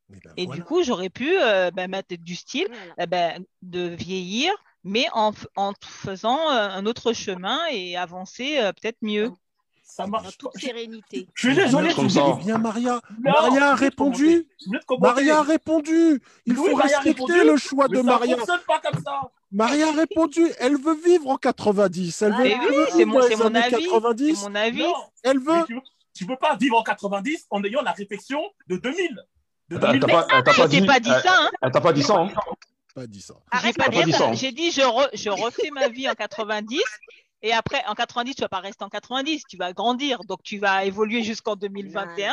Ben, 0.08 0.20
Et 0.36 0.44
voilà. 0.44 0.56
du 0.56 0.64
coup, 0.64 0.82
j'aurais 0.82 1.10
pu 1.10 1.38
euh, 1.40 1.70
ben, 1.70 1.90
mettre 1.90 2.14
du 2.16 2.34
style, 2.36 2.68
Voilà. 2.68 2.94
eh 2.98 3.06
ben, 3.06 3.44
de 3.62 3.88
vieillir, 3.88 4.52
mais 4.82 5.06
en, 5.12 5.30
f- 5.32 5.46
en 5.56 5.72
faisant 5.82 6.38
euh, 6.50 6.68
un 6.70 6.86
autre 6.86 7.12
chemin 7.12 7.60
et 7.70 7.96
avancer 7.96 8.58
euh, 8.58 8.72
peut-être 8.72 8.98
mieux. 9.02 9.32
Ça 9.96 10.02
Dans 10.04 10.08
marche 10.10 10.24
pas. 10.38 10.50
toute 10.50 10.60
sérénité. 10.60 11.28
Je 11.34 11.46
suis 11.48 11.54
désolé, 11.56 11.94
dis- 11.94 12.18
Eh 12.18 12.44
bien, 12.44 12.58
Maria, 12.58 13.00
Non, 13.22 13.30
Maria 13.30 13.70
a 13.70 13.76
je 13.76 13.80
répondu. 13.80 14.48
Je. 14.60 14.96
Maria 14.98 15.38
a 15.38 15.42
répondu. 15.42 16.20
Il 16.46 16.58
Oui, 16.58 16.70
faut 16.70 16.76
Maria 16.76 16.98
respecter 16.98 17.44
le 17.44 17.56
choix 17.56 17.86
Mais 17.88 17.98
de 17.98 18.02
ça 18.02 18.08
Maria. 18.08 18.36
pas 18.66 18.80
comme 18.80 19.00
ça. 19.04 19.20
Maria 19.52 19.86
a 19.88 19.92
répondu. 19.92 20.42
Elle 20.58 20.76
veut 20.76 20.96
vivre 20.96 21.28
en 21.30 21.36
90. 21.36 22.22
Elle 22.22 22.32
veut. 22.34 22.46
Et 22.46 22.50
elle 22.50 22.58
oui, 22.58 22.66
veut 22.76 22.86
c'est 22.90 22.96
vivre 22.98 23.06
mon, 23.12 23.20
dans 23.20 23.36
mon 23.38 23.44
années 23.44 23.58
avis. 23.72 23.84
90. 23.84 24.34
C'est 24.36 24.48
mon 24.48 24.54
avis. 24.56 24.82
Non, 24.82 24.94
Elle 25.22 25.38
veut. 25.38 25.64
tu, 25.68 25.78
tu 26.12 26.26
peux 26.26 26.36
pas 26.36 26.56
vivre 26.56 26.76
en 26.76 26.82
90 26.82 27.46
en 27.50 27.62
ayant 27.62 27.82
la 27.82 27.92
réflexion 27.92 28.40
de 28.66 28.76
2000. 28.76 29.16
De 29.68 29.78
T'as 29.78 29.86
2000. 29.92 30.00
t'as 30.00 30.06
pas, 30.08 30.26
elle 30.36 30.42
t'a 30.42 30.50
Je 30.52 30.56
pas 30.60 30.68
t'ai 30.68 30.80
dit, 30.80 30.86
pas 30.88 30.98
dit 31.00 31.08
ça, 31.10 31.36
hein. 31.38 31.50
elle 31.62 31.70
t'a 31.70 31.80
pas 31.80 31.92
dit 31.92 32.02
ça. 32.02 32.16
hein. 32.18 32.30
Pas 32.96 33.06
dit 33.06 33.22
ça. 33.22 33.34
J'ai 33.52 33.58
Arrête 33.58 33.76
pas 33.76 33.84
t'as 33.84 33.90
dit 33.90 33.98
pas 33.98 34.04
dit 34.06 34.12
ça. 34.12 34.18
ça, 34.18 34.24
hein. 34.28 34.32
J'ai 34.34 34.50
dit 34.52 34.70
je, 34.72 34.80
re- 34.80 35.08
je 35.14 35.30
refais 35.30 35.70
ma 35.70 35.86
vie 35.88 36.08
en 36.10 36.14
90 36.14 36.80
et 37.44 37.52
après 37.52 37.82
en 37.86 37.94
90 37.94 38.34
tu 38.34 38.42
vas 38.42 38.48
pas 38.48 38.58
rester 38.60 38.82
en 38.84 38.88
90, 38.88 39.44
tu 39.48 39.56
vas 39.56 39.72
grandir 39.72 40.18
donc 40.24 40.42
tu 40.42 40.58
vas 40.58 40.84
évoluer 40.84 41.22
jusqu'en 41.22 41.54
2021. 41.56 42.32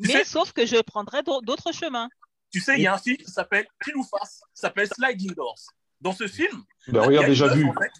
Tu 0.00 0.06
Mais 0.08 0.12
sais- 0.12 0.24
sauf 0.24 0.52
que 0.52 0.64
je 0.64 0.80
prendrai 0.80 1.22
d'au- 1.22 1.40
d'autres 1.42 1.72
chemins. 1.72 2.08
Tu 2.52 2.60
sais, 2.60 2.74
il 2.76 2.82
y 2.82 2.86
a 2.86 2.94
un 2.94 2.98
film 2.98 3.16
qui 3.16 3.30
s'appelle 3.30 3.66
Pile 3.80 3.96
ou 3.96 4.04
Face, 4.04 4.40
qui 4.54 4.60
s'appelle 4.60 4.88
Sliding 4.88 5.34
Doors. 5.34 5.58
Dans 6.00 6.12
ce 6.12 6.26
film, 6.26 6.64
Ben, 6.88 7.00
regarde 7.00 7.24
a 7.26 7.28
déjà 7.28 7.46
vu. 7.48 7.64
en 7.68 7.72
fait. 7.74 7.90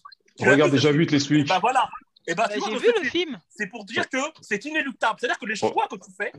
Regarde 0.51 0.71
vu, 0.71 0.77
déjà 0.77 0.93
vu, 0.93 1.07
te 1.07 1.13
l'explique. 1.13 1.47
Et 1.47 1.49
ben 1.49 1.59
voilà. 1.59 1.89
Et 2.27 2.35
ben, 2.35 2.45
Bah, 2.49 2.55
J'ai 2.55 2.79
vu 2.79 2.93
le 3.03 3.09
film. 3.09 3.41
C'est 3.49 3.67
pour 3.69 3.85
dire 3.85 4.09
que 4.09 4.19
c'est 4.41 4.65
inéluctable. 4.65 5.17
C'est-à-dire 5.19 5.39
que 5.39 5.47
les 5.47 5.57
choix 5.57 5.87
que 5.91 5.97
tu 5.97 6.11
fais 6.17 6.33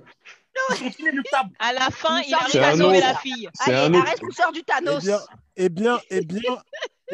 ils 0.72 0.76
sont 0.78 0.92
inéluctables. 1.00 1.52
À 1.60 1.74
la 1.74 1.90
fin, 1.90 2.22
Il 2.22 2.34
arrive 2.34 2.62
à 2.62 2.78
sauver 2.78 3.00
la 3.00 3.16
fille. 3.16 3.50
C'est 3.56 3.74
Allez, 3.74 3.96
un 3.96 4.00
autre. 4.00 4.08
arrête, 4.08 4.20
tu 4.20 4.32
sors 4.32 4.52
du 4.52 4.60
Eh 4.60 4.64
Thanos. 4.64 5.04
bien, 5.04 5.20
eh 5.58 5.70
bien, 5.70 6.00
eh 6.10 6.22
bien, 6.22 6.58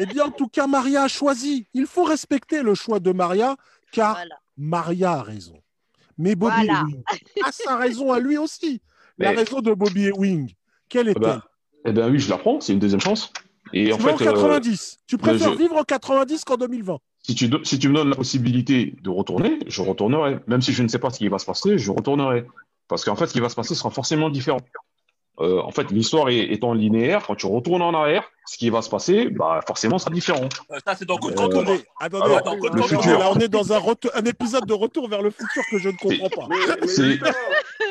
eh 0.02 0.06
bien, 0.06 0.24
en 0.26 0.30
tout 0.30 0.48
cas, 0.48 0.66
Maria 0.66 1.04
a 1.04 1.08
choisi. 1.08 1.66
Il 1.74 1.86
faut 1.86 2.04
respecter 2.04 2.62
le 2.62 2.74
choix 2.74 3.00
de 3.00 3.12
Maria, 3.12 3.56
car 3.92 4.14
Voilà. 4.14 4.34
Maria 4.56 5.12
a 5.12 5.22
raison. 5.22 5.60
Mais 6.18 6.34
Bobby 6.34 6.54
Voilà. 6.66 6.82
Ewing 6.82 7.02
a 7.44 7.52
sa 7.52 7.76
raison 7.76 8.12
à 8.12 8.18
lui 8.20 8.36
aussi. 8.38 8.80
La 9.18 9.30
Mais- 9.30 9.38
raison 9.38 9.60
de 9.60 9.72
Bobby 9.74 10.06
Ewing, 10.06 10.52
quelle 10.88 11.08
Eh 11.08 11.10
est-elle? 11.12 11.20
ben, 11.22 11.42
eh 11.86 11.92
ben 11.92 12.10
oui, 12.10 12.18
je 12.18 12.28
la 12.30 12.38
prends, 12.38 12.60
c'est 12.60 12.72
une 12.72 12.78
deuxième 12.78 13.00
chance. 13.00 13.32
Et 13.72 13.86
Tu 13.86 13.92
en 13.92 13.96
en 13.96 13.98
fait, 13.98 14.12
euh, 14.14 14.32
90. 14.32 14.98
tu 15.06 15.16
préfères 15.18 15.52
je- 15.52 15.58
vivre 15.58 15.76
en 15.76 15.84
90 15.84 16.44
qu'en 16.44 16.56
2020. 16.56 16.98
si, 17.22 17.34
tu, 17.34 17.48
do- 17.48 17.62
si 17.64 17.78
tu 17.78 17.88
me 17.88 17.94
donnes 17.94 18.08
la 18.10 18.16
possibilité 18.16 18.96
de 19.02 19.10
retourner, 19.10 19.58
je 19.66 19.82
retournerai. 19.82 20.40
Même 20.46 20.60
si 20.62 20.72
je 20.72 20.82
ne 20.82 20.88
sais 20.88 20.98
pas 20.98 21.10
ce 21.10 21.18
qui 21.18 21.28
va 21.28 21.38
se 21.38 21.46
passer, 21.46 21.78
je 21.78 21.90
retournerai. 21.90 22.46
Parce 22.88 23.04
qu'en 23.04 23.14
fait, 23.14 23.26
ce 23.28 23.32
qui 23.34 23.40
va 23.40 23.48
se 23.48 23.54
passer 23.54 23.74
sera 23.76 23.90
forcément 23.90 24.28
différent. 24.30 24.58
Euh, 25.40 25.60
en 25.62 25.70
fait, 25.70 25.90
l'histoire 25.90 26.28
est- 26.28 26.52
étant 26.52 26.74
linéaire, 26.74 27.24
quand 27.26 27.34
tu 27.34 27.46
retournes 27.46 27.80
en 27.82 27.94
arrière, 27.94 28.24
ce 28.46 28.58
qui 28.58 28.68
va 28.68 28.82
se 28.82 28.90
passer, 28.90 29.28
bah, 29.30 29.60
forcément, 29.66 29.98
sera 29.98 30.10
différent. 30.10 30.48
Euh, 30.70 30.78
Ça, 30.86 30.94
c'est 30.94 31.06
dans 31.06 31.16
Code 31.16 31.32
Euh, 31.32 31.36
Quantum. 31.36 31.60
Attendez, 31.60 31.84
attendez, 32.00 32.24
alors, 32.24 32.36
attendez. 32.38 32.68
le 32.74 32.80
Non, 32.80 32.86
futur. 32.86 33.18
Là, 33.18 33.30
on 33.34 33.38
est 33.38 33.48
dans 33.48 33.72
un, 33.72 33.78
retour- 33.78 34.10
un 34.14 34.24
épisode 34.24 34.66
de 34.66 34.74
retour 34.74 35.08
vers 35.08 35.22
le 35.22 35.30
futur 35.30 35.62
que 35.70 35.78
je 35.78 35.88
ne 35.88 35.96
comprends 35.96 36.46
pas. 36.48 36.54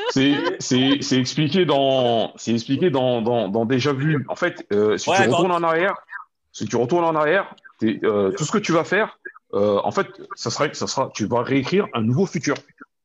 C'est- 0.09 1.17
expliqué 1.19 1.65
dans, 1.65 2.33
c'est 2.35 2.51
expliqué 2.53 2.89
dans, 2.89 3.21
dans, 3.21 3.47
dans 3.49 3.65
Déjà 3.65 3.93
Vu. 3.93 4.25
En 4.29 4.35
fait, 4.35 4.65
euh, 4.73 4.97
si 4.97 5.09
Ouais, 5.09 5.17
tu 5.23 5.29
retournes 5.29 5.51
en 5.51 5.63
arrière, 5.63 5.95
si 6.51 6.65
tu 6.65 6.75
retournes 6.75 7.05
en 7.05 7.15
arrière, 7.15 7.53
euh, 7.83 8.31
tout 8.31 8.43
ce 8.43 8.51
que 8.51 8.57
tu 8.57 8.71
vas 8.71 8.83
faire, 8.83 9.17
euh, 9.53 9.79
en 9.83 9.91
fait, 9.91 10.07
ça 10.35 10.49
sera, 10.51 10.71
ça 10.73 10.87
sera, 10.87 11.09
tu 11.13 11.25
vas 11.25 11.41
réécrire 11.43 11.87
un 11.93 12.01
nouveau 12.01 12.25
futur. 12.25 12.55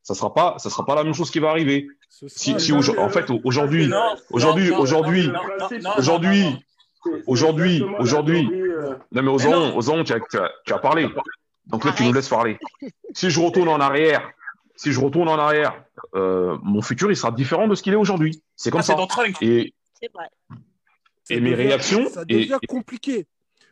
Ça 0.05 0.13
sera 0.13 0.35
pas, 0.35 0.53
ça 0.59 0.69
sera 0.69 0.85
pas 0.85 0.93
la 0.93 1.03
même 1.03 1.15
chose 1.15 1.31
qui 1.31 1.39
va 1.39 1.49
arriver. 1.49 1.87
Si, 2.11 2.59
si 2.59 2.71
en 2.71 3.09
fait, 3.09 3.25
aujourd'hui, 3.43 3.87
Non, 3.87 4.15
aujourd'hui, 4.29 4.69
non, 4.69 4.75
non, 4.75 4.81
aujourd'hui, 4.83 5.27
non, 5.27 5.33
non, 5.33 5.39
non, 5.41 5.79
non, 5.81 5.91
aujourd'hui, 5.97 6.43
non, 6.43 6.51
non. 6.51 7.21
Aujourd'hui, 7.25 7.83
aujourd'hui. 7.97 8.47
théorie, 8.47 8.61
euh, 8.61 8.95
non 9.11 9.21
mais 9.23 9.49
non. 9.49 9.75
Ozon, 9.75 10.03
tu 10.03 10.13
as, 10.13 10.19
tu 10.63 10.73
as, 10.73 10.77
parlé. 10.77 11.07
Donc 11.65 11.85
là, 11.85 11.91
tu 11.91 12.03
nous 12.03 12.13
laisses 12.13 12.29
parler. 12.29 12.59
Si 13.15 13.31
je 13.31 13.39
retourne 13.39 13.69
en 13.69 13.79
arrière, 13.79 14.29
si 14.75 14.91
je 14.91 14.99
retourne 14.99 15.29
en 15.29 15.39
arrière, 15.39 15.83
euh, 16.13 16.57
mon 16.61 16.83
futur, 16.83 17.09
il 17.09 17.15
sera 17.15 17.31
différent 17.31 17.67
de 17.67 17.73
ce 17.73 17.81
qu'il 17.81 17.93
est 17.93 17.97
aujourd'hui. 17.97 18.43
C'est 18.55 18.69
comme 18.69 18.81
Ah, 18.81 18.83
c'est 18.83 18.91
ça. 18.91 18.97
dans 18.97 19.07
Trunk. 19.07 19.37
Et, 19.41 19.73
C'est 19.99 20.11
vrai. 20.13 20.27
et 21.31 21.39
mes 21.39 21.55
réactions, 21.55 22.09
Ça 22.09 22.23
et, 22.27 22.35
devient 22.35 22.59
compliqué. 22.67 23.25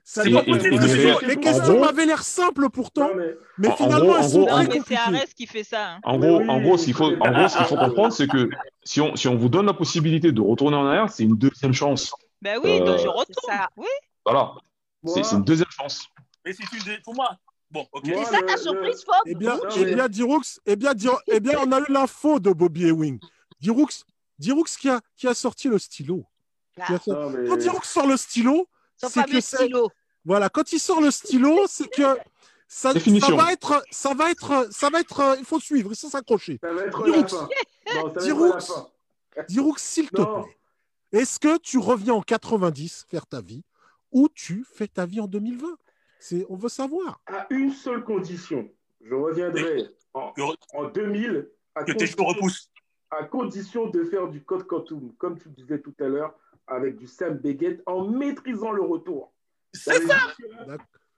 Ça 0.05 0.23
Les 0.25 1.37
questions 1.39 1.79
m'avaient 1.79 2.05
l'air 2.05 2.23
simples 2.23 2.69
pourtant, 2.69 3.09
mais- 3.15 3.35
mais 3.57 3.67
en- 3.69 3.71
en 3.71 3.75
finalement 3.77 4.17
elles 4.17 4.23
sont 4.29 4.45
très 4.45 4.51
Non, 4.51 4.57
mais 4.57 4.63
c'est 4.65 4.77
compliquées. 4.79 4.97
Arès 5.01 5.33
qui 5.33 5.47
fait 5.47 5.63
ça. 5.63 5.91
hein. 5.93 5.99
En 6.03 6.17
gros, 6.19 6.39
Oui, 6.39 6.49
en 6.49 6.61
gros, 6.61 6.77
ce 6.77 6.85
qu'il 6.85 6.93
faut, 6.93 7.07
oui, 7.09 7.17
en 7.21 7.31
gros, 7.31 7.47
ce 7.47 7.57
qu'il 7.57 7.65
faut 7.67 7.77
comprendre, 7.77 8.13
c'est 8.13 8.27
que 8.27 8.49
si 8.83 8.99
on, 8.99 9.15
si 9.15 9.27
on 9.29 9.35
vous 9.37 9.47
donne 9.47 9.65
la 9.65 9.73
possibilité 9.73 10.31
de 10.33 10.41
retourner 10.41 10.75
en 10.75 10.85
arrière, 10.85 11.09
c'est 11.09 11.23
une 11.23 11.37
deuxième 11.37 11.73
chance. 11.73 12.11
Ben 12.41 12.59
oui, 12.61 12.79
donc 12.79 12.99
je 12.99 13.07
Euh, 13.07 13.11
retourne. 13.11 13.47
Ça. 13.47 13.69
Oui. 13.77 13.87
Voilà. 14.25 14.51
C'est 15.05 15.31
une 15.31 15.43
deuxième 15.43 15.71
chance. 15.71 16.05
Mais 16.45 16.51
c'est 16.53 16.63
une 16.91 17.01
pour 17.01 17.15
moi. 17.15 17.37
Bon, 17.71 17.87
ok. 17.93 18.03
C'est 18.05 18.25
ça 18.25 18.41
ta 18.41 18.57
surprise, 18.57 19.03
Fob 19.05 19.15
Eh 19.25 19.33
bien, 19.35 19.55
Non, 19.55 19.61
eh 19.77 19.85
bien, 19.95 20.07
Diroux, 20.09 20.41
eh 20.65 20.75
bien, 20.75 20.91
eh 21.27 21.39
bien, 21.39 21.59
on 21.65 21.71
a 21.71 21.79
eu 21.79 21.85
l'info 21.89 22.39
de 22.39 22.51
Bobby 22.51 22.87
Ewing. 22.87 23.19
Diroux, 23.61 23.87
Diroux 24.37 24.63
qui 24.79 24.89
a, 24.89 24.99
qui 25.15 25.27
a 25.27 25.33
sorti 25.33 25.69
le 25.69 25.79
stylo. 25.79 26.25
Ah, 26.79 26.85
Qui 26.87 26.93
a 26.93 26.99
sorti- 26.99 27.09
Non, 27.11 27.29
mais- 27.29 27.47
Quand 27.47 27.57
Diroux 27.57 27.83
sort 27.83 28.05
le 28.07 28.17
stylo, 28.17 28.67
Son 28.97 29.09
c'est 29.09 29.23
que 29.23 29.29
fameux 29.29 29.41
c'est 29.41 29.57
stylo. 29.57 29.89
voilà. 30.25 30.49
Quand 30.49 30.71
il 30.71 30.79
sort 30.79 31.01
le 31.01 31.11
stylo, 31.11 31.65
c'est 31.67 31.89
que 31.89 32.17
ça, 32.67 32.91
va 32.91 33.53
être, 33.53 33.83
ça 33.91 34.13
va 34.13 34.31
être, 34.31 34.67
ça 34.71 34.89
va 34.89 34.99
être. 34.99 35.35
Il 35.39 35.45
faut 35.45 35.59
suivre, 35.59 35.91
il 35.91 35.97
faut 35.97 36.09
s'accrocher. 36.09 36.59
Ça 36.61 36.73
va 36.73 36.83
être 36.85 37.03
Diroux. 39.47 39.75
s'il 39.77 40.09
te 40.09 40.15
plaît, 40.15 40.57
est-ce 41.11 41.39
que 41.39 41.57
tu 41.59 41.77
reviens 41.77 42.15
en 42.15 42.21
90 42.21 43.05
faire 43.09 43.27
ta 43.27 43.41
vie 43.41 43.63
ou 44.11 44.29
tu 44.29 44.65
fais 44.73 44.87
ta 44.87 45.05
vie 45.05 45.19
en 45.19 45.27
2020 45.27 45.67
C'est, 46.19 46.45
on 46.49 46.55
veut 46.55 46.69
savoir. 46.69 47.19
À 47.27 47.45
une 47.49 47.71
seule 47.71 48.03
condition. 48.03 48.69
Je 49.01 49.13
reviendrai 49.13 49.89
en, 50.13 50.33
en 50.73 50.85
2000 50.85 51.49
à 51.75 51.83
que 51.83 51.91
tes 51.91 52.07
cheveux 52.07 52.17
condition, 52.17 52.25
repoussent. 52.25 52.71
à 53.11 53.23
condition 53.25 53.87
de 53.87 54.03
faire 54.05 54.27
du 54.27 54.41
code 54.41 54.65
quantum, 54.65 55.13
comme 55.17 55.37
tu 55.37 55.49
le 55.49 55.55
disais 55.55 55.79
tout 55.79 55.93
à 55.99 56.05
l'heure, 56.05 56.33
avec 56.67 56.97
du 56.97 57.07
Sam 57.07 57.37
Beguet, 57.37 57.81
en 57.85 58.07
maîtrisant 58.07 58.71
le 58.71 58.81
retour. 58.81 59.33
C'est 59.73 60.01
ça. 60.07 60.17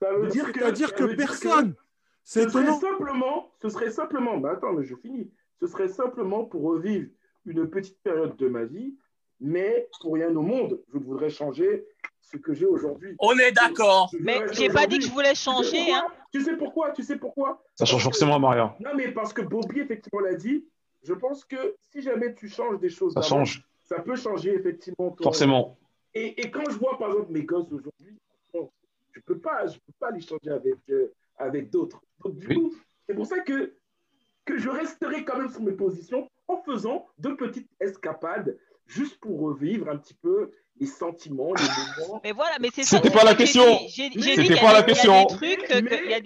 Ça 0.01 0.13
veut 0.13 0.27
dire 0.27 0.51
que, 0.51 0.59
C'est-à-dire 0.59 0.89
ça 0.89 0.95
que 0.95 1.03
veut 1.03 1.15
dire 1.15 1.27
personne. 1.27 1.75
C'est 2.23 2.43
ce 2.43 2.49
serait 2.49 2.63
étonnant. 2.63 2.79
simplement, 2.79 3.51
ce 3.61 3.69
serait 3.69 3.91
simplement, 3.91 4.37
mais 4.39 4.49
attends, 4.49 4.73
mais 4.73 4.83
je 4.83 4.95
finis. 4.95 5.31
Ce 5.59 5.67
serait 5.67 5.87
simplement 5.87 6.43
pour 6.45 6.63
revivre 6.63 7.09
une 7.45 7.69
petite 7.69 8.01
période 8.01 8.35
de 8.37 8.47
ma 8.47 8.65
vie, 8.65 8.95
mais 9.39 9.87
pour 10.01 10.15
rien 10.15 10.35
au 10.35 10.41
monde, 10.41 10.81
je 10.91 10.97
voudrais 10.97 11.29
changer 11.29 11.85
ce 12.21 12.37
que 12.37 12.53
j'ai 12.53 12.65
aujourd'hui. 12.65 13.15
On 13.19 13.37
est 13.37 13.51
d'accord. 13.51 14.09
Mais 14.19 14.41
j'ai 14.53 14.69
pas 14.69 14.87
dit 14.87 14.97
que 14.97 15.05
je 15.05 15.11
voulais 15.11 15.33
Tu 15.33 15.35
sais 15.35 15.43
changer. 15.43 15.85
pourquoi 15.85 15.97
Hein. 15.97 16.07
Tu 16.31 16.41
sais 16.41 16.57
pourquoi 16.57 16.91
Tu 16.91 17.03
sais 17.03 17.17
pourquoi 17.17 17.63
Ça 17.75 17.85
change 17.85 18.03
forcément, 18.03 18.39
Maria. 18.39 18.75
Non, 18.79 18.91
mais 18.95 19.11
parce 19.11 19.31
que 19.31 19.41
Bobby, 19.41 19.81
effectivement, 19.81 20.21
l'a 20.21 20.33
dit, 20.33 20.65
je 21.03 21.13
pense 21.13 21.45
que 21.45 21.75
si 21.91 22.01
jamais 22.01 22.33
tu 22.33 22.49
changes 22.49 22.79
des 22.79 22.89
choses 22.89 23.13
Ça 23.13 23.21
change, 23.21 23.63
ça 23.85 24.01
peut 24.01 24.15
changer 24.15 24.53
effectivement. 24.53 25.15
forcément. 25.21 25.77
Et, 26.13 26.41
et 26.41 26.51
quand 26.51 26.69
je 26.69 26.77
vois, 26.77 26.97
par 26.97 27.09
exemple, 27.11 27.31
mes 27.31 27.43
gosses 27.43 27.71
aujourd'hui, 27.71 28.17
bon, 28.53 28.69
je 29.11 29.19
peux 29.21 29.37
pas, 29.39 29.67
je 29.67 29.77
peux 29.79 29.93
pas 29.99 30.11
les 30.11 30.21
changer 30.21 30.49
avec, 30.49 30.77
euh, 30.89 31.13
avec 31.37 31.69
d'autres. 31.69 32.01
Donc, 32.23 32.35
du 32.37 32.47
Oui. 32.47 32.55
coup, 32.55 32.73
c'est 33.07 33.15
pour 33.15 33.25
ça 33.25 33.39
que, 33.39 33.75
que 34.45 34.57
je 34.57 34.69
resterai 34.69 35.23
quand 35.23 35.37
même 35.37 35.49
sur 35.49 35.61
mes 35.61 35.73
positions 35.73 36.27
en 36.47 36.61
faisant 36.63 37.07
de 37.17 37.29
petites 37.33 37.69
escapades, 37.79 38.57
juste 38.87 39.17
pour 39.19 39.39
revivre 39.39 39.89
un 39.89 39.97
petit 39.97 40.13
peu 40.13 40.51
les 40.79 40.87
sentiments, 40.87 41.53
les 41.53 41.63
moments. 42.07 42.19
Mais 42.23 42.33
voilà, 42.33 42.57
mais 42.59 42.69
c'est 42.73 42.83
ça. 42.83 42.97
C'était 42.97 43.09
pas 43.09 43.23
la 43.23 43.33
question. 43.33 43.63
C'était 43.87 44.09
pas 44.59 44.73
la 44.73 44.81
des- 44.81 44.91
il 45.01 45.05
y 45.07 45.13
a 45.13 45.23
question. 45.23 45.25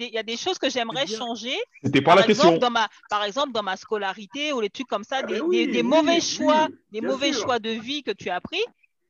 il 0.00 0.10
y 0.12 0.18
a 0.18 0.22
des- 0.24 0.36
choses 0.36 0.58
que 0.58 0.68
j'aimerais 0.68 1.04
Eh 1.06 1.14
changer. 1.16 1.56
C'était 1.84 2.00
pas 2.00 2.06
Par 2.06 2.16
la 2.16 2.26
exemple, 2.26 2.48
question. 2.54 2.58
dans 2.58 2.70
ma, 2.70 2.88
par 3.08 3.22
exemple, 3.24 3.52
dans 3.52 3.62
ma 3.62 3.76
scolarité 3.76 4.52
ou 4.52 4.60
les 4.60 4.68
trucs 4.70 4.88
comme 4.88 5.04
ça, 5.04 5.18
Ah, 5.18 5.22
des, 5.22 5.34
mais 5.34 5.40
oui, 5.40 5.66
des- 5.66 5.72
des 5.72 5.82
oui, 5.82 5.88
mauvais 5.88 6.14
oui, 6.14 6.20
choix, 6.20 6.68
des 6.90 7.00
mauvais 7.00 7.32
sûr. 7.32 7.42
choix 7.42 7.58
de 7.60 7.70
vie 7.70 8.02
que 8.02 8.10
tu 8.10 8.28
as 8.28 8.40
pris. 8.40 8.62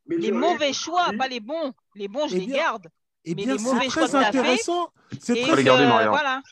Mais 0.06 0.16
Les 0.16 0.32
mauvais 0.32 0.72
choix, 0.72 1.06
oui. 1.10 1.16
pas 1.16 1.28
les 1.28 1.40
bons. 1.40 1.72
Les 1.94 2.08
bons, 2.08 2.28
je 2.28 2.36
Eh 2.36 2.40
les 2.40 2.46
garde. 2.46 2.88
Eh 3.24 3.34
Mais 3.34 3.44
bien, 3.44 3.52
les 3.54 3.58
c'est 3.58 3.64
mauvais 3.72 3.88
choix 3.88 4.08
très 4.08 4.14
intéressant. 4.16 4.88
C'est 5.20 5.38
Et 5.38 5.42
très. 5.42 5.62
Voilà. 5.62 6.42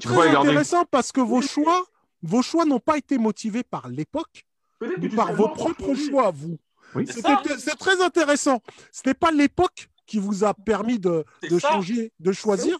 très 0.00 0.36
intéressant 0.36 0.84
parce 0.90 1.12
que 1.12 1.20
vos 1.20 1.42
choix, 1.42 1.84
vos 2.22 2.42
choix 2.42 2.64
n'ont 2.64 2.80
pas 2.80 2.96
été 2.96 3.18
motivés 3.18 3.62
par 3.62 3.88
l'époque, 3.88 4.44
Peut-être 4.78 5.00
que 5.00 5.14
par 5.16 5.32
vos 5.32 5.48
propres 5.48 5.94
choix, 5.94 6.30
vous. 6.30 6.58
Oui. 6.94 7.06
C'est 7.06 7.76
très 7.76 8.00
intéressant. 8.02 8.60
Ce 8.92 9.02
n'est 9.06 9.14
pas 9.14 9.30
l'époque 9.30 9.88
qui 10.06 10.18
vous 10.18 10.44
a 10.44 10.54
permis 10.54 10.98
de, 10.98 11.24
changer, 11.60 12.12
de 12.18 12.32
choisir, 12.32 12.78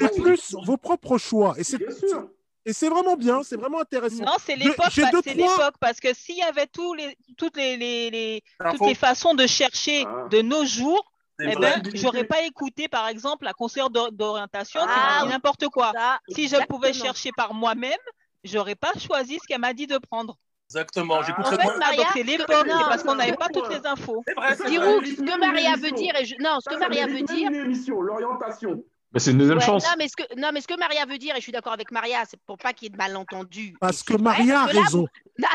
C'est 0.00 0.20
plus 0.22 0.54
vos 0.64 0.76
propres 0.76 1.18
choix. 1.18 1.54
Et 1.58 1.64
c'est 1.64 1.78
et 2.68 2.72
c'est 2.72 2.88
vraiment 2.88 3.16
bien, 3.16 3.44
c'est 3.44 3.54
vraiment 3.56 3.80
intéressant. 3.80 4.24
Non, 4.24 4.32
c'est 4.44 4.56
l'époque. 4.56 4.86
trois- 4.90 5.70
parce 5.78 6.00
que 6.00 6.12
s'il 6.12 6.36
y 6.38 6.42
avait 6.42 6.66
tous 6.66 6.94
les, 6.94 7.16
toutes 7.36 7.56
les, 7.56 7.76
les- 7.76 8.10
les- 8.10 8.42
toutes 8.72 8.88
les 8.88 8.96
façons 8.96 9.34
de 9.34 9.46
chercher 9.46 10.04
Ah. 10.04 10.26
de 10.28 10.42
nos 10.42 10.64
jours, 10.64 11.12
eh 11.40 11.54
ben, 11.54 11.80
j'aurais 11.94 12.24
pas 12.24 12.42
écouté, 12.42 12.88
par 12.88 13.06
exemple, 13.06 13.44
la 13.44 13.52
conseillère 13.52 13.88
d'or- 13.90 14.10
d'orientation 14.10 14.80
qui 14.80 14.86
Ah, 14.90 14.96
m'a 14.96 15.18
dit 15.20 15.26
oui. 15.26 15.32
n'importe 15.34 15.68
quoi. 15.68 15.92
Ça, 15.94 16.18
Si 16.30 16.48
je 16.48 16.56
pouvais 16.66 16.92
chercher 16.92 17.30
par 17.36 17.54
moi-même, 17.54 17.92
j'aurais 18.42 18.74
pas 18.74 18.90
choisi 18.98 19.38
ce 19.40 19.46
qu'elle 19.46 19.60
m'a 19.60 19.72
dit 19.72 19.86
de 19.86 19.98
prendre. 19.98 20.36
Exactement. 20.68 21.14
En 21.14 21.22
J'écouterai 21.22 21.54
En 21.56 21.58
fait. 21.58 21.68
Ah, 21.74 21.78
Maria, 21.78 21.96
donc 21.96 22.06
c'est 22.12 22.18
ce 22.20 22.24
que- 22.24 22.30
l'époque, 22.30 22.66
non, 22.66 22.78
c'est 22.78 22.88
parce 22.88 23.02
qu'on 23.04 23.14
n'avait 23.14 23.30
non, 23.30 23.36
pas 23.36 23.48
non. 23.54 23.60
toutes 23.60 23.70
les 23.72 23.86
infos. 23.86 24.22
C'est 24.26 24.34
vrai. 24.34 24.54
c'est 24.56 24.66
Dis-vous, 24.66 24.82
vrai. 24.82 25.04
Giroud, 25.04 25.06
ce 25.06 25.22
que 25.32 25.38
Maria 25.38 25.76
veut 25.76 25.90
dire, 25.92 26.14
et 26.16 26.24
je- 26.24 26.34
non, 26.40 26.58
ce 26.60 26.68
que 26.68 26.78
Maria 26.78 27.06
veut 27.06 27.20
dire, 27.22 27.48
une 27.48 27.54
émission, 27.54 28.00
l'orientation. 28.00 28.82
Mais 29.12 29.20
c'est 29.20 29.30
une 29.30 29.38
deuxième 29.38 29.58
Ouais, 29.58 29.64
chance. 29.64 29.84
non, 29.84 29.94
mais 29.96 30.08
ce 30.08 30.16
que, 30.16 30.24
non, 30.38 30.50
mais 30.52 30.60
ce 30.60 30.66
que 30.68 30.78
Maria 30.78 31.06
veut 31.06 31.18
dire, 31.18 31.34
et 31.34 31.38
je 31.38 31.42
suis 31.42 31.52
d'accord 31.52 31.72
avec 31.72 31.90
Maria, 31.92 32.24
c'est 32.28 32.38
pour 32.46 32.58
pas 32.58 32.72
qu'il 32.72 32.86
y 32.86 32.88
ait 32.88 32.90
de 32.90 32.96
malentendus. 32.96 33.74
Parce 33.80 34.02
que 34.02 34.14
vrai, 34.14 34.22
Maria 34.22 34.62
a 34.62 34.68
que 34.68 34.74
là, 34.74 34.82
raison. 34.82 35.06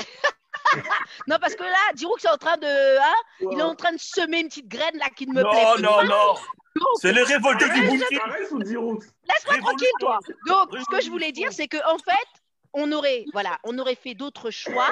Non, 1.27 1.35
parce 1.41 1.55
que 1.55 1.63
là, 1.63 1.77
Giroud, 1.95 2.17
c'est 2.19 2.29
en 2.29 2.37
train 2.37 2.55
de, 2.57 2.65
hein, 2.99 3.13
il 3.51 3.59
est 3.59 3.63
en 3.63 3.75
train 3.75 3.91
de 3.91 3.99
semer 3.99 4.39
une 4.41 4.47
petite 4.47 4.67
graine 4.69 4.97
là 4.97 5.07
qui 5.15 5.27
ne 5.27 5.33
me 5.33 5.41
plaît 5.43 5.63
Non, 5.81 5.95
pas. 5.95 6.03
non, 6.03 6.09
non. 6.09 6.33
Donc, 6.75 6.87
C'est 7.01 7.11
les 7.11 7.23
révoltés 7.23 7.65
du 7.69 7.81
Laisse-moi 7.81 9.57
tranquille, 9.59 9.87
toi. 9.99 10.19
Donc, 10.47 10.69
ce 10.79 10.85
que 10.95 11.01
je 11.03 11.09
voulais 11.09 11.31
dire, 11.33 11.49
c'est 11.51 11.67
que 11.67 11.77
en 11.93 11.97
fait, 11.97 12.40
on 12.73 12.91
aurait, 12.91 13.25
voilà, 13.33 13.57
on 13.63 13.77
aurait 13.79 13.95
fait 13.95 14.13
d'autres 14.13 14.49
choix, 14.51 14.89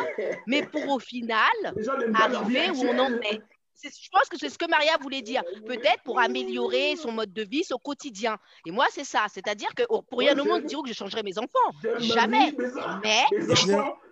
mais 0.47 0.63
pour 0.65 0.87
au 0.89 0.99
final 0.99 1.49
arriver 2.13 2.69
où 2.71 2.83
on 2.87 2.99
en 2.99 3.11
est. 3.21 3.41
Je 3.81 4.09
pense 4.11 4.27
que 4.27 4.37
c'est 4.37 4.49
ce 4.49 4.57
que 4.57 4.69
Maria 4.69 4.97
voulait 4.99 5.21
dire. 5.21 5.41
Peut-être 5.65 6.03
pour 6.03 6.19
améliorer 6.19 6.97
son 6.97 7.13
mode 7.13 7.31
de 7.31 7.43
vie, 7.43 7.63
son 7.63 7.77
quotidien. 7.77 8.37
Et 8.65 8.71
moi, 8.71 8.85
c'est 8.91 9.05
ça. 9.05 9.27
C'est-à-dire 9.33 9.73
que 9.73 9.83
oh, 9.87 10.01
pour 10.01 10.19
rien 10.19 10.37
au 10.37 10.43
monde, 10.43 10.65
dire 10.65 10.81
que 10.83 10.89
je 10.89 10.93
changerai 10.93 11.23
mes 11.23 11.37
enfants. 11.37 11.47
Jamais. 11.99 12.51
vie, 12.51 12.57
mes 12.57 12.75
en- 12.77 12.99
Mais 13.01 13.23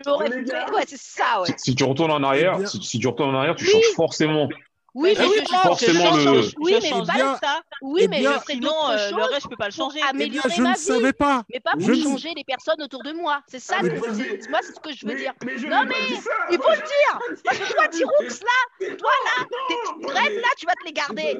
j'aurais 0.05 0.31
fait. 0.31 0.71
Ouais, 0.71 0.83
c'est 0.87 0.97
ça, 0.97 1.41
ouais. 1.41 1.47
Si, 1.57 1.71
si 1.71 1.75
tu 1.75 1.83
retournes 1.83 2.11
en 2.11 2.21
Eh 2.23 2.25
arrière, 2.27 2.57
bien- 2.59 2.65
si, 2.65 2.81
si 2.81 2.97
tu 2.97 3.07
retournes 3.09 3.35
en 3.35 3.39
arrière, 3.39 3.55
tu 3.57 3.65
Oui. 3.65 3.71
changes 3.71 3.93
forcément. 3.97 4.47
Oui, 4.95 5.13
Ben 5.15 5.21
mais 5.21 5.27
je 5.35 5.39
justement, 5.41 5.57
change. 5.59 5.67
forcément 5.67 6.13
je 6.13 6.17
le- 6.17 6.23
change- 6.41 6.53
Oui, 6.57 6.71
je 6.75 6.81
mais 6.81 6.89
pas 7.05 7.13
bien- 7.13 7.35
ça. 7.43 7.61
Oui, 7.83 8.01
Eh 8.03 8.07
mais 8.07 8.19
bien- 8.19 8.31
je 8.49 8.59
d'autres 8.59 8.89
euh, 8.89 9.09
le 9.11 9.23
reste, 9.23 9.43
je 9.43 9.47
peux 9.49 9.55
pas 9.55 9.65
le 9.67 9.71
changer. 9.71 9.99
pour 9.99 10.09
Eh 10.09 10.13
bien, 10.17 10.25
améliorer 10.25 10.49
je 10.55 10.61
ma 10.63 10.69
ne 10.71 10.73
vie, 10.75 10.79
savais 10.81 11.13
pas. 11.13 11.43
mais 11.53 11.59
pas 11.59 11.71
pour 11.73 11.81
Je 11.81 11.91
ne- 11.91 12.01
changer 12.03 12.29
les 12.35 12.43
personnes 12.43 12.81
autour 12.81 13.03
de 13.03 13.11
moi. 13.13 13.39
C'est 13.47 13.59
ça, 13.59 13.75
Ah, 13.79 13.83
le- 13.83 13.89
mais 13.91 13.97
moi, 13.99 14.59
c'est 14.63 14.73
ce 14.73 14.79
que 14.79 14.91
je 14.93 15.05
veux 15.05 15.13
Mais- 15.13 15.19
dire. 15.19 15.33
mais 15.45 15.57
je 15.57 15.67
Non, 15.67 15.83
mais 15.85 15.93
ça. 16.15 16.31
il 16.49 16.57
Moi, 16.57 16.65
faut 16.67 16.73
je- 16.73 16.79
le 16.81 16.87
dire. 16.87 17.41
Parce 17.45 17.57
que 17.59 17.73
toi, 17.73 17.87
Tiroux, 17.89 18.11
là, 18.23 18.95
toi, 18.97 19.09
là, 19.25 19.45
tes 19.67 19.73
non, 19.75 20.01
moi, 20.01 20.21
j'ai- 20.29 20.35
là, 20.41 20.47
tu 20.57 20.65
vas 20.65 20.73
te 20.73 20.85
les 20.85 20.93
garder. 20.93 21.37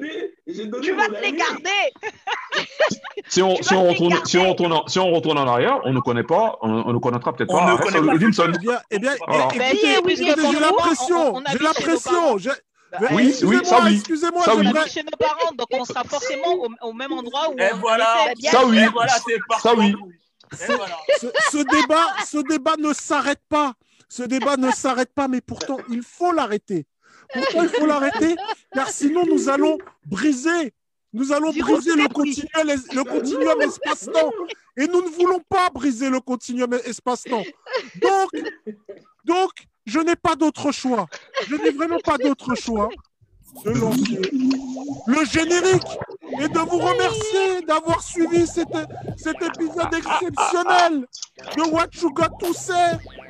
Tu 0.82 0.92
vas 0.92 1.06
te 1.08 1.20
les 1.22 1.32
garder. 1.32 2.64
Si 3.28 3.42
on, 3.42 3.56
si 3.62 3.74
on 3.74 3.88
retourne, 3.88 4.24
si 4.24 4.38
on 4.38 4.50
retourne, 4.50 4.72
en, 4.72 4.86
si 4.86 4.98
on 4.98 5.10
retourne 5.12 5.38
en 5.38 5.46
arrière, 5.48 5.80
on 5.84 5.92
ne 5.92 6.00
connaît 6.00 6.22
pas, 6.22 6.58
on, 6.62 6.70
on 6.86 6.92
ne 6.92 6.98
connaîtra 6.98 7.32
peut-être 7.32 7.50
On 7.52 7.58
pas 7.58 7.66
ne 7.66 7.72
Russell 7.72 7.92
connaît 7.94 8.06
pas. 8.06 8.14
Eh 8.14 8.18
bien, 8.18 8.78
eh 8.90 8.98
bien, 8.98 9.14
Voilà. 9.26 9.48
Ben, 9.48 9.72
écoutez, 9.72 10.16
j'ai 10.16 10.24
le 10.34 10.42
moment, 10.42 10.60
l'impression, 10.60 11.34
on- 11.34 11.38
on 11.38 11.42
j'ai 11.46 11.66
habite 11.66 11.78
chez 11.78 12.38
Bah, 12.92 12.98
Oui, 13.10 13.16
oui, 13.16 13.28
Excusez-moi, 13.28 13.64
ça 13.64 13.84
oui. 13.84 13.94
excusez-moi, 13.96 14.44
Ça 14.44 14.56
oui. 14.56 14.66
chez 14.88 15.02
nos 15.02 15.16
parents, 15.18 15.52
donc 15.52 15.66
on 15.72 15.84
sera 15.84 16.04
forcément 16.04 16.54
au, 16.54 16.68
au 16.88 16.92
même 16.92 17.12
endroit 17.12 17.50
où 17.50 17.58
Et 17.58 17.72
on 17.72 17.78
voilà. 17.78 18.32
était. 18.32 18.48
Ça 18.50 18.64
oui. 18.66 18.78
Et 18.78 18.86
voilà, 18.88 19.12
c'est 19.26 19.38
parti. 19.48 19.62
Ça 19.62 19.74
oui. 19.74 19.94
Et 20.52 20.74
voilà. 20.74 20.96
ce, 21.20 21.26
ce 21.50 21.58
débat, 21.58 22.06
ce 22.26 22.38
débat 22.48 22.76
ne 22.78 22.92
s'arrête 22.94 23.42
pas. 23.48 23.74
Ce 24.08 24.22
débat 24.22 24.56
ne 24.56 24.70
s'arrête 24.70 25.12
pas, 25.14 25.28
mais 25.28 25.42
pourtant, 25.42 25.76
il 25.90 26.02
faut 26.02 26.32
l'arrêter. 26.32 26.86
Pourquoi 27.30 27.64
il 27.64 27.68
faut 27.68 27.84
l'arrêter 27.84 28.36
Car 28.72 28.88
sinon, 28.88 29.24
nous 29.26 29.50
allons 29.50 29.76
briser. 30.06 30.72
Nous 31.12 31.32
allons 31.32 31.52
briser 31.52 31.94
le 31.94 32.08
continuum, 32.08 32.66
le 32.66 33.02
continuum 33.04 33.60
espace-temps. 33.60 34.30
Et 34.78 34.86
nous 34.86 35.02
ne 35.02 35.08
voulons 35.08 35.40
pas 35.48 35.68
briser 35.70 36.08
le 36.08 36.20
continuum 36.20 36.72
espace-temps. 36.84 37.44
Donc, 38.00 38.30
donc, 39.24 39.50
je 39.88 40.00
n'ai 40.00 40.16
pas 40.16 40.36
d'autre 40.36 40.70
choix. 40.72 41.06
Je 41.48 41.56
n'ai 41.56 41.70
vraiment 41.70 41.98
pas 42.04 42.18
d'autre 42.18 42.54
choix 42.54 42.88
le 43.64 45.24
générique 45.24 45.98
et 46.40 46.48
de 46.48 46.58
vous 46.58 46.78
remercier 46.78 47.62
d'avoir 47.66 48.02
suivi 48.02 48.46
cet, 48.46 48.68
épisode 48.68 49.94
exceptionnel 49.94 51.06
de 51.56 51.62
What 51.70 51.88
You 52.00 52.12
Got 52.12 52.36
To 52.40 52.52
Say. 52.52 52.72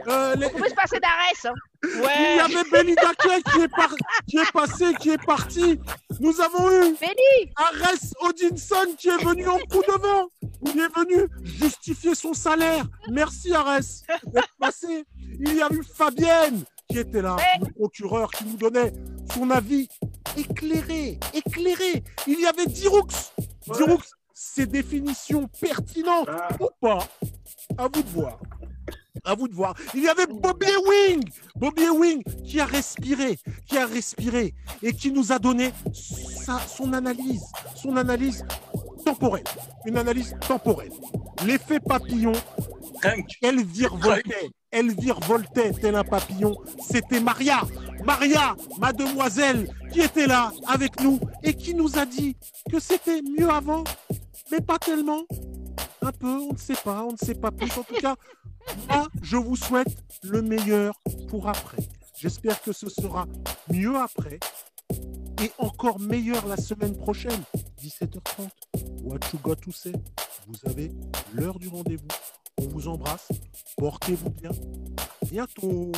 Euh, 0.09 0.35
On 0.37 0.69
se 0.69 0.75
passer 0.75 0.99
d'Arès. 1.01 1.47
Il 1.85 2.37
y 2.37 2.41
avait 2.41 2.69
Benny 2.71 2.95
Daquet 2.95 3.43
qui 3.53 3.61
est, 3.61 3.69
par- 3.69 3.95
qui 4.27 4.37
est 4.39 4.53
passé, 4.53 4.95
qui 5.01 5.11
est 5.11 5.25
parti. 5.25 5.79
Nous 6.21 6.41
avons 6.41 6.69
eu 6.71 6.97
Benny. 7.01 7.53
Arès 7.57 8.15
Odinson 8.21 8.95
qui 8.97 9.09
est 9.09 9.25
venu 9.25 9.47
en 9.49 9.59
coup 9.59 9.83
de 9.87 10.01
vent, 10.01 10.29
qui 10.65 10.79
est 10.79 10.95
venu 10.97 11.29
justifier 11.45 12.15
son 12.15 12.35
salaire. 12.35 12.85
Merci 13.11 13.55
Arès 13.55 14.03
d'être 14.27 14.55
passé. 14.59 15.05
Il 15.41 15.55
y 15.55 15.63
a 15.63 15.69
eu 15.73 15.83
Fabienne 15.85 16.65
qui 16.91 16.99
était 16.99 17.23
là, 17.23 17.37
Ouais. 17.37 17.67
le 17.67 17.73
procureur 17.73 18.31
qui 18.31 18.45
nous 18.45 18.57
donnait 18.57 18.93
son 19.35 19.51
avis 19.51 19.89
éclairé, 20.37 21.19
éclairé. 21.35 22.03
Il 22.27 22.41
y 22.41 22.47
avait 22.47 22.67
Diroux. 22.67 23.03
Ouais. 23.69 23.77
Diroux, 23.77 24.01
ses 24.35 24.67
définitions 24.67 25.47
pertinentes 25.61 26.29
Ah, 26.31 26.49
ou 26.61 26.69
pas, 26.81 27.07
à 27.77 27.83
vous 27.89 28.03
de 28.03 28.09
voir. 28.09 28.39
À 29.25 29.35
vous 29.35 29.49
de 29.49 29.55
voir. 29.55 29.75
Il 29.95 30.03
y 30.03 30.09
avait 30.09 30.27
Bobby 30.27 30.67
Ewing, 30.67 31.23
Bobby 31.57 31.83
Ewing 31.85 32.23
qui 32.45 32.61
a 32.61 32.67
respiré, 32.67 33.39
qui 33.67 33.77
a 33.79 33.87
respiré 33.87 34.55
et 34.83 34.93
qui 34.93 35.11
nous 35.13 35.33
a 35.33 35.39
donné 35.39 35.73
sa- 35.93 36.61
son 36.61 36.93
analyse, 36.93 37.43
son 37.75 37.97
analyse 37.97 38.45
temporelle, 39.05 39.45
une 39.87 39.97
analyse 39.99 40.35
temporelle. 40.47 40.93
L'effet 41.47 41.81
papillon, 41.81 42.33
elle 43.43 43.65
virevoltait, 43.65 44.51
elle 44.71 44.91
virevoltait 44.95 45.73
tel 45.73 45.95
un 45.95 46.05
papillon. 46.05 46.57
C'était 46.81 47.21
Maria, 47.21 47.63
Maria, 48.05 48.57
mademoiselle, 48.79 49.69
qui 49.93 50.01
était 50.01 50.27
là 50.27 50.53
avec 50.67 51.01
nous 51.01 51.21
et 51.43 51.55
qui 51.55 51.75
nous 51.75 51.99
a 51.99 52.05
dit 52.07 52.37
que 52.71 52.81
c'était 52.81 53.23
mieux 53.23 53.49
avant, 53.49 53.85
mais 54.51 54.61
pas 54.61 54.79
tellement. 54.79 55.23
Un 56.01 56.13
peu, 56.13 56.29
on 56.29 56.53
ne 56.53 56.59
sait 56.59 56.77
pas, 56.85 57.03
on 57.05 57.13
ne 57.13 57.17
sait 57.17 57.35
pas 57.35 57.51
plus. 57.51 57.71
En 57.77 57.83
tout 57.83 58.01
cas, 58.01 58.15
moi, 58.89 59.09
je 59.23 59.37
vous 59.37 59.57
souhaite 59.57 59.97
le 60.23 60.43
meilleur 60.43 60.95
pour 61.29 61.49
après. 61.49 61.79
J'espère 62.17 62.61
que 62.63 62.73
ce 62.73 62.89
sera 62.89 63.27
mieux 63.71 63.97
après 63.97 64.41
et 65.43 65.51
encore 65.59 66.01
meilleur 66.01 66.47
la 66.47 66.57
semaine 66.57 66.97
prochaine, 66.97 67.43
17h30. 67.83 68.49
What 69.03 69.21
you 69.33 69.39
got 69.43 69.57
to 69.57 69.71
say 69.71 69.93
Vous 70.47 70.69
avez 70.69 70.91
l'heure 71.33 71.59
du 71.59 71.69
rendez-vous. 71.69 72.09
On 72.61 72.67
vous 72.69 72.89
embrasse. 72.89 73.29
Portez-vous 73.77 74.31
bien. 74.31 74.51
Bientôt. 75.31 75.93